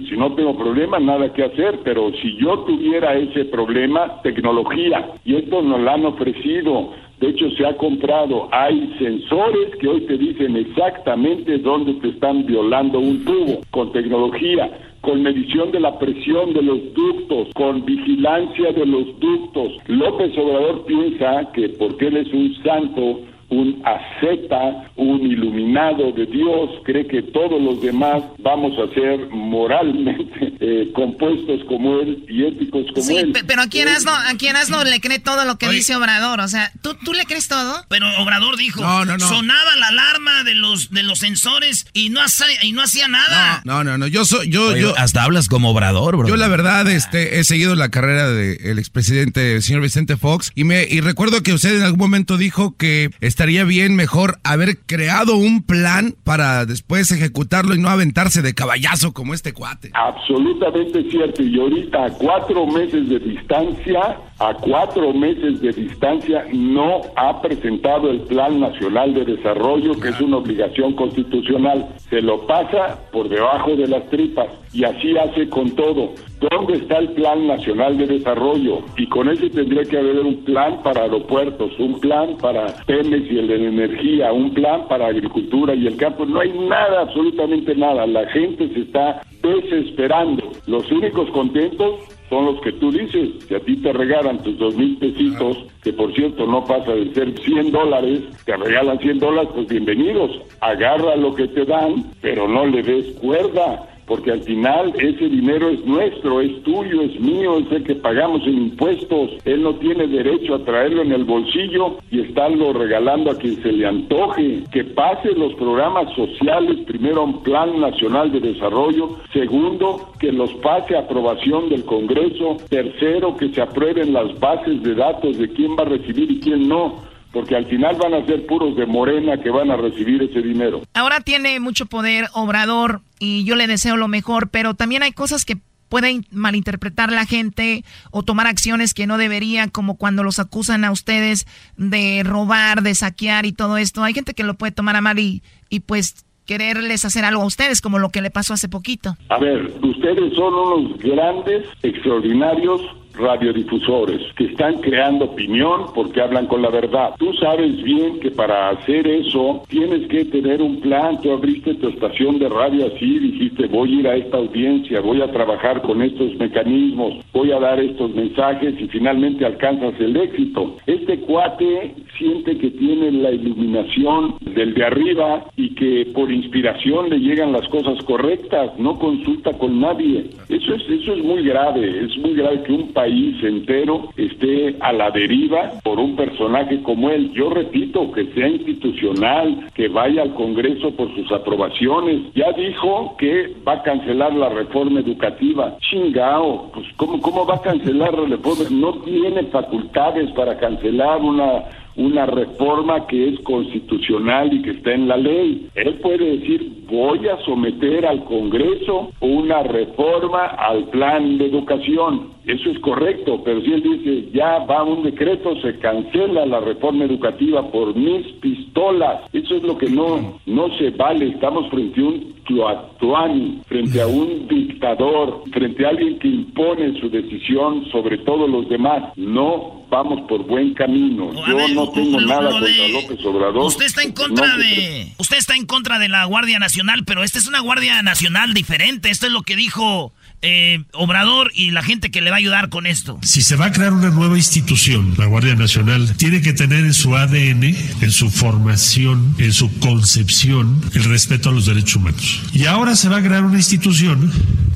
si 0.10 0.16
no 0.18 0.34
tengo 0.34 0.58
problema, 0.58 1.00
nada 1.00 1.32
que 1.34 1.44
hacer, 1.44 1.80
pero 1.84 2.12
si 2.22 2.38
yo 2.38 2.60
tuviera 2.60 3.16
ese 3.16 3.46
problema, 3.46 4.22
tecnología, 4.22 5.10
y 5.26 5.36
esto 5.36 5.62
nos 5.62 5.82
lo 5.82 5.92
han 5.92 6.06
ofrecido, 6.06 6.94
de 7.20 7.30
hecho, 7.30 7.50
se 7.52 7.66
ha 7.66 7.78
comprado, 7.78 8.50
hay 8.52 8.94
sensores 9.00 9.74
que 9.80 9.88
hoy 9.88 10.02
te 10.02 10.18
dicen 10.18 10.58
exactamente 10.58 11.58
dónde 11.60 11.94
te 11.96 12.10
están 12.10 12.46
violando 12.46 13.00
un 13.00 13.24
tubo, 13.24 13.62
con 13.72 13.92
tecnología, 13.94 14.70
con 15.00 15.24
medición 15.24 15.72
de 15.72 15.80
la 15.80 15.98
presión 15.98 16.54
de 16.54 16.62
los 16.62 16.94
ductos, 16.94 17.48
con 17.54 17.86
vigilancia 17.86 18.74
de 18.74 18.86
los 18.86 19.18
ductos. 19.20 19.74
López 19.88 20.38
Obrador 20.38 20.86
piensa 20.86 21.52
que 21.54 21.70
porque 21.70 22.08
él 22.08 22.18
es 22.18 22.34
un 22.34 22.54
santo, 22.64 23.22
un 23.50 23.84
asceta, 23.86 24.92
un 24.96 25.22
iluminado 25.22 26.12
de 26.12 26.26
Dios, 26.26 26.70
cree 26.84 27.06
que 27.08 27.22
todos 27.22 27.62
los 27.62 27.82
demás 27.82 28.24
vamos 28.40 28.74
a 28.80 28.94
ser 28.94 29.28
moralmente 29.30 30.54
eh, 30.60 30.92
compuestos 30.94 31.62
como 31.68 32.00
él 32.00 32.26
y 32.28 32.46
éticos 32.46 32.86
como 32.94 33.18
él. 33.18 33.34
Sí, 33.36 33.44
pero 33.48 33.62
a 33.62 33.68
quién 33.68 33.88
Asno, 33.88 34.12
a 34.12 34.36
quién 34.38 34.56
Asno 34.56 34.84
le 34.84 35.00
cree 35.00 35.20
todo 35.20 35.46
lo 35.46 35.58
que 35.58 35.70
dice 35.70 35.96
Obrador, 35.96 36.40
o 36.40 36.48
sea, 36.48 36.72
¿tú, 36.82 36.96
¿tú 37.04 37.14
le 37.14 37.26
crees 37.26 37.48
todo? 37.48 37.86
Pero 37.90 38.08
Obrador 38.20 38.58
dijo, 38.58 38.82
sonaba 38.82 39.76
la 39.78 39.88
alarma 39.88 40.44
de 40.44 40.56
los 40.56 40.92
de 40.92 41.04
los 41.04 41.20
sensores 41.20 41.88
y 41.94 42.10
no 42.10 42.22
hacía, 42.22 42.48
y 42.64 42.72
no 42.72 42.82
hacía 42.82 43.08
nada. 43.08 43.62
No, 43.64 43.84
no, 43.84 43.98
no, 43.98 44.08
yo 44.08 44.26
soy 44.26 44.50
yo 44.50 44.76
yo 44.76 44.98
hasta 44.98 45.24
hablas 45.24 45.48
como 45.48 45.70
Obrador, 45.70 46.18
bro. 46.18 46.28
Yo 46.28 46.36
la 46.36 46.48
verdad 46.48 46.90
este 46.90 47.40
he 47.40 47.44
seguido 47.44 47.76
la 47.76 47.90
carrera 47.90 48.30
del 48.30 48.80
expresidente 48.80 49.62
señor 49.62 49.82
Vicente 49.82 50.18
Fox 50.18 50.52
y 50.56 50.64
me 50.64 50.86
y 50.90 51.02
recuerdo 51.02 51.44
que 51.44 51.54
usted 51.54 51.76
en 51.76 51.84
algún 51.84 52.00
momento 52.00 52.38
dijo 52.38 52.76
que 52.78 53.12
estaría 53.36 53.66
bien 53.66 53.98
mejor 53.98 54.38
haber 54.45 54.78
creado 54.86 55.36
un 55.36 55.62
plan 55.62 56.16
para 56.24 56.66
después 56.66 57.12
ejecutarlo 57.12 57.76
y 57.76 57.80
no 57.80 57.90
aventarse 57.90 58.41
de 58.41 58.53
caballazo 58.53 59.12
como 59.12 59.34
este 59.34 59.52
cuate. 59.52 59.91
Absolutamente 59.94 61.03
cierto. 61.12 61.44
Y 61.44 61.60
ahorita 61.60 62.06
a 62.06 62.10
cuatro 62.12 62.66
meses 62.66 63.10
de 63.10 63.20
distancia, 63.20 64.18
a 64.40 64.53
cuatro 64.53 65.14
meses 65.14 65.62
de 65.62 65.72
distancia, 65.72 66.45
no 66.52 67.02
ha 67.16 67.41
presentado 67.41 68.10
el 68.10 68.22
Plan 68.22 68.60
Nacional 68.60 69.14
de 69.14 69.24
Desarrollo, 69.24 69.94
que 69.99 70.10
es 70.10 70.20
una 70.20 70.38
obligación 70.38 70.94
constitucional. 70.94 71.88
Se 72.10 72.22
lo 72.22 72.45
pasa 72.45 72.99
por 73.12 73.30
debajo 73.30 73.76
de 73.76 73.88
las 73.88 74.10
tripas 74.10 74.48
y 74.74 74.84
así 74.84 75.18
hace 75.18 75.48
con 75.48 75.72
todo. 75.72 76.12
¿Dónde 76.52 76.74
está 76.74 76.98
el 76.98 77.10
Plan 77.14 77.48
Nacional 77.48 77.98
de 77.98 78.07
Desarrollo? 78.07 78.82
Y 78.98 79.07
con 79.07 79.30
ese 79.30 79.49
tendría 79.49 79.84
que 79.84 79.98
haber 79.98 80.20
un 80.20 80.44
plan 80.44 80.84
para 80.84 81.03
aeropuertos, 81.03 81.72
un 81.80 81.99
plan 82.02 82.36
para 82.38 82.66
Pemex 82.86 83.32
y 83.32 83.40
el 83.40 83.48
de 83.48 83.68
energía, 83.68 84.34
un 84.34 84.53
plan 84.53 84.86
para 84.90 85.07
agricultura 85.07 85.74
y 85.74 85.88
el 85.88 85.95
campo. 85.95 86.26
No 86.26 86.41
hay 86.41 86.52
nada, 86.52 87.02
absolutamente 87.02 87.74
nada. 87.76 88.06
La 88.06 88.28
gente 88.28 88.68
se 88.74 88.82
está 88.82 89.22
desesperando. 89.41 90.52
Los 90.68 90.91
únicos 90.91 91.30
contentos 91.32 91.95
son 92.30 92.46
los 92.46 92.62
que 92.62 92.72
tú 92.74 92.92
dices. 92.92 93.46
Si 93.48 93.56
a 93.56 93.60
ti 93.60 93.78
te 93.78 93.94
regalan 93.94 94.42
tus 94.44 94.58
dos 94.58 94.76
mil 94.76 94.98
pesitos, 94.98 95.66
que 95.84 95.94
por 95.94 96.14
cierto 96.14 96.46
no 96.48 96.66
pasa 96.66 96.92
de 96.92 97.14
ser 97.14 97.38
100 97.40 97.72
dólares, 97.72 98.22
te 98.46 98.58
regalan 98.58 99.00
100 99.00 99.20
dólares, 99.20 99.50
pues 99.54 99.68
bienvenidos. 99.68 100.32
Agarra 100.62 101.16
lo 101.16 101.34
que 101.36 101.48
te 101.48 101.66
dan, 101.66 102.12
pero 102.22 102.48
no 102.48 102.66
le 102.66 102.82
des 102.82 103.12
cuerda 103.18 103.95
porque 104.07 104.32
al 104.32 104.44
final 104.44 104.94
ese 104.99 105.30
dinero 105.30 105.69
es 105.69 105.84
nuestro, 105.86 106.41
es 106.41 106.61
tuyo, 106.64 107.02
es 107.02 107.19
mío, 107.19 107.57
es 107.57 107.72
el 107.72 107.84
que 107.84 107.95
pagamos 107.95 108.41
en 108.45 108.57
impuestos. 108.57 109.32
Él 109.45 109.64
no 109.64 109.76
tiene 109.76 110.07
derecho 110.07 110.56
a 110.56 110.64
traerlo 110.64 111.02
en 111.02 111.11
el 111.11 111.23
bolsillo 111.23 111.98
y 112.11 112.22
estarlo 112.22 112.73
regalando 112.73 113.32
a 113.32 113.38
quien 113.38 113.61
se 113.61 113.72
le 113.72 113.86
antoje. 113.86 114.64
Que 114.72 114.84
pase 114.84 115.32
los 115.32 115.53
programas 115.56 116.14
sociales, 116.15 116.77
primero 116.86 117.23
un 117.23 117.41
plan 117.44 117.80
nacional 117.80 118.32
de 118.32 118.40
desarrollo, 118.40 119.18
segundo, 119.34 120.10
que 120.19 120.32
los 120.32 120.53
pase 120.56 120.95
a 120.95 120.99
aprobación 120.99 121.69
del 121.69 121.84
Congreso, 121.86 122.57
tercero, 122.69 123.36
que 123.36 123.49
se 123.49 123.61
aprueben 123.61 124.14
las 124.14 124.40
bases 124.40 124.84
de 124.84 124.94
datos 124.95 125.38
de 125.38 125.49
quién 125.49 125.72
va 125.72 125.84
a 125.84 125.90
recibir 125.90 126.30
y 126.32 126.40
quién 126.40 126.68
no 126.68 127.15
porque 127.36 127.53
al 127.53 127.66
final 127.66 127.98
van 127.98 128.14
a 128.14 128.26
ser 128.26 128.45
puros 128.45 128.78
de 128.78 128.86
Morena 128.86 129.38
que 129.44 129.49
van 129.49 129.70
a 129.70 129.76
recibir 129.76 130.24
ese 130.24 130.41
dinero. 130.41 130.84
Ahora 130.94 131.20
tiene 131.20 131.60
mucho 131.60 131.86
poder 131.86 132.28
Obrador 132.34 133.02
y 133.20 133.44
yo 133.44 133.57
le 133.57 133.68
deseo 133.68 133.98
lo 133.98 134.07
mejor, 134.07 134.48
pero 134.48 134.74
también 134.74 135.03
hay 135.03 135.12
cosas 135.12 135.44
que 135.44 135.57
pueden 135.90 136.26
malinterpretar 136.32 137.12
la 137.12 137.26
gente 137.26 137.84
o 138.10 138.24
tomar 138.24 138.48
acciones 138.48 138.94
que 138.94 139.06
no 139.06 139.18
deberían, 139.18 139.70
como 139.70 139.98
cuando 139.98 140.24
los 140.24 140.40
acusan 140.40 140.86
a 140.86 140.94
ustedes 140.94 141.45
de 141.76 142.24
robar, 142.24 142.84
de 142.84 142.95
saquear 142.95 143.45
y 143.45 143.52
todo 143.52 143.76
esto. 143.76 144.02
Hay 144.02 144.14
gente 144.14 144.34
que 144.34 144.44
lo 144.44 144.53
puede 144.53 144.72
tomar 144.72 144.95
a 144.95 145.02
mal 145.02 145.20
y, 145.20 145.44
y 145.70 145.82
pues 145.82 146.26
quererles 146.45 147.03
hacer 147.03 147.26
algo 147.26 147.41
a 147.41 147.48
ustedes, 147.48 147.82
como 147.82 147.99
lo 147.99 148.12
que 148.12 148.22
le 148.22 148.32
pasó 148.32 148.53
hace 148.53 148.70
poquito. 148.70 149.18
A 149.28 149.40
ver, 149.40 149.74
ustedes 149.82 150.34
son 150.36 150.53
unos 150.53 150.98
grandes, 150.99 151.66
extraordinarios 151.84 152.82
radiodifusores 153.18 154.22
que 154.36 154.46
están 154.46 154.80
creando 154.82 155.26
opinión 155.26 155.86
porque 155.94 156.22
hablan 156.22 156.48
con 156.48 156.62
la 156.62 156.70
verdad. 156.70 157.16
Tú 157.18 157.34
sabes 157.34 157.82
bien 157.84 158.20
que 158.20 158.32
para 158.32 158.70
hacer 158.70 159.08
eso 159.08 159.64
tienes 159.68 160.08
que 160.08 160.26
tener 160.26 160.62
un 160.62 160.82
plan. 160.82 161.20
Tú 161.22 161.32
abriste 161.32 161.76
tu 161.76 161.90
estación 161.90 162.40
de 162.40 162.50
radio 162.50 162.88
así, 162.88 163.20
dijiste 163.20 163.68
voy 163.68 163.98
a 163.98 164.00
ir 164.00 164.08
a 164.08 164.16
esta 164.16 164.38
audiencia, 164.38 165.02
voy 165.02 165.22
a 165.22 165.32
trabajar 165.32 165.82
con 165.82 166.02
estos 166.02 166.36
mecanismos, 166.36 167.24
voy 167.34 167.52
a 167.52 167.60
dar 167.60 167.80
estos 167.80 168.14
mensajes 168.14 168.76
y 168.80 168.88
finalmente 168.88 169.46
alcanzas 169.46 169.94
el 170.00 170.16
éxito. 170.18 170.78
Este 170.86 171.20
cuate 171.22 171.96
siente 172.18 172.58
que 172.58 172.72
tiene 172.72 173.12
la 173.12 173.32
iluminación 173.32 174.36
del 174.42 174.74
de 174.74 174.86
arriba 174.86 175.46
y 175.56 175.74
que 175.76 176.08
por 176.14 176.32
inspiración 176.32 177.10
le 177.10 177.20
llegan 177.20 177.52
las 177.52 177.68
cosas 177.70 178.04
correctas, 178.06 178.72
no 178.78 178.98
consulta 179.00 179.54
con 179.54 179.80
nadie. 179.80 180.30
Eso 180.50 180.76
es, 180.76 180.84
eso 180.90 181.14
es 181.14 181.24
muy 181.24 181.44
grave, 181.44 182.06
es 182.06 182.18
muy 182.18 182.36
grave 182.36 182.64
que 182.64 182.74
un 182.74 182.94
país 182.94 183.05
país 183.06 183.44
entero 183.44 184.10
esté 184.18 184.77
a 184.80 184.91
la 184.91 185.11
deriva 185.11 185.73
por 185.84 185.99
un 185.99 186.15
personaje 186.15 186.82
como 186.82 187.11
él. 187.11 187.32
Yo 187.34 187.52
repito, 187.52 188.11
que 188.11 188.26
sea 188.34 188.48
institucional, 188.48 189.69
que 189.76 189.88
vaya 189.90 190.23
al 190.23 190.34
Congreso 190.34 190.90
por 190.95 191.14
sus 191.14 191.32
aprobaciones. 191.32 192.34
Ya 192.34 192.52
dijo 192.53 193.15
que 193.19 193.53
va 193.68 193.73
a 193.73 193.84
cancelar 193.84 194.34
la 194.34 194.49
reforma 194.49 195.02
educativa. 195.02 195.77
Chingao, 195.82 196.72
pues 196.73 196.88
¿cómo, 196.98 197.22
cómo 197.22 197.45
va 197.45 197.56
a 197.56 197.61
cancelar 197.61 198.18
la 198.18 198.38
reforma? 198.38 198.65
No 198.72 198.94
tiene 199.03 199.44
facultades 199.44 200.32
para 200.32 200.57
cancelar 200.57 201.22
una 201.22 201.64
una 201.98 202.26
reforma 202.26 203.07
que 203.07 203.30
es 203.30 203.40
constitucional 203.41 204.53
y 204.53 204.61
que 204.61 204.72
está 204.72 204.91
en 204.91 205.07
la 205.07 205.15
ley. 205.15 205.69
Él 205.76 205.94
puede 205.95 206.38
decir, 206.38 206.84
voy 206.90 207.26
a 207.27 207.38
someter 207.45 208.06
al 208.06 208.23
Congreso 208.26 209.11
una 209.22 209.64
reforma 209.64 210.45
al 210.45 210.90
plan 210.90 211.38
de 211.38 211.45
educación. 211.45 212.35
Eso 212.48 212.70
es 212.70 212.80
correcto, 212.80 213.42
pero 213.44 213.62
si 213.62 213.74
él 213.74 213.82
dice, 213.82 214.30
ya 214.32 214.60
va 214.60 214.84
un 214.84 215.04
decreto, 215.04 215.60
se 215.62 215.78
cancela 215.80 216.46
la 216.46 216.60
reforma 216.60 217.06
educativa 217.06 217.72
por 217.72 217.96
mis 217.96 218.26
pistolas. 218.34 219.22
Eso 219.34 219.56
es 219.56 219.64
lo 219.64 219.78
que 219.78 219.90
no, 219.90 220.40
no 220.46 220.78
se 220.78 220.92
vale. 220.92 221.30
Estamos 221.30 221.70
frente 221.70 222.02
a 222.02 222.04
un 222.04 222.36
Tlatuani, 222.46 223.62
frente 223.68 224.02
a 224.02 224.08
un 224.08 224.48
dictador, 224.48 225.44
frente 225.52 225.86
a 225.86 225.90
alguien 225.90 226.20
que 226.20 226.28
impone 226.28 227.00
su 227.00 227.10
decisión 227.10 227.86
sobre 227.92 228.20
todos 228.20 228.50
los 228.50 228.70
demás. 228.70 229.04
No 229.16 229.86
vamos 229.90 230.22
por 230.28 230.46
buen 230.46 230.74
camino. 230.74 231.32
Yo 231.48 231.68
no 231.70 231.90
tengo 231.90 232.22
nada 232.22 232.52
contra 232.52 232.88
López 232.90 233.26
Obrador. 233.26 233.64
Usted 233.66 233.86
está 233.86 234.04
en 234.04 234.12
contra 234.12 234.58
de 234.58 235.08
usted 235.18 235.38
está 235.38 235.56
en 235.56 235.66
contra 235.66 236.00
de 236.00 236.10
la 236.10 236.26
Guardia 236.26 236.60
Nacional, 236.60 237.04
pero 237.06 237.24
esta 237.24 237.40
es 237.40 237.48
una 237.48 237.62
Guardia 237.62 238.02
Nacional 238.02 238.54
diferente. 238.54 239.10
Esto 239.10 239.26
es 239.26 239.32
lo 239.32 239.42
que 239.42 239.56
dijo 239.56 240.14
eh, 240.41 240.84
Obrador 240.94 241.52
y 241.53 241.72
la 241.72 241.84
gente 241.84 242.12
que 242.12 242.22
le 242.22 242.30
va 242.30 242.38
a 242.38 242.40
ayudar 242.40 242.70
con 242.70 242.86
esto. 242.86 243.20
Si 243.24 243.41
se 243.41 243.56
va 243.56 243.66
a 243.68 243.72
crear 243.72 243.94
una 243.94 244.10
nueva 244.10 244.38
institución, 244.38 245.16
la 245.18 245.26
Guardia 245.26 245.56
Nacional, 245.56 246.16
tiene 246.18 246.41
que 246.41 246.53
tener 246.53 246.86
en 246.86 246.94
su 246.94 247.16
ADN, 247.16 247.64
en 247.64 248.12
su 248.12 248.30
formación, 248.30 249.36
en 249.38 249.53
su 249.53 249.80
concepción, 249.80 250.82
el 250.94 251.03
respeto 251.06 251.49
a 251.49 251.53
los 251.53 251.66
derechos 251.66 251.98
humanos. 251.98 252.41
Y 252.53 252.66
ahora 252.66 252.95
se 252.95 253.10
va 253.10 253.18
a 253.18 253.24
crear 253.24 253.44
una 253.44 253.57
institución 253.57 254.32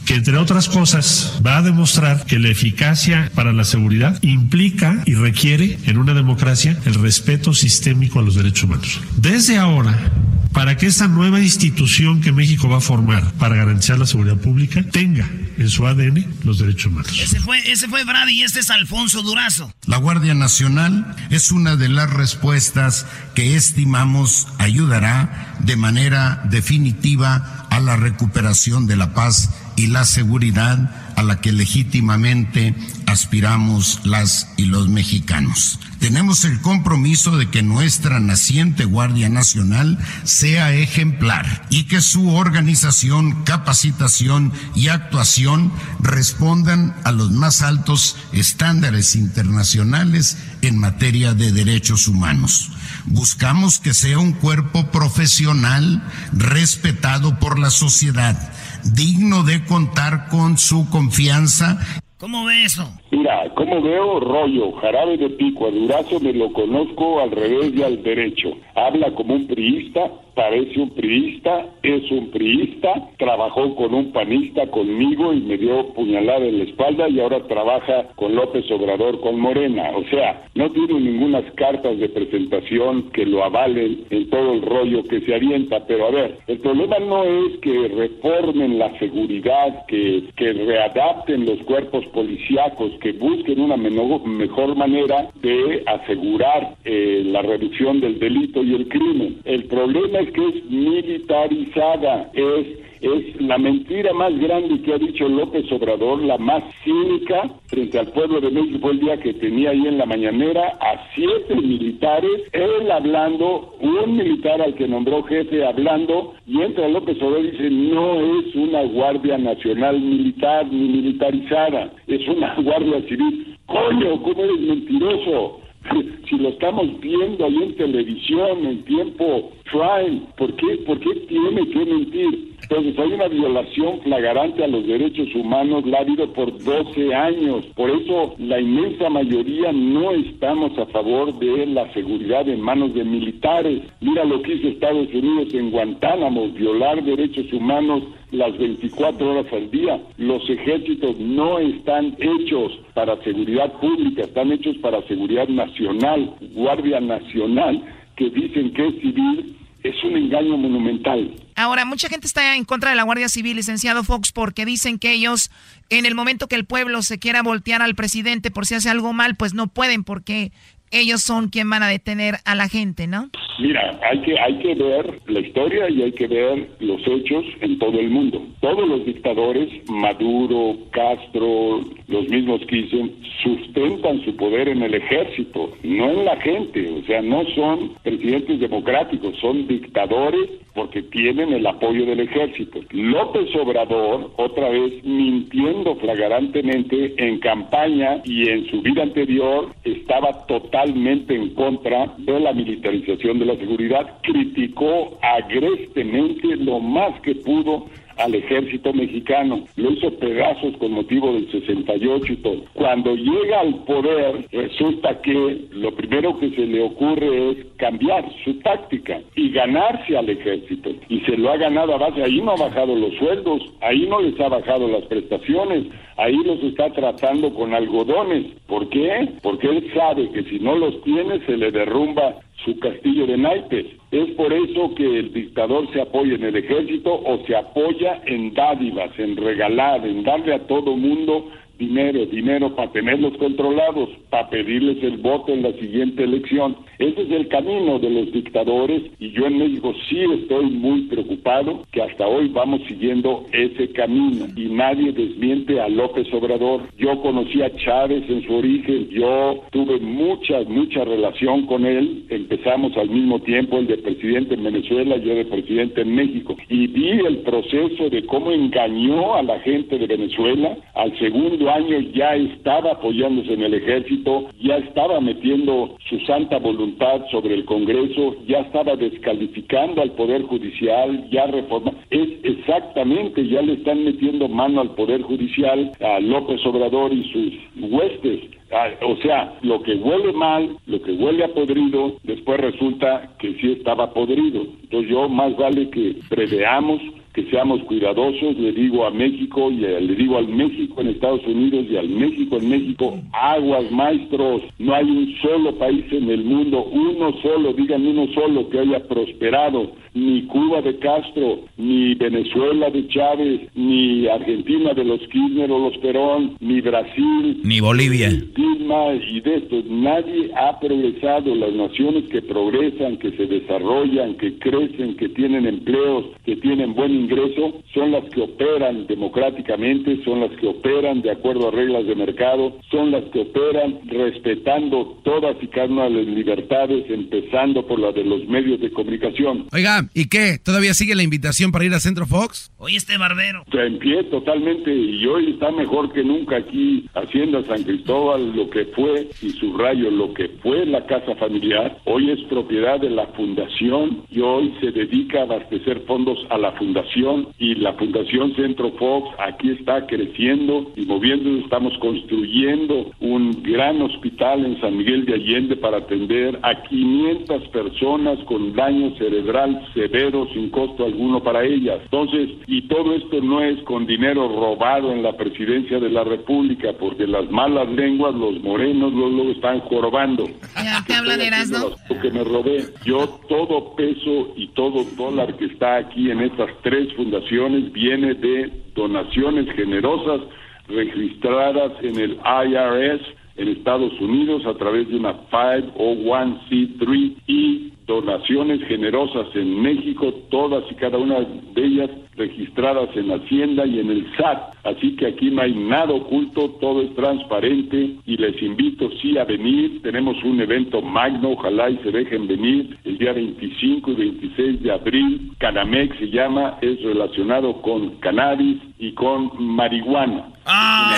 que, 0.06 0.16
entre 0.16 0.38
otras 0.38 0.70
cosas, 0.70 1.40
va 1.46 1.58
a 1.58 1.62
demostrar 1.62 2.26
que 2.26 2.40
la 2.40 2.50
eficacia 2.50 3.32
para 3.36 3.54
la 3.54 3.64
seguridad 3.64 4.22
implica 4.24 5.04
y 5.06 5.14
requiere 5.14 5.78
en 5.86 5.98
una 5.98 6.14
democracia 6.14 6.80
el 6.86 6.96
respeto 6.96 7.54
sistémico 7.54 8.20
a 8.20 8.24
los 8.24 8.36
derechos 8.36 8.64
humanos. 8.64 9.02
Desde 9.18 9.58
ahora, 9.58 10.12
para 10.54 10.78
que 10.78 10.88
esta 10.88 11.08
nueva 11.08 11.40
institución 11.40 12.22
que 12.22 12.32
México 12.32 12.68
va 12.68 12.78
a 12.78 12.82
formar 12.82 13.32
para 13.34 13.56
garantizar 13.56 14.00
la 14.00 14.06
seguridad 14.06 14.38
pública 14.38 14.84
tenga 14.92 15.30
en 15.58 15.70
su 15.70 15.86
ADN 15.86 16.26
los 16.44 16.60
derechos 16.60 16.88
humanos. 16.88 17.20
Ese 17.20 17.40
fue, 17.40 17.60
ese 17.70 17.88
fue 17.88 18.04
Brady 18.04 18.40
y 18.40 18.44
este 18.44 18.62
es 18.62 18.70
Alfonso 18.70 19.22
Durazo. 19.22 19.74
La 19.86 19.98
Guardia 19.98 20.34
Nacional 20.34 21.16
es 21.30 21.52
una 21.52 21.76
de 21.76 21.90
las 21.90 22.10
respuestas 22.10 23.06
que 23.36 23.56
estimamos 23.56 24.48
ayudará 24.58 25.56
de 25.60 25.76
manera 25.76 26.42
definitiva 26.50 27.68
a 27.70 27.80
la 27.80 27.96
recuperación 27.98 28.88
de 28.88 28.96
la 28.96 29.14
paz 29.14 29.50
y 29.80 29.88
la 29.88 30.04
seguridad 30.04 30.92
a 31.16 31.24
la 31.24 31.40
que 31.40 31.54
legítimamente 31.54 32.76
aspiramos 33.06 34.02
las 34.04 34.50
y 34.58 34.66
los 34.66 34.90
mexicanos. 34.90 35.80
Tenemos 36.00 36.44
el 36.44 36.60
compromiso 36.60 37.38
de 37.38 37.50
que 37.50 37.64
nuestra 37.64 38.20
naciente 38.20 38.84
Guardia 38.84 39.30
Nacional 39.30 39.98
sea 40.26 40.74
ejemplar 40.74 41.66
y 41.70 41.86
que 41.86 42.02
su 42.02 42.30
organización, 42.36 43.46
capacitación 43.46 44.52
y 44.76 44.90
actuación 44.90 45.72
respondan 46.02 46.94
a 47.06 47.14
los 47.14 47.32
más 47.32 47.62
altos 47.62 48.18
estándares 48.34 49.16
internacionales 49.16 50.38
en 50.62 50.78
materia 50.78 51.34
de 51.34 51.54
derechos 51.54 52.10
humanos. 52.10 52.70
Buscamos 53.06 53.80
que 53.80 53.94
sea 53.94 54.20
un 54.20 54.34
cuerpo 54.34 54.92
profesional 54.92 56.04
respetado 56.34 57.40
por 57.40 57.60
la 57.60 57.70
sociedad, 57.70 58.54
digno 58.84 59.44
de 59.44 59.66
contar 59.66 60.28
con 60.28 60.58
su 60.58 60.90
confianza 60.90 61.80
¿Cómo 62.20 62.44
ve 62.44 62.66
eso? 62.66 62.92
Mira, 63.12 63.50
como 63.56 63.82
veo 63.82 64.20
rollo, 64.20 64.72
jarabe 64.74 65.18
de 65.18 65.30
pico, 65.32 65.68
a 65.68 65.72
Durazo 65.72 66.20
me 66.20 66.34
lo 66.34 66.54
conozco 66.54 67.20
al 67.20 67.32
revés 67.32 67.74
y 67.76 67.84
al 67.84 68.04
derecho. 68.04 68.52
Habla 68.76 69.12
como 69.16 69.34
un 69.34 69.48
priista, 69.48 70.12
parece 70.36 70.80
un 70.80 70.92
priista, 70.92 71.66
es 71.84 72.10
un 72.12 72.30
priista, 72.30 73.10
trabajó 73.18 73.76
con 73.76 73.94
un 73.94 74.12
panista 74.12 74.68
conmigo 74.68 75.34
y 75.34 75.42
me 75.42 75.58
dio 75.58 75.88
puñalada 75.94 76.46
en 76.46 76.60
la 76.60 76.64
espalda 76.66 77.10
y 77.10 77.20
ahora 77.20 77.46
trabaja 77.48 78.08
con 78.16 78.36
López 78.36 78.70
Obrador 78.72 79.20
con 79.22 79.40
Morena. 79.40 79.92
O 79.96 80.04
sea, 80.10 80.44
no 80.54 80.72
tiene 80.72 81.00
ninguna 81.00 81.40
cartas 81.56 81.98
de 82.00 82.10
presentación 82.10 83.12
que 83.12 83.26
lo 83.26 83.44
avalen 83.44 84.06
en 84.10 84.30
todo 84.30 84.54
el 84.54 84.62
rollo 84.62 85.04
que 85.04 85.22
se 85.22 85.36
avienta. 85.36 85.86
Pero 85.86 86.08
a 86.08 86.12
ver, 86.12 86.38
el 86.48 86.60
problema 86.60 87.00
no 87.00 87.24
es 87.24 87.58
que 87.60 87.88
reformen 87.90 88.80
la 88.80 88.98
seguridad, 89.00 89.86
que, 89.88 90.24
que 90.36 90.54
readapten 90.54 91.46
los 91.46 91.60
cuerpos 91.64 92.06
policíacos, 92.08 92.92
que 93.00 93.14
busquen 93.14 93.62
una 93.62 93.78
mejor 93.78 94.76
manera 94.76 95.30
de 95.42 95.84
asegurar 95.86 96.76
eh, 96.86 97.24
la 97.26 97.42
reducción 97.42 98.02
del 98.02 98.20
delito 98.20 98.64
y 98.64 98.76
el 98.76 98.88
crimen. 98.88 99.38
El 99.46 99.66
problema 99.66 100.20
es 100.20 100.32
que 100.32 100.48
es 100.48 100.66
militarizada, 100.66 102.32
es 102.34 102.68
es 103.02 103.42
la 103.42 103.58
mentira 103.58 104.14
más 104.14 104.38
grande 104.40 104.82
que 104.82 104.94
ha 104.94 104.98
dicho 104.98 105.28
López 105.28 105.72
Obrador, 105.72 106.22
la 106.22 106.38
más 106.38 106.64
cínica 106.84 107.50
frente 107.68 108.00
al 108.00 108.08
pueblo 108.08 108.42
de 108.42 108.52
México 108.52 108.92
el 108.92 109.00
día 109.00 109.18
que 109.18 109.34
tenía 109.34 109.72
ahí 109.72 109.88
en 109.88 109.98
la 109.98 110.06
mañanera 110.06 110.78
a 110.82 111.08
siete 111.16 111.56
militares, 111.56 112.42
él 112.52 112.92
hablando, 112.92 113.76
un 113.80 114.18
militar 114.18 114.62
al 114.62 114.76
que 114.76 114.88
nombró 114.88 115.24
jefe 115.24 115.66
hablando, 115.66 116.34
y 116.46 116.62
entra 116.62 116.88
López 116.90 117.18
Obrador 117.22 117.46
y 117.46 117.52
dice, 117.52 117.70
no 117.70 118.40
es 118.40 118.56
una 118.56 118.84
Guardia 118.84 119.38
Nacional 119.38 120.00
militar 120.00 120.68
ni 120.72 120.90
militarizada, 120.90 121.94
es 122.08 122.28
una 122.28 122.56
Guardia 122.62 123.02
Civil. 123.08 123.58
Coño, 123.66 124.22
¿cómo 124.24 124.44
eres 124.44 124.60
mentiroso? 124.62 125.62
si 126.30 126.38
lo 126.38 126.50
estamos 126.50 127.00
viendo 127.00 127.46
ahí 127.46 127.64
en 127.64 127.76
televisión 127.76 128.66
en 128.66 128.84
tiempo 128.84 129.52
prime, 129.72 130.22
¿por 130.38 130.54
qué, 130.56 130.78
¿por 130.86 131.00
qué 131.00 131.14
tiene 131.28 131.68
que 131.70 131.86
mentir? 131.86 132.49
Entonces 132.70 133.00
hay 133.00 133.14
una 133.14 133.28
violación 133.28 134.00
flagrante 134.02 134.64
a 134.64 134.68
los 134.68 134.86
derechos 134.86 135.34
humanos, 135.34 135.84
la 135.88 135.98
ha 135.98 136.02
habido 136.02 136.32
por 136.34 136.56
12 136.64 137.16
años. 137.16 137.66
Por 137.76 137.90
eso 137.90 138.36
la 138.38 138.62
inmensa 138.62 139.10
mayoría 139.10 139.72
no 139.72 140.12
estamos 140.12 140.78
a 140.78 140.86
favor 140.86 141.34
de 141.40 141.66
la 141.66 141.92
seguridad 141.94 142.48
en 142.48 142.62
manos 142.62 142.94
de 142.94 143.04
militares. 143.04 143.82
Mira 144.02 144.24
lo 144.24 144.44
que 144.44 144.54
hizo 144.54 144.68
Estados 144.68 145.08
Unidos 145.12 145.52
en 145.56 145.72
Guantánamo, 145.72 146.50
violar 146.50 147.04
derechos 147.04 147.52
humanos 147.52 148.04
las 148.32 148.56
24 148.56 149.32
horas 149.32 149.52
al 149.52 149.72
día. 149.72 150.00
Los 150.18 150.48
ejércitos 150.48 151.20
no 151.20 151.58
están 151.58 152.16
hechos 152.20 152.80
para 152.94 153.18
seguridad 153.24 153.74
pública, 153.80 154.22
están 154.22 154.52
hechos 154.52 154.78
para 154.78 155.02
seguridad 155.08 155.48
nacional, 155.48 156.36
Guardia 156.54 157.00
Nacional, 157.00 157.82
que 158.16 158.30
dicen 158.30 158.74
que 158.74 158.90
es 158.90 158.96
civil, 159.02 159.56
es 159.82 160.04
un 160.04 160.18
engaño 160.18 160.56
monumental. 160.56 161.32
Ahora, 161.60 161.84
mucha 161.84 162.08
gente 162.08 162.26
está 162.26 162.56
en 162.56 162.64
contra 162.64 162.92
de 162.92 162.96
la 162.96 163.04
Guardia 163.04 163.28
Civil, 163.28 163.58
licenciado 163.58 164.06
Fox, 164.06 164.32
porque 164.32 164.64
dicen 164.64 164.98
que 164.98 165.12
ellos, 165.12 165.52
en 165.90 166.06
el 166.06 166.16
momento 166.16 166.48
que 166.48 166.56
el 166.56 166.64
pueblo 166.64 167.02
se 167.02 167.20
quiera 167.20 167.44
voltear 167.44 167.82
al 167.82 167.96
presidente 167.96 168.50
por 168.50 168.66
si 168.66 168.76
hace 168.76 168.90
algo 168.90 169.12
mal, 169.12 169.36
pues 169.36 169.54
no 169.54 169.68
pueden, 169.68 170.06
porque 170.06 170.54
ellos 170.92 171.22
son 171.22 171.50
quien 171.50 171.70
van 171.70 171.84
a 171.84 171.88
detener 171.88 172.36
a 172.46 172.56
la 172.56 172.68
gente, 172.68 173.08
¿no? 173.08 173.30
Mira, 173.60 174.00
hay 174.10 174.22
que, 174.22 174.40
hay 174.40 174.58
que 174.60 174.74
ver 174.74 175.20
la 175.28 175.40
historia 175.42 175.90
y 175.90 176.02
hay 176.02 176.12
que 176.14 176.28
ver 176.28 176.70
los 176.80 177.02
hechos 177.06 177.44
en 177.60 177.78
todo 177.78 178.00
el 178.00 178.10
mundo. 178.10 178.42
Todos 178.62 178.88
los 178.88 179.06
dictadores, 179.06 179.70
Maduro, 179.90 180.78
Castro, 180.92 181.82
los 182.08 182.30
mismos 182.30 182.62
que 182.68 182.78
dicen, 182.78 183.16
sustentan 183.44 184.24
su 184.24 184.36
poder 184.38 184.70
en 184.70 184.82
el 184.82 184.94
ejército, 184.94 185.74
no 185.84 186.10
en 186.10 186.26
la 186.26 186.38
gente. 186.38 186.90
O 186.90 187.06
sea, 187.06 187.22
no 187.22 187.44
son 187.54 187.96
presidentes 188.02 188.62
democráticos, 188.62 189.36
son 189.42 189.68
dictadores 189.68 190.50
porque 190.74 191.02
tienen 191.02 191.52
el 191.52 191.68
apoyo 191.68 192.06
del 192.06 192.22
ejército. 192.22 192.80
López 192.92 193.54
Obrador, 193.56 194.32
otra 194.38 194.70
vez 194.70 195.04
mintiendo 195.04 195.96
flagrantemente 195.98 197.14
en 197.18 197.40
campaña 197.40 198.22
y 198.24 198.48
en 198.48 198.66
su 198.68 198.82
vida 198.82 199.04
anterior, 199.04 199.74
estaba 199.84 200.46
totalmente 200.48 200.79
en 200.86 201.50
contra 201.56 202.14
de 202.18 202.40
la 202.40 202.54
militarización 202.54 203.40
de 203.40 203.46
la 203.46 203.56
seguridad, 203.58 204.20
criticó 204.24 205.18
agrestemente 205.22 206.56
lo 206.56 206.80
más 206.80 207.20
que 207.22 207.36
pudo 207.36 207.88
al 208.20 208.36
ejército 208.36 208.94
mexicano, 208.94 209.64
lo 209.78 209.92
hizo 209.92 210.12
pedazos 210.20 210.76
con 210.78 210.92
motivo 210.92 211.34
del 211.34 211.50
68 211.52 212.34
y 212.34 212.36
todo. 212.38 212.62
Cuando 212.74 213.16
llega 213.16 213.62
al 213.62 213.76
poder, 213.86 214.46
resulta 214.52 215.22
que 215.22 215.68
lo 215.72 215.96
primero 215.96 216.38
que 216.38 216.50
se 216.52 216.66
le 216.66 216.82
ocurre 216.82 217.52
es 217.52 217.58
cambiar 217.78 218.26
su 218.44 218.60
táctica 218.60 219.22
y 219.36 219.52
ganarse 219.52 220.18
al 220.18 220.30
ejército. 220.30 220.92
Y 221.08 221.22
se 221.22 221.38
lo 221.38 221.50
ha 221.52 221.58
ganado 221.58 221.96
a 221.96 221.98
base, 221.98 222.22
ahí 222.22 222.42
no 222.42 222.52
ha 222.52 222.58
bajado 222.58 222.96
los 222.96 223.14
sueldos, 223.16 223.62
ahí 223.82 224.06
no 224.08 224.20
les 224.22 224.40
ha 224.40 224.50
bajado 224.50 224.88
las 224.90 225.04
prestaciones, 225.06 225.86
ahí 226.18 226.36
los 226.44 226.62
está 226.64 226.92
tratando 226.92 227.54
con 227.54 227.74
algodones. 227.74 228.48
¿Por 228.68 228.90
qué? 228.90 229.30
Porque 229.42 229.70
él 229.70 229.92
sabe 229.96 230.30
que 230.32 230.44
si 230.44 230.60
no 230.60 230.76
los 230.76 231.02
tiene 231.04 231.40
se 231.46 231.56
le 231.56 231.72
derrumba 231.72 232.36
su 232.66 232.78
castillo 232.80 233.26
de 233.26 233.38
naipes. 233.38 233.86
Es 234.12 234.32
por 234.32 234.52
eso 234.52 234.96
que 234.96 235.20
el 235.20 235.34
dictador 235.34 235.92
se 235.94 236.02
apoya 236.02 236.34
en 236.34 236.44
el 236.44 236.56
ejército 236.56 237.14
o 237.14 237.46
se 237.46 237.56
apoya 237.56 238.22
en 238.26 238.54
dádivas, 238.56 239.12
en 239.20 239.38
regalar, 239.38 240.06
en 240.06 240.24
darle 240.24 240.56
a 240.56 240.66
todo 240.66 240.98
mundo 240.98 241.52
dinero, 241.78 242.26
dinero 242.26 242.76
para 242.76 242.92
tenerlos 242.92 243.38
controlados, 243.38 244.10
para 244.32 244.50
pedirles 244.50 245.04
el 245.04 245.18
voto 245.18 245.54
en 245.54 245.62
la 245.62 245.74
siguiente 245.74 246.24
elección. 246.24 246.76
Ese 247.00 247.22
es 247.22 247.32
el 247.32 247.48
camino 247.48 247.98
de 247.98 248.10
los 248.10 248.30
dictadores 248.34 249.02
y 249.20 249.32
yo 249.32 249.48
en 249.48 249.58
México 249.58 249.94
sí 250.10 250.20
estoy 250.20 250.66
muy 250.66 251.04
preocupado 251.04 251.84
que 251.94 252.02
hasta 252.02 252.28
hoy 252.28 252.50
vamos 252.50 252.82
siguiendo 252.90 253.46
ese 253.54 253.90
camino 253.94 254.48
y 254.54 254.66
nadie 254.66 255.14
desmiente 255.14 255.80
a 255.80 255.88
López 255.88 256.28
Obrador. 256.34 256.82
Yo 256.98 257.22
conocí 257.22 257.62
a 257.62 257.74
Chávez 257.78 258.30
en 258.30 258.46
su 258.46 258.54
origen, 258.54 259.08
yo 259.12 259.64
tuve 259.72 259.98
mucha, 260.02 260.60
mucha 260.68 261.06
relación 261.06 261.68
con 261.68 261.86
él, 261.86 262.26
empezamos 262.28 262.98
al 262.98 263.10
mismo 263.10 263.40
tiempo 263.44 263.78
el 263.78 263.88
de 263.88 264.00
presidente 264.00 264.56
en 264.56 264.66
Venezuela, 264.66 265.16
yo 265.16 265.36
de 265.36 265.46
presidente 265.46 266.02
en 266.02 266.14
México. 266.14 266.58
Y 266.68 266.88
vi 266.88 267.12
el 267.12 267.38
proceso 267.44 268.10
de 268.10 268.26
cómo 268.26 268.52
engañó 268.52 269.36
a 269.36 269.44
la 269.44 269.58
gente 269.62 269.98
de 269.98 270.06
Venezuela, 270.06 270.78
al 270.96 271.18
segundo 271.18 271.72
año 271.72 271.98
ya 272.14 272.36
estaba 272.36 272.92
apoyándose 272.92 273.54
en 273.54 273.64
el 273.64 273.76
ejército, 273.76 274.50
ya 274.62 274.76
estaba 274.80 275.22
metiendo 275.22 275.96
su 276.10 276.20
santa 276.26 276.58
voluntad 276.58 276.89
sobre 277.32 277.56
el 277.56 277.66
Congreso, 277.66 278.36
ya 278.48 278.60
estaba 278.60 278.96
descalificando 278.96 280.02
al 280.02 280.12
Poder 280.12 280.44
Judicial, 280.44 281.30
ya 281.30 281.48
reforma. 281.48 281.92
Es 282.10 282.30
exactamente, 282.44 283.48
ya 283.48 283.62
le 283.62 283.74
están 283.74 284.04
metiendo 284.04 284.48
mano 284.48 284.82
al 284.82 284.96
Poder 284.96 285.22
Judicial, 285.22 285.92
a 286.02 286.20
López 286.20 286.66
Obrador 286.66 287.14
y 287.14 287.24
sus 287.32 287.92
huestes. 287.92 288.42
Ah, 288.72 288.90
o 289.02 289.16
sea, 289.18 289.58
lo 289.62 289.82
que 289.82 289.96
huele 289.96 290.32
mal, 290.34 290.78
lo 290.86 291.02
que 291.02 291.14
huele 291.14 291.44
a 291.44 291.54
podrido, 291.54 292.18
después 292.24 292.60
resulta 292.60 293.32
que 293.40 293.54
sí 293.56 293.72
estaba 293.72 294.14
podrido. 294.14 294.62
Entonces 294.84 295.10
yo 295.10 295.28
más 295.28 295.58
vale 295.58 295.90
que 295.90 296.16
preveamos 296.30 297.02
que 297.40 297.50
seamos 297.52 297.82
cuidadosos, 297.84 298.58
le 298.58 298.74
digo 298.74 299.06
a 299.06 299.12
México 299.12 299.72
y 299.72 299.78
le 299.78 300.16
digo 300.16 300.38
al 300.38 300.48
México 300.50 301.00
en 301.00 301.08
Estados 301.08 301.46
Unidos 301.48 301.86
y 301.90 301.96
al 301.96 302.10
México 302.10 302.58
en 302.58 302.70
México, 302.70 303.18
aguas 303.32 303.90
maestros, 303.92 304.64
no 304.78 304.94
hay 304.94 305.06
un 305.06 305.34
solo 305.42 305.74
país 305.78 306.04
en 306.12 306.30
el 306.30 306.44
mundo, 306.44 306.84
uno 306.92 307.34
solo, 307.42 307.72
digan 307.74 308.06
uno 308.06 308.28
solo 308.34 308.68
que 308.70 308.80
haya 308.80 309.08
prosperado, 309.08 309.92
ni 310.20 310.44
Cuba 310.44 310.82
de 310.82 310.98
Castro, 311.00 311.62
ni 311.78 312.14
Venezuela 312.16 312.90
de 312.90 313.08
Chávez, 313.08 313.62
ni 313.76 314.28
Argentina 314.28 314.94
de 314.94 315.06
los 315.06 315.20
Kirchner 315.32 315.72
o 315.72 315.80
los 315.80 315.98
Perón, 315.98 316.56
ni 316.60 316.82
Brasil, 316.82 317.62
ni 317.64 317.80
Bolivia. 317.80 318.30
Dilma 318.30 319.14
y 319.14 319.40
de 319.42 319.56
esto, 319.56 319.84
nadie 319.90 320.52
ha 320.56 320.80
progresado, 320.80 321.56
las 321.56 321.74
naciones 321.74 322.26
que 322.30 322.42
progresan, 322.42 323.18
que 323.18 323.32
se 323.32 323.46
desarrollan, 323.46 324.36
que 324.36 324.58
crecen, 324.60 325.16
que 325.16 325.30
tienen 325.30 325.66
empleos, 325.66 326.26
que 326.46 326.56
tienen 326.58 326.94
buen 326.94 327.12
ingreso, 327.12 327.82
son 327.94 328.12
las 328.12 328.26
que 328.30 328.42
operan 328.42 329.08
democráticamente, 329.08 330.24
son 330.24 330.42
las 330.42 330.52
que 330.52 330.68
operan 330.68 331.22
de 331.22 331.32
acuerdo 331.32 331.68
a 331.68 331.72
reglas 331.72 332.06
de 332.06 332.16
mercado, 332.16 332.78
son 332.92 333.12
las 333.12 333.24
que 333.26 333.42
operan 333.42 334.00
respetando 334.08 335.20
todas 335.24 335.56
y 335.62 335.68
cada 335.68 335.88
una 335.88 336.04
de 336.06 336.10
las 336.10 336.28
libertades, 336.28 337.10
empezando 337.10 337.86
por 337.86 338.00
la 338.00 338.12
de 338.12 338.24
los 338.24 338.48
medios 338.48 338.80
de 338.80 338.92
comunicación. 338.92 339.68
Oiga, 339.72 340.09
¿y 340.14 340.26
qué? 340.26 340.58
¿Todavía 340.58 340.94
sigue 340.94 341.16
la 341.16 341.24
invitación 341.24 341.72
para 341.72 341.86
ir 341.86 341.94
a 341.94 342.00
Centro 342.00 342.26
Fox? 342.28 342.72
Oye, 342.82 342.96
este 342.96 343.18
barbero. 343.18 343.66
En 343.74 344.00
pie 344.00 344.24
totalmente, 344.24 344.96
y 344.96 345.26
hoy 345.26 345.52
está 345.52 345.70
mejor 345.70 346.14
que 346.14 346.24
nunca 346.24 346.56
aquí 346.56 347.06
Hacienda 347.14 347.62
San 347.68 347.84
Cristóbal, 347.84 348.56
lo 348.56 348.70
que 348.70 348.86
fue, 348.96 349.28
y 349.42 349.50
subrayo, 349.50 350.10
lo 350.10 350.34
que 350.34 350.48
fue 350.64 350.86
la 350.86 351.06
casa 351.06 351.36
familiar, 351.36 351.98
hoy 352.06 352.32
es 352.32 352.40
propiedad 352.48 352.98
de 353.02 353.10
la 353.10 353.28
fundación 353.28 354.24
y 354.32 354.40
hoy 354.40 354.74
se 354.80 354.92
dedica 354.92 355.40
a 355.40 355.44
abastecer 355.44 356.04
fondos 356.08 356.40
a 356.50 356.58
la 356.58 356.72
fundación 356.74 357.50
y 357.60 357.76
la 357.76 357.94
fundación 357.94 358.56
Centro 358.56 358.92
Fox 358.94 359.28
aquí 359.40 359.72
está 359.72 360.08
creciendo 360.08 360.94
y 360.96 361.02
moviéndose, 361.02 361.66
estamos 361.66 361.98
construyendo 361.98 363.12
un 363.20 363.62
gran 363.62 364.02
hospital 364.02 364.66
en 364.66 364.80
San 364.80 364.96
Miguel 364.96 365.26
de 365.26 365.34
Allende 365.34 365.76
para 365.76 365.98
atender 365.98 366.58
a 366.62 366.82
500 366.84 367.68
personas 367.70 368.40
con 368.46 368.74
daño 368.74 369.14
cerebral 369.18 369.86
severo 369.94 370.48
sin 370.54 370.70
costo 370.70 371.04
alguno 371.04 371.44
para 371.44 371.66
ellas. 371.66 372.00
Entonces, 372.06 372.50
y 372.72 372.84
todo 372.84 373.16
esto 373.16 373.42
no 373.42 373.64
es 373.64 373.82
con 373.82 374.06
dinero 374.06 374.48
robado 374.48 375.12
en 375.12 375.24
la 375.24 375.36
presidencia 375.36 376.00
de 376.00 376.10
la 376.12 376.24
República, 376.24 376.94
porque 377.00 377.26
las 377.26 377.50
malas 377.50 377.90
lenguas, 377.90 378.36
los 378.36 378.62
morenos, 378.62 379.12
luego 379.12 379.50
están 379.50 379.80
jorobando. 379.80 380.48
Ya, 380.76 381.04
te 381.08 381.16
hablan 381.16 381.42
Erasmo. 381.42 381.96
Que 382.22 382.30
me 382.30 382.44
robé. 382.44 382.86
Yo 383.04 383.28
todo 383.50 383.96
peso 383.96 384.54
y 384.56 384.68
todo 384.70 385.04
dólar 385.18 385.58
que 385.58 385.66
está 385.66 385.98
aquí 385.98 386.30
en 386.30 386.42
estas 386.42 386.70
tres 386.84 387.12
fundaciones 387.16 387.92
viene 387.92 388.36
de 388.36 388.72
donaciones 388.94 389.66
generosas 389.76 390.42
registradas 390.88 391.94
en 392.04 392.20
el 392.20 392.34
IRS 392.34 393.22
en 393.56 393.68
Estados 393.70 394.14
Unidos 394.22 394.64
a 394.68 394.76
través 394.76 395.10
de 395.10 395.16
una 395.16 395.34
501c3 395.50 397.36
y 397.48 397.94
donaciones 398.10 398.82
generosas 398.88 399.48
en 399.54 399.82
México, 399.84 400.34
todas 400.50 400.84
y 400.92 400.96
cada 400.96 401.20
una 401.20 401.42
de 401.42 401.86
ellas 401.86 402.10
registradas 402.36 403.10
en 403.16 403.30
Hacienda 403.32 403.86
y 403.86 404.00
en 404.00 404.10
el 404.10 404.26
SAT. 404.36 404.74
Así 404.84 405.16
que 405.16 405.28
aquí 405.28 405.52
no 405.52 405.62
hay 405.62 405.74
nada 405.76 406.12
oculto, 406.12 406.72
todo 406.82 407.04
es 407.04 407.14
transparente 407.16 408.16
y 408.26 408.38
les 408.38 408.60
invito 408.64 409.12
sí 409.22 409.38
a 409.38 409.46
venir. 409.46 410.02
Tenemos 410.02 410.44
un 410.44 410.60
evento 410.60 411.04
magno, 411.04 411.52
ojalá 411.52 411.92
y 411.92 411.98
se 411.98 412.12
dejen 412.12 412.48
venir 412.48 412.98
el 413.04 413.20
día 413.20 413.34
25 413.34 414.12
y 414.12 414.16
26 414.16 414.82
de 414.82 414.92
abril. 414.92 415.52
Canamex 415.60 416.18
se 416.18 416.30
llama, 416.30 416.80
es 416.82 417.00
relacionado 417.04 417.80
con 417.84 418.18
cannabis 418.22 418.78
y 418.98 419.12
con 419.12 419.52
marihuana. 419.60 420.48
Ah, 420.66 421.16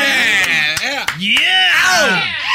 yeah. 1.19 2.51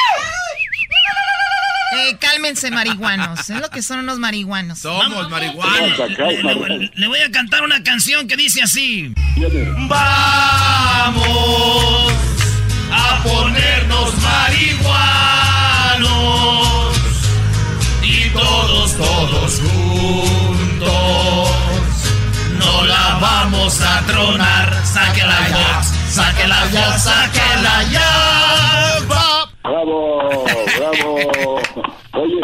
Eh, 1.97 2.17
cálmense, 2.21 2.71
marihuanos. 2.71 3.49
Es 3.51 3.61
lo 3.61 3.71
que 3.71 3.83
son 3.83 4.01
unos 4.01 4.19
marihuanos. 4.19 4.79
Somos 4.81 5.31
marihuanos. 5.31 5.99
Le, 6.95 7.07
voy 7.07 7.21
a 7.21 7.31
cantar 7.31 7.63
una 7.63 7.83
canción 7.83 8.29
que 8.29 8.37
dice 8.37 8.63
así. 8.63 9.15
Vamos 9.89 11.23
a 12.93 13.23
ponernos 13.23 14.15
marihuanos 14.19 14.97
y 18.03 18.29
todos, 18.31 18.97
todos 18.97 19.61
juntos 19.61 20.87
no 22.59 22.85
la 22.85 23.19
vamos 23.21 23.81
a 23.81 24.03
tronar. 24.07 24.85
Sáquela 24.85 25.49
ya, 25.49 25.83
sáquela 26.11 26.71
ya, 26.71 26.99
sáquela 26.99 27.83
ya. 27.91 29.36
Bravo, 29.69 30.45
bravo. 30.79 31.61
Oye, 32.13 32.41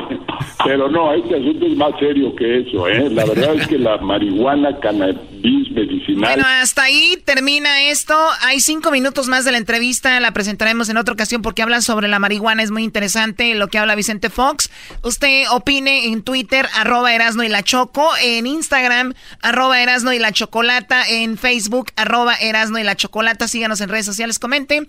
pero 0.64 0.88
no, 0.88 1.12
este 1.14 1.36
asunto 1.36 1.66
es 1.66 1.76
más 1.76 1.92
serio 1.98 2.34
que 2.36 2.60
eso, 2.60 2.88
¿eh? 2.88 3.08
La 3.10 3.24
verdad 3.24 3.54
es 3.54 3.66
que 3.66 3.78
la 3.78 3.96
marihuana, 3.98 4.78
cannabis 4.80 5.70
medicinal... 5.70 6.34
Bueno, 6.34 6.44
hasta 6.46 6.82
ahí 6.82 7.20
termina 7.24 7.82
esto. 7.82 8.14
Hay 8.42 8.60
cinco 8.60 8.90
minutos 8.90 9.28
más 9.28 9.44
de 9.44 9.52
la 9.52 9.58
entrevista. 9.58 10.20
La 10.20 10.32
presentaremos 10.32 10.88
en 10.88 10.98
otra 10.98 11.14
ocasión 11.14 11.42
porque 11.42 11.62
hablan 11.62 11.82
sobre 11.82 12.08
la 12.08 12.18
marihuana. 12.18 12.62
Es 12.62 12.70
muy 12.70 12.84
interesante 12.84 13.54
lo 13.54 13.68
que 13.68 13.78
habla 13.78 13.94
Vicente 13.94 14.30
Fox. 14.30 14.70
Usted 15.02 15.44
opine 15.50 16.06
en 16.06 16.22
Twitter, 16.22 16.66
arroba 16.74 17.14
Erasno 17.14 17.42
y 17.44 17.48
la 17.48 17.62
Choco. 17.62 18.08
En 18.22 18.46
Instagram, 18.46 19.14
arroba 19.42 19.80
Erasno 19.82 20.12
y 20.12 20.18
la 20.18 20.32
Chocolata. 20.32 21.04
En 21.08 21.38
Facebook, 21.38 21.90
arroba 21.96 22.34
Erasno 22.34 22.78
y 22.78 22.84
la 22.84 22.94
Chocolata. 22.94 23.48
Síganos 23.48 23.80
en 23.80 23.88
redes 23.88 24.06
sociales, 24.06 24.38
comenten. 24.38 24.88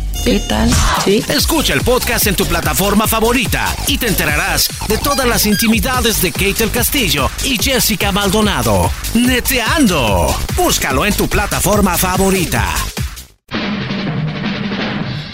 ¿Qué 0.23 0.39
tal? 0.39 0.69
Sí. 1.03 1.23
Escucha 1.29 1.73
el 1.73 1.81
podcast 1.81 2.27
en 2.27 2.35
tu 2.35 2.45
plataforma 2.45 3.07
favorita 3.07 3.65
y 3.87 3.97
te 3.97 4.07
enterarás 4.07 4.69
de 4.87 4.97
todas 4.99 5.27
las 5.27 5.47
intimidades 5.47 6.21
de 6.21 6.31
Kate 6.31 6.63
el 6.63 6.69
Castillo 6.69 7.29
y 7.43 7.57
Jessica 7.57 8.11
Maldonado. 8.11 8.91
Neteando. 9.15 10.27
Búscalo 10.55 11.05
en 11.07 11.15
tu 11.15 11.27
plataforma 11.27 11.97
favorita. 11.97 12.67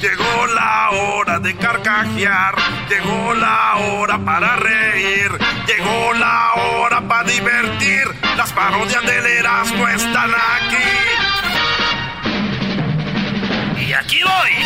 Llegó 0.02 0.48
la 0.56 0.90
hora 0.92 1.40
de 1.40 1.56
carcajear, 1.58 2.56
llegó 2.90 3.34
la 3.34 3.76
hora 3.78 4.24
para 4.24 4.56
reír, 4.56 5.32
llegó 5.68 6.14
la 6.14 6.54
hora 6.54 7.06
para 7.06 7.30
divertir. 7.30 8.06
Las 8.38 8.54
parodias 8.54 9.02
del 9.06 9.26
Erasmo 9.26 9.88
están 9.88 10.32
aquí. 10.32 11.07
Aquí 14.00 14.20
voy. 14.22 14.32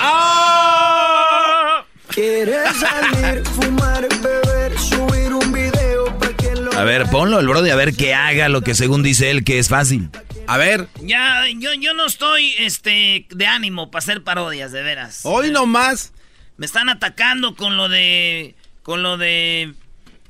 ¡Ah! 0.00 1.84
¿Quieres 2.08 2.76
salir, 2.76 3.44
fumar, 3.44 4.08
beber, 4.22 4.78
subir 4.78 5.34
un 5.34 5.52
video 5.52 6.18
para 6.18 6.34
que 6.34 6.54
lo 6.54 6.72
A 6.72 6.84
ver, 6.84 7.04
ponlo 7.10 7.40
el 7.40 7.46
brody 7.46 7.68
a 7.70 7.76
ver 7.76 7.94
que 7.94 8.14
haga 8.14 8.48
lo 8.48 8.62
que 8.62 8.74
según 8.74 9.02
dice 9.02 9.30
él 9.30 9.44
que 9.44 9.58
es 9.58 9.68
fácil. 9.68 10.08
A 10.46 10.56
ver. 10.56 10.88
Ya, 11.02 11.44
yo, 11.58 11.74
yo 11.74 11.92
no 11.92 12.06
estoy 12.06 12.54
este, 12.58 13.26
de 13.28 13.46
ánimo 13.46 13.90
para 13.90 14.02
hacer 14.02 14.24
parodias, 14.24 14.72
de 14.72 14.82
veras. 14.82 15.20
Hoy 15.24 15.50
nomás. 15.50 16.14
Me 16.56 16.64
están 16.64 16.88
atacando 16.88 17.54
con 17.54 17.76
lo 17.76 17.90
de. 17.90 18.54
Con 18.82 19.02
lo 19.02 19.18
de. 19.18 19.74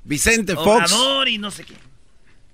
Vicente 0.03 0.57
Fox. 0.57 0.93
Y 1.27 1.39
no 1.39 1.53
sé 1.53 1.62
qué. 1.65 1.88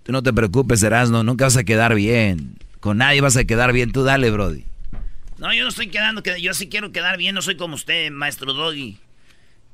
Tú 0.05 0.13
no 0.13 0.23
te 0.23 0.33
preocupes, 0.33 0.83
Erasmo, 0.83 1.25
nunca 1.25 1.47
vas 1.47 1.57
a 1.57 1.65
quedar 1.65 1.95
bien. 1.95 2.59
Con 2.81 2.99
nadie 2.99 3.21
vas 3.21 3.37
a 3.37 3.45
quedar 3.45 3.73
bien. 3.73 3.91
Tú 3.91 4.05
dale, 4.05 4.31
brody. 4.31 4.65
No, 5.39 5.53
yo 5.53 5.63
no 5.63 5.71
estoy 5.71 5.89
quedando, 5.89 6.23
que 6.23 6.41
yo 6.41 6.55
sí 6.55 6.69
quiero 6.69 6.93
quedar 6.93 7.17
bien, 7.17 7.35
no 7.35 7.43
soy 7.43 7.57
como 7.57 7.75
usted, 7.75 8.11
maestro 8.11 8.53
Doggy. 8.53 8.99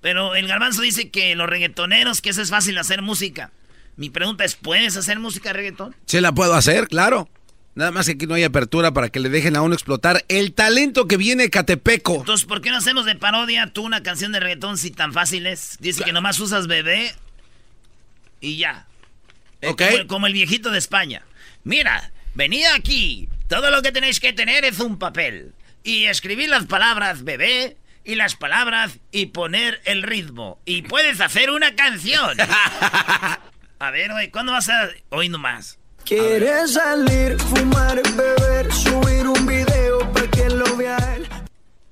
Pero 0.01 0.35
el 0.35 0.47
garbanzo 0.47 0.81
dice 0.81 1.11
que 1.11 1.35
los 1.35 1.48
reggaetoneros, 1.48 2.23
que 2.23 2.31
eso 2.31 2.40
es 2.40 2.51
fácil 2.51 2.78
hacer 2.78 3.02
música. 3.02 3.51
Mi 3.97 4.09
pregunta 4.09 4.44
es, 4.44 4.55
¿puedes 4.55 4.97
hacer 4.97 5.19
música 5.19 5.52
reggaetón? 5.52 5.94
Se 6.07 6.20
la 6.20 6.32
puedo 6.32 6.55
hacer, 6.55 6.89
claro. 6.89 7.28
Nada 7.74 7.90
más 7.90 8.07
que 8.07 8.12
aquí 8.12 8.27
no 8.27 8.35
hay 8.35 8.44
apertura 8.44 8.93
para 8.93 9.11
que 9.11 9.20
le 9.20 9.28
dejen 9.28 9.57
a 9.57 9.62
uno 9.62 9.74
explotar 9.74 10.24
el 10.28 10.52
talento 10.55 11.07
que 11.07 11.16
viene 11.16 11.44
de 11.44 11.51
Catepeco. 11.51 12.16
Entonces, 12.16 12.47
¿por 12.47 12.62
qué 12.62 12.70
no 12.70 12.78
hacemos 12.78 13.05
de 13.05 13.15
parodia 13.15 13.73
tú 13.73 13.82
una 13.82 14.02
canción 14.02 14.32
de 14.32 14.40
reggaetón 14.40 14.78
si 14.78 14.90
tan 14.90 15.12
fácil 15.12 15.47
es? 15.47 15.77
Dice 15.81 16.02
que 16.02 16.12
nomás 16.12 16.39
usas 16.40 16.66
bebé 16.66 17.12
y 18.40 18.57
ya. 18.57 18.86
Eh, 19.62 19.68
Ok. 19.68 19.82
Como, 19.90 20.06
como 20.06 20.26
el 20.26 20.32
viejito 20.32 20.70
de 20.70 20.78
España. 20.78 21.22
Mira, 21.64 22.10
venid 22.34 22.64
aquí. 22.74 23.28
Todo 23.48 23.70
lo 23.70 23.82
que 23.82 23.92
tenéis 23.92 24.20
que 24.20 24.32
tener 24.32 24.64
es 24.64 24.78
un 24.80 24.98
papel. 24.98 25.54
Y 25.82 26.04
escribir 26.04 26.48
las 26.48 26.66
palabras 26.66 27.24
bebé 27.24 27.76
y 28.04 28.14
las 28.14 28.36
palabras 28.36 28.98
y 29.12 29.26
poner 29.26 29.80
el 29.84 30.02
ritmo. 30.02 30.60
Y 30.64 30.82
puedes 30.82 31.20
hacer 31.20 31.50
una 31.50 31.74
canción. 31.74 32.36
A 33.78 33.90
ver, 33.90 34.10
güey, 34.12 34.30
¿cuándo 34.30 34.52
vas 34.52 34.68
a...? 34.68 34.90
Hoy 35.08 35.28
nomás. 35.30 35.78
¿Quieres 36.04 36.74
salir, 36.74 37.38
fumar, 37.38 38.00
beber, 38.14 38.72
subir 38.72 39.26
un 39.26 39.46
video 39.46 40.10
para 40.12 40.28
que 40.30 40.48
lo 40.50 40.76
vea 40.76 40.96
él? 41.16 41.26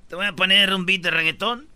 Te 0.08 0.14
voy 0.16 0.26
a 0.26 0.32
poner 0.34 0.72
un 0.74 0.84
beat 0.86 1.00
de 1.02 1.10
reggaetón. 1.10 1.66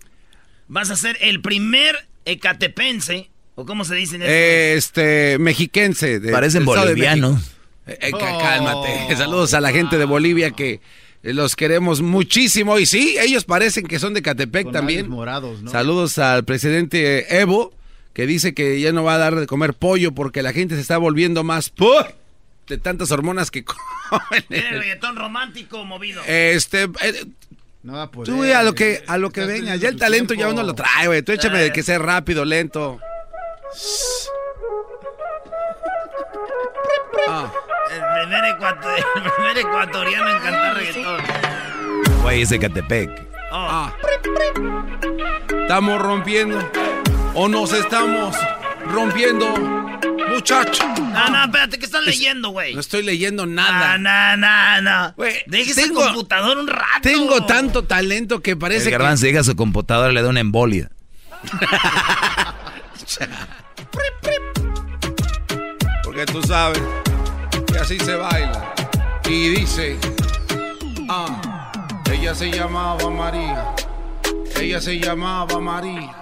Vas 0.69 0.91
a 0.91 0.97
ser 0.97 1.17
el 1.21 1.41
primer 1.41 2.07
ecatepense, 2.25 3.31
o 3.55 3.65
cómo 3.67 3.85
se 3.85 3.95
dice 3.95 4.17
en 4.17 4.23
este- 4.23 4.75
Este, 4.75 5.39
mexiquense. 5.39 6.21
de- 6.21 6.33
Parecen 6.33 6.65
bolivianos. 6.65 7.41
Eh, 7.87 7.99
eh, 8.01 8.11
cá- 8.13 8.39
Cálmate. 8.39 9.17
Saludos 9.17 9.55
a 9.55 9.61
la 9.61 9.73
gente 9.73 9.99
de 9.99 10.05
Bolivia 10.05 10.51
que 10.53 10.81
los 11.23 11.57
queremos 11.57 12.01
muchísimo. 12.01 12.79
Y 12.79 12.87
sí, 12.87 13.17
ellos 13.21 13.45
parecen 13.45 13.87
que 13.87 13.99
son 13.99 14.15
de 14.15 14.23
Catepec 14.23 14.65
Con 14.65 14.73
también. 14.73 15.09
morados, 15.11 15.63
¿no? 15.63 15.71
Saludos 15.71 16.19
al 16.19 16.45
presidente 16.45 17.39
Evo, 17.41 17.73
que 18.13 18.27
dice 18.27 18.55
que 18.55 18.81
ya 18.81 18.93
no 18.93 19.03
va 19.05 19.15
a 19.17 19.19
dar 19.19 19.35
de 19.37 19.47
comer 19.47 19.75
pollo 19.75 20.13
porque 20.13 20.43
la 20.43 20.53
gente 20.53 20.75
se 20.77 20.81
está 20.81 20.97
volviendo 20.99 21.43
más 21.45 21.71
¡puf! 21.71 22.07
de 22.69 22.79
tantas 22.79 23.11
hormonas 23.11 23.51
que 23.51 23.65
comen. 23.65 24.45
El 24.49 24.79
reggaetón 24.79 25.17
romántico 25.17 25.85
movido. 25.85 26.23
Este, 26.27 26.85
eh, 26.85 27.25
No 27.83 27.95
va 27.95 28.03
a 28.05 28.11
poder. 28.11 28.33
tú 28.33 28.43
a 28.45 28.63
lo 28.63 28.75
que 28.75 29.03
a 29.09 29.19
lo 29.19 29.31
que 29.31 29.45
venga, 29.45 29.75
ya 29.77 29.89
el 29.89 29.97
talento 29.97 30.35
ya 30.35 30.49
uno 30.49 30.63
lo 30.63 30.75
trae, 30.75 31.09
güey. 31.09 31.23
Tú 31.23 31.33
échame 31.33 31.59
Eh. 31.61 31.65
de 31.65 31.73
que 31.73 31.83
sea 31.83 31.99
rápido, 31.99 32.45
lento. 32.45 33.01
Ah. 37.29 37.51
El 37.91 38.01
primer, 38.21 38.45
ecuato- 38.45 38.97
el 38.97 39.33
primer 39.33 39.59
ecuatoriano 39.59 40.31
en 40.31 40.39
cantar 40.43 40.77
reggaetón. 40.77 41.21
Güey, 42.23 42.43
es 42.43 42.51
de 42.51 42.59
Catepec. 42.59 43.11
Oh. 43.51 43.67
Ah. 43.71 43.93
Estamos 45.63 46.01
rompiendo. 46.01 46.59
O 47.35 47.49
nos 47.49 47.73
estamos 47.73 48.37
rompiendo, 48.87 49.47
muchacho. 50.29 50.87
No, 50.99 51.29
no, 51.31 51.45
espérate, 51.45 51.79
¿qué 51.79 51.87
estás 51.87 52.05
leyendo, 52.05 52.51
güey? 52.51 52.75
No 52.75 52.81
estoy 52.81 53.03
leyendo 53.03 53.45
Ah, 53.45 53.47
nada. 53.47 53.99
no, 53.99 54.37
no, 54.37 54.83
no. 54.83 55.15
Güey, 55.17 55.43
Déjese 55.47 55.83
el 55.83 55.89
tengo- 55.89 56.05
computador 56.05 56.59
un 56.59 56.67
rato. 56.69 57.01
Tengo 57.03 57.45
tanto 57.47 57.85
talento 57.85 58.41
que 58.41 58.53
El 58.53 58.59
parece 58.59 58.85
que... 58.87 58.91
garbanzo 58.93 59.25
llega 59.27 59.41
a 59.41 59.45
su 59.45 59.57
computadora 59.57 60.11
y 60.11 60.15
le 60.15 60.23
da 60.23 60.29
una 60.29 60.41
embolia. 60.41 60.91
Porque 66.05 66.27
tú 66.27 66.43
sabes 66.43 66.83
que 67.67 67.79
así 67.79 67.99
se 67.99 68.15
baila. 68.15 68.75
Y 69.29 69.49
dice, 69.49 69.99
ah, 71.09 71.73
ella 72.11 72.35
se 72.35 72.51
llamaba 72.51 73.09
María. 73.11 73.75
Ella 74.57 74.81
se 74.81 74.99
llamaba 74.99 75.59
María. 75.59 76.15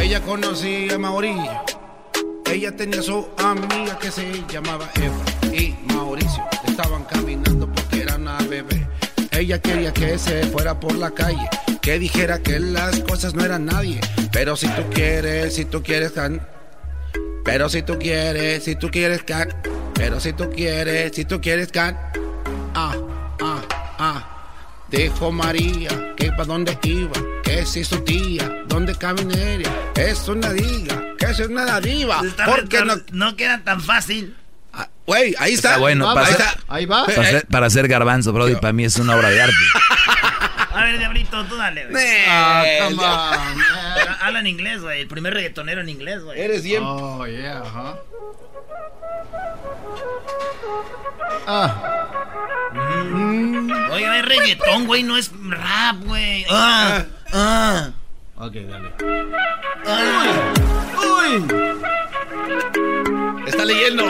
Ella 0.00 0.20
conocía 0.22 0.94
a 0.94 0.98
Mauricio. 0.98 1.64
Ella 2.46 2.76
tenía 2.76 3.02
su 3.02 3.28
amiga 3.38 3.98
que 3.98 4.10
se 4.10 4.44
llamaba 4.48 4.88
Eva. 4.94 5.54
Y 5.54 5.74
Mauricio 5.92 6.44
estaban 6.66 7.04
caminando 7.04 7.66
porque 7.72 8.02
era 8.02 8.16
una 8.16 8.38
bebé. 8.38 8.81
Ella 9.42 9.60
quería 9.60 9.92
que 9.92 10.18
se 10.18 10.44
fuera 10.46 10.78
por 10.78 10.94
la 10.94 11.10
calle. 11.10 11.48
Que 11.80 11.98
dijera 11.98 12.38
que 12.38 12.60
las 12.60 13.00
cosas 13.00 13.34
no 13.34 13.44
eran 13.44 13.64
nadie. 13.66 14.00
Pero 14.30 14.54
si 14.54 14.68
tú 14.68 14.82
quieres, 14.94 15.56
si 15.56 15.64
tú 15.64 15.82
quieres, 15.82 16.12
can- 16.12 16.46
pero 17.44 17.68
si 17.68 17.82
tú 17.82 17.98
quieres, 17.98 18.62
si 18.62 18.76
tú 18.76 18.88
quieres 18.88 19.24
can, 19.24 19.48
pero 19.94 20.20
si 20.20 20.32
tú 20.32 20.48
quieres, 20.48 21.10
si 21.16 21.24
tú 21.24 21.40
quieres 21.40 21.72
can, 21.72 21.98
ah, 22.74 22.94
ah, 23.40 23.62
ah. 23.98 24.28
Dijo 24.88 25.32
María 25.32 26.14
que 26.16 26.30
para 26.30 26.44
dónde 26.44 26.78
iba, 26.84 27.12
que 27.42 27.66
si 27.66 27.82
su 27.82 27.98
tía, 28.04 28.48
dónde 28.68 28.94
caminaría, 28.94 29.68
es 29.96 30.28
una 30.28 30.52
diga, 30.52 31.02
que 31.18 31.26
es 31.26 31.40
una 31.40 31.80
diva, 31.80 32.22
porque 32.46 32.84
no, 32.84 32.94
no 33.10 33.34
queda 33.36 33.60
tan 33.64 33.80
fácil. 33.80 34.36
Güey, 35.06 35.34
ahí 35.38 35.54
está, 35.54 35.68
Está 35.70 35.80
bueno, 35.80 36.08
Ahí 36.08 36.14
para 36.14 36.28
está. 36.30 36.48
hacer- 36.50 36.60
Ahí 36.68 36.86
va. 36.86 37.06
Para 37.06 37.24
ser, 37.24 37.46
para 37.46 37.70
ser 37.70 37.88
garbanzo, 37.88 38.32
brody, 38.32 38.54
para 38.56 38.72
mí 38.72 38.84
es 38.84 38.96
una 38.96 39.16
obra 39.16 39.30
de 39.30 39.42
arte. 39.42 39.54
A 40.74 40.84
ver, 40.84 40.98
Diablito, 40.98 41.44
tú 41.44 41.56
dale, 41.56 41.86
güey. 41.86 42.04
Ah, 42.28 42.62
Eh, 42.66 42.78
come 42.82 43.02
Habla 44.22 44.40
en 44.40 44.46
inglés, 44.46 44.80
güey. 44.80 45.02
El 45.02 45.06
primer 45.08 45.34
reggaetonero 45.34 45.80
en 45.82 45.88
inglés, 45.90 46.22
güey. 46.22 46.40
Eres 46.40 46.62
bien. 46.62 46.82
Oh, 46.82 47.26
yeah, 47.26 47.60
ajá. 47.60 47.96
Ah. 51.46 52.06
Oye, 53.92 54.18
es 54.18 54.24
reggaetón, 54.24 54.86
güey, 54.86 55.02
no 55.02 55.18
es 55.18 55.30
rap, 55.48 55.96
güey. 56.04 56.46
Ah, 56.50 57.04
ah. 57.32 57.90
Ok, 58.36 58.54
dale. 58.54 58.92
Está 63.46 63.64
leyendo. 63.64 64.04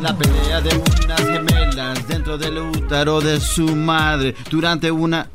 La 0.00 0.16
pelea 0.16 0.60
de 0.62 0.82
unas 1.04 1.20
gemelas 1.20 2.08
dentro 2.08 2.38
del 2.38 2.58
útero 2.58 3.20
de 3.20 3.38
su 3.38 3.76
madre 3.76 4.34
durante 4.50 4.90
una. 4.90 5.28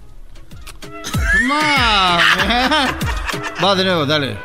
Man. 1.48 2.20
Va 3.64 3.76
de 3.76 3.86
nuevo, 3.86 4.06
dale. 4.06 4.38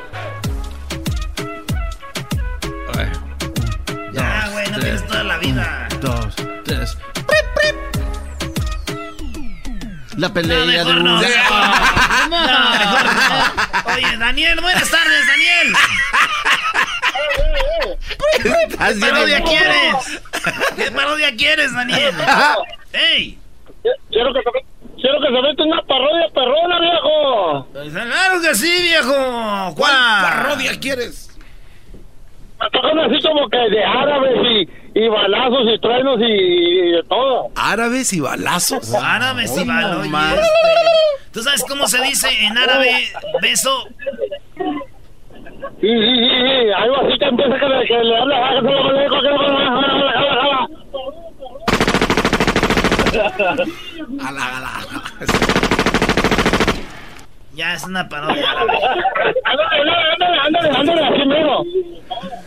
Ya, 4.12 4.48
güey, 4.52 4.70
no 4.70 4.78
tienes 4.78 5.06
toda 5.06 5.24
la 5.24 5.38
vida. 5.38 5.88
Dos, 6.00 6.34
tres. 6.64 6.98
La 10.20 10.28
No, 10.28 10.34
pelea 10.34 10.84
de 10.84 10.84
no. 10.84 11.00
unas. 11.00 11.22
No, 12.28 12.48
no. 12.48 13.94
Oye, 13.94 14.16
Daniel, 14.18 14.60
buenas 14.60 14.90
tardes, 14.90 15.26
Daniel. 15.26 15.74
¿Qué 18.42 19.00
parodia 19.00 19.42
quieres? 19.42 20.22
¿Qué 20.76 20.90
parodia 20.90 21.36
quieres, 21.36 21.74
Daniel? 21.74 22.14
¡Ey! 22.92 23.38
Quiero 24.10 24.32
que 24.34 24.40
se, 24.40 24.50
quiero 25.00 25.20
que 25.20 25.26
se 25.26 25.42
meta 25.42 25.62
una 25.62 25.82
parodia 25.82 26.26
perrona, 26.34 26.80
viejo. 26.80 27.66
Claro 27.72 28.40
que 28.42 28.54
sí, 28.54 28.82
viejo. 28.82 29.74
¿Cuál 29.74 29.74
¿Cuál? 29.74 30.22
parodia 30.42 30.78
quieres? 30.78 31.28
Tocan 32.72 32.98
así 32.98 33.22
como 33.22 33.48
que 33.48 33.56
de 33.56 33.82
árabes 33.84 34.36
y, 34.52 34.68
y 35.04 35.08
balazos 35.08 35.62
y 35.74 35.78
truenos 35.80 36.18
y, 36.20 36.24
y 36.24 36.90
de 36.92 37.02
todo. 37.04 37.48
Árabes 37.56 38.12
y 38.12 38.20
balazos. 38.20 38.94
Árabes 39.02 39.56
y 39.56 39.64
bal- 39.64 39.90
no 39.92 40.00
oye, 40.00 40.08
más. 40.10 40.34
este, 40.34 40.48
¿Tú 41.32 41.42
sabes 41.42 41.64
cómo 41.68 41.86
se 41.86 42.02
dice 42.02 42.28
en 42.44 42.58
árabe 42.58 42.90
beso? 43.40 43.84
Sí, 45.80 45.86
sí, 45.88 45.88
sí, 45.88 46.28
sí. 46.28 46.70
Algo 46.76 46.96
así 47.06 47.18
que 47.18 47.24
empieza 47.24 47.58
que 47.58 47.66
le, 47.66 47.86
que 47.86 48.04
le 48.04 48.16
habla. 48.16 48.60
Ya 57.54 57.74
es 57.74 57.84
una 57.84 58.08
parodia. 58.08 58.50
Ándale, 59.44 60.70
ándale, 60.78 61.04
así 61.04 61.26
mismo. 61.26 61.64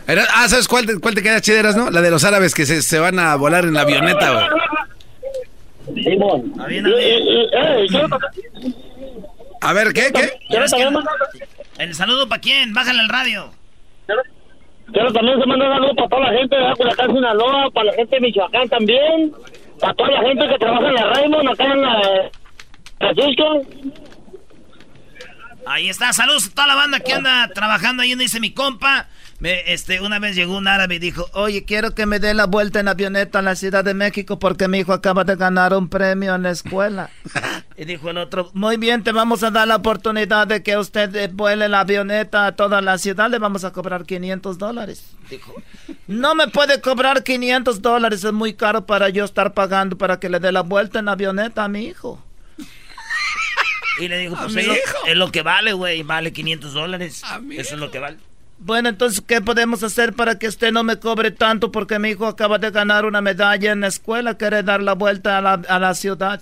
Era- 0.06 0.26
ah, 0.34 0.48
¿sabes 0.48 0.68
cuál, 0.68 0.86
te- 0.86 0.98
cuál 1.00 1.14
te 1.14 1.22
queda 1.22 1.40
chideras, 1.40 1.76
no? 1.76 1.90
La 1.90 2.00
de 2.02 2.10
los 2.10 2.24
árabes 2.24 2.54
que 2.54 2.66
se, 2.66 2.82
se 2.82 2.98
van 2.98 3.18
a 3.18 3.34
volar 3.36 3.64
en 3.64 3.74
la 3.74 3.82
avioneta, 3.82 4.30
güey. 4.32 6.04
Simón. 6.04 6.52
bien, 6.68 6.86
a 6.86 6.90
ver. 6.90 7.86
A 9.60 9.72
ver, 9.72 9.92
¿qué? 9.92 10.12
¿Qué? 10.12 10.32
¿Quieres 10.48 10.72
que- 10.72 11.82
¿El 11.82 11.94
saludo 11.94 12.28
para 12.28 12.40
quién? 12.40 12.72
Bájale 12.74 13.00
el 13.00 13.08
radio. 13.08 13.50
Quiero 14.92 15.12
también 15.12 15.40
se 15.40 15.46
manda 15.46 15.66
un 15.66 15.72
saludo 15.74 15.94
para 15.96 16.08
toda 16.08 16.20
la 16.30 16.38
gente 16.38 16.56
de 16.56 16.74
Culiacán, 16.76 17.14
Sinaloa, 17.14 17.70
para 17.72 17.86
la 17.86 17.92
gente 17.94 18.16
de 18.16 18.20
Michoacán 18.20 18.68
también, 18.68 19.32
para 19.80 19.94
toda 19.94 20.10
la 20.10 20.20
gente 20.28 20.46
que 20.48 20.58
trabaja 20.58 20.88
en 20.88 20.94
la 20.94 21.06
Raymond, 21.14 21.48
acá 21.48 21.64
en 21.64 21.80
la 21.82 22.02
Francisco. 22.98 23.62
Ahí 25.66 25.88
está, 25.88 26.12
saludos 26.12 26.48
a 26.48 26.54
toda 26.54 26.66
la 26.68 26.74
banda 26.74 27.00
que 27.00 27.14
anda 27.14 27.48
trabajando 27.54 28.02
ahí 28.02 28.10
donde 28.10 28.24
dice 28.24 28.38
mi 28.40 28.52
compa. 28.52 29.08
Me, 29.44 29.74
este, 29.74 30.00
una 30.00 30.18
vez 30.20 30.34
llegó 30.34 30.56
un 30.56 30.66
árabe 30.66 30.94
y 30.94 30.98
dijo, 30.98 31.28
oye, 31.34 31.66
quiero 31.66 31.94
que 31.94 32.06
me 32.06 32.18
dé 32.18 32.32
la 32.32 32.46
vuelta 32.46 32.80
en 32.80 32.88
avioneta 32.88 33.40
a 33.40 33.42
la 33.42 33.56
Ciudad 33.56 33.84
de 33.84 33.92
México 33.92 34.38
porque 34.38 34.68
mi 34.68 34.78
hijo 34.78 34.94
acaba 34.94 35.22
de 35.24 35.36
ganar 35.36 35.74
un 35.74 35.90
premio 35.90 36.34
en 36.34 36.44
la 36.44 36.50
escuela. 36.50 37.10
y 37.76 37.84
dijo 37.84 38.08
el 38.08 38.16
otro, 38.16 38.50
muy 38.54 38.78
bien, 38.78 39.04
te 39.04 39.12
vamos 39.12 39.42
a 39.42 39.50
dar 39.50 39.68
la 39.68 39.76
oportunidad 39.76 40.46
de 40.46 40.62
que 40.62 40.78
usted 40.78 41.14
eh, 41.14 41.28
vuele 41.30 41.68
la 41.68 41.80
avioneta 41.80 42.46
a 42.46 42.52
toda 42.52 42.80
la 42.80 42.96
ciudad, 42.96 43.28
le 43.28 43.38
vamos 43.38 43.64
a 43.64 43.72
cobrar 43.74 44.06
500 44.06 44.56
dólares. 44.56 45.04
Dijo, 45.28 45.52
no 46.06 46.34
me 46.34 46.48
puede 46.48 46.80
cobrar 46.80 47.22
500 47.22 47.82
dólares, 47.82 48.24
es 48.24 48.32
muy 48.32 48.54
caro 48.54 48.86
para 48.86 49.10
yo 49.10 49.26
estar 49.26 49.52
pagando 49.52 49.98
para 49.98 50.18
que 50.18 50.30
le 50.30 50.40
dé 50.40 50.52
la 50.52 50.62
vuelta 50.62 51.00
en 51.00 51.08
avioneta 51.10 51.64
a 51.64 51.68
mi 51.68 51.84
hijo. 51.84 52.24
Y 54.00 54.08
le 54.08 54.18
digo, 54.18 54.36
A 54.36 54.44
pues 54.44 54.56
es 54.56 54.66
lo, 54.66 54.74
es 55.06 55.16
lo 55.16 55.30
que 55.30 55.42
vale, 55.42 55.74
güey, 55.74 56.02
vale 56.02 56.32
500 56.32 56.72
dólares. 56.72 57.22
Eso 57.50 57.74
es 57.74 57.80
lo 57.80 57.90
que 57.90 57.98
vale. 57.98 58.16
Bueno, 58.64 58.88
entonces, 58.88 59.20
¿qué 59.20 59.42
podemos 59.42 59.82
hacer 59.82 60.14
para 60.14 60.38
que 60.38 60.48
usted 60.48 60.72
no 60.72 60.84
me 60.84 60.98
cobre 60.98 61.30
tanto? 61.30 61.70
Porque 61.70 61.98
mi 61.98 62.08
hijo 62.08 62.26
acaba 62.26 62.56
de 62.56 62.70
ganar 62.70 63.04
una 63.04 63.20
medalla 63.20 63.72
en 63.72 63.80
la 63.80 63.88
escuela, 63.88 64.38
quiere 64.38 64.62
dar 64.62 64.82
la 64.82 64.94
vuelta 64.94 65.36
a 65.36 65.42
la, 65.42 65.52
a 65.68 65.78
la 65.78 65.92
ciudad. 65.92 66.40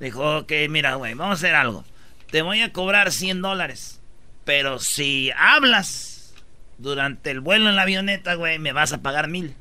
Dijo, 0.00 0.38
ok, 0.38 0.50
mira, 0.68 0.96
güey, 0.96 1.14
vamos 1.14 1.34
a 1.34 1.38
hacer 1.38 1.54
algo. 1.54 1.84
Te 2.32 2.42
voy 2.42 2.60
a 2.60 2.72
cobrar 2.72 3.12
100 3.12 3.40
dólares. 3.40 4.00
Pero 4.44 4.80
si 4.80 5.30
hablas 5.38 6.34
durante 6.78 7.30
el 7.30 7.38
vuelo 7.38 7.68
en 7.68 7.76
la 7.76 7.82
avioneta, 7.82 8.34
güey, 8.34 8.58
me 8.58 8.72
vas 8.72 8.92
a 8.92 9.00
pagar 9.00 9.28
mil. 9.28 9.54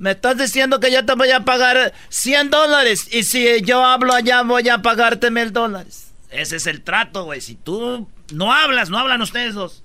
Me 0.00 0.10
estás 0.10 0.36
diciendo 0.36 0.80
que 0.80 0.90
yo 0.90 1.06
te 1.06 1.14
voy 1.14 1.30
a 1.30 1.44
pagar 1.44 1.94
100 2.08 2.50
dólares 2.50 3.06
y 3.14 3.22
si 3.22 3.62
yo 3.62 3.84
hablo 3.84 4.12
allá 4.12 4.42
voy 4.42 4.68
a 4.68 4.82
pagarte 4.82 5.30
mil 5.30 5.52
dólares. 5.52 6.10
Ese 6.30 6.56
es 6.56 6.66
el 6.66 6.82
trato, 6.82 7.22
güey. 7.22 7.40
Si 7.40 7.54
tú 7.54 8.08
no 8.32 8.52
hablas, 8.52 8.90
no 8.90 8.98
hablan 8.98 9.22
ustedes 9.22 9.54
dos. 9.54 9.84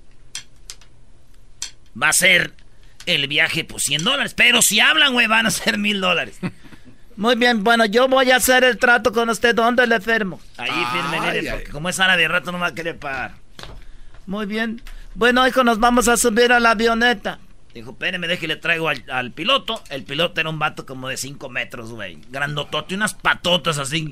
Va 2.00 2.08
a 2.08 2.12
ser 2.12 2.52
el 3.06 3.26
viaje, 3.28 3.64
pues 3.64 3.84
100 3.84 4.04
dólares. 4.04 4.34
Pero 4.34 4.62
si 4.62 4.80
hablan, 4.80 5.12
güey, 5.12 5.26
van 5.26 5.46
a 5.46 5.50
ser 5.50 5.78
mil 5.78 6.00
dólares. 6.00 6.38
Muy 7.16 7.36
bien, 7.36 7.62
bueno, 7.62 7.84
yo 7.84 8.08
voy 8.08 8.30
a 8.30 8.36
hacer 8.36 8.64
el 8.64 8.78
trato 8.78 9.12
con 9.12 9.28
usted. 9.28 9.54
¿Dónde 9.54 9.86
le 9.86 10.00
firmo? 10.00 10.40
Ahí 10.56 10.70
firme, 10.70 11.20
mire, 11.20 11.40
Ay, 11.40 11.48
porque 11.50 11.70
como 11.70 11.88
es 11.88 12.00
árabe, 12.00 12.22
de 12.22 12.28
rato 12.28 12.52
no 12.52 12.58
va 12.58 12.68
a 12.68 12.74
querer 12.74 12.98
pagar. 12.98 13.34
Muy 14.26 14.46
bien. 14.46 14.82
Bueno, 15.14 15.46
hijo, 15.46 15.62
nos 15.62 15.78
vamos 15.78 16.08
a 16.08 16.16
subir 16.16 16.52
a 16.52 16.60
la 16.60 16.70
avioneta. 16.70 17.38
Dijo, 17.74 17.92
espéreme, 17.92 18.28
deje 18.28 18.46
le 18.46 18.56
traigo 18.56 18.88
al, 18.88 19.04
al 19.10 19.32
piloto. 19.32 19.82
El 19.90 20.04
piloto 20.04 20.40
era 20.40 20.50
un 20.50 20.58
vato 20.58 20.84
como 20.86 21.08
de 21.08 21.16
5 21.16 21.48
metros, 21.48 21.90
güey. 21.90 22.18
Grandotote, 22.28 22.94
unas 22.94 23.14
patotas 23.14 23.78
así. 23.78 24.08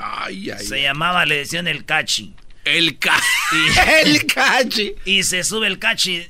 Se 0.59 0.83
llamaba, 0.83 1.27
le 1.27 1.37
decían 1.39 1.69
el 1.69 1.85
cachi. 1.85 2.35
El 2.65 2.99
cachi. 2.99 3.23
el 4.05 4.27
cachi. 4.27 4.95
Y 5.05 5.23
se 5.23 5.45
sube 5.45 5.67
el 5.67 5.79
cachi. 5.79 6.27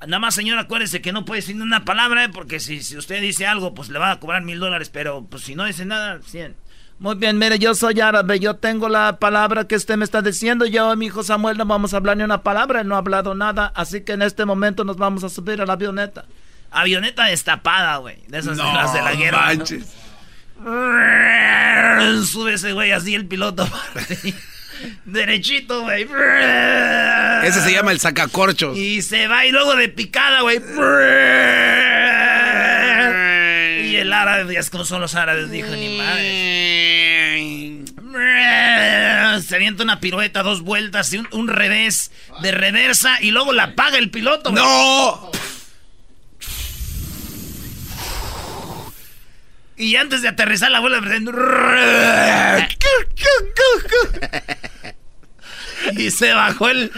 Nada 0.00 0.20
más, 0.20 0.34
señor, 0.34 0.58
acuérdese 0.58 1.00
que 1.02 1.12
no 1.12 1.24
puede 1.24 1.40
decir 1.40 1.56
ni 1.56 1.62
una 1.62 1.84
palabra, 1.84 2.24
¿eh? 2.24 2.28
porque 2.28 2.60
si, 2.60 2.82
si 2.82 2.96
usted 2.96 3.20
dice 3.20 3.46
algo, 3.46 3.74
pues 3.74 3.88
le 3.88 3.98
van 3.98 4.12
a 4.12 4.20
cobrar 4.20 4.42
mil 4.42 4.60
dólares. 4.60 4.90
Pero 4.90 5.26
pues 5.28 5.42
si 5.42 5.56
no 5.56 5.64
dice 5.64 5.84
nada, 5.84 6.20
100. 6.24 6.54
Muy 7.00 7.14
bien, 7.14 7.38
mire, 7.38 7.58
yo 7.58 7.74
soy 7.74 8.00
árabe, 8.00 8.40
yo 8.40 8.56
tengo 8.56 8.88
la 8.88 9.18
palabra 9.18 9.66
que 9.66 9.76
usted 9.76 9.96
me 9.96 10.04
está 10.04 10.20
diciendo. 10.22 10.66
Yo 10.66 10.92
y 10.92 10.96
mi 10.96 11.06
hijo 11.06 11.22
Samuel 11.22 11.56
no 11.56 11.64
vamos 11.64 11.94
a 11.94 11.98
hablar 11.98 12.16
ni 12.16 12.24
una 12.24 12.42
palabra, 12.42 12.80
él 12.80 12.88
no 12.88 12.94
ha 12.94 12.98
hablado 12.98 13.34
nada. 13.34 13.72
Así 13.74 14.02
que 14.02 14.12
en 14.12 14.22
este 14.22 14.44
momento 14.44 14.84
nos 14.84 14.96
vamos 14.96 15.24
a 15.24 15.28
subir 15.28 15.60
a 15.60 15.66
la 15.66 15.74
avioneta. 15.74 16.24
Avioneta 16.70 17.24
destapada, 17.26 17.96
güey. 17.98 18.18
De 18.28 18.38
esas 18.38 18.56
de 18.56 18.62
No 18.62 18.72
las 18.72 18.92
de 18.92 19.02
la 19.02 19.14
guerra. 19.14 19.40
¿no? 19.40 19.46
manches. 19.58 19.94
Sube 22.28 22.54
ese 22.54 22.72
güey 22.72 22.90
así 22.92 23.14
el 23.14 23.26
piloto. 23.26 23.66
Derechito, 25.04 25.82
güey. 25.82 26.02
Ese 27.44 27.60
se 27.62 27.72
llama 27.72 27.92
el 27.92 28.00
sacacorchos. 28.00 28.76
Y 28.76 29.02
se 29.02 29.28
va 29.28 29.46
y 29.46 29.50
luego 29.52 29.74
de 29.76 29.88
picada, 29.88 30.40
güey. 30.42 30.58
Y 33.90 33.96
el 33.96 34.12
árabe, 34.12 34.52
ya 34.54 34.60
es 34.60 34.70
como 34.70 34.84
son 34.84 35.00
los 35.00 35.14
árabes, 35.14 35.50
dijo 35.50 35.70
ni 35.70 35.96
madre. 35.98 37.78
Se 39.42 39.54
avienta 39.54 39.82
una 39.84 40.00
pirueta, 40.00 40.42
dos 40.42 40.62
vueltas 40.62 41.12
y 41.12 41.18
un, 41.18 41.28
un 41.32 41.48
revés 41.48 42.10
de 42.42 42.50
reversa 42.50 43.18
y 43.20 43.30
luego 43.30 43.52
la 43.52 43.74
paga 43.74 43.98
el 43.98 44.10
piloto. 44.10 44.50
güey. 44.50 44.62
¡No! 44.62 45.30
Y 49.78 49.94
antes 49.94 50.22
de 50.22 50.28
aterrizar 50.28 50.72
la 50.72 50.80
vuelve 50.80 50.98
Y 55.92 56.10
se 56.10 56.32
bajó 56.32 56.68
el 56.68 56.90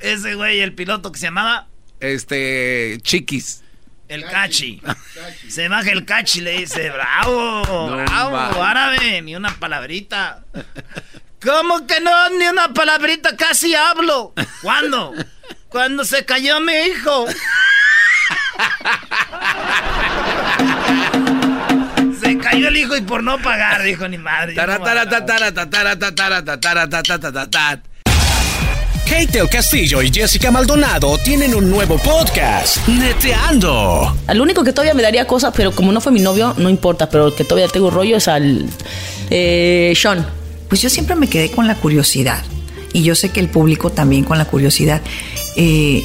ese 0.00 0.34
güey, 0.34 0.60
el 0.60 0.74
piloto 0.74 1.12
que 1.12 1.20
se 1.20 1.26
llamaba 1.26 1.68
Este. 2.00 2.98
Chiquis. 3.02 3.62
el 4.08 4.24
cachi. 4.24 4.82
Se 5.48 5.68
baja 5.68 5.92
el 5.92 6.04
cachi 6.04 6.40
y 6.40 6.42
le 6.42 6.58
dice, 6.58 6.90
bravo, 6.90 7.62
No 7.66 7.96
bravo, 7.98 8.62
árabe, 8.62 9.22
ni 9.22 9.36
una 9.36 9.54
palabrita. 9.54 10.44
¿Cómo 11.40 11.86
que 11.86 12.00
no? 12.00 12.30
Ni 12.30 12.46
una 12.46 12.74
palabrita, 12.74 13.36
casi 13.36 13.74
hablo. 13.74 14.34
¿Cuándo? 14.60 15.14
Cuando 15.68 16.04
se 16.04 16.24
cayó 16.24 16.58
mi 16.60 16.72
hijo. 16.72 17.26
Cayó 22.44 22.68
el 22.68 22.76
hijo 22.76 22.94
y 22.94 23.00
por 23.00 23.22
no 23.22 23.40
pagar, 23.40 23.82
dijo 23.82 24.06
ni 24.06 24.18
madre. 24.18 24.54
Kate 29.06 29.38
el 29.38 29.48
Castillo 29.48 30.02
y 30.02 30.12
Jessica 30.12 30.50
Maldonado 30.50 31.16
tienen 31.18 31.54
un 31.54 31.70
nuevo 31.70 31.96
podcast, 31.96 32.86
Neteando. 32.86 34.14
Al 34.26 34.40
único 34.42 34.62
que 34.62 34.72
todavía 34.72 34.92
me 34.92 35.02
daría 35.02 35.26
cosas, 35.26 35.54
pero 35.56 35.72
como 35.72 35.90
no 35.90 36.02
fue 36.02 36.12
mi 36.12 36.20
novio, 36.20 36.54
no 36.58 36.68
importa, 36.68 37.08
pero 37.08 37.28
el 37.28 37.34
que 37.34 37.44
todavía 37.44 37.68
tengo 37.68 37.90
rollo 37.90 38.18
es 38.18 38.28
al 38.28 38.66
eh, 39.30 39.94
Sean. 39.96 40.26
Pues 40.68 40.82
yo 40.82 40.90
siempre 40.90 41.16
me 41.16 41.28
quedé 41.28 41.50
con 41.50 41.66
la 41.66 41.76
curiosidad. 41.76 42.42
Y 42.92 43.02
yo 43.02 43.14
sé 43.14 43.30
que 43.30 43.40
el 43.40 43.48
público 43.48 43.90
también 43.90 44.24
con 44.24 44.36
la 44.36 44.44
curiosidad. 44.44 45.00
Eh, 45.56 46.04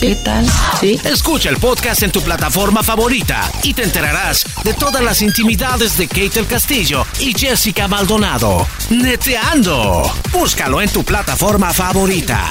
¿Qué 0.00 0.14
tal? 0.16 0.46
Sí. 0.80 1.00
Escucha 1.04 1.48
el 1.48 1.56
podcast 1.56 2.02
en 2.02 2.12
tu 2.12 2.20
plataforma 2.20 2.82
favorita 2.82 3.50
y 3.62 3.72
te 3.72 3.82
enterarás 3.82 4.44
de 4.62 4.74
todas 4.74 5.02
las 5.02 5.22
intimidades 5.22 5.96
de 5.96 6.06
Kate 6.06 6.38
el 6.38 6.46
Castillo 6.46 7.04
y 7.18 7.32
Jessica 7.36 7.88
Maldonado. 7.88 8.66
Neteando. 8.90 10.12
Búscalo 10.32 10.82
en 10.82 10.90
tu 10.90 11.02
plataforma 11.02 11.72
favorita. 11.72 12.44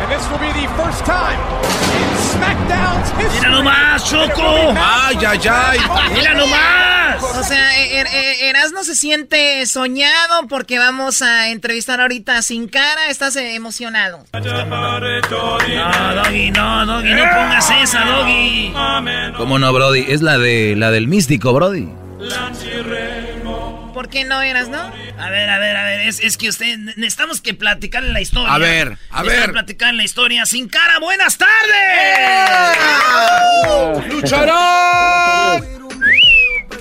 And 0.00 0.10
this 0.10 0.28
will 0.30 0.38
be 0.38 0.52
the 0.52 0.68
first 0.76 1.04
time. 1.06 2.03
¡Mira 3.34 3.48
nomás, 3.50 4.04
Choco! 4.10 4.74
¡Ay, 4.76 5.16
ay, 5.26 5.40
ay! 5.50 5.78
¡Mira 6.14 6.34
nomás! 6.34 7.22
O 7.22 7.42
sea, 7.44 7.76
er, 7.78 8.06
er- 8.06 8.36
Erasmo 8.42 8.82
se 8.84 8.94
siente 8.94 9.64
soñado 9.66 10.46
porque 10.48 10.78
vamos 10.78 11.22
a 11.22 11.48
entrevistar 11.48 12.00
ahorita 12.00 12.42
Sin 12.42 12.68
Cara. 12.68 13.08
¿Estás 13.08 13.36
eh, 13.36 13.54
emocionado? 13.54 14.24
No, 14.32 16.14
Doggy, 16.14 16.50
no, 16.50 16.86
Doggy, 16.86 17.14
no 17.14 17.22
pongas 17.22 17.70
esa, 17.82 18.04
Doggy. 18.04 18.72
¿Cómo 19.36 19.58
no, 19.58 19.72
Brody? 19.72 20.04
Es 20.08 20.22
la 20.22 20.38
de 20.38 20.74
la 20.76 20.90
del 20.90 21.08
místico, 21.08 21.52
Brody. 21.52 21.88
¿Por 23.94 24.08
qué 24.08 24.24
no 24.24 24.42
eras, 24.42 24.68
no? 24.68 24.80
A 24.80 25.30
ver, 25.30 25.48
a 25.48 25.58
ver, 25.58 25.76
a 25.76 25.84
ver, 25.84 26.00
es, 26.00 26.18
es 26.18 26.36
que 26.36 26.48
usted, 26.48 26.76
necesitamos 26.96 27.40
que 27.40 27.54
platicarle 27.54 28.12
la 28.12 28.20
historia. 28.20 28.52
A 28.52 28.58
ver, 28.58 28.98
a 29.08 29.22
ver. 29.22 29.52
platicar 29.52 29.94
la 29.94 30.02
historia. 30.02 30.44
Sin 30.46 30.68
cara, 30.68 30.98
buenas 30.98 31.38
tardes. 31.38 31.52
¡Lucharán! 34.12 35.83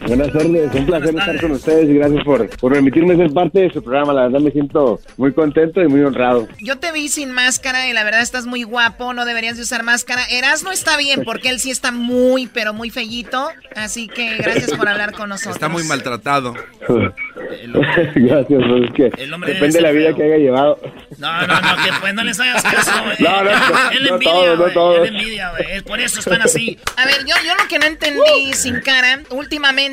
Buenas 0.07 0.33
tardes, 0.33 0.75
un 0.75 0.85
placer 0.85 1.15
estar 1.15 1.41
con 1.41 1.51
ustedes 1.51 1.89
y 1.89 1.93
gracias 1.93 2.23
por, 2.25 2.49
por 2.57 2.73
permitirme 2.73 3.15
ser 3.15 3.31
parte 3.31 3.61
de 3.61 3.69
su 3.71 3.81
programa. 3.81 4.13
La 4.13 4.23
verdad 4.23 4.41
me 4.41 4.51
siento 4.51 4.99
muy 5.17 5.33
contento 5.33 5.81
y 5.81 5.87
muy 5.87 6.01
honrado. 6.01 6.47
Yo 6.59 6.77
te 6.77 6.91
vi 6.91 7.07
sin 7.07 7.31
máscara 7.31 7.87
y 7.87 7.93
la 7.93 8.03
verdad 8.03 8.21
estás 8.21 8.45
muy 8.45 8.63
guapo, 8.63 9.13
no 9.13 9.25
deberías 9.25 9.55
de 9.55 9.63
usar 9.63 9.83
máscara. 9.83 10.23
Erasmo 10.29 10.71
está 10.71 10.97
bien 10.97 11.23
porque 11.23 11.49
él 11.49 11.59
sí 11.59 11.71
está 11.71 11.91
muy, 11.91 12.47
pero 12.47 12.73
muy 12.73 12.89
fellito. 12.89 13.49
Así 13.75 14.07
que 14.07 14.37
gracias 14.37 14.73
por 14.73 14.89
hablar 14.89 15.13
con 15.13 15.29
nosotros. 15.29 15.55
Está 15.55 15.69
muy 15.69 15.83
maltratado. 15.85 16.53
gracias, 18.15 18.63
pues 18.67 18.83
es 18.83 18.93
que 18.93 19.03
depende 19.45 19.77
de 19.77 19.81
la 19.81 19.91
vida 19.91 20.13
que 20.13 20.23
haya 20.23 20.37
llevado. 20.37 20.79
No, 21.17 21.47
no, 21.47 21.61
no, 21.61 21.83
que 21.83 21.91
pues 22.01 22.13
no 22.13 22.23
les 22.23 22.39
hagas 22.39 22.63
caso, 22.63 22.91
güey. 23.05 23.17
No, 23.19 23.43
no, 23.43 23.51
él 23.91 24.03
no, 24.03 24.13
envidia, 24.15 24.33
todos, 24.33 24.59
no 24.59 24.67
todos. 24.69 25.07
él 25.07 25.15
envidia, 25.15 25.51
güey. 25.51 25.81
Por 25.81 25.99
eso 26.01 26.19
están 26.19 26.41
así. 26.41 26.77
A 26.97 27.05
ver, 27.05 27.25
yo, 27.25 27.35
yo 27.45 27.55
lo 27.55 27.67
que 27.69 27.79
no 27.79 27.85
entendí 27.85 28.53
sin 28.53 28.81
cara, 28.81 29.21
últimamente 29.29 29.92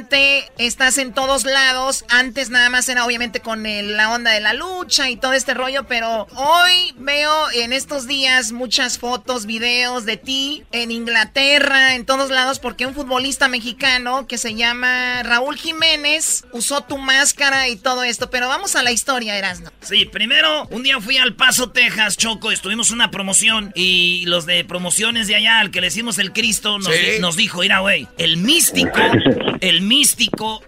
estás 0.58 0.98
en 0.98 1.12
todos 1.12 1.44
lados. 1.44 2.04
Antes 2.08 2.50
nada 2.50 2.70
más 2.70 2.88
era 2.88 3.04
obviamente 3.04 3.40
con 3.40 3.66
el- 3.66 3.96
la 3.96 4.10
onda 4.12 4.30
de 4.32 4.40
la 4.40 4.52
lucha 4.54 5.10
y 5.10 5.16
todo 5.16 5.32
este 5.32 5.54
rollo, 5.54 5.84
pero 5.86 6.26
hoy 6.34 6.94
veo 6.98 7.50
en 7.52 7.72
estos 7.72 8.06
días 8.06 8.52
muchas 8.52 8.98
fotos, 8.98 9.46
videos 9.46 10.04
de 10.06 10.16
ti 10.16 10.64
en 10.72 10.90
Inglaterra, 10.90 11.94
en 11.94 12.04
todos 12.06 12.30
lados, 12.30 12.58
porque 12.58 12.86
un 12.86 12.94
futbolista 12.94 13.48
mexicano 13.48 14.26
que 14.26 14.38
se 14.38 14.54
llama 14.54 15.22
Raúl 15.22 15.56
Jiménez 15.56 16.44
usó 16.52 16.82
tu 16.82 16.98
máscara 16.98 17.68
y 17.68 17.76
todo 17.76 18.02
esto. 18.04 18.30
Pero 18.30 18.48
vamos 18.48 18.76
a 18.76 18.82
la 18.82 18.92
historia, 18.92 19.36
Erasno. 19.36 19.70
Sí, 19.82 20.04
primero, 20.06 20.66
un 20.70 20.82
día 20.82 21.00
fui 21.00 21.16
al 21.18 21.34
Paso, 21.34 21.70
Texas, 21.70 22.16
Choco, 22.16 22.50
estuvimos 22.50 22.88
en 22.90 22.94
una 22.96 23.10
promoción 23.10 23.72
y 23.74 24.24
los 24.26 24.46
de 24.46 24.64
promociones 24.64 25.26
de 25.28 25.36
allá, 25.36 25.58
al 25.60 25.70
que 25.70 25.80
le 25.80 25.88
hicimos 25.88 26.18
el 26.18 26.32
Cristo, 26.32 26.78
nos, 26.78 26.94
Sí. 26.94 27.18
nos 27.20 27.36
dijo, 27.36 27.60
mira, 27.60 27.80
güey, 27.80 28.06
el 28.18 28.36
místico, 28.36 28.90
el 29.60 29.80
místico, 29.82 29.89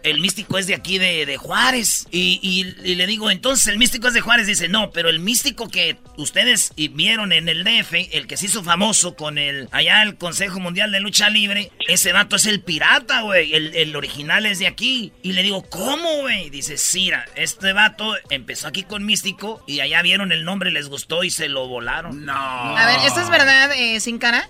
el 0.02 0.20
místico 0.20 0.58
es 0.58 0.66
de 0.66 0.74
aquí 0.74 0.98
de, 0.98 1.26
de 1.26 1.36
Juárez. 1.36 2.06
Y, 2.10 2.38
y- 2.42 2.90
y 2.90 2.94
le 2.96 3.06
digo, 3.06 3.30
entonces 3.30 3.66
el 3.68 3.78
místico 3.78 4.08
es 4.08 4.14
de 4.14 4.20
Juárez. 4.20 4.46
Dice, 4.46 4.68
no, 4.68 4.90
pero 4.90 5.08
el 5.08 5.20
místico 5.20 5.68
que 5.68 5.96
ustedes 6.16 6.72
vieron 6.76 7.32
en 7.32 7.48
el 7.48 7.64
DF, 7.64 7.92
el 8.12 8.26
que 8.26 8.36
se 8.36 8.46
hizo 8.46 8.62
famoso 8.64 9.14
con 9.14 9.38
el, 9.38 9.68
allá 9.72 10.02
el 10.02 10.16
Consejo 10.16 10.60
Mundial 10.60 10.90
de 10.92 11.00
Lucha 11.00 11.30
Libre, 11.30 11.70
ese 11.88 12.12
vato 12.12 12.36
es 12.36 12.46
el 12.46 12.60
pirata, 12.60 13.22
güey, 13.22 13.54
el, 13.54 13.74
el 13.74 13.94
original 13.96 14.46
es 14.46 14.58
de 14.58 14.66
aquí. 14.66 15.12
Y 15.22 15.32
le 15.32 15.42
digo, 15.42 15.62
¿cómo, 15.68 16.20
güey? 16.22 16.50
Dice, 16.50 16.76
Sira, 16.76 17.24
este 17.36 17.72
vato 17.72 18.14
empezó 18.30 18.68
aquí 18.68 18.82
con 18.82 19.04
místico 19.04 19.62
y 19.66 19.80
allá 19.80 20.02
vieron 20.02 20.32
el 20.32 20.44
nombre, 20.44 20.70
les 20.70 20.88
gustó 20.88 21.24
y 21.24 21.30
se 21.30 21.48
lo 21.48 21.68
volaron. 21.68 22.24
No. 22.24 22.32
A 22.34 22.86
ver, 22.86 23.06
¿esto 23.06 23.20
es 23.20 23.30
verdad, 23.30 23.70
eh, 23.76 24.00
sin 24.00 24.18
cara? 24.18 24.48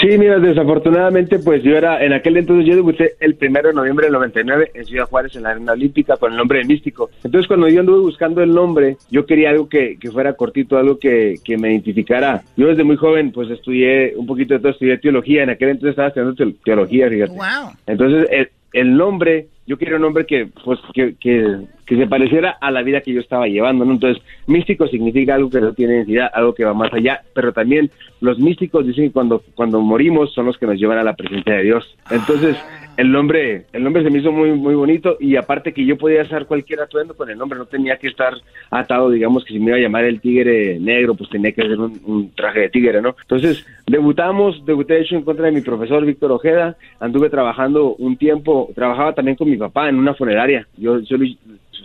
Sí, 0.00 0.18
mira, 0.18 0.38
desafortunadamente, 0.38 1.38
pues 1.38 1.62
yo 1.62 1.76
era, 1.76 2.04
en 2.04 2.12
aquel 2.12 2.36
entonces 2.36 2.66
yo 2.66 2.74
debuté 2.76 3.12
el 3.20 3.34
primero 3.34 3.68
de 3.68 3.74
noviembre 3.74 4.06
del 4.06 4.12
99 4.14 4.70
en 4.74 4.84
Ciudad 4.84 5.06
Juárez, 5.06 5.34
en 5.36 5.42
la 5.44 5.50
Arena 5.50 5.72
Olímpica, 5.72 6.16
con 6.16 6.32
el 6.32 6.38
nombre 6.38 6.58
de 6.58 6.64
Místico. 6.64 7.10
Entonces, 7.24 7.46
cuando 7.48 7.68
yo 7.68 7.80
anduve 7.80 8.00
buscando 8.00 8.42
el 8.42 8.52
nombre, 8.52 8.96
yo 9.10 9.26
quería 9.26 9.50
algo 9.50 9.68
que, 9.68 9.96
que 10.00 10.10
fuera 10.10 10.34
cortito, 10.34 10.76
algo 10.78 10.98
que, 10.98 11.36
que 11.44 11.56
me 11.58 11.72
identificara. 11.72 12.42
Yo 12.56 12.68
desde 12.68 12.84
muy 12.84 12.96
joven, 12.96 13.32
pues 13.32 13.50
estudié 13.50 14.14
un 14.16 14.26
poquito 14.26 14.54
de 14.54 14.60
todo, 14.60 14.72
estudié 14.72 14.98
teología, 14.98 15.42
en 15.42 15.50
aquel 15.50 15.70
entonces 15.70 15.90
estaba 15.90 16.08
estudiando 16.08 16.34
te- 16.34 16.54
teología, 16.64 17.08
fíjate. 17.08 17.32
Wow. 17.32 17.72
Entonces, 17.86 18.28
el, 18.30 18.48
el 18.72 18.96
nombre, 18.96 19.46
yo 19.66 19.76
quería 19.78 19.96
un 19.96 20.02
nombre 20.02 20.26
que, 20.26 20.48
pues, 20.64 20.78
que, 20.94 21.14
que, 21.18 21.56
que 21.88 21.96
se 21.96 22.06
pareciera 22.06 22.58
a 22.60 22.70
la 22.70 22.82
vida 22.82 23.00
que 23.00 23.14
yo 23.14 23.20
estaba 23.20 23.48
llevando, 23.48 23.84
¿no? 23.86 23.92
Entonces, 23.92 24.22
místico 24.46 24.86
significa 24.88 25.34
algo 25.34 25.48
que 25.48 25.60
no 25.60 25.72
tiene 25.72 25.94
identidad, 25.94 26.30
algo 26.34 26.54
que 26.54 26.64
va 26.64 26.74
más 26.74 26.92
allá, 26.92 27.22
pero 27.34 27.52
también 27.52 27.90
los 28.20 28.38
místicos 28.38 28.86
dicen 28.86 29.06
que 29.06 29.12
cuando, 29.12 29.42
cuando 29.54 29.80
morimos 29.80 30.34
son 30.34 30.46
los 30.46 30.58
que 30.58 30.66
nos 30.66 30.78
llevan 30.78 30.98
a 30.98 31.02
la 31.02 31.14
presencia 31.14 31.54
de 31.54 31.62
Dios. 31.62 31.96
Entonces, 32.10 32.56
el 32.98 33.10
nombre, 33.10 33.64
el 33.72 33.84
nombre 33.84 34.02
se 34.02 34.10
me 34.10 34.18
hizo 34.18 34.30
muy, 34.30 34.50
muy 34.50 34.74
bonito 34.74 35.16
y 35.18 35.36
aparte 35.36 35.72
que 35.72 35.86
yo 35.86 35.96
podía 35.96 36.22
hacer 36.22 36.44
cualquier 36.44 36.80
atuendo 36.80 37.14
con 37.14 37.30
el 37.30 37.38
nombre, 37.38 37.58
no 37.58 37.64
tenía 37.64 37.96
que 37.96 38.08
estar 38.08 38.34
atado, 38.70 39.08
digamos 39.08 39.44
que 39.44 39.54
si 39.54 39.60
me 39.60 39.68
iba 39.68 39.76
a 39.76 39.80
llamar 39.80 40.04
el 40.04 40.20
tigre 40.20 40.78
negro, 40.78 41.14
pues 41.14 41.30
tenía 41.30 41.52
que 41.52 41.62
hacer 41.62 41.78
un, 41.78 41.98
un 42.04 42.30
traje 42.34 42.60
de 42.60 42.68
tigre, 42.68 43.00
¿no? 43.00 43.16
Entonces, 43.22 43.64
debutamos, 43.86 44.62
debuté 44.66 44.94
de 44.94 45.02
hecho 45.02 45.14
en 45.14 45.22
contra 45.22 45.46
de 45.46 45.52
mi 45.52 45.62
profesor 45.62 46.04
Víctor 46.04 46.32
Ojeda, 46.32 46.76
anduve 47.00 47.30
trabajando 47.30 47.94
un 47.94 48.16
tiempo, 48.18 48.68
trabajaba 48.74 49.14
también 49.14 49.36
con 49.36 49.48
mi 49.48 49.56
papá 49.56 49.88
en 49.88 49.96
una 49.96 50.12
funeraria, 50.12 50.66
yo, 50.76 50.98
yo 51.00 51.16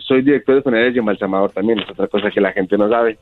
soy 0.06 0.22
director 0.22 0.56
de 0.56 0.62
funerarias 0.62 0.94
y 0.94 0.98
embalsamador 0.98 1.50
también, 1.50 1.78
es 1.78 1.90
otra 1.90 2.08
cosa 2.08 2.30
que 2.30 2.40
la 2.40 2.52
gente 2.52 2.76
no 2.76 2.88
sabe. 2.88 3.18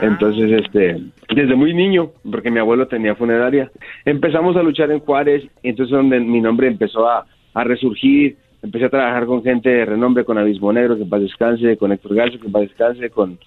Entonces, 0.00 0.50
este, 0.64 1.00
desde 1.34 1.54
muy 1.54 1.74
niño, 1.74 2.10
porque 2.30 2.50
mi 2.50 2.58
abuelo 2.58 2.88
tenía 2.88 3.14
funeraria, 3.14 3.70
empezamos 4.04 4.56
a 4.56 4.62
luchar 4.62 4.90
en 4.90 5.00
Juárez, 5.00 5.44
y 5.62 5.68
entonces 5.68 5.92
donde 5.92 6.18
mi 6.20 6.40
nombre 6.40 6.66
empezó 6.66 7.08
a, 7.08 7.24
a 7.54 7.64
resurgir, 7.64 8.36
empecé 8.62 8.86
a 8.86 8.90
trabajar 8.90 9.26
con 9.26 9.44
gente 9.44 9.68
de 9.68 9.84
renombre, 9.84 10.24
con 10.24 10.38
Abismo 10.38 10.72
Negro, 10.72 10.96
que 10.96 11.02
en 11.02 11.08
paz 11.08 11.20
descanse, 11.20 11.76
con 11.76 11.92
Héctor 11.92 12.14
Garza, 12.14 12.38
que 12.38 12.46
en 12.46 12.52
paz 12.52 12.62
descanse, 12.62 13.10
con, 13.10 13.38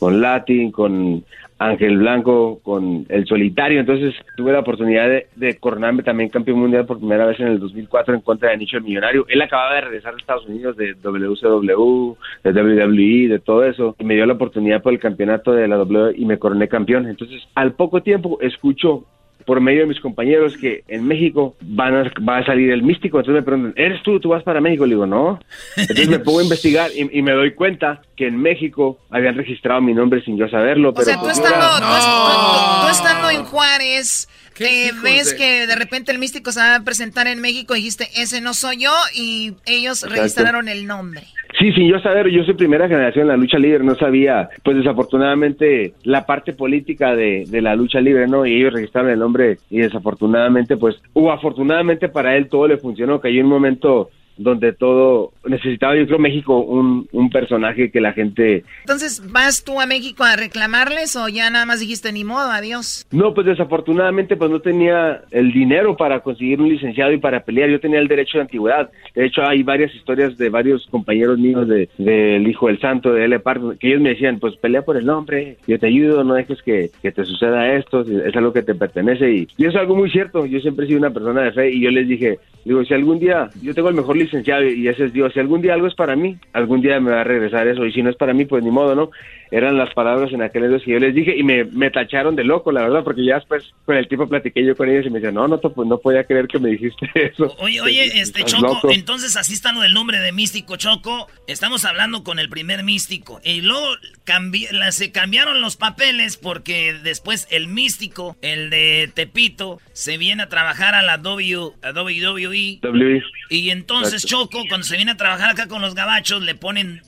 con 0.00 0.20
Latin, 0.20 0.72
con 0.72 1.24
Ángel 1.66 1.98
Blanco, 1.98 2.60
con 2.62 3.06
El 3.08 3.26
Solitario. 3.26 3.80
Entonces 3.80 4.14
tuve 4.36 4.52
la 4.52 4.60
oportunidad 4.60 5.08
de, 5.08 5.26
de 5.36 5.58
coronarme 5.58 6.02
también 6.02 6.30
campeón 6.30 6.60
mundial 6.60 6.86
por 6.86 6.98
primera 6.98 7.26
vez 7.26 7.38
en 7.40 7.48
el 7.48 7.60
2004 7.60 8.14
en 8.14 8.20
contra 8.20 8.50
de 8.50 8.58
Nicho 8.58 8.76
el 8.76 8.84
Millonario. 8.84 9.26
Él 9.28 9.42
acababa 9.42 9.74
de 9.74 9.80
regresar 9.82 10.14
de 10.14 10.20
Estados 10.20 10.46
Unidos 10.46 10.76
de 10.76 10.94
WCW, 10.94 12.16
de 12.44 12.52
WWE, 12.52 13.28
de 13.28 13.38
todo 13.38 13.64
eso, 13.64 13.96
y 13.98 14.04
me 14.04 14.14
dio 14.14 14.26
la 14.26 14.34
oportunidad 14.34 14.82
por 14.82 14.92
el 14.92 14.98
campeonato 14.98 15.52
de 15.52 15.68
la 15.68 15.82
WWE 15.82 16.14
y 16.16 16.24
me 16.24 16.38
coroné 16.38 16.68
campeón. 16.68 17.08
Entonces, 17.08 17.42
al 17.54 17.72
poco 17.72 18.02
tiempo 18.02 18.38
escucho 18.40 19.04
por 19.44 19.60
medio 19.60 19.80
de 19.80 19.86
mis 19.86 20.00
compañeros 20.00 20.56
que 20.56 20.84
en 20.88 21.06
México 21.06 21.56
van 21.60 21.94
a, 21.96 22.12
va 22.28 22.38
a 22.38 22.44
salir 22.44 22.70
el 22.70 22.82
místico. 22.82 23.18
Entonces 23.18 23.40
me 23.40 23.44
preguntan, 23.46 23.74
¿eres 23.76 24.02
tú? 24.02 24.18
¿Tú 24.20 24.30
vas 24.30 24.42
para 24.42 24.60
México? 24.60 24.84
Le 24.86 24.94
digo, 24.94 25.06
no. 25.06 25.40
Entonces 25.76 26.08
me 26.08 26.18
pongo 26.18 26.40
a 26.40 26.42
investigar 26.44 26.90
y, 26.94 27.08
y 27.18 27.22
me 27.22 27.32
doy 27.32 27.52
cuenta 27.54 28.02
que 28.16 28.26
en 28.28 28.36
México 28.36 28.98
habían 29.10 29.36
registrado 29.36 29.80
mi 29.80 29.94
nombre 29.94 30.22
sin 30.24 30.36
yo 30.36 30.48
saberlo. 30.48 30.90
O 30.90 30.94
pero 30.94 31.04
sea, 31.06 31.14
tú 31.16 31.20
pues 31.22 31.38
estando, 31.38 31.56
era- 31.56 31.78
tú, 31.78 31.84
tú- 31.86 32.86
tú 32.86 32.92
estando 32.92 33.30
en 33.30 33.44
Juárez, 33.44 34.28
eh, 34.60 34.92
ves 35.02 35.30
de- 35.30 35.36
que 35.36 35.66
de 35.66 35.74
repente 35.76 36.12
el 36.12 36.18
místico 36.18 36.52
se 36.52 36.60
va 36.60 36.76
a 36.76 36.80
presentar 36.84 37.26
en 37.26 37.40
México 37.40 37.74
y 37.74 37.78
dijiste, 37.78 38.08
ese 38.16 38.40
no 38.40 38.54
soy 38.54 38.76
yo, 38.78 38.92
y 39.14 39.54
ellos 39.66 40.02
Exacto. 40.02 40.14
registraron 40.16 40.68
el 40.68 40.86
nombre. 40.86 41.22
Sí, 41.62 41.70
sin 41.74 41.86
yo 41.86 42.00
saber, 42.00 42.28
yo 42.28 42.42
soy 42.42 42.54
primera 42.54 42.88
generación 42.88 43.22
en 43.22 43.28
la 43.28 43.36
lucha 43.36 43.56
libre, 43.56 43.84
no 43.84 43.94
sabía, 43.94 44.48
pues 44.64 44.76
desafortunadamente, 44.78 45.92
la 46.02 46.26
parte 46.26 46.54
política 46.54 47.14
de, 47.14 47.44
de 47.46 47.62
la 47.62 47.76
lucha 47.76 48.00
libre, 48.00 48.26
¿no? 48.26 48.44
Y 48.44 48.56
ellos 48.56 48.72
registraron 48.72 49.12
el 49.12 49.20
nombre 49.20 49.58
y 49.70 49.78
desafortunadamente, 49.78 50.76
pues, 50.76 51.00
o 51.12 51.30
afortunadamente 51.30 52.08
para 52.08 52.36
él 52.36 52.48
todo 52.48 52.66
le 52.66 52.78
funcionó, 52.78 53.20
que 53.20 53.28
hay 53.28 53.38
un 53.38 53.46
momento 53.46 54.10
donde 54.36 54.72
todo 54.72 55.32
necesitaba, 55.44 55.96
yo 55.96 56.06
creo, 56.06 56.18
México 56.18 56.58
un, 56.58 57.08
un 57.12 57.30
personaje 57.30 57.90
que 57.90 58.00
la 58.00 58.12
gente 58.12 58.64
Entonces, 58.80 59.22
¿vas 59.32 59.64
tú 59.64 59.80
a 59.80 59.86
México 59.86 60.24
a 60.24 60.36
reclamarles 60.36 61.16
o 61.16 61.28
ya 61.28 61.50
nada 61.50 61.66
más 61.66 61.80
dijiste 61.80 62.12
ni 62.12 62.24
modo, 62.24 62.50
adiós? 62.50 63.06
No, 63.10 63.34
pues 63.34 63.46
desafortunadamente 63.46 64.36
pues 64.36 64.50
no 64.50 64.60
tenía 64.60 65.22
el 65.30 65.52
dinero 65.52 65.96
para 65.96 66.20
conseguir 66.20 66.60
un 66.60 66.68
licenciado 66.68 67.12
y 67.12 67.18
para 67.18 67.40
pelear. 67.40 67.70
Yo 67.70 67.80
tenía 67.80 67.98
el 67.98 68.08
derecho 68.08 68.38
de 68.38 68.42
antigüedad. 68.42 68.90
De 69.14 69.26
hecho, 69.26 69.42
hay 69.42 69.62
varias 69.62 69.94
historias 69.94 70.36
de 70.38 70.48
varios 70.48 70.86
compañeros 70.90 71.38
míos 71.38 71.68
de 71.68 71.88
del 71.98 72.46
Hijo 72.46 72.68
del 72.68 72.80
Santo, 72.80 73.12
de 73.12 73.24
L. 73.24 73.38
Pardo, 73.40 73.74
que 73.78 73.88
ellos 73.88 74.00
me 74.00 74.10
decían, 74.10 74.38
pues 74.38 74.56
pelea 74.56 74.82
por 74.82 74.96
el 74.96 75.06
nombre, 75.06 75.56
yo 75.66 75.78
te 75.78 75.86
ayudo, 75.86 76.24
no 76.24 76.34
dejes 76.34 76.62
que, 76.62 76.90
que 77.02 77.12
te 77.12 77.24
suceda 77.24 77.74
esto, 77.74 78.02
es 78.02 78.34
algo 78.36 78.52
que 78.52 78.62
te 78.62 78.74
pertenece. 78.74 79.30
Y, 79.30 79.48
y 79.56 79.66
es 79.66 79.74
algo 79.74 79.96
muy 79.96 80.10
cierto, 80.10 80.46
yo 80.46 80.60
siempre 80.60 80.84
he 80.84 80.88
sido 80.88 81.00
una 81.00 81.10
persona 81.10 81.42
de 81.42 81.52
fe 81.52 81.70
y 81.70 81.80
yo 81.80 81.90
les 81.90 82.08
dije, 82.08 82.38
digo, 82.64 82.84
si 82.84 82.94
algún 82.94 83.18
día 83.18 83.48
yo 83.62 83.74
tengo 83.74 83.88
el 83.88 83.94
mejor 83.94 84.16
licenciado 84.22 84.64
y 84.64 84.88
ese 84.88 85.04
es 85.04 85.12
Dios, 85.12 85.32
si 85.32 85.40
algún 85.40 85.62
día 85.62 85.74
algo 85.74 85.86
es 85.86 85.94
para 85.94 86.16
mí, 86.16 86.36
algún 86.52 86.80
día 86.80 87.00
me 87.00 87.10
va 87.10 87.20
a 87.20 87.24
regresar 87.24 87.66
eso 87.68 87.84
y 87.84 87.92
si 87.92 88.02
no 88.02 88.10
es 88.10 88.16
para 88.16 88.32
mí, 88.32 88.44
pues 88.44 88.62
ni 88.64 88.70
modo, 88.70 88.94
¿no? 88.94 89.10
Eran 89.52 89.76
las 89.76 89.92
palabras 89.94 90.32
en 90.32 90.42
aquel 90.42 90.64
entonces 90.64 90.84
que 90.86 90.92
yo 90.92 90.98
les 90.98 91.14
dije 91.14 91.36
y 91.36 91.42
me, 91.42 91.64
me 91.64 91.90
tacharon 91.90 92.34
de 92.34 92.42
loco, 92.42 92.72
la 92.72 92.80
verdad, 92.82 93.04
porque 93.04 93.24
ya 93.24 93.34
después 93.36 93.64
con 93.84 93.96
el 93.96 94.08
tiempo 94.08 94.26
platiqué 94.26 94.64
yo 94.64 94.74
con 94.76 94.88
ellos 94.88 95.06
y 95.06 95.10
me 95.10 95.20
decían, 95.20 95.34
no, 95.34 95.46
no, 95.46 95.60
pues 95.60 95.86
no 95.86 95.98
podía 95.98 96.24
creer 96.24 96.46
que 96.48 96.58
me 96.58 96.70
dijiste 96.70 97.08
eso. 97.14 97.54
Oye, 97.58 97.80
oye, 97.82 98.18
este 98.20 98.44
Choco, 98.44 98.62
loco. 98.74 98.90
entonces 98.90 99.36
así 99.36 99.52
está 99.52 99.72
lo 99.72 99.82
del 99.82 99.92
nombre 99.92 100.18
de 100.20 100.32
místico 100.32 100.76
Choco. 100.76 101.28
Estamos 101.46 101.84
hablando 101.84 102.24
con 102.24 102.38
el 102.38 102.48
primer 102.48 102.82
místico. 102.82 103.40
Y 103.44 103.60
luego 103.60 103.86
cambi- 104.24 104.70
la- 104.70 104.90
se 104.90 105.12
cambiaron 105.12 105.60
los 105.60 105.76
papeles 105.76 106.38
porque 106.38 106.94
después 107.02 107.46
el 107.50 107.68
místico, 107.68 108.36
el 108.40 108.70
de 108.70 109.10
Tepito, 109.14 109.80
se 109.92 110.16
viene 110.16 110.44
a 110.44 110.48
trabajar 110.48 110.94
a 110.94 111.02
la 111.02 111.18
w, 111.18 111.72
a 111.82 111.90
WWE. 111.92 112.78
WWE. 112.82 113.22
Y 113.50 113.68
entonces 113.70 114.24
Exacto. 114.24 114.44
Choco, 114.50 114.62
cuando 114.68 114.86
se 114.86 114.96
viene 114.96 115.10
a 115.12 115.16
trabajar 115.18 115.50
acá 115.50 115.68
con 115.68 115.82
los 115.82 115.94
gabachos, 115.94 116.42
le 116.42 116.54
ponen 116.54 117.02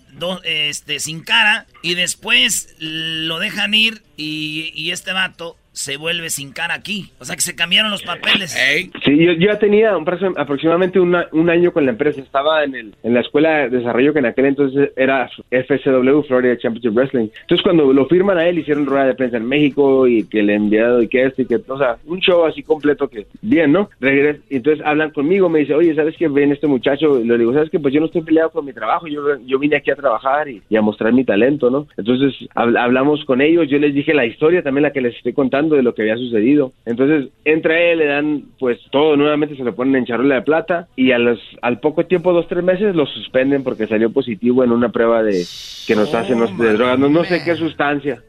este, 0.44 1.00
sin 1.00 1.22
cara 1.22 1.66
y 1.82 1.94
después 1.94 2.74
lo 2.78 3.38
dejan 3.38 3.74
ir 3.74 4.02
y, 4.16 4.72
y 4.74 4.90
este 4.90 5.12
vato 5.12 5.56
se 5.74 5.96
vuelve 5.96 6.30
sin 6.30 6.52
cara 6.52 6.72
aquí. 6.74 7.10
O 7.18 7.24
sea 7.24 7.34
que 7.34 7.42
se 7.42 7.54
cambiaron 7.56 7.90
los 7.90 8.02
papeles. 8.02 8.52
Sí, 9.04 9.18
yo, 9.18 9.32
yo 9.32 9.48
ya 9.48 9.58
tenía 9.58 9.96
un, 9.96 10.06
aproximadamente 10.36 11.00
una- 11.00 11.26
un 11.32 11.50
año 11.50 11.72
con 11.72 11.84
la 11.84 11.90
empresa. 11.90 12.20
Estaba 12.20 12.62
en, 12.64 12.74
el, 12.76 12.94
en 13.02 13.12
la 13.14 13.20
escuela 13.20 13.68
de 13.68 13.78
desarrollo 13.78 14.12
que 14.12 14.20
en 14.20 14.26
aquel 14.26 14.46
entonces 14.46 14.90
era 14.96 15.28
FCW, 15.50 16.22
Florida 16.22 16.56
Championship 16.56 16.92
Wrestling. 16.94 17.28
Entonces 17.42 17.62
cuando 17.62 17.92
lo 17.92 18.06
firman 18.06 18.38
a 18.38 18.46
él, 18.48 18.58
hicieron 18.60 18.86
rueda 18.86 19.06
de 19.06 19.14
prensa 19.14 19.36
en 19.36 19.46
México 19.48 20.06
y 20.06 20.24
que 20.28 20.40
el 20.40 20.50
enviado 20.50 21.02
y 21.02 21.08
que 21.08 21.24
esto 21.26 21.42
y 21.42 21.46
que... 21.46 21.56
O 21.66 21.78
sea, 21.78 21.96
un 22.06 22.20
show 22.20 22.44
así 22.44 22.62
completo 22.62 23.08
que... 23.08 23.26
Bien, 23.42 23.72
¿no? 23.72 23.90
Regres, 24.00 24.40
y 24.48 24.56
entonces 24.56 24.84
hablan 24.86 25.10
conmigo, 25.10 25.48
me 25.48 25.58
dice, 25.60 25.74
oye, 25.74 25.94
¿sabes 25.94 26.14
qué? 26.16 26.28
Ven 26.28 26.52
este 26.52 26.66
muchacho. 26.68 27.18
Y 27.20 27.24
le 27.26 27.36
digo, 27.38 27.52
¿sabes 27.52 27.70
qué? 27.70 27.80
Pues 27.80 27.92
yo 27.92 27.98
no 28.00 28.06
estoy 28.06 28.22
peleado 28.22 28.50
con 28.50 28.64
mi 28.64 28.72
trabajo. 28.72 29.08
Yo, 29.08 29.22
yo 29.44 29.58
vine 29.58 29.76
aquí 29.76 29.90
a 29.90 29.96
trabajar 29.96 30.48
y, 30.48 30.62
y 30.68 30.76
a 30.76 30.82
mostrar 30.82 31.12
mi 31.12 31.24
talento, 31.24 31.68
¿no? 31.70 31.86
Entonces 31.96 32.34
hab- 32.54 32.78
hablamos 32.78 33.24
con 33.24 33.40
ellos. 33.40 33.68
Yo 33.68 33.78
les 33.78 33.92
dije 33.94 34.14
la 34.14 34.24
historia 34.26 34.62
también, 34.62 34.82
la 34.84 34.92
que 34.92 35.00
les 35.00 35.16
estoy 35.16 35.32
contando 35.32 35.63
de 35.70 35.82
lo 35.82 35.94
que 35.94 36.02
había 36.02 36.16
sucedido. 36.16 36.72
Entonces 36.86 37.30
entra 37.44 37.80
él, 37.80 37.98
le 37.98 38.06
dan 38.06 38.42
pues 38.58 38.78
todo 38.90 39.16
nuevamente, 39.16 39.56
se 39.56 39.64
lo 39.64 39.74
ponen 39.74 39.96
en 39.96 40.04
charola 40.06 40.36
de 40.36 40.42
plata 40.42 40.88
y 40.96 41.12
a 41.12 41.18
los, 41.18 41.38
al 41.62 41.80
poco 41.80 42.06
tiempo, 42.06 42.32
dos, 42.32 42.46
tres 42.48 42.62
meses, 42.64 42.94
lo 42.94 43.06
suspenden 43.06 43.62
porque 43.64 43.86
salió 43.86 44.10
positivo 44.10 44.62
en 44.64 44.72
una 44.72 44.90
prueba 44.90 45.22
de 45.22 45.44
que 45.86 45.96
nos 45.96 46.14
hacen 46.14 46.40
los- 46.40 46.56
de 46.58 46.72
drogas, 46.72 46.98
no, 46.98 47.08
no 47.08 47.24
sé 47.24 47.42
qué 47.44 47.54
sustancia. 47.56 48.22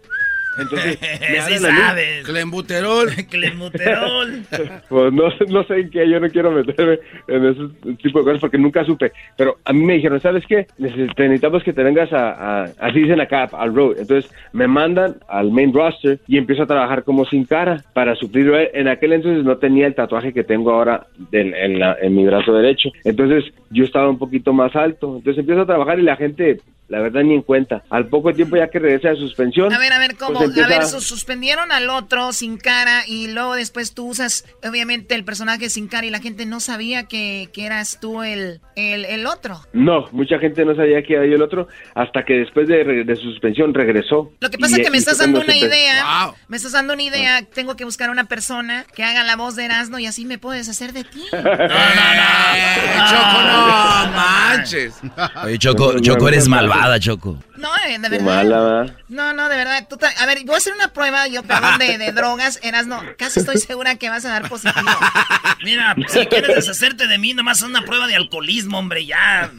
Entonces, 0.57 0.97
me 1.21 1.41
Sí 1.41 1.57
sabes. 1.59 2.23
Clembuterol. 2.25 3.09
Clembuterol. 3.29 4.43
Pues 4.89 5.13
no, 5.13 5.23
no 5.49 5.63
sé 5.65 5.75
en 5.79 5.89
qué, 5.89 6.09
yo 6.09 6.19
no 6.19 6.29
quiero 6.29 6.51
meterme 6.51 6.99
en 7.27 7.45
ese 7.45 7.95
tipo 8.01 8.19
de 8.19 8.25
cosas 8.25 8.39
porque 8.41 8.57
nunca 8.57 8.83
supe. 8.85 9.11
Pero 9.37 9.57
a 9.65 9.73
mí 9.73 9.83
me 9.83 9.93
dijeron, 9.93 10.21
¿sabes 10.21 10.43
qué? 10.47 10.67
Necesitamos 10.77 11.63
que 11.63 11.73
te 11.73 11.83
vengas 11.83 12.11
a, 12.13 12.63
a- 12.63 12.71
así 12.79 13.01
dicen 13.01 13.19
acá, 13.19 13.49
al 13.53 13.73
road. 13.75 13.97
Entonces 13.99 14.31
me 14.53 14.67
mandan 14.67 15.15
al 15.27 15.51
main 15.51 15.73
roster 15.73 16.19
y 16.27 16.37
empiezo 16.37 16.63
a 16.63 16.67
trabajar 16.67 17.03
como 17.03 17.25
sin 17.25 17.45
cara 17.45 17.83
para 17.93 18.15
suplir. 18.15 18.51
En 18.73 18.87
aquel 18.87 19.13
entonces 19.13 19.43
no 19.43 19.57
tenía 19.57 19.87
el 19.87 19.95
tatuaje 19.95 20.33
que 20.33 20.43
tengo 20.43 20.71
ahora 20.71 21.07
en, 21.31 21.53
en 21.55 21.79
la- 21.79 21.97
en 22.01 22.15
mi 22.15 22.25
brazo 22.25 22.53
derecho. 22.53 22.89
Entonces 23.03 23.43
yo 23.71 23.83
estaba 23.83 24.09
un 24.09 24.17
poquito 24.19 24.53
más 24.53 24.75
alto. 24.75 25.15
Entonces 25.17 25.39
empiezo 25.39 25.61
a 25.61 25.65
trabajar 25.65 25.99
y 25.99 26.03
la 26.03 26.15
gente, 26.15 26.59
la 26.87 26.99
verdad, 27.01 27.23
ni 27.23 27.33
en 27.33 27.41
cuenta. 27.41 27.83
Al 27.89 28.07
poco 28.07 28.31
tiempo 28.33 28.55
ya 28.57 28.67
que 28.67 28.79
regresa 28.79 29.09
de 29.09 29.15
suspensión. 29.15 29.73
A 29.73 29.79
ver, 29.79 29.91
a 29.93 29.99
ver, 29.99 30.15
¿cómo? 30.15 30.39
Empieza- 30.45 30.65
A 30.67 30.69
ver, 30.79 30.85
su- 30.87 31.01
suspendieron 31.01 31.71
al 31.71 31.89
otro 31.89 32.31
sin 32.33 32.57
cara 32.57 33.03
y 33.07 33.27
luego 33.27 33.55
después 33.55 33.93
tú 33.93 34.07
usas, 34.07 34.45
obviamente, 34.63 35.15
el 35.15 35.23
personaje 35.25 35.69
sin 35.69 35.87
cara 35.87 36.05
y 36.05 36.09
la 36.09 36.19
gente 36.19 36.45
no 36.45 36.59
sabía 36.59 37.03
que, 37.07 37.49
que 37.53 37.65
eras 37.65 37.99
tú 38.01 38.23
el, 38.23 38.61
el, 38.75 39.05
el 39.05 39.25
otro. 39.27 39.61
No, 39.73 40.07
mucha 40.11 40.39
gente 40.39 40.63
no 40.65 40.75
sabía 40.75 41.03
que 41.03 41.13
era 41.15 41.25
yo 41.25 41.35
el 41.35 41.41
otro 41.41 41.67
hasta 41.93 42.23
que 42.25 42.33
después 42.33 42.67
de, 42.67 43.03
de 43.03 43.15
su 43.15 43.23
suspensión 43.31 43.73
regresó. 43.73 44.31
Lo 44.39 44.49
que 44.49 44.57
pasa 44.57 44.77
Y- 44.77 44.81
es 44.81 44.85
que 44.87 44.91
me 44.91 44.97
estás 44.97 45.17
dando 45.19 45.41
una 45.41 45.55
idea. 45.55 46.33
Me 46.47 46.57
estás 46.57 46.71
dando 46.73 46.93
una 46.93 47.03
idea. 47.03 47.43
Tengo 47.43 47.75
que 47.75 47.85
buscar 47.85 48.09
una 48.09 48.25
persona 48.25 48.85
que 48.95 49.03
haga 49.03 49.23
la 49.23 49.35
voz 49.35 49.55
de 49.55 49.65
Erasmo 49.65 49.99
y 49.99 50.05
así 50.05 50.25
me 50.25 50.37
puedes 50.37 50.69
hacer 50.69 50.93
de 50.93 51.03
ti. 51.03 51.21
Choco, 53.09 53.41
no 53.47 54.11
manches. 54.15 54.93
Oye, 55.43 55.57
Choco, 55.57 55.99
Choco, 55.99 56.27
eres 56.29 56.47
malvada, 56.47 56.99
Choco. 56.99 57.37
No, 57.57 57.69
de 57.85 57.97
verdad. 58.09 58.21
mala, 58.25 58.59
¿verdad? 58.61 58.95
No, 59.09 59.33
no, 59.33 59.49
de 59.49 59.55
verdad. 59.55 59.87
Tú 59.89 59.97
a 60.19 60.25
ver, 60.25 60.34
voy 60.43 60.55
a 60.55 60.57
hacer 60.57 60.73
una 60.73 60.89
prueba, 60.93 61.27
yo, 61.27 61.43
perdón, 61.43 61.77
de, 61.79 61.97
de 61.97 62.11
drogas. 62.13 62.59
Erasmo, 62.63 63.01
casi 63.17 63.39
estoy 63.39 63.57
segura 63.57 63.95
que 63.95 64.09
vas 64.09 64.25
a 64.25 64.29
dar 64.29 64.49
positivo. 64.49 64.89
Mira, 65.63 65.95
si 66.07 66.25
quieres 66.27 66.55
deshacerte 66.55 67.07
de 67.07 67.17
mí, 67.17 67.33
nomás 67.33 67.61
haz 67.61 67.69
una 67.69 67.83
prueba 67.85 68.07
de 68.07 68.15
alcoholismo, 68.15 68.79
hombre, 68.79 69.05
ya. 69.05 69.51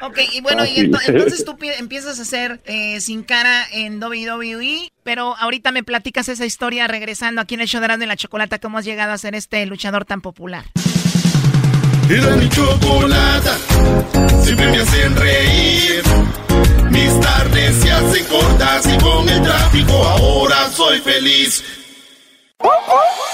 Ok, 0.00 0.18
y 0.32 0.40
bueno, 0.40 0.64
y 0.64 0.76
ento- 0.76 1.00
entonces 1.06 1.44
tú 1.44 1.56
pi- 1.56 1.68
empiezas 1.70 2.18
a 2.18 2.22
hacer 2.22 2.60
eh, 2.64 3.00
sin 3.00 3.22
cara 3.22 3.64
en 3.72 4.02
WWE, 4.02 4.90
pero 5.04 5.36
ahorita 5.36 5.72
me 5.72 5.82
platicas 5.84 6.28
esa 6.28 6.44
historia 6.44 6.86
regresando 6.88 7.40
aquí 7.40 7.54
en 7.54 7.60
el 7.62 7.68
show 7.68 7.80
de 7.80 7.86
Erasmo 7.86 8.04
y 8.04 8.08
la 8.08 8.16
Chocolata, 8.16 8.58
cómo 8.58 8.78
has 8.78 8.84
llegado 8.84 9.12
a 9.12 9.18
ser 9.18 9.34
este 9.34 9.64
luchador 9.66 10.04
tan 10.04 10.20
popular. 10.20 10.64
Era 12.08 12.36
mi 12.36 12.48
chocolata, 12.48 13.56
siempre 14.42 14.70
me 14.70 14.78
hacen 14.78 15.16
reír. 15.16 16.02
Mis 16.90 17.20
tardes 17.20 17.76
se 17.76 17.90
hacen 17.90 18.24
cortas 18.26 18.86
y 18.86 18.98
con 18.98 19.28
el 19.28 19.42
tráfico 19.42 19.92
ahora 19.92 20.70
soy 20.70 20.98
feliz. 21.00 21.62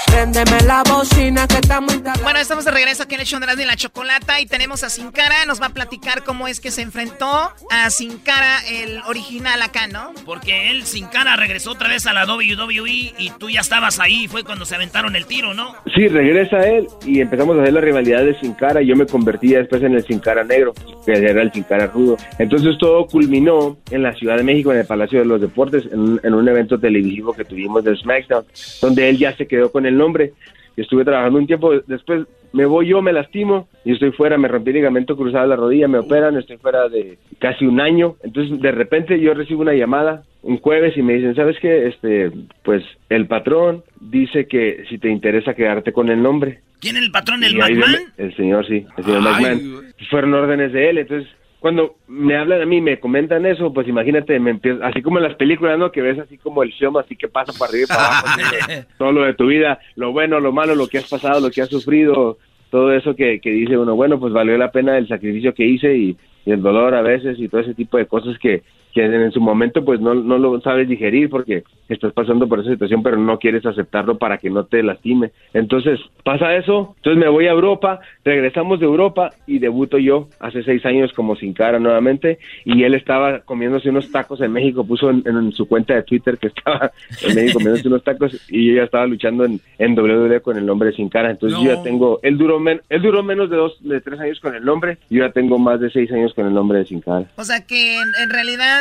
Préndeme 0.07 0.59
la 0.65 0.83
bocina 0.83 1.47
que 1.47 1.55
está 1.55 1.79
muy 1.79 2.01
Bueno, 2.23 2.39
estamos 2.39 2.65
de 2.65 2.71
regreso 2.71 3.03
aquí 3.03 3.15
en 3.15 3.21
el 3.21 3.27
show 3.27 3.39
de 3.39 3.45
Erasmo 3.45 3.61
y 3.63 3.65
la 3.65 3.75
Chocolata 3.75 4.41
y 4.41 4.45
tenemos 4.47 4.83
a 4.83 4.89
Sin 4.89 5.11
Cara, 5.11 5.45
nos 5.45 5.61
va 5.61 5.67
a 5.67 5.69
platicar 5.69 6.23
cómo 6.23 6.47
es 6.47 6.59
que 6.59 6.71
se 6.71 6.81
enfrentó 6.81 7.51
a 7.69 7.89
Sin 7.89 8.17
Cara, 8.17 8.57
el 8.69 8.99
original 9.07 9.61
acá, 9.61 9.87
¿no? 9.87 10.11
Porque 10.25 10.71
él 10.71 10.83
sin 10.85 11.05
cara 11.07 11.35
regresó 11.35 11.71
otra 11.71 11.87
vez 11.87 12.05
a 12.07 12.13
la 12.13 12.25
WWE 12.25 13.13
y 13.17 13.31
tú 13.39 13.49
ya 13.49 13.61
estabas 13.61 13.99
ahí, 13.99 14.27
fue 14.27 14.43
cuando 14.43 14.65
se 14.65 14.75
aventaron 14.75 15.15
el 15.15 15.25
tiro, 15.25 15.53
¿no? 15.53 15.75
Sí, 15.95 16.07
regresa 16.07 16.59
él 16.67 16.87
y 17.05 17.21
empezamos 17.21 17.57
a 17.57 17.61
hacer 17.61 17.73
la 17.73 17.81
rivalidad 17.81 18.23
de 18.25 18.37
Sin 18.39 18.53
Cara. 18.53 18.81
y 18.81 18.87
Yo 18.87 18.95
me 18.95 19.05
convertí 19.05 19.49
después 19.49 19.81
en 19.83 19.93
el 19.93 20.05
Sin 20.05 20.19
Cara 20.19 20.43
Negro, 20.43 20.73
que 21.05 21.13
era 21.13 21.41
el 21.41 21.51
Sin 21.53 21.63
Cara 21.63 21.87
Rudo. 21.87 22.17
Entonces 22.39 22.77
todo 22.79 23.05
culminó 23.05 23.77
en 23.91 24.03
la 24.03 24.13
Ciudad 24.15 24.37
de 24.37 24.43
México, 24.43 24.71
en 24.73 24.79
el 24.79 24.85
Palacio 24.85 25.19
de 25.19 25.25
los 25.25 25.39
Deportes, 25.39 25.83
en, 25.91 25.99
un- 25.99 26.19
en 26.23 26.33
un 26.33 26.47
evento 26.49 26.79
televisivo 26.79 27.33
que 27.33 27.45
tuvimos 27.45 27.83
de 27.83 27.95
SmackDown, 27.95 28.45
donde 28.81 29.09
él 29.09 29.17
ya 29.19 29.35
se 29.35 29.47
quedó 29.47 29.71
con 29.71 29.85
el 29.85 29.97
nombre. 29.97 30.33
Estuve 30.77 31.03
trabajando 31.03 31.39
un 31.39 31.47
tiempo, 31.47 31.73
después 31.87 32.25
me 32.53 32.65
voy 32.65 32.87
yo, 32.87 33.01
me 33.01 33.13
lastimo 33.13 33.67
y 33.83 33.93
estoy 33.93 34.11
fuera, 34.11 34.37
me 34.37 34.47
rompí 34.47 34.69
el 34.69 34.77
ligamento 34.77 35.15
cruzado 35.15 35.43
de 35.43 35.49
la 35.49 35.55
rodilla, 35.55 35.87
me 35.87 35.99
operan, 35.99 36.37
estoy 36.37 36.57
fuera 36.57 36.87
de 36.89 37.17
casi 37.39 37.65
un 37.65 37.79
año. 37.79 38.15
Entonces 38.23 38.59
de 38.59 38.71
repente 38.71 39.19
yo 39.19 39.33
recibo 39.33 39.61
una 39.61 39.73
llamada 39.73 40.23
un 40.41 40.57
jueves 40.59 40.95
y 40.97 41.01
me 41.01 41.13
dicen, 41.13 41.35
¿sabes 41.35 41.57
qué? 41.61 41.87
Este, 41.87 42.31
pues 42.63 42.83
el 43.09 43.27
patrón 43.27 43.83
dice 43.99 44.47
que 44.47 44.85
si 44.89 44.97
te 44.97 45.09
interesa 45.09 45.53
quedarte 45.53 45.91
con 45.91 46.09
el 46.09 46.21
nombre. 46.21 46.61
¿Quién 46.79 46.95
es 46.95 47.03
el 47.03 47.11
patrón, 47.11 47.43
el 47.43 47.55
McMahon? 47.55 47.95
el 48.17 48.35
señor, 48.37 48.65
sí, 48.65 48.85
el 48.97 49.03
señor 49.03 49.21
Ay, 49.25 49.43
McMahon. 49.43 49.83
Fueron 50.09 50.33
órdenes 50.33 50.71
de 50.71 50.89
él, 50.89 50.97
entonces 50.99 51.29
cuando 51.59 51.95
me 52.07 52.37
hablan 52.37 52.61
a 52.61 52.65
mí, 52.65 52.79
me 52.79 52.99
comentan 52.99 53.45
eso, 53.45 53.73
pues 53.73 53.87
imagínate, 53.87 54.39
me 54.39 54.51
empiezo, 54.51 54.83
así 54.83 55.01
como 55.01 55.17
en 55.17 55.25
las 55.25 55.35
películas, 55.35 55.77
¿no? 55.77 55.91
Que 55.91 56.01
ves 56.01 56.17
así 56.17 56.37
como 56.37 56.63
el 56.63 56.71
show, 56.71 56.97
así 56.97 57.15
que 57.15 57.27
pasa 57.27 57.51
para 57.57 57.69
arriba 57.69 57.83
y 57.83 57.87
para 57.87 58.05
abajo, 58.05 58.87
todo 58.97 59.11
lo 59.11 59.23
de 59.23 59.33
tu 59.33 59.47
vida, 59.47 59.79
lo 59.95 60.11
bueno, 60.13 60.39
lo 60.39 60.53
malo, 60.53 60.73
lo 60.75 60.87
que 60.87 60.99
has 60.99 61.09
pasado, 61.09 61.41
lo 61.41 61.51
que 61.51 61.61
has 61.61 61.69
sufrido, 61.69 62.37
todo 62.69 62.93
eso 62.93 63.15
que, 63.15 63.41
que 63.41 63.51
dice 63.51 63.77
uno, 63.77 63.95
bueno, 63.95 64.19
pues 64.19 64.31
valió 64.31 64.57
la 64.57 64.71
pena 64.71 64.97
el 64.97 65.07
sacrificio 65.07 65.53
que 65.53 65.65
hice 65.65 65.95
y, 65.95 66.17
y 66.45 66.51
el 66.51 66.61
dolor 66.61 66.95
a 66.95 67.01
veces 67.01 67.37
y 67.39 67.49
todo 67.49 67.61
ese 67.61 67.73
tipo 67.73 67.97
de 67.97 68.05
cosas 68.05 68.37
que, 68.39 68.63
que 68.93 69.05
en 69.05 69.31
su 69.31 69.39
momento 69.41 69.83
pues 69.85 69.99
no, 69.99 70.13
no 70.15 70.37
lo 70.37 70.59
sabes 70.61 70.87
digerir 70.87 71.29
porque 71.29 71.63
estás 71.89 72.11
pasando 72.13 72.47
por 72.47 72.59
esa 72.59 72.71
situación 72.71 73.01
pero 73.03 73.17
no 73.17 73.37
quieres 73.39 73.65
aceptarlo 73.65 74.17
para 74.17 74.37
que 74.37 74.49
no 74.49 74.65
te 74.65 74.81
lastime. 74.83 75.31
Entonces 75.53 75.99
pasa 76.23 76.55
eso, 76.55 76.93
entonces 76.97 77.19
me 77.19 77.29
voy 77.29 77.47
a 77.47 77.51
Europa, 77.51 77.99
regresamos 78.23 78.79
de 78.79 78.85
Europa 78.85 79.31
y 79.47 79.59
debuto 79.59 79.97
yo 79.97 80.27
hace 80.39 80.63
seis 80.63 80.85
años 80.85 81.11
como 81.13 81.35
sin 81.35 81.53
cara 81.53 81.79
nuevamente 81.79 82.39
y 82.65 82.83
él 82.83 82.93
estaba 82.95 83.39
comiéndose 83.39 83.89
unos 83.89 84.11
tacos 84.11 84.41
en 84.41 84.51
México, 84.51 84.85
puso 84.85 85.09
en, 85.09 85.23
en 85.25 85.51
su 85.51 85.67
cuenta 85.67 85.95
de 85.95 86.03
Twitter 86.03 86.37
que 86.37 86.47
estaba 86.47 86.91
en 87.27 87.35
México 87.35 87.53
comiéndose 87.59 87.87
unos 87.87 88.03
tacos 88.03 88.35
y 88.49 88.67
yo 88.69 88.75
ya 88.75 88.83
estaba 88.83 89.05
luchando 89.07 89.45
en, 89.45 89.59
en 89.77 89.97
WWE 89.97 90.41
con 90.41 90.57
el 90.57 90.65
nombre 90.65 90.91
sin 90.93 91.09
cara, 91.09 91.31
entonces 91.31 91.59
yo 91.59 91.73
ya 91.75 91.83
tengo, 91.83 92.19
él 92.23 92.37
duró, 92.37 92.59
men- 92.59 92.81
él 92.89 93.01
duró 93.01 93.23
menos 93.23 93.49
de 93.49 93.57
dos, 93.57 93.77
de 93.81 94.01
tres 94.01 94.19
años 94.19 94.39
con 94.39 94.55
el 94.55 94.63
nombre, 94.63 94.97
yo 95.09 95.25
ya 95.25 95.31
tengo 95.31 95.57
más 95.59 95.79
de 95.79 95.89
seis 95.89 96.11
años 96.11 96.33
con 96.33 96.45
el 96.47 96.53
nombre 96.53 96.79
de 96.79 96.85
sin 96.85 97.01
cara. 97.01 97.25
O 97.35 97.43
sea 97.43 97.65
que 97.65 97.95
en, 97.95 98.07
en 98.21 98.29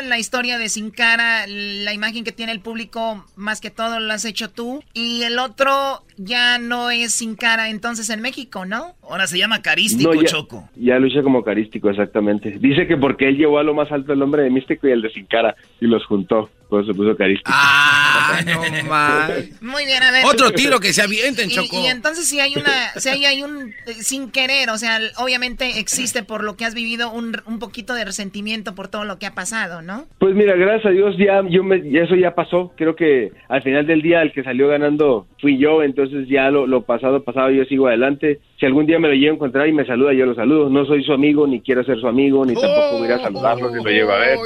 la 0.02 0.18
historia 0.18 0.58
de 0.58 0.68
Sin 0.68 0.90
Cara, 0.90 1.46
la 1.46 1.92
imagen 1.92 2.24
que 2.24 2.32
tiene 2.32 2.52
el 2.52 2.60
público, 2.60 3.24
más 3.36 3.60
que 3.60 3.70
todo 3.70 4.00
lo 4.00 4.12
has 4.12 4.24
hecho 4.24 4.50
tú. 4.50 4.82
Y 4.94 5.22
el 5.22 5.38
otro 5.38 6.02
ya 6.16 6.58
no 6.58 6.90
es 6.90 7.12
Sin 7.14 7.36
Cara 7.36 7.70
entonces 7.70 8.10
en 8.10 8.20
México, 8.20 8.64
¿no? 8.64 8.94
Ahora 9.02 9.26
se 9.26 9.38
llama 9.38 9.62
Carístico, 9.62 10.14
No, 10.14 10.20
ya, 10.20 10.28
Choco. 10.28 10.68
Ya 10.76 10.98
lucha 10.98 11.22
como 11.22 11.42
carístico, 11.42 11.90
exactamente. 11.90 12.58
Dice 12.58 12.86
que 12.86 12.96
porque 12.96 13.28
él 13.28 13.36
llevó 13.36 13.58
a 13.58 13.62
lo 13.62 13.74
más 13.74 13.90
alto 13.92 14.12
el 14.12 14.18
nombre 14.18 14.42
de 14.42 14.50
Místico 14.50 14.88
y 14.88 14.92
el 14.92 15.02
de 15.02 15.10
Sin 15.10 15.26
Cara 15.26 15.56
y 15.80 15.86
los 15.86 16.04
juntó, 16.06 16.50
se 16.70 16.94
puso 16.94 17.16
carístico. 17.16 17.50
Ah, 17.52 18.40
no 18.46 18.88
más. 18.88 19.30
Muy 19.62 19.84
bien, 19.86 20.02
a 20.02 20.10
ver. 20.10 20.24
Otro 20.26 20.50
tiro 20.52 20.78
que 20.80 20.92
se 20.92 21.02
avienten, 21.02 21.50
Y- 21.50 21.54
Choco. 21.54 21.80
Y, 21.82 21.86
entonces 21.86 22.28
si 22.28 22.40
hay 22.40 22.56
una, 22.56 22.92
si 22.96 23.08
hay, 23.08 23.24
hay 23.24 23.42
un 23.42 23.70
eh, 23.86 23.94
sin 23.94 24.30
querer, 24.30 24.68
o 24.70 24.76
sea, 24.78 24.98
obviamente 25.18 25.78
existe 25.78 26.22
por 26.22 26.44
lo 26.44 26.56
que 26.56 26.64
has 26.64 26.74
vivido 26.74 27.10
un, 27.10 27.36
un 27.46 27.58
poquito 27.58 27.94
de 27.94 28.04
resentimiento 28.04 28.74
por 28.74 28.88
todo 28.88 29.04
lo 29.04 29.18
que 29.18 29.26
ha 29.26 29.34
pasado, 29.34 29.80
¿no? 29.82 30.06
Pues 30.18 30.34
mira, 30.34 30.54
gracias 30.56 30.86
a 30.86 30.90
Dios 30.90 31.16
ya, 31.18 31.42
yo 31.48 31.64
me, 31.64 31.90
ya 31.90 32.02
eso 32.02 32.14
ya 32.16 32.34
pasó. 32.34 32.72
Creo 32.76 32.94
que 32.96 33.32
al 33.48 33.62
final 33.62 33.86
del 33.86 34.02
día 34.02 34.20
el 34.22 34.32
que 34.32 34.42
salió 34.44 34.68
ganando 34.68 35.26
fui 35.40 35.58
yo, 35.58 35.82
entonces 35.82 36.28
ya 36.28 36.50
lo, 36.50 36.66
lo 36.66 36.82
pasado, 36.82 37.22
pasado, 37.24 37.50
yo 37.50 37.64
sigo 37.64 37.86
adelante. 37.88 38.40
Si 38.60 38.66
algún 38.66 38.86
día 38.86 38.98
me 38.98 39.08
lo 39.08 39.14
llevo 39.14 39.32
a 39.32 39.34
encontrar 39.36 39.68
y 39.68 39.72
me 39.72 39.86
saluda, 39.86 40.12
yo 40.12 40.26
lo 40.26 40.34
saludo. 40.34 40.68
No 40.68 40.84
soy 40.84 41.02
su 41.04 41.12
amigo, 41.12 41.46
ni 41.46 41.60
quiero 41.60 41.84
ser 41.84 41.98
su 42.00 42.08
amigo, 42.08 42.44
ni 42.44 42.54
tampoco 42.54 42.98
voy 42.98 43.10
a 43.10 43.18
saludarlo 43.20 43.70
si 43.70 43.76
lo 43.82 43.90
llevo 43.90 44.12
a 44.12 44.18
ver. 44.18 44.38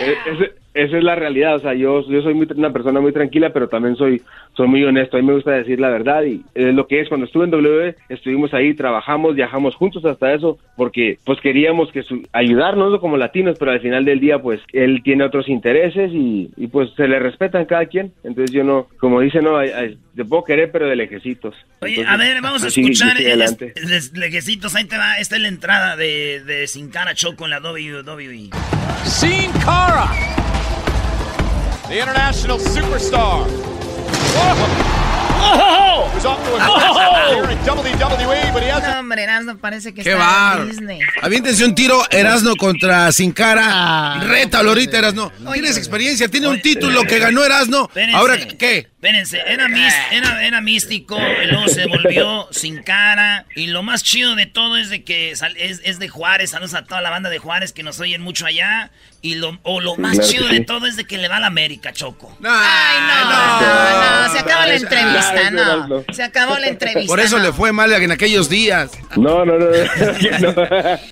Eh, 0.00 0.14
ese- 0.34 0.63
esa 0.74 0.98
es 0.98 1.04
la 1.04 1.14
realidad, 1.14 1.54
o 1.56 1.60
sea, 1.60 1.72
yo, 1.74 2.06
yo 2.08 2.20
soy 2.22 2.34
muy, 2.34 2.46
una 2.56 2.72
persona 2.72 3.00
muy 3.00 3.12
tranquila, 3.12 3.50
pero 3.52 3.68
también 3.68 3.96
soy, 3.96 4.20
soy 4.56 4.66
muy 4.68 4.84
honesto, 4.84 5.16
a 5.16 5.20
mí 5.20 5.26
me 5.26 5.34
gusta 5.34 5.52
decir 5.52 5.78
la 5.80 5.88
verdad 5.88 6.22
y 6.24 6.42
es 6.54 6.74
lo 6.74 6.86
que 6.86 7.00
es, 7.00 7.08
cuando 7.08 7.26
estuve 7.26 7.44
en 7.44 7.50
W, 7.52 7.94
estuvimos 8.08 8.52
ahí, 8.52 8.74
trabajamos, 8.74 9.34
viajamos 9.34 9.74
juntos 9.76 10.04
hasta 10.04 10.34
eso, 10.34 10.58
porque 10.76 11.18
pues 11.24 11.40
queríamos 11.40 11.90
que 11.92 12.02
su, 12.02 12.22
ayudarnos 12.32 12.98
como 13.00 13.16
latinos, 13.16 13.56
pero 13.58 13.70
al 13.70 13.80
final 13.80 14.04
del 14.04 14.20
día 14.20 14.38
pues 14.40 14.60
él 14.72 15.00
tiene 15.04 15.24
otros 15.24 15.48
intereses 15.48 16.10
y, 16.12 16.50
y 16.56 16.66
pues 16.66 16.90
se 16.96 17.06
le 17.08 17.18
respetan 17.18 17.64
cada 17.66 17.86
quien, 17.86 18.12
entonces 18.24 18.50
yo 18.50 18.64
no, 18.64 18.88
como 18.98 19.20
dice, 19.20 19.40
no, 19.40 19.56
hay, 19.56 19.70
hay- 19.70 19.98
te 20.16 20.24
puedo 20.24 20.44
querer, 20.44 20.70
pero 20.70 20.86
de 20.86 20.94
lejecitos. 20.94 21.56
Oye, 21.80 21.96
Entonces, 22.00 22.14
a 22.14 22.16
ver, 22.16 22.40
vamos 22.40 22.62
a 22.62 22.68
así- 22.68 22.82
escuchar 22.82 23.16
el, 23.20 23.26
adelante. 23.26 23.72
el- 23.74 24.20
lejecitos, 24.20 24.74
ahí 24.76 24.84
te 24.84 24.96
va. 24.96 25.16
Esta 25.18 25.34
es 25.34 25.42
la 25.42 25.48
entrada 25.48 25.96
de, 25.96 26.40
de 26.44 26.68
Sin 26.68 26.88
Cara 26.90 27.14
Choco 27.14 27.44
en 27.46 27.50
la 27.50 27.58
WWE. 27.60 28.50
Sin 29.04 29.50
Cara, 29.64 30.06
the 31.94 32.00
international 32.00 32.58
superstar. 32.58 33.46
Whoa! 34.34 36.10
He 38.64 38.70
has 38.70 38.82
No, 38.82 38.98
hombre, 38.98 39.22
Erasmo 39.22 39.58
parece 39.58 39.94
que 39.94 40.02
¡Qué 40.02 40.10
está 40.12 40.24
bar! 40.24 40.60
en 40.62 40.70
Disney. 40.70 40.98
Aviéntense 41.22 41.64
un 41.64 41.74
tiro 41.74 42.02
Erasno 42.10 42.56
contra 42.56 43.12
Sin 43.12 43.30
Cara. 43.32 43.62
Ah, 43.70 44.20
Rétalo 44.26 44.70
ahorita, 44.70 44.98
Erasno. 44.98 45.30
Tienes 45.52 45.76
experiencia, 45.76 46.28
tiene 46.28 46.48
un 46.48 46.60
título 46.60 47.04
que 47.04 47.18
ganó 47.20 47.44
Erasno. 47.44 47.88
Ahora, 48.14 48.38
¿qué? 48.38 48.88
Espérense, 49.04 49.42
era, 49.46 49.68
mis- 49.68 49.94
era, 50.12 50.46
era 50.46 50.60
místico, 50.62 51.18
y 51.42 51.46
luego 51.46 51.68
se 51.68 51.86
volvió 51.86 52.48
sin 52.50 52.82
cara. 52.82 53.44
Y 53.54 53.66
lo 53.66 53.82
más 53.82 54.02
chido 54.02 54.34
de 54.34 54.46
todo 54.46 54.78
es 54.78 54.88
de 54.88 55.04
que 55.04 55.36
sal- 55.36 55.54
es, 55.58 55.80
es 55.84 55.98
de 55.98 56.08
Juárez. 56.08 56.50
Saludos 56.50 56.74
a 56.74 56.84
toda 56.84 57.02
la 57.02 57.10
banda 57.10 57.28
de 57.28 57.38
Juárez 57.38 57.72
que 57.72 57.82
nos 57.82 58.00
oyen 58.00 58.22
mucho 58.22 58.46
allá. 58.46 58.90
Y 59.24 59.36
lo, 59.36 59.58
o 59.62 59.80
lo 59.80 59.96
más 59.96 60.18
Claro 60.18 60.28
chido 60.30 60.48
sí. 60.48 60.54
de 60.58 60.60
todo 60.66 60.86
es 60.86 60.96
de 60.98 61.06
que 61.06 61.16
le 61.16 61.28
va 61.28 61.36
a 61.38 61.40
la 61.40 61.46
América, 61.46 61.94
Choco. 61.94 62.30
Ay, 62.44 62.98
no, 63.08 63.30
no, 63.30 64.22
no, 64.26 64.32
se 64.32 64.38
acabó 64.38 64.66
la 64.66 64.74
entrevista, 64.74 65.50
no. 65.50 66.04
Se 66.12 66.22
acabó 66.22 66.58
la 66.58 66.66
entrevista. 66.68 67.10
Por 67.10 67.20
eso 67.20 67.38
no. 67.38 67.44
le 67.44 67.52
fue 67.54 67.72
mal 67.72 67.90
en 67.90 68.12
aquellos 68.12 68.50
días. 68.50 68.92
No, 69.16 69.46
no, 69.46 69.58
no. 69.58 69.66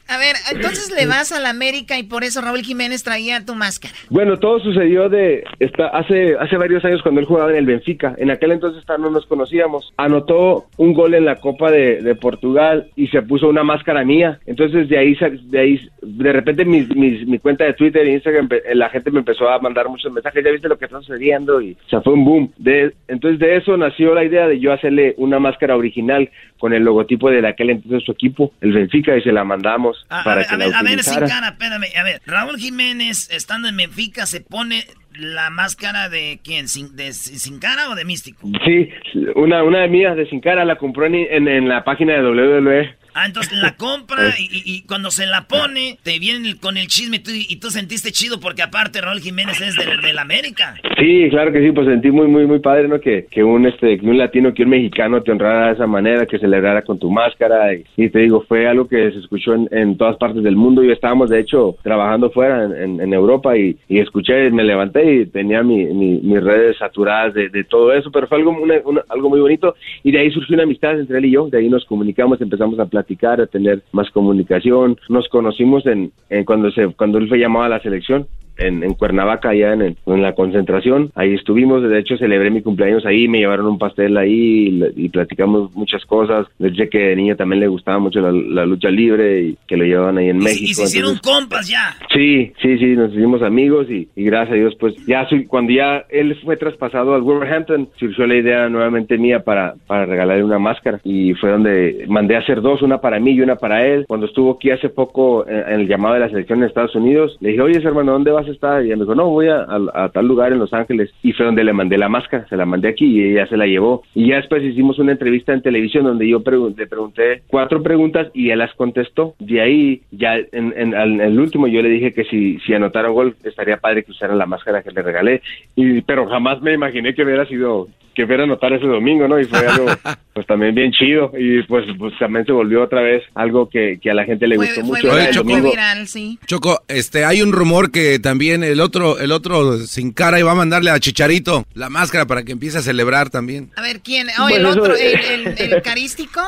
A 0.08 0.18
ver, 0.18 0.36
entonces 0.52 0.90
le 0.94 1.06
vas 1.06 1.32
a 1.32 1.40
la 1.40 1.48
América 1.48 1.98
y 1.98 2.02
por 2.02 2.22
eso 2.22 2.42
Raúl 2.42 2.60
Jiménez 2.62 3.02
traía 3.02 3.44
tu 3.46 3.54
máscara. 3.54 3.94
Bueno, 4.10 4.38
todo 4.38 4.60
sucedió 4.60 5.08
de 5.08 5.44
esta, 5.58 5.86
hace 5.88 6.36
hace 6.38 6.58
varios 6.58 6.84
años 6.84 7.00
cuando 7.02 7.20
él 7.20 7.26
jugaba 7.26 7.50
en 7.50 7.56
el 7.56 7.64
Benfica. 7.64 8.14
En 8.18 8.30
aquel 8.30 8.52
entonces 8.52 8.84
no 8.98 9.10
nos 9.10 9.24
conocíamos. 9.24 9.90
Anotó 9.96 10.66
un 10.76 10.92
gol 10.92 11.14
en 11.14 11.24
la 11.24 11.36
Copa 11.36 11.70
de, 11.70 12.02
de 12.02 12.14
Portugal 12.14 12.90
y 12.94 13.08
se 13.08 13.22
puso 13.22 13.48
una 13.48 13.64
máscara 13.64 14.04
mía. 14.04 14.38
Entonces 14.44 14.88
de 14.90 14.98
ahí 14.98 15.16
de 15.44 15.58
ahí 15.58 15.90
de 16.02 16.32
repente 16.32 16.66
mis, 16.66 16.94
mis- 16.94 17.26
mi 17.26 17.38
cuenta 17.38 17.64
de 17.64 17.72
Twitter 17.72 18.01
e 18.06 18.12
Instagram 18.14 18.48
empe- 18.48 18.62
la 18.74 18.88
gente 18.90 19.10
me 19.10 19.18
empezó 19.20 19.48
a 19.48 19.58
mandar 19.58 19.88
muchos 19.88 20.12
mensajes. 20.12 20.44
Ya 20.44 20.50
viste 20.50 20.68
lo 20.68 20.78
que 20.78 20.84
está 20.86 20.98
sucediendo 21.00 21.60
y 21.60 21.72
o 21.86 21.88
sea, 21.88 22.00
fue 22.02 22.12
un 22.14 22.24
boom. 22.24 22.52
De, 22.56 22.94
entonces 23.08 23.38
de 23.38 23.56
eso 23.56 23.76
nació 23.76 24.14
la 24.14 24.24
idea 24.24 24.46
de 24.48 24.58
yo 24.60 24.72
hacerle 24.72 25.14
una 25.18 25.38
máscara 25.38 25.76
original 25.76 26.30
con 26.58 26.72
el 26.72 26.82
logotipo 26.84 27.30
de 27.30 27.46
aquel 27.46 27.70
entonces 27.70 28.04
su 28.04 28.12
equipo, 28.12 28.52
el 28.60 28.72
Benfica, 28.72 29.16
y 29.16 29.22
se 29.22 29.32
la 29.32 29.44
mandamos 29.44 30.06
A, 30.08 30.22
para 30.22 30.36
ver, 30.36 30.46
que 30.46 30.56
la 30.56 30.64
ver, 30.66 30.74
a 30.74 30.82
ver, 30.82 31.02
sin 31.02 31.20
cara, 31.26 31.48
espérame. 31.48 31.86
A 31.98 32.02
ver, 32.04 32.20
Raúl 32.26 32.56
Jiménez, 32.58 33.28
estando 33.32 33.68
en 33.68 33.76
Benfica, 33.76 34.26
se 34.26 34.40
pone 34.40 34.84
la 35.18 35.50
máscara 35.50 36.08
de 36.08 36.40
quién? 36.42 36.68
¿Sin, 36.68 36.96
de, 36.96 37.12
sin 37.12 37.58
cara 37.58 37.90
o 37.90 37.94
de 37.94 38.04
místico? 38.04 38.48
Sí, 38.64 38.88
una, 39.34 39.62
una 39.62 39.80
de 39.80 39.88
mías 39.88 40.16
de 40.16 40.26
Sin 40.26 40.40
Cara 40.40 40.64
la 40.64 40.76
compró 40.76 41.04
en, 41.04 41.14
en, 41.16 41.48
en 41.48 41.68
la 41.68 41.84
página 41.84 42.14
de 42.14 42.22
WWE. 42.22 42.94
Ah, 43.14 43.26
entonces 43.26 43.58
la 43.58 43.76
compra 43.76 44.34
y, 44.38 44.44
y- 44.44 44.62
y 44.76 44.82
cuando 44.82 45.10
se 45.10 45.26
la 45.26 45.42
pone, 45.48 45.98
te 46.02 46.18
viene 46.18 46.48
el- 46.50 46.60
con 46.60 46.76
el 46.76 46.86
chisme 46.86 47.18
tú- 47.18 47.30
y 47.32 47.56
tú 47.56 47.70
sentiste 47.70 48.10
chido 48.12 48.40
porque 48.40 48.62
aparte 48.62 49.00
Raúl 49.00 49.20
Jiménez 49.20 49.60
es 49.60 49.76
del, 49.76 50.00
del 50.00 50.18
América. 50.18 50.74
Sí, 50.98 51.26
claro 51.30 51.52
que 51.52 51.60
sí, 51.60 51.72
pues 51.72 51.86
sentí 51.88 52.10
muy, 52.10 52.26
muy, 52.28 52.46
muy 52.46 52.60
padre, 52.60 52.88
¿no? 52.88 53.00
Que, 53.00 53.26
que 53.30 53.42
un, 53.44 53.66
este, 53.66 53.98
que 53.98 54.06
un 54.06 54.16
latino, 54.18 54.54
que 54.54 54.62
un 54.62 54.70
mexicano 54.70 55.22
te 55.22 55.30
honrara 55.32 55.68
de 55.68 55.72
esa 55.74 55.86
manera, 55.86 56.26
que 56.26 56.38
celebrara 56.38 56.82
con 56.82 56.98
tu 56.98 57.10
máscara. 57.10 57.74
Y, 57.74 57.84
y 57.96 58.08
te 58.08 58.20
digo, 58.20 58.44
fue 58.48 58.66
algo 58.66 58.88
que 58.88 59.10
se 59.10 59.18
escuchó 59.18 59.54
en, 59.54 59.68
en 59.72 59.96
todas 59.96 60.16
partes 60.16 60.42
del 60.42 60.56
mundo. 60.56 60.82
Yo 60.82 60.92
estábamos, 60.92 61.28
de 61.30 61.40
hecho, 61.40 61.76
trabajando 61.82 62.30
fuera 62.30 62.64
en, 62.64 62.72
en- 62.76 63.00
en 63.00 63.12
Europa 63.12 63.56
y, 63.58 63.76
y 63.88 63.98
escuché, 63.98 64.50
me 64.50 64.64
levanté 64.64 65.14
y 65.14 65.26
tenía 65.26 65.62
mi, 65.62 65.84
mi- 65.86 66.20
mis 66.20 66.42
redes 66.42 66.76
saturadas 66.78 67.34
de, 67.34 67.48
de 67.50 67.64
todo 67.64 67.92
eso, 67.92 68.10
pero 68.10 68.26
fue 68.26 68.38
algo, 68.38 68.50
una- 68.52 68.80
una- 68.84 69.04
algo 69.08 69.28
muy 69.28 69.40
bonito. 69.40 69.74
Y 70.02 70.12
de 70.12 70.20
ahí 70.20 70.30
surgió 70.30 70.54
una 70.54 70.62
amistad 70.64 70.98
entre 70.98 71.18
él 71.18 71.24
y 71.26 71.32
yo. 71.32 71.48
De 71.48 71.58
ahí 71.58 71.68
nos 71.68 71.84
comunicamos, 71.84 72.40
empezamos 72.40 72.78
a 72.78 72.86
platicar, 72.86 73.01
a 73.40 73.46
tener 73.46 73.82
más 73.92 74.10
comunicación. 74.10 74.98
Nos 75.08 75.28
conocimos 75.28 75.86
en, 75.86 76.12
en 76.30 76.44
cuando, 76.44 76.70
se, 76.70 76.88
cuando 76.88 77.18
él 77.18 77.28
fue 77.28 77.38
llamado 77.38 77.64
a 77.64 77.68
la 77.68 77.80
selección. 77.80 78.26
En, 78.58 78.82
en 78.84 78.94
Cuernavaca, 78.94 79.50
allá 79.50 79.72
en, 79.72 79.82
el- 79.82 79.96
en 80.06 80.22
la 80.22 80.34
concentración. 80.34 81.10
Ahí 81.14 81.34
estuvimos, 81.34 81.82
de 81.82 81.98
hecho 81.98 82.16
celebré 82.16 82.50
mi 82.50 82.62
cumpleaños 82.62 83.04
ahí, 83.06 83.26
me 83.28 83.38
llevaron 83.38 83.66
un 83.66 83.78
pastel 83.78 84.16
ahí 84.18 84.82
y, 84.96 85.04
y 85.06 85.08
platicamos 85.08 85.74
muchas 85.74 86.04
cosas. 86.04 86.46
Dije 86.58 86.88
que 86.88 86.98
de 86.98 87.16
niño 87.16 87.36
también 87.36 87.60
le 87.60 87.68
gustaba 87.68 87.98
mucho 87.98 88.20
la, 88.20 88.30
la 88.32 88.66
lucha 88.66 88.90
libre 88.90 89.40
y 89.42 89.58
que 89.66 89.76
lo 89.76 89.84
llevaban 89.84 90.18
ahí 90.18 90.28
en 90.28 90.40
Y, 90.40 90.44
México. 90.44 90.64
y 90.70 90.74
se 90.74 90.82
hicieron 90.84 91.12
entonces- 91.12 91.32
compas 91.40 91.68
ya. 91.68 91.96
Sí, 92.12 92.52
sí, 92.60 92.78
sí, 92.78 92.86
nos 92.94 93.12
hicimos 93.12 93.42
amigos 93.42 93.90
y, 93.90 94.08
y 94.14 94.24
gracias 94.24 94.52
a 94.52 94.60
Dios, 94.60 94.74
pues 94.78 94.94
ya 95.06 95.26
soy- 95.28 95.46
cuando 95.46 95.72
ya 95.72 96.04
él 96.10 96.36
fue 96.44 96.56
traspasado 96.56 97.14
al 97.14 97.22
Wolverhampton, 97.22 97.88
surgió 97.98 98.26
la 98.26 98.36
idea 98.36 98.68
nuevamente 98.68 99.16
mía 99.18 99.40
para, 99.40 99.74
para 99.86 100.04
regalarle 100.06 100.44
una 100.44 100.58
máscara 100.58 101.00
y 101.04 101.32
fue 101.34 101.50
donde 101.50 102.04
mandé 102.08 102.36
a 102.36 102.40
hacer 102.40 102.60
dos, 102.60 102.82
una 102.82 102.98
para 103.00 103.18
mí 103.18 103.32
y 103.32 103.40
una 103.40 103.56
para 103.56 103.86
él. 103.86 104.04
Cuando 104.06 104.26
estuvo 104.26 104.52
aquí 104.52 104.70
hace 104.70 104.88
poco 104.90 105.46
en, 105.48 105.56
en 105.72 105.80
el 105.80 105.88
llamado 105.88 106.14
de 106.14 106.20
la 106.20 106.28
selección 106.28 106.58
en 106.60 106.66
Estados 106.68 106.94
Unidos, 106.94 107.36
le 107.40 107.50
dije, 107.50 107.62
oye, 107.62 107.78
hermano, 107.82 108.12
¿dónde 108.12 108.30
vas 108.30 108.41
a 108.48 108.52
estar? 108.52 108.82
Y 108.82 108.86
ella 108.86 108.96
me 108.96 109.02
dijo, 109.02 109.14
no, 109.14 109.28
voy 109.28 109.48
a, 109.48 109.56
a- 109.62 110.04
a 110.04 110.08
tal 110.10 110.26
lugar 110.26 110.52
en 110.52 110.58
Los 110.58 110.72
Ángeles. 110.72 111.10
Y 111.22 111.32
fue 111.32 111.46
donde 111.46 111.64
le 111.64 111.72
mandé 111.72 111.98
la 111.98 112.08
máscara, 112.08 112.46
se 112.48 112.56
la 112.56 112.66
mandé 112.66 112.88
aquí 112.88 113.06
y 113.06 113.32
ella 113.32 113.46
se 113.46 113.56
la 113.56 113.66
llevó. 113.66 114.02
Y 114.14 114.28
ya 114.28 114.36
después 114.36 114.62
hicimos 114.62 114.98
una 114.98 115.12
entrevista 115.12 115.52
en 115.52 115.62
televisión 115.62 116.04
donde 116.04 116.28
yo 116.28 116.40
pregun- 116.42 116.76
le 116.76 116.86
pregunté 116.86 117.42
cuatro 117.46 117.82
preguntas 117.82 118.28
y 118.34 118.50
él 118.50 118.58
las 118.58 118.74
contestó. 118.74 119.34
De 119.38 119.60
ahí, 119.60 120.02
ya 120.10 120.36
en, 120.36 120.74
en- 120.76 120.94
en 120.94 121.20
el 121.20 121.38
último, 121.38 121.66
yo 121.68 121.82
le 121.82 121.88
dije 121.88 122.12
que 122.12 122.24
si, 122.24 122.58
si 122.60 122.74
anotara 122.74 123.08
un 123.10 123.14
gol, 123.14 123.36
estaría 123.44 123.76
padre 123.78 124.04
que 124.04 124.10
usara 124.12 124.34
la 124.34 124.46
máscara 124.46 124.82
que 124.82 124.90
le 124.90 125.02
regalé. 125.02 125.42
Y, 125.76 126.00
pero 126.02 126.26
jamás 126.28 126.60
me 126.62 126.72
imaginé 126.72 127.14
que 127.14 127.22
hubiera 127.22 127.46
sido, 127.46 127.88
que 128.14 128.26
fuera 128.26 128.42
a 128.42 128.44
anotar 128.46 128.72
ese 128.72 128.86
domingo, 128.86 129.26
¿no? 129.26 129.40
Y 129.40 129.44
fue 129.44 129.58
algo, 129.66 129.86
pues 130.34 130.46
también 130.46 130.74
bien 130.74 130.92
chido. 130.92 131.32
Y 131.38 131.62
pues, 131.62 131.84
pues 131.98 132.12
también 132.18 132.44
se 132.44 132.52
volvió 132.52 132.82
otra 132.82 133.00
vez 133.00 133.22
algo 133.34 133.68
que, 133.68 133.98
que 134.02 134.10
a 134.10 134.14
la 134.14 134.24
gente 134.24 134.46
le 134.46 134.56
Fue, 134.56 134.66
gustó 134.66 134.80
fue 134.82 134.88
mucho. 134.88 135.02
Viral, 135.08 135.18
el 135.28 135.34
fue 135.34 135.42
domingo. 135.42 135.70
viral, 135.70 136.06
sí. 136.08 136.38
Choco, 136.46 136.80
este, 136.88 137.24
hay 137.24 137.40
un 137.42 137.52
rumor 137.52 137.90
que 137.90 138.18
también 138.18 138.31
el 138.40 138.80
otro, 138.80 139.18
el 139.18 139.32
otro 139.32 139.78
sin 139.86 140.12
cara 140.12 140.38
iba 140.38 140.50
a 140.52 140.54
mandarle 140.54 140.90
a 140.90 140.98
Chicharito 141.00 141.64
la 141.74 141.88
máscara 141.90 142.26
para 142.26 142.42
que 142.44 142.52
empiece 142.52 142.78
a 142.78 142.82
celebrar 142.82 143.30
también. 143.30 143.70
A 143.76 143.82
ver, 143.82 144.00
¿quién? 144.00 144.28
Oh, 144.40 144.48
el 144.48 144.64
otro, 144.66 144.94
el, 144.96 145.20
el, 145.20 145.72
el 145.72 145.82
carístico. 145.84 146.40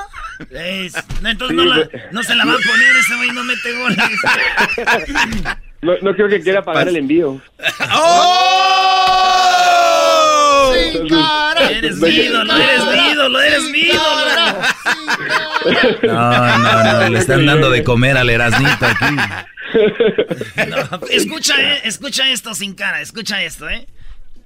Es- 0.51 0.95
no, 1.23 1.29
entonces 1.31 1.57
no, 1.57 1.65
la- 1.65 1.89
no 2.13 2.23
se 2.23 2.35
la 2.35 2.45
va 2.45 2.53
a 2.53 2.57
poner, 2.57 2.97
ese 2.97 3.17
güey 3.17 3.31
no 3.31 3.45
mete 3.45 3.73
goles. 3.79 3.99
No, 5.83 5.93
no 6.01 6.15
creo 6.15 6.29
que 6.29 6.41
quiera 6.41 6.63
pagar 6.65 6.89
el 6.89 6.97
envío. 6.97 7.41
Eres 11.71 11.97
mi 11.97 12.09
ídolo, 12.09 12.57
eres 12.57 12.85
mi 12.87 13.13
ídolo, 13.13 13.41
eres 13.41 13.63
mi 13.71 13.79
ídolo. 13.81 14.59
No, 16.03 16.59
no, 16.59 16.93
no, 17.03 17.09
le 17.09 17.19
están 17.19 17.47
dando 17.47 17.71
de 17.71 17.83
comer 17.85 18.17
al 18.17 18.29
Erasnito 18.31 18.87
aquí. 18.87 19.17
Escucha, 21.11 21.55
eh, 21.61 21.81
escucha 21.85 22.29
esto 22.31 22.55
sin 22.55 22.75
cara, 22.75 23.01
escucha 23.01 23.43
esto, 23.43 23.69
eh. 23.69 23.87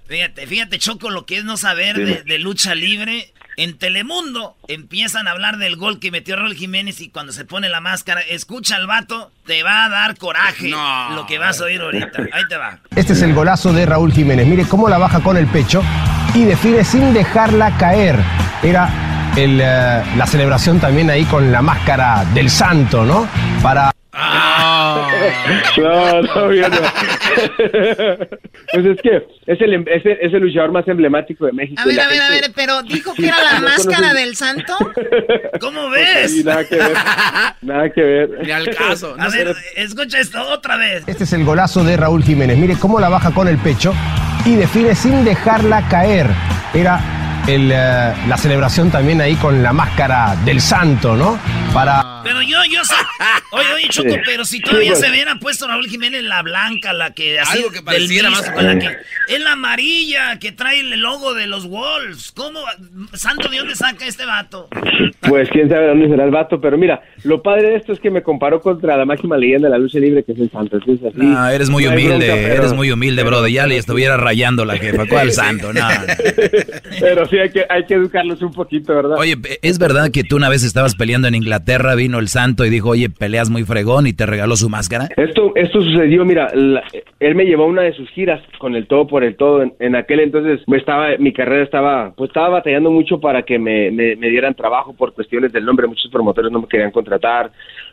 Fíjate, 0.06 0.46
fíjate, 0.46 0.78
Choco, 0.78 1.10
lo 1.10 1.26
que 1.26 1.38
es 1.38 1.44
no 1.44 1.56
saber 1.56 1.96
de, 1.96 2.22
de 2.22 2.38
lucha 2.38 2.74
libre. 2.74 3.32
En 3.58 3.76
Telemundo 3.76 4.56
empiezan 4.68 5.26
a 5.26 5.32
hablar 5.32 5.58
del 5.58 5.74
gol 5.74 5.98
que 5.98 6.12
metió 6.12 6.36
Raúl 6.36 6.54
Jiménez 6.54 7.00
y 7.00 7.08
cuando 7.08 7.32
se 7.32 7.44
pone 7.44 7.68
la 7.68 7.80
máscara, 7.80 8.20
escucha 8.20 8.76
al 8.76 8.86
vato, 8.86 9.32
te 9.46 9.64
va 9.64 9.84
a 9.84 9.88
dar 9.88 10.16
coraje 10.16 10.68
lo 10.70 11.26
que 11.26 11.38
vas 11.38 11.60
a 11.60 11.64
oír 11.64 11.80
ahorita. 11.80 12.22
Ahí 12.32 12.44
te 12.48 12.56
va. 12.56 12.78
Este 12.94 13.14
es 13.14 13.22
el 13.22 13.34
golazo 13.34 13.72
de 13.72 13.84
Raúl 13.84 14.12
Jiménez. 14.12 14.46
Mire 14.46 14.64
cómo 14.64 14.88
la 14.88 14.96
baja 14.96 15.20
con 15.20 15.36
el 15.36 15.48
pecho 15.48 15.82
y 16.34 16.44
define 16.44 16.84
sin 16.84 17.12
dejarla 17.12 17.76
caer. 17.78 18.16
Era 18.62 19.32
el, 19.36 19.60
eh, 19.60 20.04
la 20.16 20.26
celebración 20.26 20.78
también 20.78 21.10
ahí 21.10 21.24
con 21.24 21.50
la 21.50 21.60
máscara 21.60 22.24
del 22.32 22.48
santo, 22.50 23.04
¿no? 23.04 23.28
Para... 23.60 23.92
No, 25.78 26.22
no, 26.22 26.52
yo 26.52 26.68
no. 26.68 26.76
Pues 28.72 28.84
es 28.84 29.00
que 29.02 29.16
es 29.46 29.60
el, 29.62 29.72
em- 29.74 29.84
es 29.88 30.04
el, 30.04 30.12
es 30.20 30.34
el 30.34 30.40
luchador 30.42 30.72
más 30.72 30.86
emblemático 30.88 31.46
de 31.46 31.52
México. 31.52 31.80
A 31.80 31.86
ver, 31.86 31.98
a 32.00 32.08
ver, 32.08 32.20
a 32.20 32.28
ver, 32.28 32.50
pero 32.54 32.82
dijo 32.82 33.14
que 33.14 33.26
era 33.28 33.42
la 33.42 33.60
no 33.60 33.68
máscara 33.68 34.08
conoces- 34.10 34.14
del 34.14 34.36
santo. 34.36 34.74
¿Cómo 35.60 35.88
ves? 35.90 36.32
Sí, 36.32 36.44
nada 36.44 36.64
que 36.66 36.76
ver. 36.76 36.92
Nada 37.62 37.90
que 37.90 38.02
ver. 38.02 38.30
Ni 38.44 38.50
al 38.50 38.68
caso. 38.74 39.14
A 39.18 39.28
ver, 39.28 39.54
escucha 39.76 40.18
esto 40.18 40.42
otra 40.52 40.76
vez. 40.76 41.04
Este 41.06 41.24
es 41.24 41.32
el 41.32 41.44
golazo 41.44 41.82
de 41.84 41.96
Raúl 41.96 42.22
Jiménez. 42.22 42.58
Mire 42.58 42.76
cómo 42.78 43.00
la 43.00 43.08
baja 43.08 43.30
con 43.32 43.48
el 43.48 43.56
pecho 43.58 43.94
y 44.44 44.56
define 44.56 44.94
sin 44.94 45.24
dejarla 45.24 45.88
caer. 45.88 46.26
Era 46.74 47.00
el, 47.46 47.70
eh, 47.72 48.12
la 48.28 48.36
celebración 48.36 48.90
también 48.90 49.20
ahí 49.20 49.34
con 49.36 49.62
la 49.62 49.72
máscara 49.72 50.36
del 50.44 50.60
santo, 50.60 51.16
¿no? 51.16 51.38
para... 51.72 52.22
Pero 52.24 52.42
yo, 52.42 52.56
yo 52.70 52.82
sé. 52.84 52.94
Oye, 53.52 53.72
oye, 53.74 53.88
Choco, 53.88 54.16
pero 54.24 54.44
si 54.44 54.60
todavía 54.60 54.94
se 54.94 55.08
hubiera 55.08 55.36
puesto 55.36 55.66
Raúl 55.66 55.86
Jiménez 55.86 56.22
la 56.24 56.42
blanca, 56.42 56.92
la 56.92 57.12
que 57.12 57.38
así. 57.40 57.58
Algo 57.58 57.70
que 57.70 57.82
pareciera 57.82 58.28
del 58.28 58.38
más- 58.38 58.50
con 58.50 58.66
la 58.66 58.78
que, 58.78 58.96
Es 59.28 59.40
la 59.40 59.52
amarilla 59.52 60.38
que 60.38 60.52
trae 60.52 60.80
el 60.80 61.00
logo 61.00 61.32
de 61.34 61.46
los 61.46 61.66
Wolves. 61.68 62.32
¿Cómo? 62.34 62.60
Santo, 63.14 63.48
¿de 63.48 63.58
dónde 63.58 63.74
saca 63.76 64.06
este 64.06 64.26
vato? 64.26 64.68
Pues 65.20 65.48
quién 65.50 65.68
sabe 65.68 65.88
dónde 65.88 66.08
será 66.08 66.24
el 66.24 66.30
vato, 66.30 66.60
pero 66.60 66.76
mira, 66.76 67.00
lo 67.24 67.42
padre 67.42 67.70
de 67.70 67.76
esto 67.76 67.92
es 67.92 68.00
que 68.00 68.10
me 68.10 68.22
comparó 68.22 68.60
contra 68.60 68.96
la 68.96 69.04
máxima 69.04 69.36
leyenda 69.36 69.68
de 69.68 69.72
la 69.72 69.78
lucha 69.78 69.98
libre, 69.98 70.22
que 70.24 70.32
es 70.32 70.38
el. 70.38 70.46
Es 70.46 71.04
así. 71.04 71.12
No, 71.14 71.48
eres 71.48 71.70
muy 71.70 71.84
No 71.84 71.90
humilde, 71.92 72.26
bronca, 72.26 72.34
pero- 72.34 72.54
eres 72.54 72.72
muy 72.74 72.90
humilde, 72.90 73.22
bro. 73.22 73.46
Ya 73.48 73.66
le 73.66 73.76
estuviera 73.78 74.16
rayando 74.16 74.64
la 74.64 74.76
jefa. 74.76 75.06
¿Cuál 75.06 75.32
santo? 75.32 75.72
No. 75.72 75.86
Pero 77.00 77.26
sí 77.26 77.37
hay 77.40 77.50
que, 77.50 77.64
hay 77.68 77.84
que 77.84 77.94
educarlos 77.94 78.40
un 78.42 78.52
poquito, 78.52 78.94
¿verdad? 78.94 79.16
Oye, 79.18 79.34
¿es 79.62 79.78
verdad 79.78 80.10
que 80.12 80.24
tú 80.24 80.36
una 80.36 80.48
vez 80.48 80.64
estabas 80.64 80.94
peleando 80.94 81.28
en 81.28 81.34
Inglaterra, 81.34 81.94
vino 81.94 82.18
el 82.18 82.28
santo 82.28 82.64
y 82.64 82.70
dijo, 82.70 82.90
oye, 82.90 83.10
peleas 83.10 83.50
muy 83.50 83.64
fregón 83.64 84.06
y 84.06 84.12
te 84.12 84.26
regaló 84.26 84.56
su 84.56 84.68
máscara? 84.68 85.08
Esto, 85.16 85.52
esto 85.54 85.80
sucedió, 85.82 86.24
mira, 86.24 86.48
la- 86.54 86.82
él 87.20 87.34
me 87.34 87.44
llevó 87.44 87.64
a 87.64 87.66
una 87.66 87.82
de 87.82 87.92
sus 87.94 88.08
giras 88.10 88.40
con 88.58 88.74
el 88.76 88.86
todo 88.86 89.06
por 89.06 89.24
el 89.24 89.36
todo. 89.36 89.62
En, 89.62 89.74
en 89.80 89.96
aquel 89.96 90.20
entonces 90.20 90.60
me 90.66 90.76
estaba, 90.76 91.08
mi 91.18 91.32
carrera 91.32 91.64
estaba, 91.64 92.12
pues 92.16 92.30
estaba 92.30 92.48
batallando 92.50 92.90
mucho 92.90 93.20
para 93.20 93.42
que 93.42 93.58
me, 93.58 93.90
me, 93.90 94.16
me 94.16 94.28
dieran 94.28 94.54
trabajo 94.54 94.92
por 94.94 95.12
cuestiones 95.14 95.52
del 95.52 95.64
nombre. 95.64 95.86
Muchos 95.86 96.10
promotores 96.10 96.50
no 96.52 96.60
me 96.60 96.68
querían 96.68 96.90
contratar. 96.90 97.50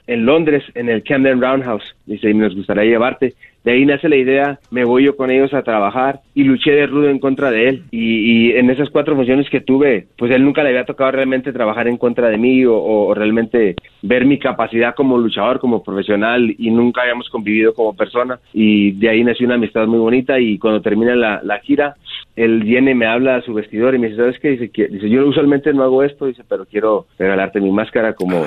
En 0.07 0.25
Londres, 0.25 0.63
en 0.75 0.89
el 0.89 1.03
Camden 1.03 1.41
Roundhouse, 1.41 1.95
dice, 2.05 2.29
y 2.29 2.33
nos 2.33 2.55
gustaría 2.55 2.83
llevarte. 2.83 3.33
De 3.65 3.71
ahí 3.71 3.83
nace 3.83 4.07
la 4.07 4.15
idea, 4.15 4.59
me 4.69 4.85
voy 4.85 5.05
yo 5.05 5.17
con 5.17 5.31
ellos 5.31 5.51
a 5.55 5.63
trabajar 5.63 6.19
y 6.35 6.43
luché 6.43 6.69
de 6.69 6.85
rudo 6.85 7.09
en 7.09 7.17
contra 7.17 7.49
de 7.49 7.67
él. 7.67 7.83
Y, 7.89 8.49
y 8.49 8.51
en 8.51 8.69
esas 8.69 8.91
cuatro 8.91 9.15
funciones 9.15 9.49
que 9.49 9.59
tuve, 9.59 10.05
pues 10.19 10.31
él 10.31 10.45
nunca 10.45 10.61
le 10.61 10.69
había 10.69 10.85
tocado 10.85 11.09
realmente 11.09 11.51
trabajar 11.51 11.87
en 11.87 11.97
contra 11.97 12.29
de 12.29 12.37
mí 12.37 12.63
o, 12.63 13.11
realmente 13.15 13.75
ver 14.03 14.25
mi 14.25 14.37
capacidad 14.37 14.93
como 14.93 15.17
luchador, 15.17 15.59
como 15.59 15.83
profesional 15.83 16.53
y 16.59 16.69
nunca 16.69 17.01
habíamos 17.01 17.27
convivido 17.29 17.73
como 17.73 17.95
persona. 17.95 18.39
Y 18.53 18.91
de 18.91 19.09
ahí 19.09 19.23
nació 19.23 19.47
una 19.47 19.55
amistad 19.55 19.87
muy 19.87 19.97
bonita 19.97 20.39
y 20.39 20.59
cuando 20.59 20.81
termina 20.81 21.15
la, 21.15 21.59
gira, 21.63 21.95
él 22.35 22.61
viene, 22.61 22.93
me 22.93 23.07
habla 23.07 23.37
a 23.37 23.41
su 23.41 23.55
vestidor 23.55 23.95
y 23.95 23.97
me 23.97 24.09
dice, 24.09 24.21
¿sabes 24.21 24.39
qué? 24.39 24.49
Dice, 24.49 24.69
dice, 24.89 25.09
yo 25.09 25.25
usualmente 25.25 25.73
no 25.73 25.81
hago 25.81 26.03
esto, 26.03 26.27
dice, 26.27 26.43
pero 26.47 26.65
quiero 26.65 27.07
regalarte 27.17 27.59
mi 27.59 27.71
máscara 27.71 28.13
como, 28.13 28.45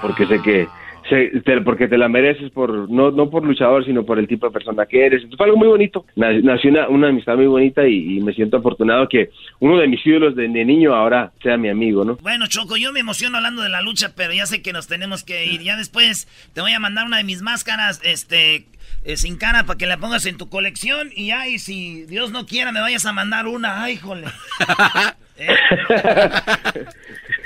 porque 0.00 0.26
sé 0.26 0.40
que 0.42 0.66
sé- 1.08 1.40
te- 1.44 1.60
porque 1.62 1.88
te 1.88 1.98
la 1.98 2.08
mereces 2.08 2.50
por 2.50 2.90
no 2.90 3.10
no 3.10 3.30
por 3.30 3.44
luchador 3.44 3.84
sino 3.84 4.04
por 4.04 4.18
el 4.18 4.28
tipo 4.28 4.46
de 4.46 4.52
persona 4.52 4.86
que 4.86 5.04
eres 5.06 5.22
Entonces, 5.22 5.36
fue 5.38 5.46
algo 5.46 5.58
muy 5.58 5.68
bonito 5.68 6.04
Na- 6.16 6.32
nació 6.32 6.70
una, 6.70 6.88
una 6.88 7.08
amistad 7.08 7.36
muy 7.36 7.46
bonita 7.46 7.86
y, 7.86 8.18
y 8.18 8.20
me 8.20 8.32
siento 8.32 8.58
afortunado 8.58 9.08
que 9.08 9.30
uno 9.60 9.78
de 9.78 9.88
mis 9.88 10.04
ídolos 10.06 10.36
de, 10.36 10.48
de 10.48 10.64
niño 10.64 10.94
ahora 10.94 11.32
sea 11.42 11.56
mi 11.56 11.68
amigo 11.68 12.04
no 12.04 12.16
Bueno, 12.16 12.46
Choco, 12.48 12.76
yo 12.76 12.92
me 12.92 13.00
emociono 13.00 13.36
hablando 13.38 13.62
de 13.62 13.68
la 13.70 13.82
lucha, 13.82 14.12
pero 14.16 14.32
ya 14.32 14.46
sé 14.46 14.62
que 14.62 14.72
nos 14.72 14.86
tenemos 14.88 15.24
que 15.24 15.46
ir. 15.46 15.62
Ya 15.62 15.76
después 15.76 16.28
te 16.54 16.60
voy 16.60 16.72
a 16.72 16.80
mandar 16.80 17.06
una 17.06 17.18
de 17.18 17.24
mis 17.24 17.42
máscaras, 17.42 18.00
este, 18.04 18.66
eh, 19.04 19.16
sin 19.16 19.36
cara, 19.36 19.64
para 19.64 19.78
que 19.78 19.86
la 19.86 19.96
pongas 19.98 20.26
en 20.26 20.36
tu 20.36 20.48
colección. 20.48 21.10
Y 21.14 21.30
ay, 21.30 21.58
si 21.58 22.04
Dios 22.06 22.30
no 22.30 22.46
quiera, 22.46 22.72
me 22.72 22.80
vayas 22.80 23.06
a 23.06 23.12
mandar 23.12 23.46
una. 23.46 23.82
Ay, 23.82 23.96
jole. 23.96 24.26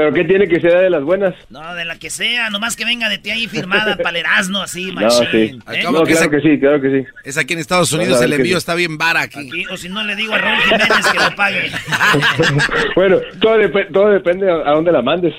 pero 0.00 0.14
qué 0.14 0.24
tiene 0.24 0.48
que 0.48 0.60
ser 0.60 0.78
de 0.78 0.88
las 0.88 1.02
buenas 1.02 1.34
No, 1.50 1.74
de 1.74 1.84
la 1.84 1.98
que 1.98 2.08
sea, 2.08 2.48
nomás 2.48 2.74
que 2.74 2.86
venga 2.86 3.08
de 3.10 3.18
ti 3.18 3.30
ahí 3.30 3.46
firmada 3.48 3.96
para 4.02 4.10
el 4.10 4.16
Erasmo, 4.24 4.62
así, 4.62 4.86
no 4.86 4.94
machín. 5.02 5.26
sí 5.30 5.36
¿eh? 5.72 5.82
no 5.84 6.02
claro 6.04 6.30
que 6.30 6.40
sí 6.40 6.58
claro 6.58 6.80
que 6.80 6.90
sí 7.02 7.06
Es 7.24 7.36
aquí 7.36 7.52
en 7.52 7.58
Estados 7.60 7.92
Unidos, 7.92 8.18
Claro 8.18 8.24
el 8.26 8.32
envío 8.40 8.54
sí. 8.56 8.58
está 8.58 8.74
bien 8.74 8.96
vara 8.96 9.20
aquí. 9.22 9.40
Aquí, 9.48 9.66
o 9.70 9.76
si 9.76 9.88
no 9.90 10.02
le 10.04 10.16
digo 10.16 10.32
a 10.34 10.38
Raúl 10.38 10.58
Jiménez 10.62 11.06
que 11.12 11.18
lo 11.18 11.36
pague. 11.36 11.70
bueno 12.96 13.18
todo, 13.40 13.58
dep- 13.58 13.92
todo 13.92 14.08
depende 14.10 14.50
a, 14.50 14.70
dónde 14.72 14.92
la 14.92 15.02
mandes 15.02 15.34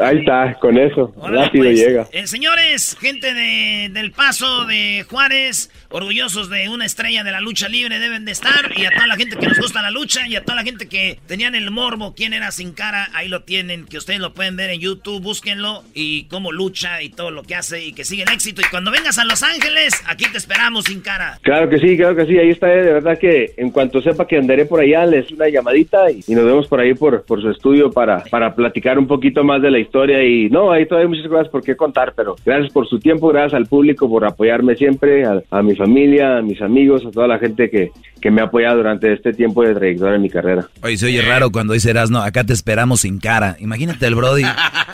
ahí 0.00 0.18
está 0.18 0.54
con 0.60 0.78
eso 0.78 1.12
Órale, 1.16 1.44
rápido 1.46 1.64
pues. 1.64 1.78
llega 1.78 2.06
Eh, 2.12 2.26
señores, 2.26 2.96
gente 3.00 3.34
de, 3.34 3.88
del 3.92 4.12
Paso 4.12 4.64
de 4.66 5.04
Juárez, 5.08 5.70
orgullosos 5.90 6.48
de 6.50 6.68
una 6.68 6.84
estrella 6.86 7.24
de 7.24 7.32
la 7.32 7.40
lucha 7.40 7.68
libre 7.68 7.98
deben 7.98 8.24
de 8.24 8.32
estar. 8.32 8.72
Y 8.76 8.84
a 8.86 8.90
toda 8.90 9.06
la 9.06 9.16
gente 9.16 9.36
que 9.36 9.46
nos 9.46 9.58
gusta 9.58 9.82
la 9.82 9.90
lucha 9.90 10.26
y 10.28 10.36
a 10.36 10.42
toda 10.44 10.56
la 10.56 10.62
gente 10.64 10.88
que 10.88 11.18
tenían 11.26 11.54
el 11.54 11.70
morbo, 11.70 12.14
quién 12.14 12.32
era 12.32 12.50
sin 12.50 12.72
cara, 12.72 13.08
ahí 13.14 13.28
lo 13.28 13.42
tienen, 13.42 13.84
que 13.88 13.98
ustedes 13.98 14.20
lo 14.20 14.34
pueden 14.34 14.56
ver 14.56 14.70
en 14.70 14.80
YouTube, 14.80 15.22
búsquenlo 15.22 15.82
y 15.94 16.24
cómo 16.24 16.52
lucha 16.52 17.02
y 17.02 17.10
todo 17.10 17.30
lo 17.30 17.42
que 17.42 17.54
hace 17.54 17.84
y 17.84 17.92
que 17.92 18.04
sigue 18.04 18.22
el 18.22 18.32
éxito. 18.32 18.60
Y 18.60 18.70
cuando 18.70 18.90
vengas 18.90 19.18
a 19.18 19.24
Los 19.24 19.42
Ángeles, 19.42 19.94
aquí 20.06 20.24
te 20.30 20.38
esperamos 20.38 20.84
sin 20.84 21.00
cara. 21.00 21.38
Claro 21.42 21.68
que 21.68 21.78
sí, 21.78 21.96
claro 21.96 22.16
que 22.16 22.26
sí, 22.26 22.38
ahí 22.38 22.50
está, 22.50 22.72
eh, 22.72 22.82
de 22.82 22.92
verdad 22.92 23.18
que 23.18 23.52
en 23.56 23.70
cuanto 23.70 24.00
sepa 24.00 24.26
que 24.26 24.36
andaré 24.36 24.66
por 24.66 24.80
allá, 24.80 25.06
les 25.06 25.30
una 25.30 25.48
llamadita 25.48 26.10
y, 26.10 26.20
y 26.26 26.34
nos 26.34 26.44
vemos 26.44 26.66
por 26.66 26.80
ahí 26.80 26.94
por, 26.94 27.22
por 27.24 27.40
su 27.40 27.50
estudio 27.50 27.90
para, 27.90 28.24
para 28.24 28.54
platicar 28.54 28.98
un 28.98 29.06
poquito 29.06 29.44
más 29.44 29.62
de 29.62 29.70
la 29.70 29.78
historia 29.78 30.22
y 30.24 30.48
no, 30.50 30.72
ahí 30.72 30.86
todavía 30.86 31.06
hay 31.06 31.16
muchas 31.16 31.30
cosas 31.30 31.48
por 31.48 31.62
qué 31.62 31.76
contar, 31.76 32.12
pero 32.16 32.36
gracias 32.44 32.72
por 32.72 32.88
su 32.88 32.98
tiempo, 32.98 33.28
gracias 33.28 33.54
al 33.54 33.66
público 33.66 34.08
por 34.08 34.24
apoyarme 34.24 34.74
siempre, 34.76 35.24
a, 35.24 35.42
a 35.50 35.62
mi 35.62 35.74
familia, 35.74 36.38
a 36.38 36.42
mis 36.42 36.60
amigos, 36.60 37.04
a 37.06 37.10
toda 37.10 37.26
la 37.26 37.38
gente 37.38 37.70
que, 37.70 37.90
que 38.20 38.30
me 38.30 38.40
ha 38.40 38.44
apoyado 38.44 38.78
durante 38.78 39.12
este 39.12 39.32
tiempo 39.32 39.62
de 39.62 39.74
trayectoria 39.74 40.16
en 40.16 40.22
mi 40.22 40.30
carrera. 40.30 40.68
Oye, 40.82 40.96
se 40.96 41.06
oye 41.06 41.22
raro 41.22 41.50
cuando 41.50 41.72
dice 41.72 41.90
Erasno, 41.90 42.22
acá 42.22 42.44
te 42.44 42.52
esperamos 42.52 43.00
sin 43.00 43.18
cara. 43.18 43.56
Imagínate 43.60 43.77
el 43.86 44.14
Brody, 44.14 44.44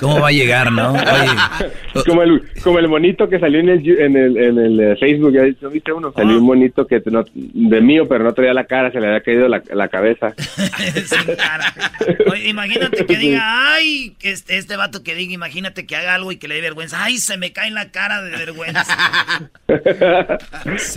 ¿cómo 0.00 0.20
va 0.20 0.28
a 0.28 0.32
llegar, 0.32 0.70
no? 0.72 0.92
Oye, 0.92 1.30
Como 2.06 2.22
el, 2.22 2.42
como 2.62 2.78
el 2.80 2.88
monito 2.88 3.28
que 3.28 3.38
salió 3.38 3.60
en 3.60 3.68
el, 3.68 3.80
yu- 3.82 4.00
en 4.00 4.16
el, 4.16 4.36
en 4.36 4.58
el 4.58 4.80
eh, 4.80 4.96
Facebook, 4.98 5.32
¿ya 5.32 5.42
viste- 5.42 5.68
viste 5.68 5.92
uno? 5.92 6.12
Salió 6.12 6.38
un 6.38 6.44
monito 6.44 6.86
que 6.86 7.00
no- 7.06 7.24
de 7.34 7.80
mío, 7.80 8.06
pero 8.08 8.24
no 8.24 8.34
traía 8.34 8.52
la 8.52 8.64
cara, 8.64 8.90
se 8.90 9.00
le 9.00 9.06
había 9.06 9.20
caído 9.20 9.46
la, 9.48 9.62
la 9.72 9.88
cabeza. 9.88 10.34
sin 10.36 11.36
cara. 11.36 11.72
Oye, 12.30 12.48
imagínate 12.48 13.06
que 13.06 13.16
diga, 13.16 13.72
ay, 13.74 14.16
este, 14.22 14.56
este 14.58 14.76
vato 14.76 15.02
que 15.04 15.14
diga, 15.14 15.32
imagínate 15.34 15.86
que 15.86 15.94
haga 15.96 16.14
algo 16.16 16.32
y 16.32 16.36
que 16.36 16.48
le 16.48 16.56
dé 16.56 16.60
vergüenza. 16.62 17.02
Ay, 17.04 17.18
se 17.18 17.36
me 17.36 17.52
cae 17.52 17.68
en 17.68 17.74
la 17.74 17.90
cara 17.92 18.22
de 18.22 18.30
vergüenza. 18.30 18.96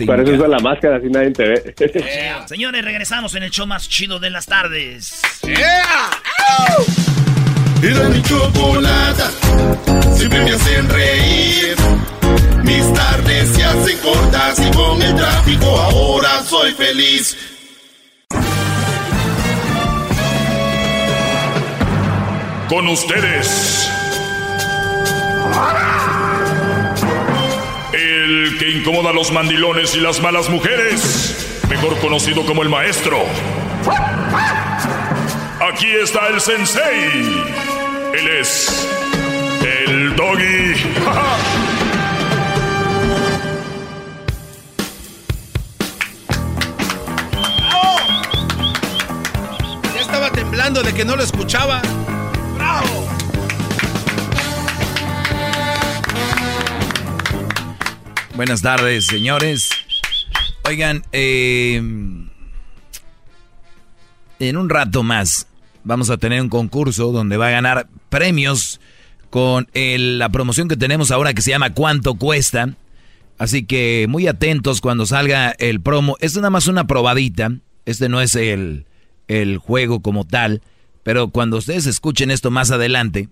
Para 0.06 0.22
eso 0.22 0.32
usa 0.32 0.48
la 0.48 0.58
máscara, 0.58 0.96
así 0.96 1.06
nadie 1.08 1.30
te 1.30 1.44
ve. 1.48 1.74
Señores, 2.46 2.84
regresamos 2.84 3.34
en 3.36 3.44
el 3.44 3.50
show 3.50 3.66
más 3.66 3.88
chido 3.88 4.18
de 4.18 4.30
las 4.30 4.46
tardes. 4.46 5.22
Era 7.82 8.08
mi 8.08 8.20
chocolata, 8.22 9.30
siempre 10.16 10.42
me 10.42 10.50
hacen 10.50 10.88
reír. 10.88 11.76
Mis 12.64 12.92
tardes 12.92 13.48
se 13.50 13.64
hacen 13.64 13.98
cortas 13.98 14.58
y 14.58 14.70
con 14.76 15.00
el 15.00 15.14
tráfico 15.14 15.66
ahora 15.78 16.42
soy 16.44 16.72
feliz. 16.72 17.36
Con 22.68 22.88
ustedes. 22.88 23.88
El 27.92 28.56
que 28.58 28.70
incomoda 28.70 29.10
a 29.10 29.12
los 29.12 29.30
mandilones 29.32 29.94
y 29.94 30.00
las 30.00 30.20
malas 30.20 30.50
mujeres. 30.50 31.60
Mejor 31.70 31.96
conocido 32.00 32.44
como 32.44 32.62
el 32.62 32.68
maestro. 32.70 33.24
Aquí 35.70 35.90
está 36.02 36.28
el 36.28 36.40
sensei. 36.40 37.44
Él 38.14 38.28
es 38.40 38.88
el 39.60 40.16
doggy. 40.16 40.74
Ya 49.94 50.00
estaba 50.00 50.30
temblando 50.30 50.82
de 50.82 50.94
que 50.94 51.04
no 51.04 51.16
lo 51.16 51.22
escuchaba. 51.22 51.82
¡Bravo! 52.56 53.08
buenas 58.34 58.62
tardes, 58.62 59.06
señores. 59.06 59.68
Oigan, 60.64 61.04
eh, 61.12 61.76
en 64.38 64.56
un 64.56 64.70
rato 64.70 65.02
más 65.02 65.47
vamos 65.88 66.10
a 66.10 66.18
tener 66.18 66.40
un 66.42 66.50
concurso 66.50 67.12
donde 67.12 67.38
va 67.38 67.48
a 67.48 67.50
ganar 67.50 67.88
premios 68.10 68.78
con 69.30 69.68
el- 69.72 70.18
la 70.18 70.28
promoción 70.28 70.68
que 70.68 70.76
tenemos 70.76 71.10
ahora 71.10 71.32
que 71.32 71.40
se 71.42 71.50
llama 71.50 71.72
¿Cuánto 71.72 72.14
cuesta? 72.14 72.74
Así 73.38 73.64
que 73.64 74.06
muy 74.08 74.26
atentos 74.26 74.80
cuando 74.82 75.06
salga 75.06 75.50
el 75.58 75.80
promo. 75.80 76.16
Es 76.20 76.36
nada 76.36 76.50
más 76.50 76.66
una 76.66 76.86
probadita. 76.86 77.52
Este 77.86 78.08
no 78.10 78.20
es 78.20 78.34
el, 78.34 78.84
el 79.28 79.56
juego 79.58 80.00
como 80.02 80.26
tal. 80.26 80.60
Pero 81.04 81.28
cuando 81.28 81.56
ustedes 81.56 81.86
escuchen 81.86 82.30
esto 82.30 82.50
más 82.50 82.70
adelante, 82.70 83.28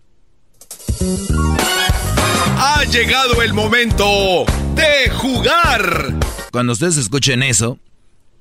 Ha 2.58 2.84
llegado 2.84 3.42
el 3.42 3.52
momento 3.52 4.44
de 4.74 5.10
jugar. 5.10 6.14
Cuando 6.52 6.72
ustedes 6.72 6.96
escuchen 6.96 7.42
eso, 7.42 7.78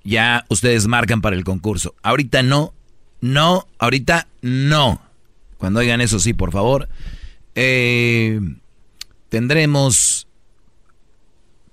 ya 0.04 0.46
ustedes 0.50 0.88
marcan 0.88 1.22
para 1.22 1.36
el 1.36 1.44
concurso. 1.44 1.96
Ahorita 2.04 2.44
no, 2.44 2.74
no, 3.26 3.68
ahorita 3.80 4.28
no. 4.44 5.02
Cuando 5.58 5.80
oigan 5.80 6.00
eso, 6.00 6.20
sí, 6.20 6.34
por 6.34 6.52
favor. 6.52 6.88
Eh, 7.56 8.40
tendremos 9.30 10.28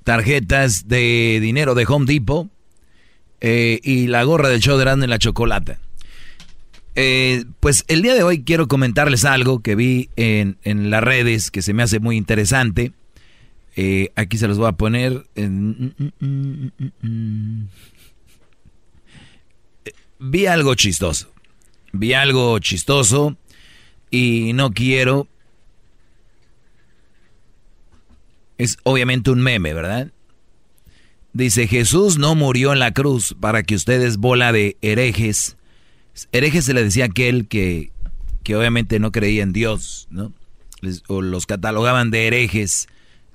tarjetas 0.03 0.89
de 0.89 1.41
dinero 1.43 1.75
de 1.75 1.85
Home 1.87 2.07
Depot 2.07 2.49
eh, 3.43 3.81
y 3.83 4.07
la 4.07 4.25
gorra 4.25 4.49
del 4.49 4.61
show 4.61 4.79
de 4.79 4.83
Erasmo 4.85 5.05
y 5.05 5.09
la 5.09 5.19
chocolata. 5.19 5.79
Eh, 6.95 7.45
pues 7.61 7.85
el 7.89 8.01
día 8.01 8.15
de 8.15 8.23
hoy 8.23 8.45
quiero 8.45 8.67
comentarles 8.67 9.27
algo 9.27 9.61
que 9.61 9.75
vi 9.75 10.09
en, 10.17 10.57
en 10.65 10.89
las 10.89 11.05
redes 11.05 11.51
que 11.51 11.61
se 11.61 11.75
me 11.75 11.83
hace 11.83 12.01
muy 12.01 12.17
interesante. 12.17 12.93
Aquí 14.17 14.39
se 14.39 14.49
los 14.49 14.57
voy 14.57 14.69
a 14.69 14.73
poner. 14.73 15.27
En, 15.35 15.95
vi 20.19 20.47
algo 20.47 20.75
chistoso. 20.75 21.32
Vi 21.93 22.15
algo 22.15 22.59
chistoso 22.59 23.37
y 24.11 24.53
no 24.55 24.73
quiero... 24.73 25.29
Es 28.59 28.77
obviamente 28.85 29.31
un 29.31 29.41
meme, 29.41 29.75
¿verdad? 29.75 30.13
Dice, 31.33 31.67
Jesús 31.67 32.19
no 32.19 32.35
murió 32.35 32.73
en 32.73 32.79
la 32.79 32.93
cruz 32.93 33.35
para 33.41 33.63
que 33.63 33.75
ustedes 33.75 34.19
bola 34.19 34.53
de 34.53 34.77
herejes. 34.83 35.57
Herejes 36.31 36.67
se 36.67 36.75
le 36.75 36.85
decía 36.85 37.07
aquel 37.07 37.49
que, 37.49 37.91
que 38.45 38.55
obviamente 38.55 39.01
no 39.01 39.11
creía 39.11 39.43
en 39.43 39.53
Dios, 39.53 40.07
¿no? 40.11 40.33
o 41.09 41.23
los 41.23 41.47
catalogaban 41.47 42.11
de 42.11 42.27
herejes 42.27 42.89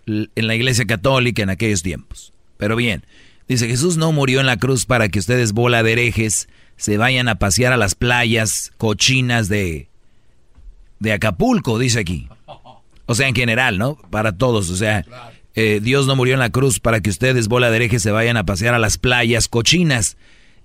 en 0.05 0.47
la 0.47 0.55
iglesia 0.55 0.85
católica 0.85 1.43
en 1.43 1.49
aquellos 1.49 1.81
tiempos. 1.81 2.34
Pero 2.57 2.75
bien, 2.75 3.05
dice, 3.47 3.67
Jesús 3.67 3.97
no 3.97 4.11
murió 4.11 4.39
en 4.39 4.45
la 4.45 4.57
cruz 4.57 4.85
para 4.85 5.09
que 5.09 5.19
ustedes 5.19 5.53
bola 5.53 5.84
de 5.84 5.93
herejes 5.93 6.47
se 6.77 6.97
vayan 6.97 7.27
a 7.27 7.39
pasear 7.39 7.73
a 7.73 7.77
las 7.77 7.95
playas 7.95 8.71
cochinas 8.77 9.49
de, 9.49 9.89
de 10.99 11.13
Acapulco, 11.13 11.77
dice 11.79 11.99
aquí. 11.99 12.29
O 13.05 13.15
sea, 13.15 13.27
en 13.27 13.35
general, 13.35 13.77
¿no? 13.77 13.95
Para 14.09 14.37
todos, 14.37 14.69
o 14.69 14.75
sea, 14.75 15.05
eh, 15.55 15.79
Dios 15.81 16.07
no 16.07 16.15
murió 16.15 16.35
en 16.35 16.39
la 16.39 16.51
cruz 16.51 16.79
para 16.79 17.01
que 17.01 17.09
ustedes, 17.09 17.47
bola 17.47 17.69
de 17.69 17.77
herejes, 17.77 18.03
se 18.03 18.11
vayan 18.11 18.37
a 18.37 18.45
pasear 18.45 18.73
a 18.73 18.79
las 18.79 18.97
playas 18.97 19.47
cochinas. 19.47 20.17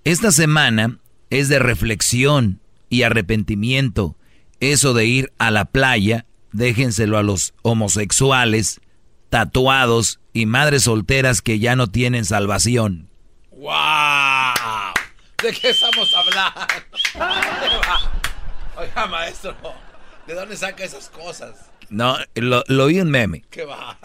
Esta 0.05 0.33
semana 0.33 0.99
es 1.31 1.49
de 1.49 1.59
reflexión 1.59 2.61
y 2.91 3.03
arrepentimiento. 3.03 4.17
Eso 4.61 4.93
de 4.93 5.07
ir 5.07 5.33
a 5.39 5.51
la 5.51 5.65
playa, 5.65 6.27
déjenselo 6.53 7.17
a 7.17 7.23
los 7.23 7.55
homosexuales, 7.63 8.81
tatuados 9.31 10.21
y 10.35 10.47
madres 10.47 10.83
solteras 10.83 11.41
que 11.41 11.59
ya 11.59 11.75
no 11.75 11.87
tienen 11.87 12.25
salvación. 12.25 13.09
¡Wow! 13.51 14.72
¿De 15.43 15.53
qué 15.53 15.71
estamos 15.71 16.15
hablando? 16.15 16.61
Oiga, 18.77 19.07
maestro, 19.07 19.57
¿de 20.27 20.35
dónde 20.35 20.57
saca 20.57 20.85
esas 20.85 21.09
cosas? 21.09 21.71
No, 21.91 22.17
lo, 22.35 22.63
lo 22.69 22.87
vi 22.87 23.01
un 23.01 23.11
meme. 23.11 23.43
¿Qué 23.51 23.65
va? 23.65 23.99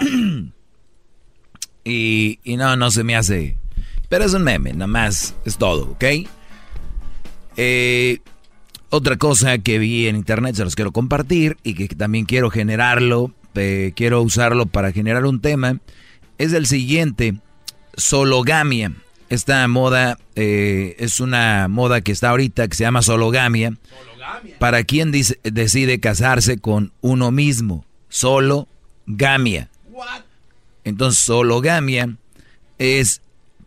y, 1.83 2.39
y 2.43 2.57
no, 2.57 2.75
no 2.75 2.91
se 2.91 3.03
me 3.03 3.15
hace. 3.15 3.57
Pero 4.09 4.25
es 4.25 4.33
un 4.33 4.43
meme, 4.43 4.73
nada 4.73 4.87
más, 4.87 5.35
es 5.45 5.57
todo, 5.57 5.91
¿ok? 5.91 6.03
Eh, 7.57 8.19
otra 8.89 9.17
cosa 9.17 9.57
que 9.57 9.79
vi 9.79 10.07
en 10.07 10.15
internet, 10.15 10.55
se 10.55 10.63
los 10.63 10.75
quiero 10.75 10.91
compartir 10.91 11.57
y 11.63 11.75
que 11.75 11.87
también 11.89 12.25
quiero 12.25 12.49
generarlo, 12.49 13.31
eh, 13.55 13.93
quiero 13.95 14.21
usarlo 14.21 14.65
para 14.65 14.91
generar 14.91 15.25
un 15.25 15.41
tema, 15.41 15.79
es 16.37 16.53
el 16.53 16.65
siguiente, 16.65 17.35
sologamia. 17.95 18.93
Esta 19.29 19.67
moda 19.67 20.17
eh, 20.35 20.95
es 20.99 21.19
una 21.19 21.67
moda 21.67 22.01
que 22.01 22.11
está 22.11 22.29
ahorita 22.29 22.67
que 22.67 22.75
se 22.75 22.83
llama 22.83 23.01
sologamia. 23.01 23.73
Para 24.59 24.83
quien 24.83 25.11
decide 25.11 25.99
casarse 25.99 26.57
con 26.57 26.91
uno 27.01 27.31
mismo. 27.31 27.85
Sologamia. 28.09 29.69
Entonces, 30.83 31.21
sologamia 31.21 32.15
es 32.77 33.21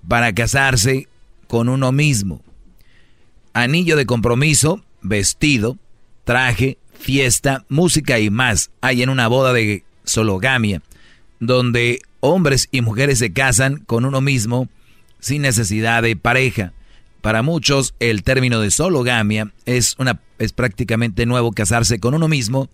para 0.06 0.32
casarse 0.34 1.08
con 1.48 1.68
uno 1.68 1.92
mismo. 1.92 2.40
Anillo 3.52 3.96
de 3.96 4.06
compromiso, 4.06 4.82
vestido, 5.02 5.76
traje, 6.24 6.78
fiesta, 6.98 7.64
música 7.68 8.18
y 8.18 8.30
más 8.30 8.70
hay 8.80 9.02
en 9.02 9.10
una 9.10 9.28
boda 9.28 9.52
de 9.52 9.84
sologamia, 10.04 10.82
donde 11.40 12.00
hombres 12.20 12.68
y 12.70 12.82
mujeres 12.82 13.18
se 13.18 13.32
casan 13.32 13.78
con 13.78 14.04
uno 14.04 14.20
mismo 14.20 14.68
sin 15.20 15.42
necesidad 15.42 16.02
de 16.02 16.16
pareja. 16.16 16.72
Para 17.20 17.42
muchos, 17.42 17.94
el 18.00 18.22
término 18.22 18.60
de 18.60 18.70
sologamia 18.70 19.52
es, 19.66 19.94
una, 19.98 20.20
es 20.38 20.52
prácticamente 20.52 21.26
nuevo. 21.26 21.52
Casarse 21.52 22.00
con 22.00 22.14
uno 22.14 22.28
mismo 22.28 22.70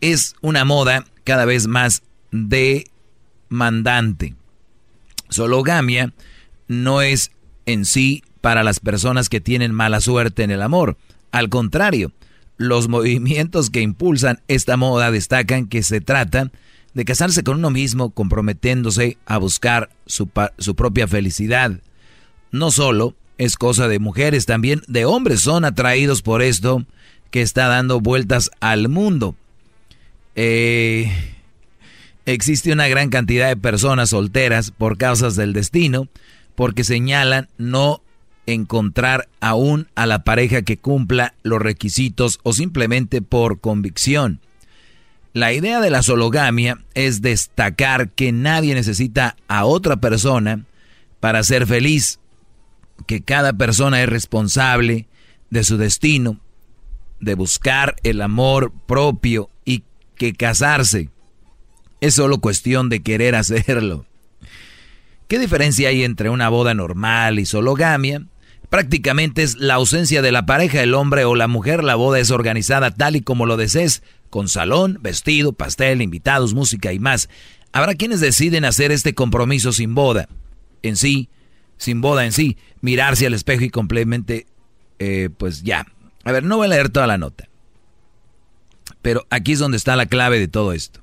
es 0.00 0.34
una 0.40 0.64
moda 0.64 1.04
cada 1.24 1.44
vez 1.44 1.66
más 1.66 2.02
demandante. 2.30 4.34
Sologamia 5.28 6.12
no 6.68 7.02
es 7.02 7.32
en 7.66 7.84
sí 7.84 8.22
para 8.40 8.64
las 8.64 8.80
personas 8.80 9.28
que 9.28 9.40
tienen 9.40 9.72
mala 9.72 10.00
suerte 10.00 10.42
en 10.42 10.50
el 10.50 10.62
amor. 10.62 10.96
Al 11.30 11.48
contrario, 11.48 12.12
los 12.56 12.88
movimientos 12.88 13.70
que 13.70 13.80
impulsan 13.80 14.40
esta 14.48 14.76
moda 14.76 15.10
destacan 15.10 15.66
que 15.66 15.82
se 15.82 16.00
trata 16.00 16.50
de 16.94 17.04
casarse 17.04 17.42
con 17.42 17.58
uno 17.58 17.70
mismo 17.70 18.10
comprometiéndose 18.10 19.18
a 19.26 19.38
buscar 19.38 19.90
su, 20.06 20.28
su, 20.58 20.74
propia 20.74 21.08
felicidad. 21.08 21.80
No 22.50 22.70
solo 22.70 23.14
es 23.38 23.56
cosa 23.56 23.88
de 23.88 23.98
mujeres, 23.98 24.46
también 24.46 24.82
de 24.88 25.04
hombres 25.04 25.40
son 25.40 25.64
atraídos 25.64 26.22
por 26.22 26.42
esto 26.42 26.84
que 27.30 27.42
está 27.42 27.66
dando 27.66 28.00
vueltas 28.00 28.50
al 28.60 28.88
mundo. 28.88 29.34
Eh, 30.34 31.10
existe 32.26 32.72
una 32.72 32.88
gran 32.88 33.08
cantidad 33.08 33.48
de 33.48 33.56
personas 33.56 34.10
solteras 34.10 34.70
por 34.70 34.98
causas 34.98 35.34
del 35.34 35.52
destino, 35.52 36.08
porque 36.54 36.84
señalan 36.84 37.48
no 37.56 38.02
encontrar 38.46 39.28
aún 39.40 39.88
a 39.94 40.06
la 40.06 40.24
pareja 40.24 40.62
que 40.62 40.76
cumpla 40.76 41.34
los 41.42 41.60
requisitos 41.60 42.38
o 42.42 42.52
simplemente 42.52 43.22
por 43.22 43.60
convicción. 43.60 44.40
La 45.32 45.52
idea 45.52 45.80
de 45.80 45.90
la 45.90 46.02
sologamia 46.02 46.78
es 46.94 47.22
destacar 47.22 48.10
que 48.10 48.32
nadie 48.32 48.74
necesita 48.74 49.36
a 49.48 49.64
otra 49.64 49.96
persona 49.96 50.66
para 51.20 51.42
ser 51.42 51.66
feliz, 51.66 52.20
que 53.06 53.22
cada 53.22 53.54
persona 53.54 54.02
es 54.02 54.08
responsable 54.08 55.08
de 55.48 55.64
su 55.64 55.78
destino, 55.78 56.38
de 57.20 57.34
buscar 57.34 57.96
el 58.02 58.20
amor 58.20 58.72
propio 58.86 59.48
y 59.64 59.84
que 60.16 60.34
casarse 60.34 61.08
es 62.02 62.14
solo 62.14 62.38
cuestión 62.38 62.88
de 62.88 63.00
querer 63.00 63.34
hacerlo. 63.36 64.04
¿Qué 65.28 65.38
diferencia 65.38 65.88
hay 65.88 66.04
entre 66.04 66.28
una 66.28 66.50
boda 66.50 66.74
normal 66.74 67.38
y 67.38 67.46
sologamia? 67.46 68.26
Prácticamente 68.72 69.42
es 69.42 69.58
la 69.58 69.74
ausencia 69.74 70.22
de 70.22 70.32
la 70.32 70.46
pareja, 70.46 70.82
el 70.82 70.94
hombre 70.94 71.26
o 71.26 71.34
la 71.34 71.46
mujer. 71.46 71.84
La 71.84 71.94
boda 71.94 72.18
es 72.18 72.30
organizada 72.30 72.90
tal 72.90 73.16
y 73.16 73.20
como 73.20 73.44
lo 73.44 73.58
desees 73.58 74.02
con 74.30 74.48
salón, 74.48 74.98
vestido, 75.02 75.52
pastel, 75.52 76.00
invitados, 76.00 76.54
música 76.54 76.90
y 76.90 76.98
más. 76.98 77.28
Habrá 77.72 77.94
quienes 77.96 78.20
deciden 78.20 78.64
hacer 78.64 78.90
este 78.90 79.14
compromiso 79.14 79.74
sin 79.74 79.94
boda 79.94 80.26
en 80.82 80.96
sí, 80.96 81.28
sin 81.76 82.00
boda 82.00 82.24
en 82.24 82.32
sí, 82.32 82.56
mirarse 82.80 83.26
al 83.26 83.34
espejo 83.34 83.62
y 83.62 83.68
completamente, 83.68 84.46
eh, 84.98 85.28
pues 85.36 85.62
ya. 85.62 85.86
A 86.24 86.32
ver, 86.32 86.42
no 86.42 86.56
voy 86.56 86.64
a 86.64 86.70
leer 86.70 86.88
toda 86.88 87.06
la 87.06 87.18
nota. 87.18 87.50
Pero 89.02 89.26
aquí 89.28 89.52
es 89.52 89.58
donde 89.58 89.76
está 89.76 89.96
la 89.96 90.06
clave 90.06 90.38
de 90.38 90.48
todo 90.48 90.72
esto. 90.72 91.02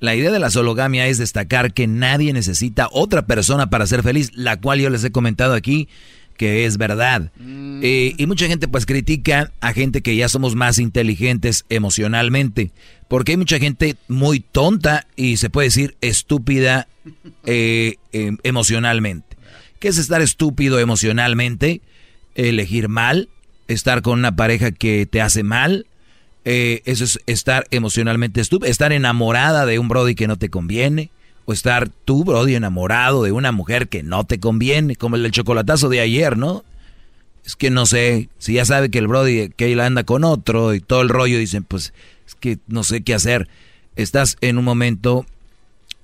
La 0.00 0.16
idea 0.16 0.32
de 0.32 0.40
la 0.40 0.50
sologamia 0.50 1.06
es 1.06 1.18
destacar 1.18 1.72
que 1.72 1.86
nadie 1.86 2.32
necesita 2.32 2.88
otra 2.90 3.26
persona 3.26 3.70
para 3.70 3.86
ser 3.86 4.02
feliz, 4.02 4.32
la 4.34 4.60
cual 4.60 4.80
yo 4.80 4.90
les 4.90 5.04
he 5.04 5.12
comentado 5.12 5.54
aquí 5.54 5.88
que 6.40 6.64
es 6.64 6.78
verdad. 6.78 7.30
Mm. 7.38 7.80
Eh, 7.82 8.14
y 8.16 8.26
mucha 8.26 8.46
gente 8.46 8.66
pues 8.66 8.86
critica 8.86 9.52
a 9.60 9.74
gente 9.74 10.00
que 10.00 10.16
ya 10.16 10.26
somos 10.26 10.54
más 10.56 10.78
inteligentes 10.78 11.66
emocionalmente, 11.68 12.70
porque 13.08 13.32
hay 13.32 13.36
mucha 13.36 13.58
gente 13.58 13.96
muy 14.08 14.40
tonta 14.40 15.06
y 15.16 15.36
se 15.36 15.50
puede 15.50 15.68
decir 15.68 15.96
estúpida 16.00 16.88
eh, 17.44 17.96
em, 18.12 18.38
emocionalmente. 18.42 19.36
¿Qué 19.80 19.88
es 19.88 19.98
estar 19.98 20.22
estúpido 20.22 20.78
emocionalmente? 20.78 21.82
Elegir 22.34 22.88
mal, 22.88 23.28
estar 23.68 24.00
con 24.00 24.18
una 24.18 24.34
pareja 24.34 24.70
que 24.70 25.04
te 25.04 25.20
hace 25.20 25.42
mal, 25.42 25.84
eh, 26.46 26.80
eso 26.86 27.04
es 27.04 27.20
estar 27.26 27.66
emocionalmente 27.70 28.40
estúpido, 28.40 28.70
estar 28.70 28.94
enamorada 28.94 29.66
de 29.66 29.78
un 29.78 29.88
brody 29.88 30.14
que 30.14 30.26
no 30.26 30.38
te 30.38 30.48
conviene, 30.48 31.10
o 31.50 31.52
estar 31.52 31.88
tú, 31.88 32.24
Brody, 32.24 32.54
enamorado 32.54 33.24
de 33.24 33.32
una 33.32 33.50
mujer 33.50 33.88
que 33.88 34.04
no 34.04 34.24
te 34.24 34.38
conviene, 34.38 34.94
como 34.94 35.16
el 35.16 35.24
del 35.24 35.32
chocolatazo 35.32 35.88
de 35.88 36.00
ayer, 36.00 36.36
¿no? 36.36 36.64
Es 37.44 37.56
que 37.56 37.70
no 37.70 37.86
sé, 37.86 38.28
si 38.38 38.54
ya 38.54 38.64
sabe 38.64 38.88
que 38.88 38.98
el 38.98 39.08
Brody, 39.08 39.48
que 39.50 39.72
él 39.72 39.80
anda 39.80 40.04
con 40.04 40.22
otro 40.22 40.74
y 40.74 40.80
todo 40.80 41.02
el 41.02 41.08
rollo, 41.08 41.38
dicen, 41.38 41.64
pues 41.64 41.92
es 42.24 42.36
que 42.36 42.58
no 42.68 42.84
sé 42.84 43.02
qué 43.02 43.14
hacer. 43.14 43.48
Estás 43.96 44.36
en 44.40 44.58
un 44.58 44.64
momento 44.64 45.26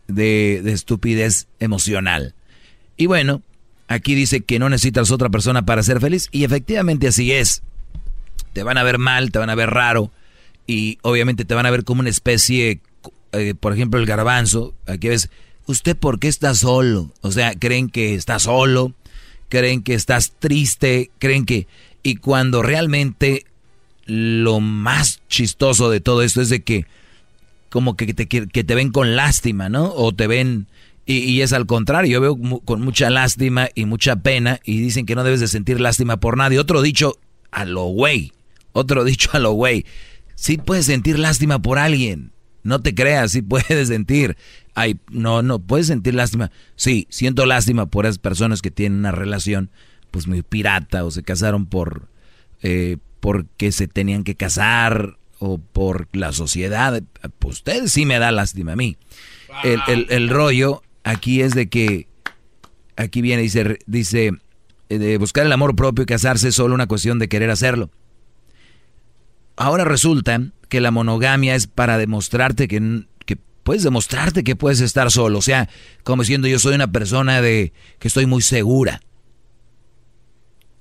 de, 0.09 0.63
de 0.65 0.73
estupidez 0.73 1.47
emocional. 1.61 2.35
Y 2.97 3.07
bueno, 3.07 3.43
aquí 3.87 4.17
dice 4.17 4.41
que 4.41 4.59
no 4.59 4.69
necesitas 4.69 5.13
otra 5.13 5.29
persona 5.29 5.65
para 5.65 5.85
ser 5.85 6.01
feliz 6.01 6.29
y 6.33 6.43
efectivamente 6.43 7.07
así 7.07 7.31
es. 7.31 7.63
Te 8.53 8.65
van 8.65 8.79
a 8.79 8.83
ver 8.83 8.99
mal, 8.99 9.31
te 9.31 9.39
van 9.39 9.51
a 9.51 9.55
ver 9.55 9.71
raro 9.71 10.11
y 10.67 10.99
obviamente 11.03 11.45
te 11.45 11.55
van 11.55 11.67
a 11.67 11.71
ver 11.71 11.85
como 11.85 12.01
una 12.01 12.11
especie 12.11 12.81
eh, 13.39 13.55
por 13.55 13.73
ejemplo, 13.73 14.01
el 14.01 14.07
garbanzo, 14.07 14.75
aquí 14.87 15.09
ves, 15.09 15.31
¿usted 15.67 15.97
por 15.97 16.19
qué 16.19 16.29
está 16.29 16.55
solo? 16.55 17.13
O 17.21 17.31
sea, 17.33 17.55
creen 17.55 17.89
que 17.89 18.15
está 18.15 18.39
solo, 18.39 18.95
creen 19.49 19.83
que 19.83 19.95
estás 19.95 20.33
triste, 20.39 21.11
creen 21.19 21.45
que... 21.45 21.67
Y 22.03 22.17
cuando 22.17 22.63
realmente 22.63 23.45
lo 24.05 24.61
más 24.61 25.21
chistoso 25.29 25.91
de 25.91 26.01
todo 26.01 26.23
esto 26.23 26.41
es 26.41 26.49
de 26.49 26.63
que 26.63 26.87
como 27.69 27.97
que 27.97 28.15
te, 28.15 28.27
que 28.27 28.65
te 28.65 28.75
ven 28.75 28.91
con 28.91 29.17
lástima, 29.17 29.69
¿no? 29.69 29.93
O 29.93 30.15
te 30.15 30.27
ven... 30.27 30.67
Y, 31.09 31.41
es 31.41 31.53
al 31.53 31.67
contrario, 31.67 32.15
yo 32.15 32.21
veo 32.21 32.61
con 32.65 32.81
mucha 32.81 33.11
lástima 33.11 33.69
y 33.77 33.85
mucha 33.85 34.17
pena 34.17 34.59
y 34.65 34.81
dicen 34.81 35.07
que 35.07 35.15
no 35.15 35.23
debes 35.23 35.39
de 35.39 35.47
sentir 35.47 35.81
lástima 35.81 36.17
por 36.17 36.37
nadie. 36.37 36.59
Otro 36.59 36.83
dicho 36.83 37.17
a 37.53 37.65
lo 37.65 37.85
güey, 37.85 38.33
otro 38.73 39.05
dicho 39.05 39.31
a 39.33 39.39
lo 39.39 39.53
güey. 39.53 39.87
Sí 40.35 40.59
puedes 40.59 40.87
sentir 40.87 41.19
lástima 41.21 41.61
por 41.61 41.79
alguien, 41.79 42.33
no 42.67 42.83
te 42.83 42.95
creas, 42.95 43.33
sí 43.33 43.43
puedes 43.43 43.89
sentir. 43.89 44.37
Ay, 44.75 44.99
no, 45.11 45.43
no, 45.43 45.59
puedes 45.59 45.87
sentir 45.87 46.15
lástima. 46.15 46.51
Sí, 46.75 47.07
siento 47.09 47.47
lástima 47.47 47.87
por 47.87 48.07
esas 48.07 48.19
personas 48.19 48.61
que 48.61 48.71
tienen 48.71 48.99
una 48.99 49.13
relación 49.13 49.71
pues 50.11 50.27
muy 50.27 50.43
pirata 50.43 51.05
o 51.05 51.11
se 51.11 51.23
casaron 51.23 51.67
por 51.67 52.09
eh, 52.63 52.99
porque 53.21 53.73
se 53.73 53.89
tenían 53.89 54.25
que 54.25 54.35
casar 54.35 55.17
o 55.39 55.59
por 55.59 56.09
la 56.13 56.33
sociedad. 56.33 57.03
Pues 57.39 57.57
usted 57.57 57.87
sí 57.87 58.07
me 58.07 58.19
da 58.19 58.33
lástima 58.33 58.73
a 58.73 58.77
mí. 58.77 58.97
El, 59.65 60.29
rollo 60.29 60.83
aquí 61.05 61.41
es 61.41 61.55
de 61.55 61.69
que 61.69 62.09
aquí 62.97 63.23
viene 63.23 63.43
dice 63.43 63.79
dice 63.87 64.33
eh, 64.89 64.99
de 64.99 65.19
buscar 65.19 65.47
el 65.47 65.53
amor 65.53 65.77
propio 65.77 66.03
y 66.03 66.07
casarse 66.07 66.49
es 66.49 66.55
solo 66.55 66.75
una 66.75 66.87
cuestión 66.87 67.19
de 67.19 67.29
querer 67.29 67.51
hacerlo. 67.51 67.91
Ahora 69.57 69.85
resulta 69.85 70.41
que 70.69 70.81
la 70.81 70.91
monogamia 70.91 71.55
es 71.55 71.67
para 71.67 71.99
demostrarte 71.99 72.69
que, 72.69 73.05
que 73.25 73.37
puedes 73.63 73.83
demostrarte 73.83 74.45
que 74.45 74.57
puedes 74.57 74.81
estar 74.81 75.11
solo, 75.11 75.39
o 75.39 75.43
sea, 75.43 75.69
como 76.05 76.23
diciendo 76.23 76.49
yo 76.49 76.59
soy 76.59 76.75
una 76.75 76.91
persona 76.91 77.41
de 77.41 77.73
que 77.99 78.09
estoy 78.09 78.27
muy 78.27 78.43
segura. 78.43 79.01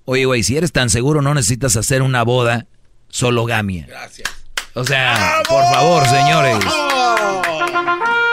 Oye, 0.05 0.25
güey, 0.25 0.43
si 0.43 0.55
eres 0.55 0.71
tan 0.71 0.91
seguro, 0.91 1.23
no 1.23 1.33
necesitas 1.33 1.75
hacer 1.77 2.03
una 2.03 2.23
boda 2.23 2.67
sologamia. 3.09 3.87
Gracias. 3.87 4.29
O 4.75 4.83
sea, 4.83 5.41
por 5.47 5.63
favor, 5.63 6.05
señores. 6.05 6.57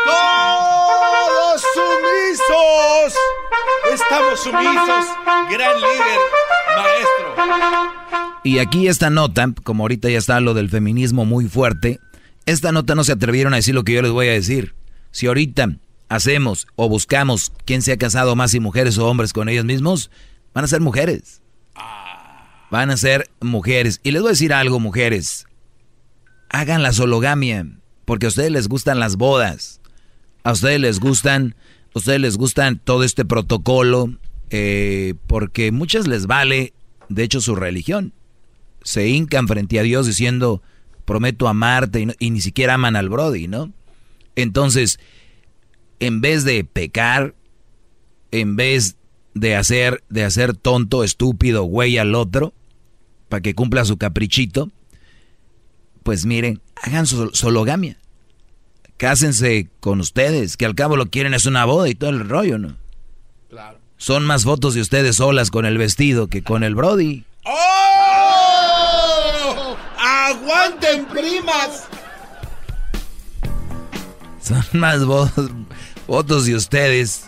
Todos 0.04 1.62
sumisos. 1.74 3.14
Estamos 3.94 4.40
sumisos. 4.40 5.04
Gran 5.50 5.80
líder, 5.80 6.18
Y 8.44 8.58
aquí 8.58 8.88
esta 8.88 9.10
nota, 9.10 9.52
como 9.62 9.84
ahorita 9.84 10.10
ya 10.10 10.18
está 10.18 10.40
lo 10.40 10.54
del 10.54 10.68
feminismo 10.68 11.24
muy 11.24 11.46
fuerte, 11.46 12.00
esta 12.44 12.72
nota 12.72 12.94
no 12.94 13.04
se 13.04 13.12
atrevieron 13.12 13.52
a 13.52 13.56
decir 13.56 13.74
lo 13.74 13.84
que 13.84 13.92
yo 13.92 14.02
les 14.02 14.10
voy 14.10 14.28
a 14.28 14.32
decir. 14.32 14.74
Si 15.12 15.26
ahorita 15.26 15.76
hacemos 16.08 16.66
o 16.74 16.88
buscamos 16.88 17.52
quién 17.64 17.82
se 17.82 17.92
ha 17.92 17.96
casado 17.96 18.34
más 18.34 18.54
y 18.54 18.60
mujeres 18.60 18.98
o 18.98 19.06
hombres 19.06 19.32
con 19.32 19.48
ellos 19.48 19.64
mismos, 19.64 20.10
van 20.52 20.64
a 20.64 20.68
ser 20.68 20.80
mujeres 20.80 21.42
van 22.72 22.90
a 22.90 22.96
ser 22.96 23.30
mujeres. 23.42 24.00
Y 24.02 24.12
les 24.12 24.22
voy 24.22 24.30
a 24.30 24.32
decir 24.32 24.54
algo, 24.54 24.80
mujeres. 24.80 25.46
Hagan 26.48 26.82
la 26.82 26.94
sologamia, 26.94 27.66
porque 28.06 28.24
a 28.24 28.30
ustedes 28.30 28.50
les 28.50 28.66
gustan 28.66 28.98
las 28.98 29.16
bodas. 29.16 29.82
A 30.42 30.52
ustedes 30.52 30.80
les 30.80 30.98
gustan, 30.98 31.54
a 31.94 31.98
ustedes 31.98 32.18
les 32.18 32.38
gustan 32.38 32.80
todo 32.82 33.04
este 33.04 33.26
protocolo, 33.26 34.14
eh, 34.54 35.14
porque 35.26 35.72
muchas 35.72 36.06
les 36.06 36.26
vale, 36.26 36.74
de 37.08 37.22
hecho, 37.24 37.40
su 37.40 37.56
religión. 37.56 38.12
Se 38.82 39.08
hincan 39.08 39.48
frente 39.48 39.78
a 39.80 39.82
Dios 39.82 40.06
diciendo, 40.06 40.62
prometo 41.06 41.48
amarte, 41.48 42.02
y, 42.02 42.08
y 42.18 42.30
ni 42.30 42.42
siquiera 42.42 42.74
aman 42.74 42.94
al 42.94 43.08
Brody, 43.08 43.48
¿no? 43.48 43.72
Entonces, 44.36 45.00
en 46.00 46.20
vez 46.20 46.44
de 46.44 46.64
pecar, 46.64 47.34
en 48.30 48.56
vez 48.56 48.96
de 49.32 49.56
hacer, 49.56 50.04
de 50.10 50.24
hacer 50.24 50.54
tonto, 50.54 51.02
estúpido, 51.02 51.62
güey 51.62 51.96
al 51.96 52.14
otro, 52.14 52.52
para 53.30 53.40
que 53.40 53.54
cumpla 53.54 53.86
su 53.86 53.96
caprichito, 53.96 54.70
pues 56.02 56.26
miren, 56.26 56.60
hagan 56.76 57.06
su 57.06 57.30
sologamia. 57.30 57.96
Cásense 58.98 59.70
con 59.80 60.00
ustedes, 60.00 60.58
que 60.58 60.66
al 60.66 60.74
cabo 60.74 60.96
lo 60.96 61.06
quieren 61.06 61.32
es 61.32 61.46
una 61.46 61.64
boda 61.64 61.88
y 61.88 61.94
todo 61.94 62.10
el 62.10 62.28
rollo, 62.28 62.58
¿no? 62.58 62.76
Claro. 63.48 63.81
Son 64.02 64.24
más 64.24 64.42
fotos 64.42 64.74
de 64.74 64.80
ustedes 64.80 65.14
solas 65.14 65.52
con 65.52 65.64
el 65.64 65.78
vestido 65.78 66.26
que 66.26 66.42
con 66.42 66.64
el 66.64 66.74
Brody. 66.74 67.24
¡Oh! 67.44 67.76
¡Aguanten, 69.96 71.06
primas! 71.06 71.84
Son 74.42 74.64
más 74.72 74.98
fotos 76.04 76.46
de 76.46 76.56
ustedes. 76.56 77.26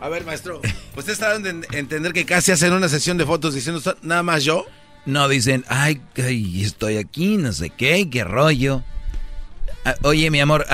A 0.00 0.08
ver, 0.08 0.24
maestro, 0.24 0.62
¿usted 0.96 1.12
está 1.12 1.38
dando 1.38 1.50
a 1.50 1.76
entender 1.76 2.14
que 2.14 2.24
casi 2.24 2.52
hacen 2.52 2.72
una 2.72 2.88
sesión 2.88 3.18
de 3.18 3.26
fotos 3.26 3.52
diciendo 3.52 3.82
nada 4.00 4.22
más 4.22 4.44
yo? 4.44 4.64
No 5.04 5.28
dicen, 5.28 5.66
ay, 5.68 6.00
estoy 6.16 6.96
aquí, 6.96 7.36
no 7.36 7.52
sé 7.52 7.68
qué, 7.68 8.08
qué 8.08 8.24
rollo. 8.24 8.82
Ah, 9.84 9.96
oye, 10.00 10.30
mi 10.30 10.40
amor, 10.40 10.64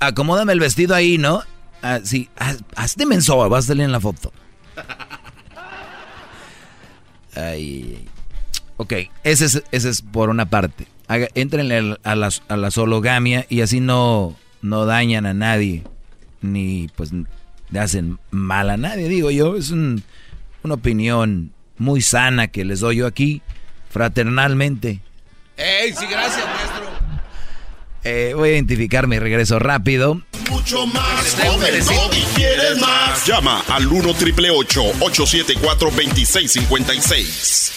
acomódame 0.00 0.54
el 0.54 0.58
vestido 0.58 0.96
ahí, 0.96 1.18
¿no? 1.18 1.44
Ah, 1.82 2.00
sí, 2.02 2.28
hazte 2.74 3.06
menso, 3.06 3.48
vas 3.48 3.66
a 3.66 3.68
salir 3.68 3.84
en 3.84 3.92
la 3.92 4.00
foto. 4.00 4.32
Ay. 7.34 8.06
Ok, 8.76 8.92
ese 9.24 9.44
es, 9.46 9.62
ese 9.70 9.88
es 9.90 10.02
por 10.02 10.28
una 10.28 10.46
parte. 10.46 10.86
entren 11.34 11.98
a 12.04 12.14
la, 12.14 12.30
a 12.48 12.56
la 12.56 12.70
sologamia 12.70 13.46
y 13.48 13.60
así 13.60 13.80
no, 13.80 14.36
no 14.62 14.86
dañan 14.86 15.26
a 15.26 15.34
nadie. 15.34 15.84
Ni 16.40 16.88
pues 16.94 17.10
le 17.70 17.80
hacen 17.80 18.18
mal 18.30 18.70
a 18.70 18.76
nadie, 18.76 19.08
digo 19.08 19.30
yo. 19.30 19.56
Es 19.56 19.70
una 19.70 20.02
opinión 20.70 21.52
muy 21.78 22.02
sana 22.02 22.48
que 22.48 22.64
les 22.64 22.80
doy 22.80 22.96
yo 22.96 23.06
aquí 23.06 23.42
fraternalmente. 23.90 25.00
¡Ey, 25.56 25.92
sí, 25.92 26.06
gracias! 26.06 26.44
Eh, 28.10 28.32
voy 28.32 28.48
a 28.48 28.52
identificar 28.52 29.06
mi 29.06 29.18
regreso 29.18 29.58
rápido. 29.58 30.22
Mucho 30.48 30.86
más 30.86 31.36
joven, 31.42 31.74
y 31.74 32.22
quieres 32.34 32.78
más. 32.80 33.26
Llama 33.26 33.62
al 33.68 33.86
1 33.86 34.14
triple 34.14 34.48
874 34.48 35.90
2656. 35.90 37.72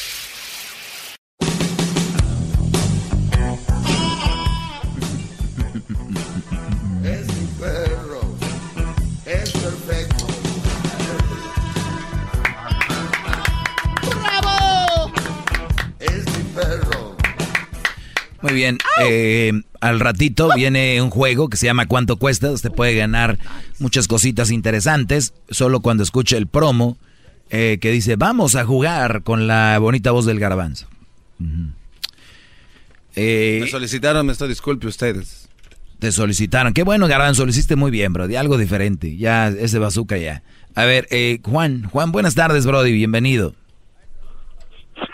Muy 18.41 18.53
bien. 18.53 18.77
Eh, 19.01 19.53
al 19.79 19.99
ratito 19.99 20.49
viene 20.55 21.01
un 21.01 21.09
juego 21.09 21.49
que 21.49 21.57
se 21.57 21.67
llama 21.67 21.85
¿Cuánto 21.87 22.17
cuesta? 22.17 22.51
Usted 22.51 22.71
puede 22.71 22.95
ganar 22.95 23.37
muchas 23.79 24.07
cositas 24.07 24.51
interesantes 24.51 25.33
solo 25.49 25.81
cuando 25.81 26.03
escuche 26.03 26.37
el 26.37 26.47
promo 26.47 26.97
eh, 27.49 27.77
que 27.81 27.91
dice 27.91 28.15
vamos 28.15 28.55
a 28.55 28.65
jugar 28.65 29.23
con 29.23 29.47
la 29.47 29.77
bonita 29.79 30.11
voz 30.11 30.25
del 30.25 30.39
garbanzo. 30.39 30.87
Eh, 33.15 33.59
me 33.61 33.67
solicitaron, 33.67 34.25
me 34.25 34.31
estoy 34.31 34.49
disculpe 34.49 34.87
ustedes. 34.87 35.49
Te 35.99 36.11
solicitaron. 36.11 36.73
Qué 36.73 36.81
bueno, 36.81 37.07
garbanzo, 37.07 37.45
lo 37.45 37.51
hiciste 37.51 37.75
muy 37.75 37.91
bien, 37.91 38.11
bro. 38.11 38.27
De 38.27 38.37
algo 38.37 38.57
diferente. 38.57 39.17
Ya, 39.17 39.49
ese 39.49 39.77
bazooka 39.77 40.17
ya. 40.17 40.41
A 40.73 40.85
ver, 40.85 41.07
Juan, 41.43 41.83
Juan, 41.83 42.11
buenas 42.11 42.33
tardes, 42.33 42.65
Brody, 42.65 42.91
bienvenido. 42.91 43.53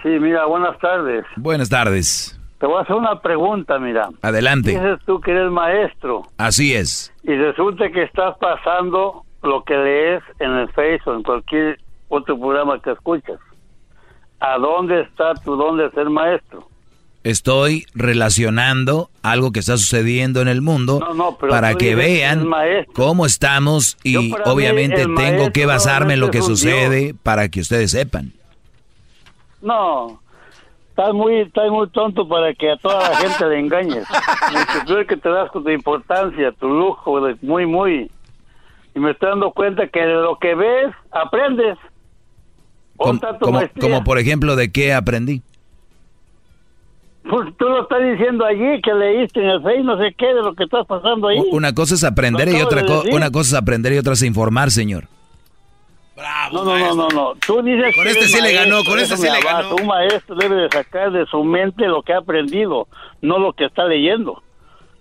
Sí, 0.02 0.10
mira, 0.22 0.46
buenas 0.46 0.80
tardes. 0.80 1.26
Buenas 1.36 1.68
tardes. 1.68 2.37
Te 2.60 2.66
voy 2.66 2.80
a 2.80 2.82
hacer 2.82 2.96
una 2.96 3.22
pregunta, 3.22 3.78
mira. 3.78 4.10
Adelante. 4.22 4.72
Dices 4.72 5.00
tú 5.06 5.22
que 5.22 5.32
eres 5.32 5.52
maestro. 5.52 6.24
Así 6.38 6.74
es. 6.74 7.14
Y 7.24 7.36
resulta 7.36 7.90
que 7.90 8.04
estás 8.04 8.36
pasando 8.40 9.24
lo 9.44 9.64
que 9.64 9.76
lees 9.76 10.24
en 10.40 10.52
el 10.52 10.70
Facebook 10.74 11.16
en 11.16 11.24
cualquier 11.24 11.80
otro 12.10 12.40
programa 12.40 12.82
que 12.82 12.92
escuchas. 12.92 13.40
¿A 14.40 14.58
dónde 14.58 15.02
está 15.02 15.34
tu 15.36 15.56
don 15.56 15.78
de 15.78 15.90
ser 15.92 16.10
maestro? 16.10 16.68
Estoy 17.24 17.86
relacionando 17.94 19.10
algo 19.22 19.52
que 19.52 19.60
está 19.60 19.76
sucediendo 19.76 20.42
en 20.42 20.48
el 20.48 20.62
mundo 20.62 21.00
para 21.50 21.76
que 21.76 21.94
vean 21.94 22.48
cómo 22.94 23.26
estamos 23.26 23.98
y 24.04 24.34
obviamente 24.46 25.06
tengo 25.16 25.52
que 25.52 25.66
basarme 25.66 26.14
en 26.14 26.22
lo 26.22 26.32
que 26.32 26.42
sucede 26.42 27.14
para 27.24 27.50
que 27.50 27.60
ustedes 27.60 27.92
sepan. 27.92 28.32
No, 29.62 30.22
Estás 30.98 31.14
muy, 31.14 31.42
estás 31.42 31.70
muy 31.70 31.88
tonto 31.90 32.28
para 32.28 32.56
que 32.56 32.72
a 32.72 32.78
toda 32.78 33.08
la 33.08 33.16
gente 33.18 33.48
le 33.48 33.60
engañes. 33.60 34.04
Mucho 34.82 35.06
que 35.08 35.16
te 35.16 35.30
das 35.30 35.52
con 35.52 35.64
tu 35.64 35.70
importancia, 35.70 36.52
tu 36.54 36.68
lujo, 36.68 37.22
muy, 37.44 37.68
muy. 37.68 38.10
Y 38.96 39.00
me 39.00 39.12
estoy 39.12 39.30
dando 39.30 39.52
cuenta 39.52 39.88
que 39.88 40.00
de 40.00 40.16
lo 40.16 40.40
que 40.40 40.56
ves, 40.56 40.88
aprendes. 41.12 41.78
Como, 42.96 43.20
como, 43.80 44.04
por 44.04 44.18
ejemplo, 44.18 44.56
¿de 44.56 44.72
qué 44.72 44.92
aprendí? 44.92 45.44
Pues 47.30 47.56
tú 47.60 47.66
lo 47.66 47.84
estás 47.84 48.02
diciendo 48.02 48.44
allí, 48.44 48.82
que 48.82 48.92
leíste 48.92 49.44
en 49.44 49.50
el 49.50 49.62
Facebook, 49.62 49.86
no 49.86 49.98
sé 50.00 50.16
qué, 50.18 50.34
de 50.34 50.42
lo 50.42 50.56
que 50.56 50.64
estás 50.64 50.88
pasando 50.88 51.28
ahí. 51.28 51.38
Una 51.52 51.76
cosa 51.76 51.94
es 51.94 52.04
aprender 52.04 52.50
y 52.50 52.60
otra, 52.60 52.84
una 53.12 53.30
cosa 53.30 53.56
es 53.56 53.62
aprender 53.62 53.94
y 53.94 54.00
otra 54.00 54.14
es 54.14 54.24
informar, 54.24 54.72
señor. 54.72 55.08
No, 56.52 56.64
no, 56.64 56.78
no, 56.78 56.96
no, 56.96 57.08
no. 57.10 57.34
Tú 57.46 57.62
dices 57.62 57.96
Con 57.96 58.04
que 58.06 58.12
este 58.12 58.28
sí 58.28 58.42
le 58.42 58.54
ganó, 58.54 58.76
maestro, 58.76 58.92
con 58.92 59.00
este 59.00 59.18
sí 59.18 59.28
le 59.30 59.42
ganó. 59.42 59.76
Un 59.76 59.88
maestro 59.88 60.36
debe 60.36 60.56
de 60.56 60.70
sacar 60.70 61.12
de 61.12 61.26
su 61.28 61.44
mente 61.44 61.86
lo 61.88 62.02
que 62.02 62.14
ha 62.14 62.20
aprendido, 62.20 62.88
no 63.22 63.40
lo 63.40 63.54
que 63.54 63.66
está 63.66 63.86
leyendo. 63.86 64.42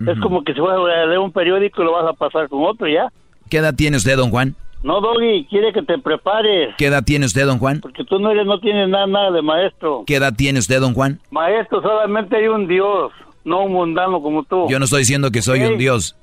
Es 0.06 0.18
como 0.20 0.44
que 0.44 0.52
si 0.52 0.60
fuera 0.60 0.76
a 0.76 1.06
leer 1.06 1.18
un 1.18 1.32
periódico 1.32 1.80
y 1.80 1.86
lo 1.86 1.93
vas 1.93 2.06
a 2.06 2.12
pasar 2.12 2.48
con 2.51 2.64
otro 2.64 2.86
ya. 2.86 3.10
¿Qué 3.48 3.59
edad 3.59 3.74
tiene 3.74 3.97
usted, 3.97 4.16
don 4.16 4.30
Juan? 4.30 4.55
No, 4.82 5.01
Doggy, 5.01 5.47
quiere 5.48 5.72
que 5.72 5.82
te 5.82 5.98
prepares, 5.98 6.74
¿Qué 6.76 6.86
edad 6.86 7.02
tiene 7.02 7.26
usted, 7.26 7.47
don 7.47 7.59
Juan? 7.59 7.80
porque 7.80 8.05
tú 8.05 8.18
no 8.18 8.30
eres, 8.30 8.47
no 8.47 8.60
tienes 8.60 8.88
nada, 8.88 9.06
nada 9.06 9.30
de 9.30 9.40
maestro. 9.43 10.05
¿Qué 10.06 10.16
edad 10.16 10.34
tiene 10.36 10.59
usted, 10.59 10.80
don 10.80 10.93
Juan? 10.94 11.18
Maestro, 11.30 11.80
solamente 11.80 12.36
hay 12.36 12.47
un 12.48 12.68
Dios, 12.68 13.10
no 13.44 13.64
un 13.64 13.72
mundano 13.72 14.20
como 14.20 14.44
tú. 14.44 14.66
Yo 14.68 14.78
no 14.78 14.84
estoy 14.84 15.01
diciendo 15.01 15.30
que 15.30 15.40
soy 15.40 15.62
un 15.62 15.78
dios. 15.78 16.14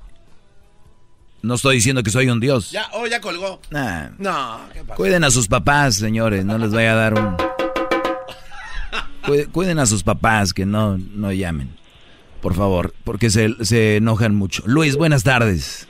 No 1.44 1.54
estoy 1.54 1.76
diciendo 1.76 2.02
que 2.02 2.10
soy 2.10 2.28
un 2.28 2.40
dios. 2.40 2.70
Ya, 2.70 2.86
oh, 2.92 3.06
ya 3.06 3.20
colgó. 3.20 3.60
Nah. 3.70 4.08
No, 4.18 4.60
¿qué 4.72 4.80
pasa? 4.80 4.94
Cuiden 4.94 5.24
a 5.24 5.30
sus 5.30 5.46
papás, 5.46 5.94
señores, 5.96 6.44
no 6.44 6.56
les 6.58 6.72
vaya 6.72 6.92
a 6.92 6.96
dar 6.96 7.14
un... 7.14 7.36
Cuide- 9.26 9.50
Cuiden 9.52 9.78
a 9.78 9.86
sus 9.86 10.02
papás, 10.02 10.52
que 10.54 10.64
no, 10.66 10.96
no 10.98 11.32
llamen. 11.32 11.76
Por 12.40 12.54
favor, 12.54 12.94
porque 13.04 13.30
se, 13.30 13.54
se 13.64 13.96
enojan 13.96 14.34
mucho. 14.34 14.62
Luis, 14.66 14.96
buenas 14.96 15.22
tardes. 15.22 15.86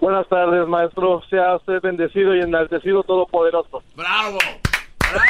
Buenas 0.00 0.28
tardes, 0.28 0.66
maestro. 0.66 1.22
Sea 1.30 1.56
usted 1.56 1.80
bendecido 1.82 2.34
y 2.36 2.40
enaltecido 2.40 3.02
todopoderoso. 3.04 3.82
¡Bravo! 3.96 4.38
¡Bravo! 4.98 5.26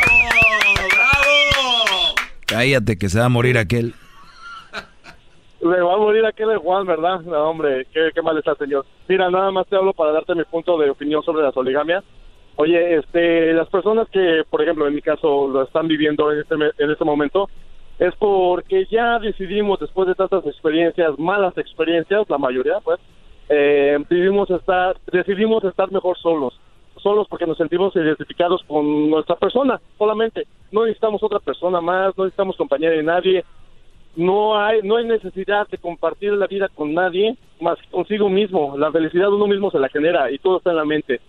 ¡Bravo! 0.94 2.14
Cállate 2.46 2.96
que 2.98 3.08
se 3.10 3.18
va 3.18 3.26
a 3.26 3.30
morir 3.30 3.58
aquel. 3.58 3.94
Le 5.62 5.80
va 5.80 5.94
a 5.94 5.96
morir 5.96 6.26
aquel 6.26 6.48
de 6.48 6.56
Juan, 6.56 6.84
¿verdad? 6.86 7.20
No, 7.20 7.50
hombre, 7.50 7.86
qué, 7.92 8.10
qué 8.12 8.20
mal 8.20 8.36
está, 8.36 8.56
señor. 8.56 8.84
Mira, 9.06 9.30
nada 9.30 9.52
más 9.52 9.64
te 9.68 9.76
hablo 9.76 9.92
para 9.92 10.10
darte 10.10 10.34
mi 10.34 10.42
punto 10.42 10.76
de 10.76 10.90
opinión 10.90 11.22
sobre 11.22 11.44
la 11.44 11.52
poligamia. 11.52 12.02
Oye, 12.56 12.96
este, 12.96 13.52
las 13.52 13.68
personas 13.68 14.08
que, 14.08 14.42
por 14.50 14.60
ejemplo, 14.60 14.88
en 14.88 14.94
mi 14.94 15.00
caso, 15.00 15.46
lo 15.46 15.62
están 15.62 15.86
viviendo 15.86 16.32
en 16.32 16.40
este, 16.40 16.54
en 16.54 16.90
este 16.90 17.04
momento, 17.04 17.48
es 18.00 18.12
porque 18.16 18.86
ya 18.90 19.20
decidimos, 19.20 19.78
después 19.78 20.08
de 20.08 20.16
tantas 20.16 20.44
experiencias, 20.46 21.16
malas 21.16 21.56
experiencias, 21.56 22.28
la 22.28 22.38
mayoría, 22.38 22.80
pues, 22.82 22.98
eh, 23.48 23.98
decidimos 24.08 24.50
estar, 24.50 24.96
decidimos 25.12 25.62
estar 25.62 25.92
mejor 25.92 26.18
solos. 26.18 26.58
Solos 27.00 27.28
porque 27.28 27.46
nos 27.46 27.56
sentimos 27.56 27.94
identificados 27.94 28.64
con 28.66 29.10
nuestra 29.10 29.36
persona, 29.36 29.80
solamente. 29.96 30.44
No 30.72 30.82
necesitamos 30.82 31.22
otra 31.22 31.38
persona 31.38 31.80
más, 31.80 32.18
no 32.18 32.24
necesitamos 32.24 32.56
compañía 32.56 32.90
de 32.90 33.02
nadie. 33.04 33.44
No 34.14 34.58
hay, 34.58 34.82
no 34.82 34.96
hay 34.96 35.06
necesidad 35.06 35.66
de 35.68 35.78
compartir 35.78 36.32
la 36.32 36.46
vida 36.46 36.68
con 36.68 36.92
nadie 36.92 37.36
más 37.60 37.78
que 37.78 37.88
consigo 37.88 38.28
mismo. 38.28 38.76
La 38.76 38.92
felicidad 38.92 39.32
uno 39.32 39.46
mismo 39.46 39.70
se 39.70 39.78
la 39.78 39.88
genera 39.88 40.30
y 40.30 40.38
todo 40.38 40.58
está 40.58 40.70
en 40.70 40.76
la 40.76 40.84
mente. 40.84 41.20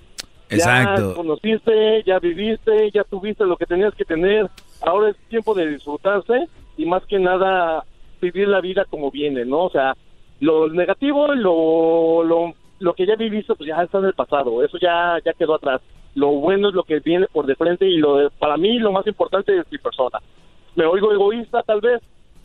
Exacto. 0.49 1.09
Ya 1.09 1.15
conociste, 1.15 2.03
ya 2.03 2.19
viviste, 2.19 2.91
ya 2.91 3.03
tuviste 3.03 3.45
lo 3.45 3.57
que 3.57 3.65
tenías 3.65 3.93
que 3.95 4.05
tener. 4.05 4.49
Ahora 4.81 5.09
es 5.09 5.17
tiempo 5.29 5.53
de 5.53 5.67
disfrutarse 5.67 6.47
y 6.77 6.85
más 6.85 7.05
que 7.05 7.19
nada 7.19 7.85
vivir 8.21 8.47
la 8.47 8.61
vida 8.61 8.85
como 8.85 9.11
viene, 9.11 9.45
¿no? 9.45 9.65
O 9.65 9.69
sea, 9.69 9.95
lo 10.39 10.67
negativo, 10.69 11.27
lo, 11.33 12.23
lo, 12.23 12.53
lo 12.79 12.93
que 12.93 13.05
ya 13.05 13.15
viviste, 13.15 13.55
pues 13.55 13.67
ya 13.67 13.81
está 13.81 13.99
en 13.99 14.05
el 14.05 14.13
pasado. 14.13 14.63
Eso 14.63 14.77
ya, 14.77 15.17
ya 15.25 15.33
quedó 15.33 15.55
atrás. 15.55 15.81
Lo 16.15 16.29
bueno 16.29 16.69
es 16.69 16.75
lo 16.75 16.83
que 16.83 16.99
viene 16.99 17.27
por 17.31 17.45
de 17.45 17.55
frente 17.55 17.87
y 17.87 17.97
lo 17.97 18.29
para 18.31 18.57
mí 18.57 18.77
lo 18.77 18.91
más 18.91 19.07
importante 19.07 19.57
es 19.57 19.71
mi 19.71 19.77
persona. 19.77 20.19
Me 20.75 20.85
oigo 20.85 21.11
egoísta 21.11 21.63
tal 21.63 21.81
vez, 21.81 22.01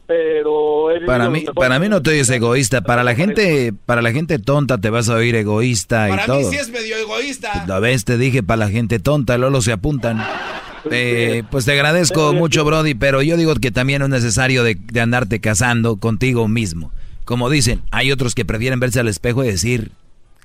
pero... 0.09 0.89
Para 1.07 1.29
mí, 1.29 1.45
para 1.55 1.79
mí 1.79 1.89
no 1.89 2.03
te 2.03 2.11
oyes 2.11 2.31
egoísta. 2.31 2.81
Para 2.81 3.05
la 3.05 3.15
gente, 3.15 3.75
para 3.85 4.01
la 4.01 4.11
gente 4.11 4.39
tonta 4.39 4.79
te 4.79 4.89
vas 4.89 5.11
a 5.11 5.15
oír 5.15 5.37
egoísta 5.37 6.09
y 6.09 6.27
todo. 6.27 6.39
mí 6.39 6.45
sí 6.47 6.57
es 6.57 6.71
medio 6.71 6.97
egoísta. 6.97 7.67
La 7.69 7.79
vez 7.79 8.07
te 8.07 8.17
dije 8.17 8.43
para 8.43 8.57
la 8.57 8.71
gente 8.71 8.99
tonta, 8.99 9.37
Lolo 9.37 9.61
se 9.63 9.71
apuntan. 9.73 10.25
Eh, 10.91 11.43
pues 11.51 11.67
te 11.67 11.73
agradezco 11.73 12.33
mucho, 12.33 12.65
Brody, 12.65 12.95
pero 12.95 13.21
yo 13.21 13.37
digo 13.37 13.55
que 13.57 13.71
también 13.71 14.01
es 14.01 14.09
necesario 14.09 14.63
de, 14.63 14.77
de 14.77 15.01
andarte 15.01 15.39
casando 15.39 15.97
contigo 15.97 16.49
mismo. 16.49 16.93
Como 17.27 17.51
dicen, 17.51 17.83
hay 17.91 18.11
otros 18.11 18.35
que 18.35 18.47
prefieren 18.47 18.81
verse 18.81 19.01
al 19.01 19.09
espejo 19.09 19.45
y 19.45 19.49
decir, 19.49 19.91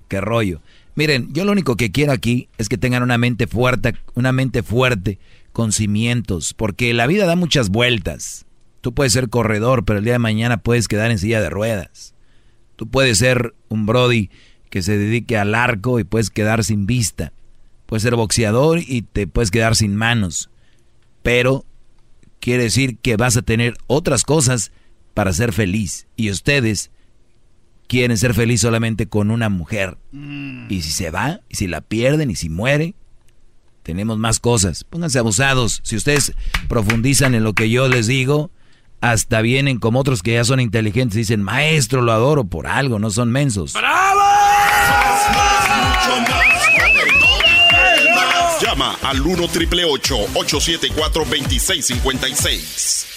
qué 0.09 0.19
rollo. 0.19 0.59
Miren, 0.95 1.29
yo 1.31 1.45
lo 1.45 1.53
único 1.53 1.77
que 1.77 1.91
quiero 1.91 2.11
aquí 2.11 2.49
es 2.57 2.67
que 2.67 2.77
tengan 2.77 3.03
una 3.03 3.17
mente 3.17 3.47
fuerte, 3.47 3.95
una 4.15 4.33
mente 4.33 4.63
fuerte, 4.63 5.17
con 5.53 5.71
cimientos, 5.71 6.53
porque 6.53 6.93
la 6.93 7.07
vida 7.07 7.25
da 7.25 7.37
muchas 7.37 7.69
vueltas. 7.69 8.45
Tú 8.83 8.93
puedes 8.93 9.13
ser 9.13 9.29
corredor, 9.29 9.85
pero 9.85 9.99
el 9.99 10.03
día 10.03 10.11
de 10.11 10.19
mañana 10.19 10.57
puedes 10.57 10.89
quedar 10.89 11.09
en 11.09 11.17
silla 11.17 11.39
de 11.39 11.49
ruedas. 11.49 12.15
Tú 12.75 12.89
puedes 12.89 13.17
ser 13.17 13.55
un 13.69 13.85
Brody 13.85 14.29
que 14.69 14.81
se 14.81 14.97
dedique 14.97 15.37
al 15.37 15.55
arco 15.55 16.01
y 16.01 16.03
puedes 16.03 16.29
quedar 16.29 16.65
sin 16.65 16.85
vista. 16.85 17.31
Puedes 17.85 18.03
ser 18.03 18.17
boxeador 18.17 18.79
y 18.85 19.03
te 19.03 19.25
puedes 19.25 19.51
quedar 19.51 19.77
sin 19.77 19.95
manos. 19.95 20.49
Pero 21.21 21.63
quiere 22.41 22.63
decir 22.63 22.97
que 22.97 23.15
vas 23.15 23.37
a 23.37 23.41
tener 23.41 23.77
otras 23.87 24.25
cosas 24.25 24.73
para 25.13 25.31
ser 25.31 25.53
feliz. 25.53 26.07
Y 26.17 26.29
ustedes 26.29 26.91
quieren 27.87 28.17
ser 28.17 28.33
feliz 28.33 28.59
solamente 28.59 29.07
con 29.07 29.31
una 29.31 29.47
mujer. 29.47 29.97
Y 30.11 30.81
si 30.81 30.91
se 30.91 31.09
va, 31.09 31.39
y 31.47 31.55
si 31.55 31.67
la 31.67 31.79
pierden, 31.79 32.29
y 32.29 32.35
si 32.35 32.49
muere, 32.49 32.95
tenemos 33.81 34.17
más 34.17 34.41
cosas. 34.41 34.83
Pónganse 34.83 35.19
abusados. 35.19 35.79
Si 35.85 35.95
ustedes 35.95 36.33
profundizan 36.67 37.33
en 37.33 37.45
lo 37.45 37.53
que 37.53 37.69
yo 37.69 37.87
les 37.87 38.07
digo, 38.07 38.51
hasta 39.03 39.41
vienen 39.41 39.79
como 39.79 39.99
otros 39.99 40.23
que 40.23 40.31
ya 40.35 40.45
son 40.45 40.61
inteligentes 40.61 41.17
y 41.17 41.19
dicen, 41.19 41.43
maestro, 41.43 42.01
lo 42.01 42.13
adoro 42.13 42.45
por 42.45 42.67
algo, 42.67 42.99
no 42.99 43.09
son 43.09 43.33
mensos. 43.33 43.73
Llama 48.61 48.95
al 49.03 49.21
1 49.21 49.47
triple 49.49 49.83
874 49.83 51.25
2656. 51.25 53.07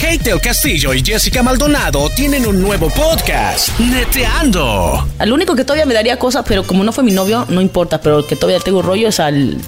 Kate 0.00 0.30
del 0.30 0.40
Castillo 0.40 0.94
y 0.94 1.04
Jessica 1.04 1.42
Maldonado 1.42 2.08
tienen 2.08 2.46
un 2.46 2.62
nuevo 2.62 2.88
podcast, 2.88 3.78
Neteando. 3.78 5.06
Al 5.18 5.30
único 5.30 5.54
que 5.54 5.64
todavía 5.64 5.84
me 5.84 5.92
daría 5.92 6.18
cosas, 6.18 6.42
pero 6.48 6.66
como 6.66 6.84
no 6.84 6.92
fue 6.92 7.04
mi 7.04 7.12
novio, 7.12 7.44
no 7.50 7.60
importa, 7.60 8.00
pero 8.00 8.20
el 8.20 8.26
que 8.26 8.36
todavía 8.36 8.60
tengo 8.60 8.80
rollo 8.80 9.08
es 9.08 9.20
al 9.20 9.58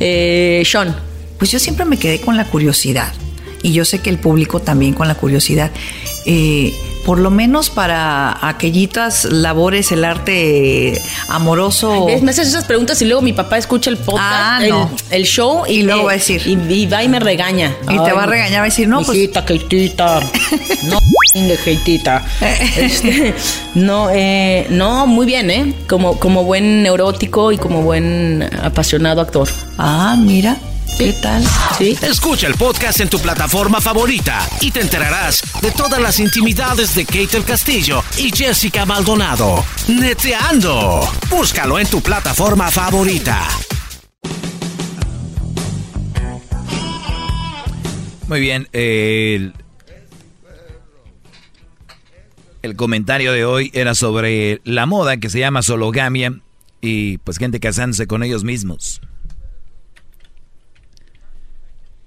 eh, 0.00 0.64
Sean. 0.66 0.96
Pues 1.38 1.52
yo 1.52 1.60
siempre 1.60 1.84
me 1.84 1.96
quedé 1.96 2.20
con 2.20 2.36
la 2.36 2.44
curiosidad. 2.46 3.12
Y 3.64 3.72
yo 3.72 3.84
sé 3.86 4.00
que 4.00 4.10
el 4.10 4.18
público 4.18 4.60
también 4.60 4.92
con 4.92 5.08
la 5.08 5.14
curiosidad. 5.14 5.70
Eh, 6.26 6.74
por 7.04 7.18
lo 7.18 7.30
menos 7.30 7.70
para 7.70 8.46
aquellitas 8.46 9.24
labores, 9.24 9.90
el 9.90 10.04
arte 10.04 11.00
amoroso. 11.28 12.06
Me 12.22 12.30
haces 12.30 12.48
esas 12.48 12.64
preguntas 12.64 13.00
y 13.00 13.06
luego 13.06 13.22
mi 13.22 13.32
papá 13.32 13.56
escucha 13.56 13.88
el 13.88 13.96
podcast, 13.96 14.22
Ah, 14.30 14.58
el, 14.62 14.70
no. 14.70 14.90
el 15.10 15.24
show 15.24 15.64
y, 15.66 15.82
luego 15.82 16.04
va 16.04 16.12
a 16.12 16.14
decir. 16.14 16.42
Y, 16.46 16.52
y 16.72 16.86
va 16.86 17.02
y 17.02 17.08
me 17.08 17.20
regaña. 17.20 17.74
Y 17.88 17.98
te 17.98 18.12
va 18.12 18.24
a 18.24 18.26
regañar, 18.26 18.60
va 18.60 18.64
a 18.64 18.68
decir, 18.68 18.86
no, 18.86 19.02
pues- 19.02 19.16
Hijita, 19.18 19.44
Keitita. 19.44 20.20
No, 20.84 20.98
Keitita. 21.64 22.24
Este, 22.76 23.34
no, 23.74 24.08
eh, 24.12 24.66
no, 24.70 25.06
muy 25.06 25.24
bien, 25.26 25.50
¿eh? 25.50 25.74
Como, 25.88 26.18
como 26.20 26.44
buen 26.44 26.82
neurótico 26.82 27.50
y 27.50 27.56
como 27.58 27.82
buen 27.82 28.48
apasionado 28.62 29.20
actor. 29.22 29.48
Ah, 29.78 30.16
mira. 30.18 30.58
¿Qué 30.98 31.12
tal? 31.14 31.42
Sí. 31.76 31.98
Escucha 32.02 32.46
el 32.46 32.54
podcast 32.54 33.00
en 33.00 33.08
tu 33.08 33.18
plataforma 33.18 33.80
favorita 33.80 34.48
y 34.60 34.70
te 34.70 34.80
enterarás 34.80 35.42
de 35.60 35.72
todas 35.72 36.00
las 36.00 36.20
intimidades 36.20 36.94
de 36.94 37.04
Kate 37.04 37.26
del 37.32 37.44
Castillo 37.44 38.02
y 38.16 38.30
Jessica 38.30 38.86
Maldonado. 38.86 39.64
Neteando. 39.88 41.00
Búscalo 41.28 41.80
en 41.80 41.88
tu 41.88 42.00
plataforma 42.00 42.70
favorita. 42.70 43.40
Muy 48.28 48.40
bien, 48.40 48.68
eh, 48.72 49.34
el, 49.36 49.52
el 52.62 52.76
comentario 52.76 53.32
de 53.32 53.44
hoy 53.44 53.70
era 53.74 53.94
sobre 53.96 54.60
la 54.64 54.86
moda 54.86 55.16
que 55.16 55.28
se 55.28 55.40
llama 55.40 55.62
sologamia 55.62 56.38
y 56.80 57.18
pues 57.18 57.38
gente 57.38 57.58
casándose 57.58 58.06
con 58.06 58.22
ellos 58.22 58.44
mismos. 58.44 59.00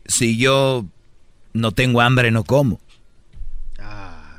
Si 0.08 0.38
yo 0.38 0.86
no 1.54 1.72
tengo 1.72 2.02
hambre, 2.02 2.32
no 2.32 2.44
como. 2.44 2.80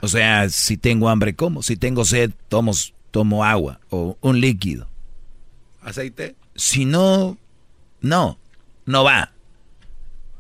O 0.00 0.06
sea, 0.08 0.48
si 0.48 0.76
tengo 0.76 1.08
hambre, 1.08 1.34
como. 1.34 1.62
Si 1.62 1.76
tengo 1.76 2.04
sed, 2.04 2.30
tomo, 2.48 2.72
tomo 3.10 3.44
agua 3.44 3.80
o 3.90 4.16
un 4.20 4.40
líquido. 4.40 4.88
¿Aceite? 5.82 6.36
Si 6.54 6.84
no, 6.84 7.36
no, 8.00 8.38
no 8.86 9.04
va. 9.04 9.32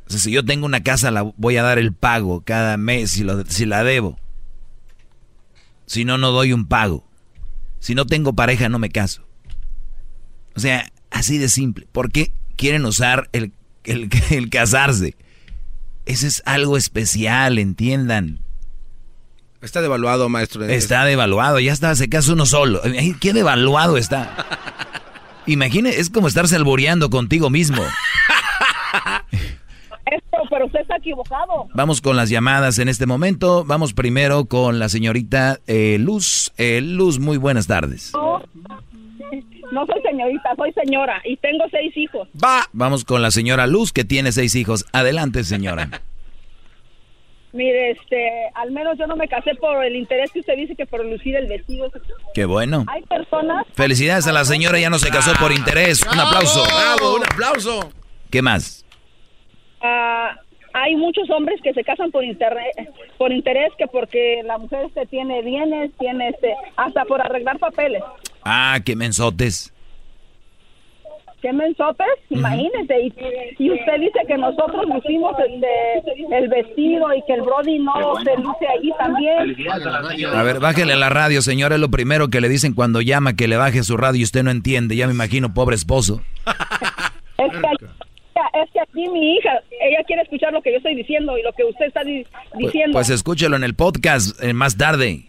O 0.06 0.10
sea, 0.10 0.20
si 0.20 0.30
yo 0.30 0.44
tengo 0.44 0.64
una 0.66 0.82
casa, 0.82 1.10
la 1.10 1.22
voy 1.22 1.56
a 1.56 1.62
dar 1.62 1.78
el 1.78 1.92
pago 1.92 2.40
cada 2.42 2.76
mes 2.76 3.10
si, 3.10 3.24
lo- 3.24 3.44
si 3.46 3.66
la 3.66 3.82
debo. 3.84 4.18
Si 5.86 6.04
no, 6.04 6.18
no 6.18 6.30
doy 6.30 6.52
un 6.52 6.66
pago. 6.66 7.04
Si 7.80 7.94
no 7.94 8.06
tengo 8.06 8.32
pareja, 8.34 8.68
no 8.68 8.78
me 8.78 8.90
caso. 8.90 9.22
O 10.56 10.60
sea, 10.60 10.90
así 11.10 11.38
de 11.38 11.48
simple. 11.48 11.86
¿Por 11.92 12.10
qué 12.12 12.32
quieren 12.56 12.84
usar 12.84 13.28
el, 13.32 13.52
el, 13.84 14.08
el 14.30 14.50
casarse? 14.50 15.16
Ese 16.06 16.26
es 16.26 16.42
algo 16.46 16.76
especial, 16.76 17.58
entiendan. 17.58 18.40
Está 19.60 19.82
devaluado, 19.82 20.28
maestro. 20.28 20.64
Está 20.64 21.04
devaluado, 21.04 21.58
ya 21.58 21.72
está, 21.72 21.94
se 21.96 22.08
casa 22.08 22.32
uno 22.32 22.46
solo. 22.46 22.80
¿Qué 23.20 23.32
devaluado 23.32 23.96
está? 23.96 24.46
Imagine, 25.46 25.90
es 25.90 26.10
como 26.10 26.28
estarse 26.28 26.54
alboreando 26.56 27.10
contigo 27.10 27.50
mismo. 27.50 27.82
Esto, 30.06 30.38
pero 30.48 30.66
usted 30.66 30.80
está 30.80 30.96
equivocado. 30.96 31.66
Vamos 31.74 32.00
con 32.00 32.16
las 32.16 32.30
llamadas 32.30 32.78
en 32.78 32.88
este 32.88 33.04
momento. 33.06 33.64
Vamos 33.64 33.92
primero 33.92 34.46
con 34.46 34.78
la 34.78 34.88
señorita 34.88 35.58
eh, 35.66 35.98
Luz. 35.98 36.52
Eh, 36.56 36.80
Luz, 36.80 37.18
muy 37.18 37.36
buenas 37.36 37.66
tardes. 37.66 38.12
No, 39.72 39.86
soy 39.86 40.00
señorita, 40.02 40.54
soy 40.56 40.72
señora 40.72 41.20
y 41.24 41.36
tengo 41.36 41.64
seis 41.70 41.96
hijos. 41.96 42.28
Va. 42.42 42.62
Vamos 42.72 43.04
con 43.04 43.22
la 43.22 43.30
señora 43.30 43.66
Luz, 43.66 43.92
que 43.92 44.04
tiene 44.04 44.32
seis 44.32 44.54
hijos. 44.54 44.84
Adelante, 44.92 45.44
señora. 45.44 45.88
Mire, 47.52 47.92
este, 47.92 48.30
al 48.54 48.70
menos 48.72 48.98
yo 48.98 49.06
no 49.06 49.16
me 49.16 49.26
casé 49.26 49.54
por 49.54 49.82
el 49.82 49.96
interés 49.96 50.30
que 50.30 50.40
usted 50.40 50.54
dice 50.56 50.76
que 50.76 50.84
por 50.86 51.04
lucir 51.04 51.34
el 51.34 51.46
vestido. 51.46 51.90
Qué 52.34 52.44
bueno. 52.44 52.84
Hay 52.88 53.02
personas. 53.02 53.66
Felicidades 53.74 54.26
a 54.26 54.32
la 54.32 54.44
señora, 54.44 54.78
ya 54.78 54.90
no 54.90 54.98
se 54.98 55.08
casó 55.08 55.32
por 55.40 55.52
interés. 55.52 56.02
Un 56.02 56.20
aplauso. 56.20 56.62
Bravo, 56.64 57.16
un 57.16 57.24
aplauso. 57.24 57.90
¿Qué 58.30 58.42
más? 58.42 58.84
Ah, 59.80 60.36
hay 60.82 60.96
muchos 60.96 61.28
hombres 61.30 61.60
que 61.62 61.72
se 61.72 61.84
casan 61.84 62.10
por 62.10 62.24
internet, 62.24 62.72
por 63.16 63.32
interés 63.32 63.72
que 63.76 63.86
porque 63.86 64.42
la 64.44 64.58
mujer 64.58 64.86
este 64.86 65.06
tiene 65.06 65.42
bienes, 65.42 65.90
tiene 65.98 66.28
este, 66.28 66.54
hasta 66.76 67.04
por 67.04 67.20
arreglar 67.20 67.58
papeles. 67.58 68.02
Ah, 68.44 68.78
qué 68.84 68.94
mensotes. 68.96 69.72
¿Qué 71.40 71.52
mensotes? 71.52 72.06
Imagínese. 72.30 73.00
Y, 73.00 73.14
y 73.58 73.70
usted 73.70 74.00
dice 74.00 74.18
que 74.26 74.36
nosotros 74.36 74.84
lucimos 74.92 75.36
este, 75.38 76.36
el 76.36 76.48
vestido 76.48 77.14
y 77.14 77.22
que 77.26 77.34
el 77.34 77.42
Brody 77.42 77.78
no 77.78 77.94
se 78.24 78.36
luce 78.36 78.66
allí 78.66 78.92
también. 78.98 79.56
A 80.34 80.42
ver, 80.42 80.58
bájele 80.58 80.96
la 80.96 81.10
radio, 81.10 81.40
señora. 81.40 81.76
Es 81.76 81.80
lo 81.80 81.90
primero 81.90 82.28
que 82.28 82.40
le 82.40 82.48
dicen 82.48 82.74
cuando 82.74 83.00
llama 83.00 83.34
que 83.34 83.46
le 83.46 83.56
baje 83.56 83.84
su 83.84 83.96
radio 83.96 84.20
y 84.20 84.24
usted 84.24 84.42
no 84.42 84.50
entiende. 84.50 84.96
Ya 84.96 85.06
me 85.06 85.12
imagino, 85.12 85.54
pobre 85.54 85.76
esposo. 85.76 86.22
Es 87.38 87.52
que, 87.52 87.86
es 88.62 88.70
que 88.70 88.80
aquí 88.80 89.08
mi 89.08 89.36
hija, 89.36 89.60
ella 89.80 90.02
quiere 90.06 90.22
escuchar 90.22 90.52
lo 90.52 90.62
que 90.62 90.70
yo 90.72 90.76
estoy 90.78 90.94
diciendo 90.94 91.36
y 91.38 91.42
lo 91.42 91.52
que 91.52 91.64
usted 91.64 91.86
está 91.86 92.04
di- 92.04 92.24
Pues, 92.50 92.64
diciendo. 92.66 92.92
pues 92.94 93.10
escúchelo 93.10 93.56
en 93.56 93.64
el 93.64 93.74
podcast 93.74 94.42
eh, 94.42 94.52
más 94.52 94.76
tarde. 94.76 95.22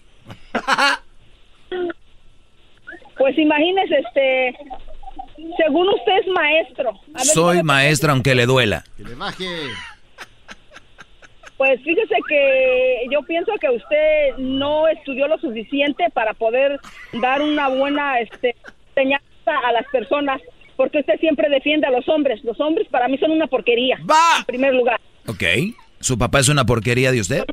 Pues 3.18 3.38
imagínese, 3.38 3.96
este, 4.00 4.58
según 5.58 5.90
usted 5.90 6.12
es 6.22 6.28
maestro. 6.28 6.90
A 6.92 7.18
ver, 7.18 7.26
Soy 7.26 7.56
¿sabe? 7.58 7.64
maestra 7.64 8.12
aunque 8.14 8.34
le 8.36 8.46
duela. 8.46 8.84
Pues 11.58 11.82
fíjese 11.84 12.16
que 12.30 13.02
yo 13.12 13.22
pienso 13.24 13.52
que 13.60 13.70
usted 13.70 14.38
no 14.38 14.88
estudió 14.88 15.28
lo 15.28 15.38
suficiente 15.40 16.10
para 16.14 16.34
poder 16.34 16.80
dar 17.14 17.42
una 17.42 17.68
buena 17.68 18.22
este, 18.22 18.56
enseñanza 18.96 19.26
a 19.68 19.74
las 19.74 19.86
personas, 19.92 20.40
porque 20.80 21.00
usted 21.00 21.20
siempre 21.20 21.50
defiende 21.50 21.86
a 21.88 21.92
los 21.92 22.08
hombres. 22.08 22.42
Los 22.46 22.58
hombres 22.62 22.88
para 22.88 23.10
mí 23.10 23.18
son 23.18 23.32
una 23.32 23.48
porquería. 23.48 23.98
En 23.98 24.46
primer 24.46 24.74
lugar, 24.74 24.98
Ok. 25.28 25.44
¿Su 26.00 26.18
papá 26.18 26.40
es 26.40 26.48
una 26.48 26.66
porquería 26.66 27.12
de 27.12 27.20
usted? 27.20 27.44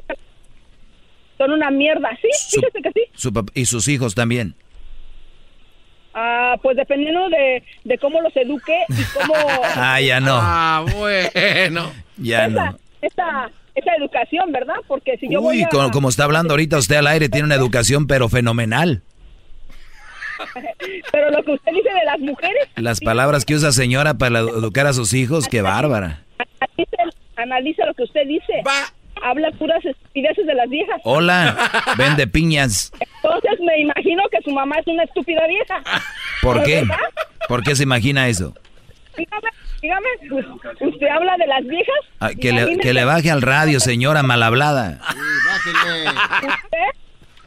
son 1.37 1.51
una 1.51 1.73
mierda. 1.73 2.09
Sí, 2.23 2.29
fíjese 2.61 2.81
que 2.83 2.93
sí. 2.93 3.01
Su 3.15 3.33
y 3.53 3.65
sus 3.67 3.89
hijos 3.89 4.15
también. 4.15 4.55
Ah, 6.15 6.55
pues 6.63 6.77
dependiendo 6.77 7.29
de, 7.29 7.65
de 7.83 7.99
cómo 7.99 8.21
los 8.23 8.35
eduque 8.37 8.79
y 8.89 9.03
cómo 9.19 9.35
Ah, 9.75 10.01
ya 10.01 10.21
no. 10.21 10.39
Ah, 10.41 10.85
bueno. 10.95 11.93
Ya 12.19 12.47
esa, 12.47 12.49
no. 12.71 12.79
esa, 13.03 13.51
esa 13.75 13.95
educación, 13.99 14.53
¿verdad? 14.53 14.77
Porque 14.87 15.19
si 15.19 15.29
yo 15.29 15.41
voy 15.43 15.57
Uy, 15.59 15.63
a... 15.65 15.69
co- 15.69 15.91
como 15.91 16.09
está 16.11 16.23
hablando 16.25 16.53
ahorita 16.55 16.79
usted 16.79 16.95
al 16.97 17.09
aire, 17.09 17.29
tiene 17.29 17.47
una 17.47 17.57
educación 17.57 18.07
pero 18.07 18.29
fenomenal. 18.29 19.03
Pero 21.13 21.31
lo 21.31 21.43
que 21.43 21.53
usted 21.53 21.73
dice 21.73 21.89
de 21.89 22.05
las 22.05 22.19
mujeres, 22.21 22.69
Las 22.77 23.01
palabras 23.01 23.45
que 23.45 23.55
usa 23.55 23.73
señora 23.73 24.15
para 24.15 24.41
educar 24.41 24.87
a 24.87 24.93
sus 24.93 25.13
hijos, 25.15 25.49
qué 25.49 25.63
bárbara. 25.63 26.23
analice, 26.61 26.97
analice 27.37 27.87
lo 27.87 27.95
que 27.95 28.03
usted 28.05 28.27
dice. 28.27 28.63
Habla 29.23 29.51
puras 29.53 29.83
estupideces 29.85 30.47
de 30.47 30.55
las 30.55 30.69
viejas. 30.69 31.01
Hola, 31.05 31.57
vende 31.99 32.27
piñas. 32.27 32.93
Entonces 33.01 33.59
me 33.61 33.81
imagino 33.81 34.23
que 34.31 34.39
su 34.43 34.51
mamá 34.51 34.77
es 34.79 34.87
una 34.87 35.05
estúpida 35.05 35.47
vieja. 35.47 35.83
¿Por 36.43 36.63
qué? 36.65 36.81
¿Verdad? 36.81 36.97
¿Por 37.49 37.63
qué 37.63 37.75
se 37.75 37.83
imagina 37.85 38.29
eso? 38.29 38.55
Dígame, 39.17 39.49
dígame, 39.81 40.09
usted 40.81 41.07
habla 41.09 41.37
de 41.39 41.47
las 41.47 41.65
viejas. 41.65 41.97
Ah, 42.21 42.31
que, 42.39 42.53
le, 42.53 42.77
que 42.79 42.93
le 42.93 43.05
baje 43.07 43.31
al 43.31 43.41
radio, 43.41 43.81
señora 43.81 44.23
mal 44.23 44.43
hablada. 44.43 45.01
Usted, 45.09 46.05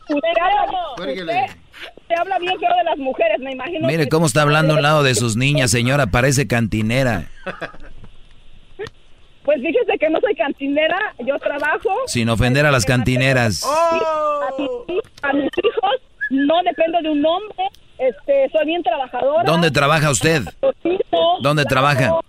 usted, 0.09 0.29
habla, 0.41 0.89
usted, 0.97 1.45
usted 2.09 2.15
habla 2.21 2.39
bien 2.39 2.59
feo 2.59 2.69
de 2.75 2.83
las 2.83 2.97
mujeres, 2.97 3.39
me 3.39 3.51
imagino. 3.51 3.87
Mire 3.87 4.03
que- 4.05 4.09
cómo 4.09 4.25
está 4.25 4.41
hablando 4.41 4.73
a 4.73 4.77
un 4.77 4.81
lado 4.83 5.03
de 5.03 5.13
sus 5.15 5.35
niñas, 5.35 5.71
señora, 5.71 6.07
parece 6.07 6.47
cantinera. 6.47 7.25
Pues 9.43 9.61
fíjese 9.61 9.97
que 9.99 10.09
no 10.09 10.19
soy 10.19 10.35
cantinera, 10.35 10.97
yo 11.25 11.37
trabajo. 11.39 11.89
Sin 12.07 12.29
ofender 12.29 12.65
a 12.65 12.71
las 12.71 12.85
cantineras. 12.85 13.63
A, 13.65 14.49
mis, 14.59 14.69
a 15.23 15.33
mis 15.33 15.45
hijos 15.63 15.91
no 16.29 16.55
dependo 16.63 16.99
de 17.01 17.09
un 17.09 17.25
hombre, 17.25 17.55
este, 17.97 18.49
soy 18.51 18.65
bien 18.67 18.83
trabajadora. 18.83 19.43
¿Dónde 19.45 19.71
trabaja 19.71 20.11
usted? 20.11 20.43
¿Dónde 21.41 21.65
trabaja? 21.65 22.19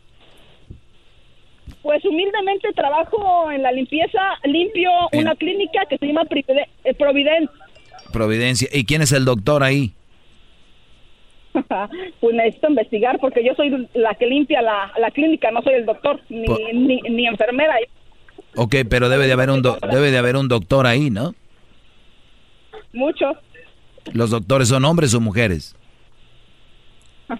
Pues 1.82 2.04
humildemente 2.04 2.72
trabajo 2.74 3.50
en 3.50 3.62
la 3.62 3.72
limpieza, 3.72 4.18
limpio 4.44 4.90
una 5.12 5.34
clínica 5.34 5.80
que 5.88 5.96
se 5.98 6.06
llama 6.06 6.24
Privide- 6.24 6.68
eh, 6.84 6.94
Providence. 6.94 7.52
Providencia. 8.12 8.68
¿Y 8.72 8.84
quién 8.84 9.02
es 9.02 9.12
el 9.12 9.24
doctor 9.24 9.62
ahí? 9.62 9.92
pues 12.20 12.34
necesito 12.34 12.68
investigar 12.68 13.18
porque 13.20 13.44
yo 13.44 13.54
soy 13.54 13.88
la 13.94 14.14
que 14.14 14.26
limpia 14.26 14.62
la, 14.62 14.92
la 14.98 15.10
clínica, 15.10 15.50
no 15.50 15.62
soy 15.62 15.74
el 15.74 15.86
doctor 15.86 16.20
ni, 16.28 16.44
ni, 16.72 17.00
ni 17.02 17.26
enfermera. 17.26 17.74
Ok, 18.56 18.76
pero 18.88 19.08
debe 19.08 19.26
de 19.26 19.32
haber 19.32 19.50
un 19.50 19.62
do- 19.62 19.78
debe 19.90 20.10
de 20.10 20.18
haber 20.18 20.36
un 20.36 20.48
doctor 20.48 20.86
ahí, 20.86 21.10
¿no? 21.10 21.34
Muchos. 22.92 23.36
¿Los 24.12 24.30
doctores 24.30 24.68
son 24.68 24.84
hombres 24.84 25.12
o 25.14 25.20
mujeres? 25.20 25.74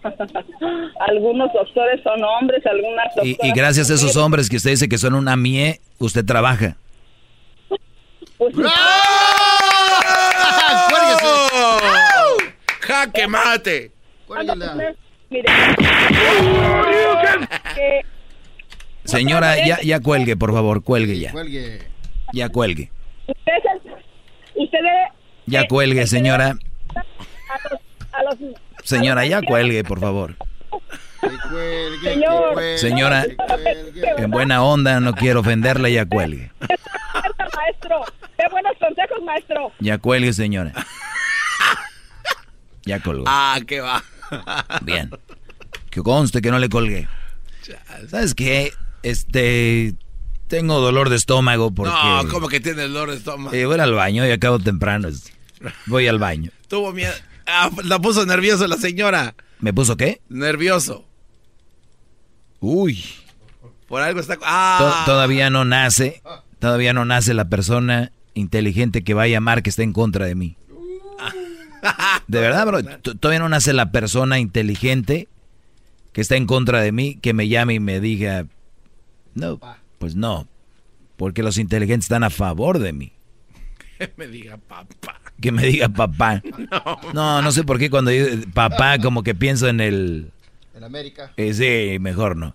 algunos 1.01 1.53
doctores 1.53 2.01
son 2.03 2.23
hombres, 2.23 2.65
algunas 2.67 3.07
Y, 3.23 3.31
doctoras 3.31 3.49
y 3.49 3.59
gracias 3.59 3.91
a 3.91 3.95
esos 3.95 4.17
hombres 4.17 4.49
que 4.49 4.57
usted 4.57 4.71
dice 4.71 4.89
que 4.89 4.99
son 4.99 5.15
una 5.15 5.37
mie, 5.37 5.81
usted 5.99 6.25
trabaja. 6.25 6.77
Pues, 8.41 8.55
¡Jaque 12.81 13.27
mate! 13.29 13.93
Señora, 19.05 19.57
ya, 19.67 19.79
ya 19.83 20.01
cuelgue, 20.01 20.37
por 20.39 20.53
favor, 20.53 20.83
cuelgue 20.83 21.19
ya. 21.19 21.33
Cuelgue. 21.33 21.83
Ya 22.33 22.49
cuelgue. 22.49 22.91
usted, 23.27 23.53
es 23.59 23.65
el- 23.85 24.63
usted 24.63 24.79
debe 24.79 25.09
Ya 25.47 25.67
cuelgue, 25.69 26.07
señora. 26.07 26.55
a 26.95 27.69
los, 27.69 27.81
a 28.13 28.23
los 28.23 28.37
Señora, 28.85 29.27
ya 29.27 29.43
cuelgue, 29.43 29.85
por 29.85 30.01
favor. 30.01 30.37
Señor, 32.03 32.63
Señora, 32.79 33.27
en 34.17 34.31
buena 34.31 34.63
onda, 34.63 35.01
no 35.01 35.13
quiero 35.13 35.41
ofenderla, 35.41 35.91
ya 35.91 36.07
cuelgue. 36.07 36.51
maestro, 37.65 38.05
qué 38.37 38.45
buenos 38.51 38.73
consejos, 38.79 39.23
maestro. 39.25 39.73
Ya 39.81 39.99
cuelgue, 39.99 40.33
señora. 40.33 40.73
Ya 42.85 43.01
colgó. 43.01 43.25
Ah, 43.27 43.59
qué 43.67 43.81
va. 43.81 44.03
Bien. 44.83 45.11
Que 45.91 46.03
conste 46.03 46.41
que 46.41 46.51
no 46.51 46.59
le 46.59 46.69
colgué. 46.69 47.09
¿Sabes 48.09 48.35
qué? 48.35 48.73
Este. 49.03 49.95
Tengo 50.49 50.81
dolor 50.81 51.11
de 51.11 51.17
estómago 51.17 51.71
porque. 51.73 51.93
No, 51.93 52.27
como 52.29 52.49
que 52.49 52.59
tiene 52.61 52.83
dolor 52.83 53.11
de 53.11 53.17
estómago. 53.19 53.55
Eh, 53.55 53.67
voy 53.67 53.79
al 53.79 53.93
baño 53.95 54.27
y 54.27 54.31
acabo 54.33 54.59
temprano. 54.59 55.09
Voy 55.87 56.09
al 56.09 56.19
baño. 56.19 56.51
Tuvo 56.69 56.93
miedo. 56.93 57.13
Ah, 57.47 57.71
la 57.85 57.99
puso 57.99 58.25
nervioso 58.27 58.67
la 58.67 58.77
señora. 58.77 59.35
¿Me 59.61 59.73
puso 59.75 59.97
qué? 59.97 60.21
Nervioso. 60.29 61.05
Uy. 62.61 63.05
Por 63.89 64.03
algo 64.03 64.21
está. 64.21 64.37
To- 64.37 64.43
Ah. 64.45 65.03
todavía 65.07 65.51
no 65.51 65.65
nace. 65.65 66.23
Todavía 66.61 66.93
no 66.93 67.05
nace 67.05 67.35
la 67.35 67.49
persona 67.49 68.13
inteligente 68.35 69.03
que 69.03 69.15
va 69.15 69.25
a 69.25 69.29
llamar 69.29 69.63
que 69.63 69.71
está 69.71 69.83
en 69.83 69.93
contra 69.93 70.27
de 70.27 70.35
mí. 70.35 70.57
De 72.29 72.41
verdad, 72.41 72.67
bro. 72.67 72.83
Todavía 73.19 73.41
no 73.41 73.49
nace 73.49 73.73
la 73.73 73.91
persona 73.91 74.39
inteligente 74.39 75.29
que 76.13 76.21
está 76.21 76.37
en 76.37 76.47
contra 76.47 76.81
de 76.81 76.93
mí 76.93 77.17
que 77.17 77.33
me 77.33 77.49
llame 77.49 77.75
y 77.75 77.81
me 77.81 78.01
diga. 78.01 78.47
No, 79.35 79.59
pues 79.99 80.15
no. 80.15 80.47
Porque 81.17 81.43
los 81.43 81.59
inteligentes 81.59 82.05
están 82.07 82.25
a 82.25 82.31
favor 82.31 82.79
de 82.79 82.93
mí. 82.93 83.13
Que 83.99 84.13
me 84.17 84.27
diga 84.29 84.57
papá. 84.57 85.21
Que 85.41 85.53
me 85.53 85.63
diga 85.67 85.89
papá. 85.89 86.43
No, 87.15 87.43
no 87.43 87.53
sé 87.53 87.65
por 87.65 87.79
qué 87.79 87.91
cuando 87.91 88.11
digo 88.11 88.27
papá 88.55 88.99
como 88.99 89.23
que 89.23 89.35
pienso 89.35 89.69
en 89.69 89.81
el... 89.81 90.31
En 90.75 90.85
América. 90.85 91.33
eh, 91.37 91.53
sí, 91.55 91.99
mejor 91.99 92.37
no. 92.37 92.55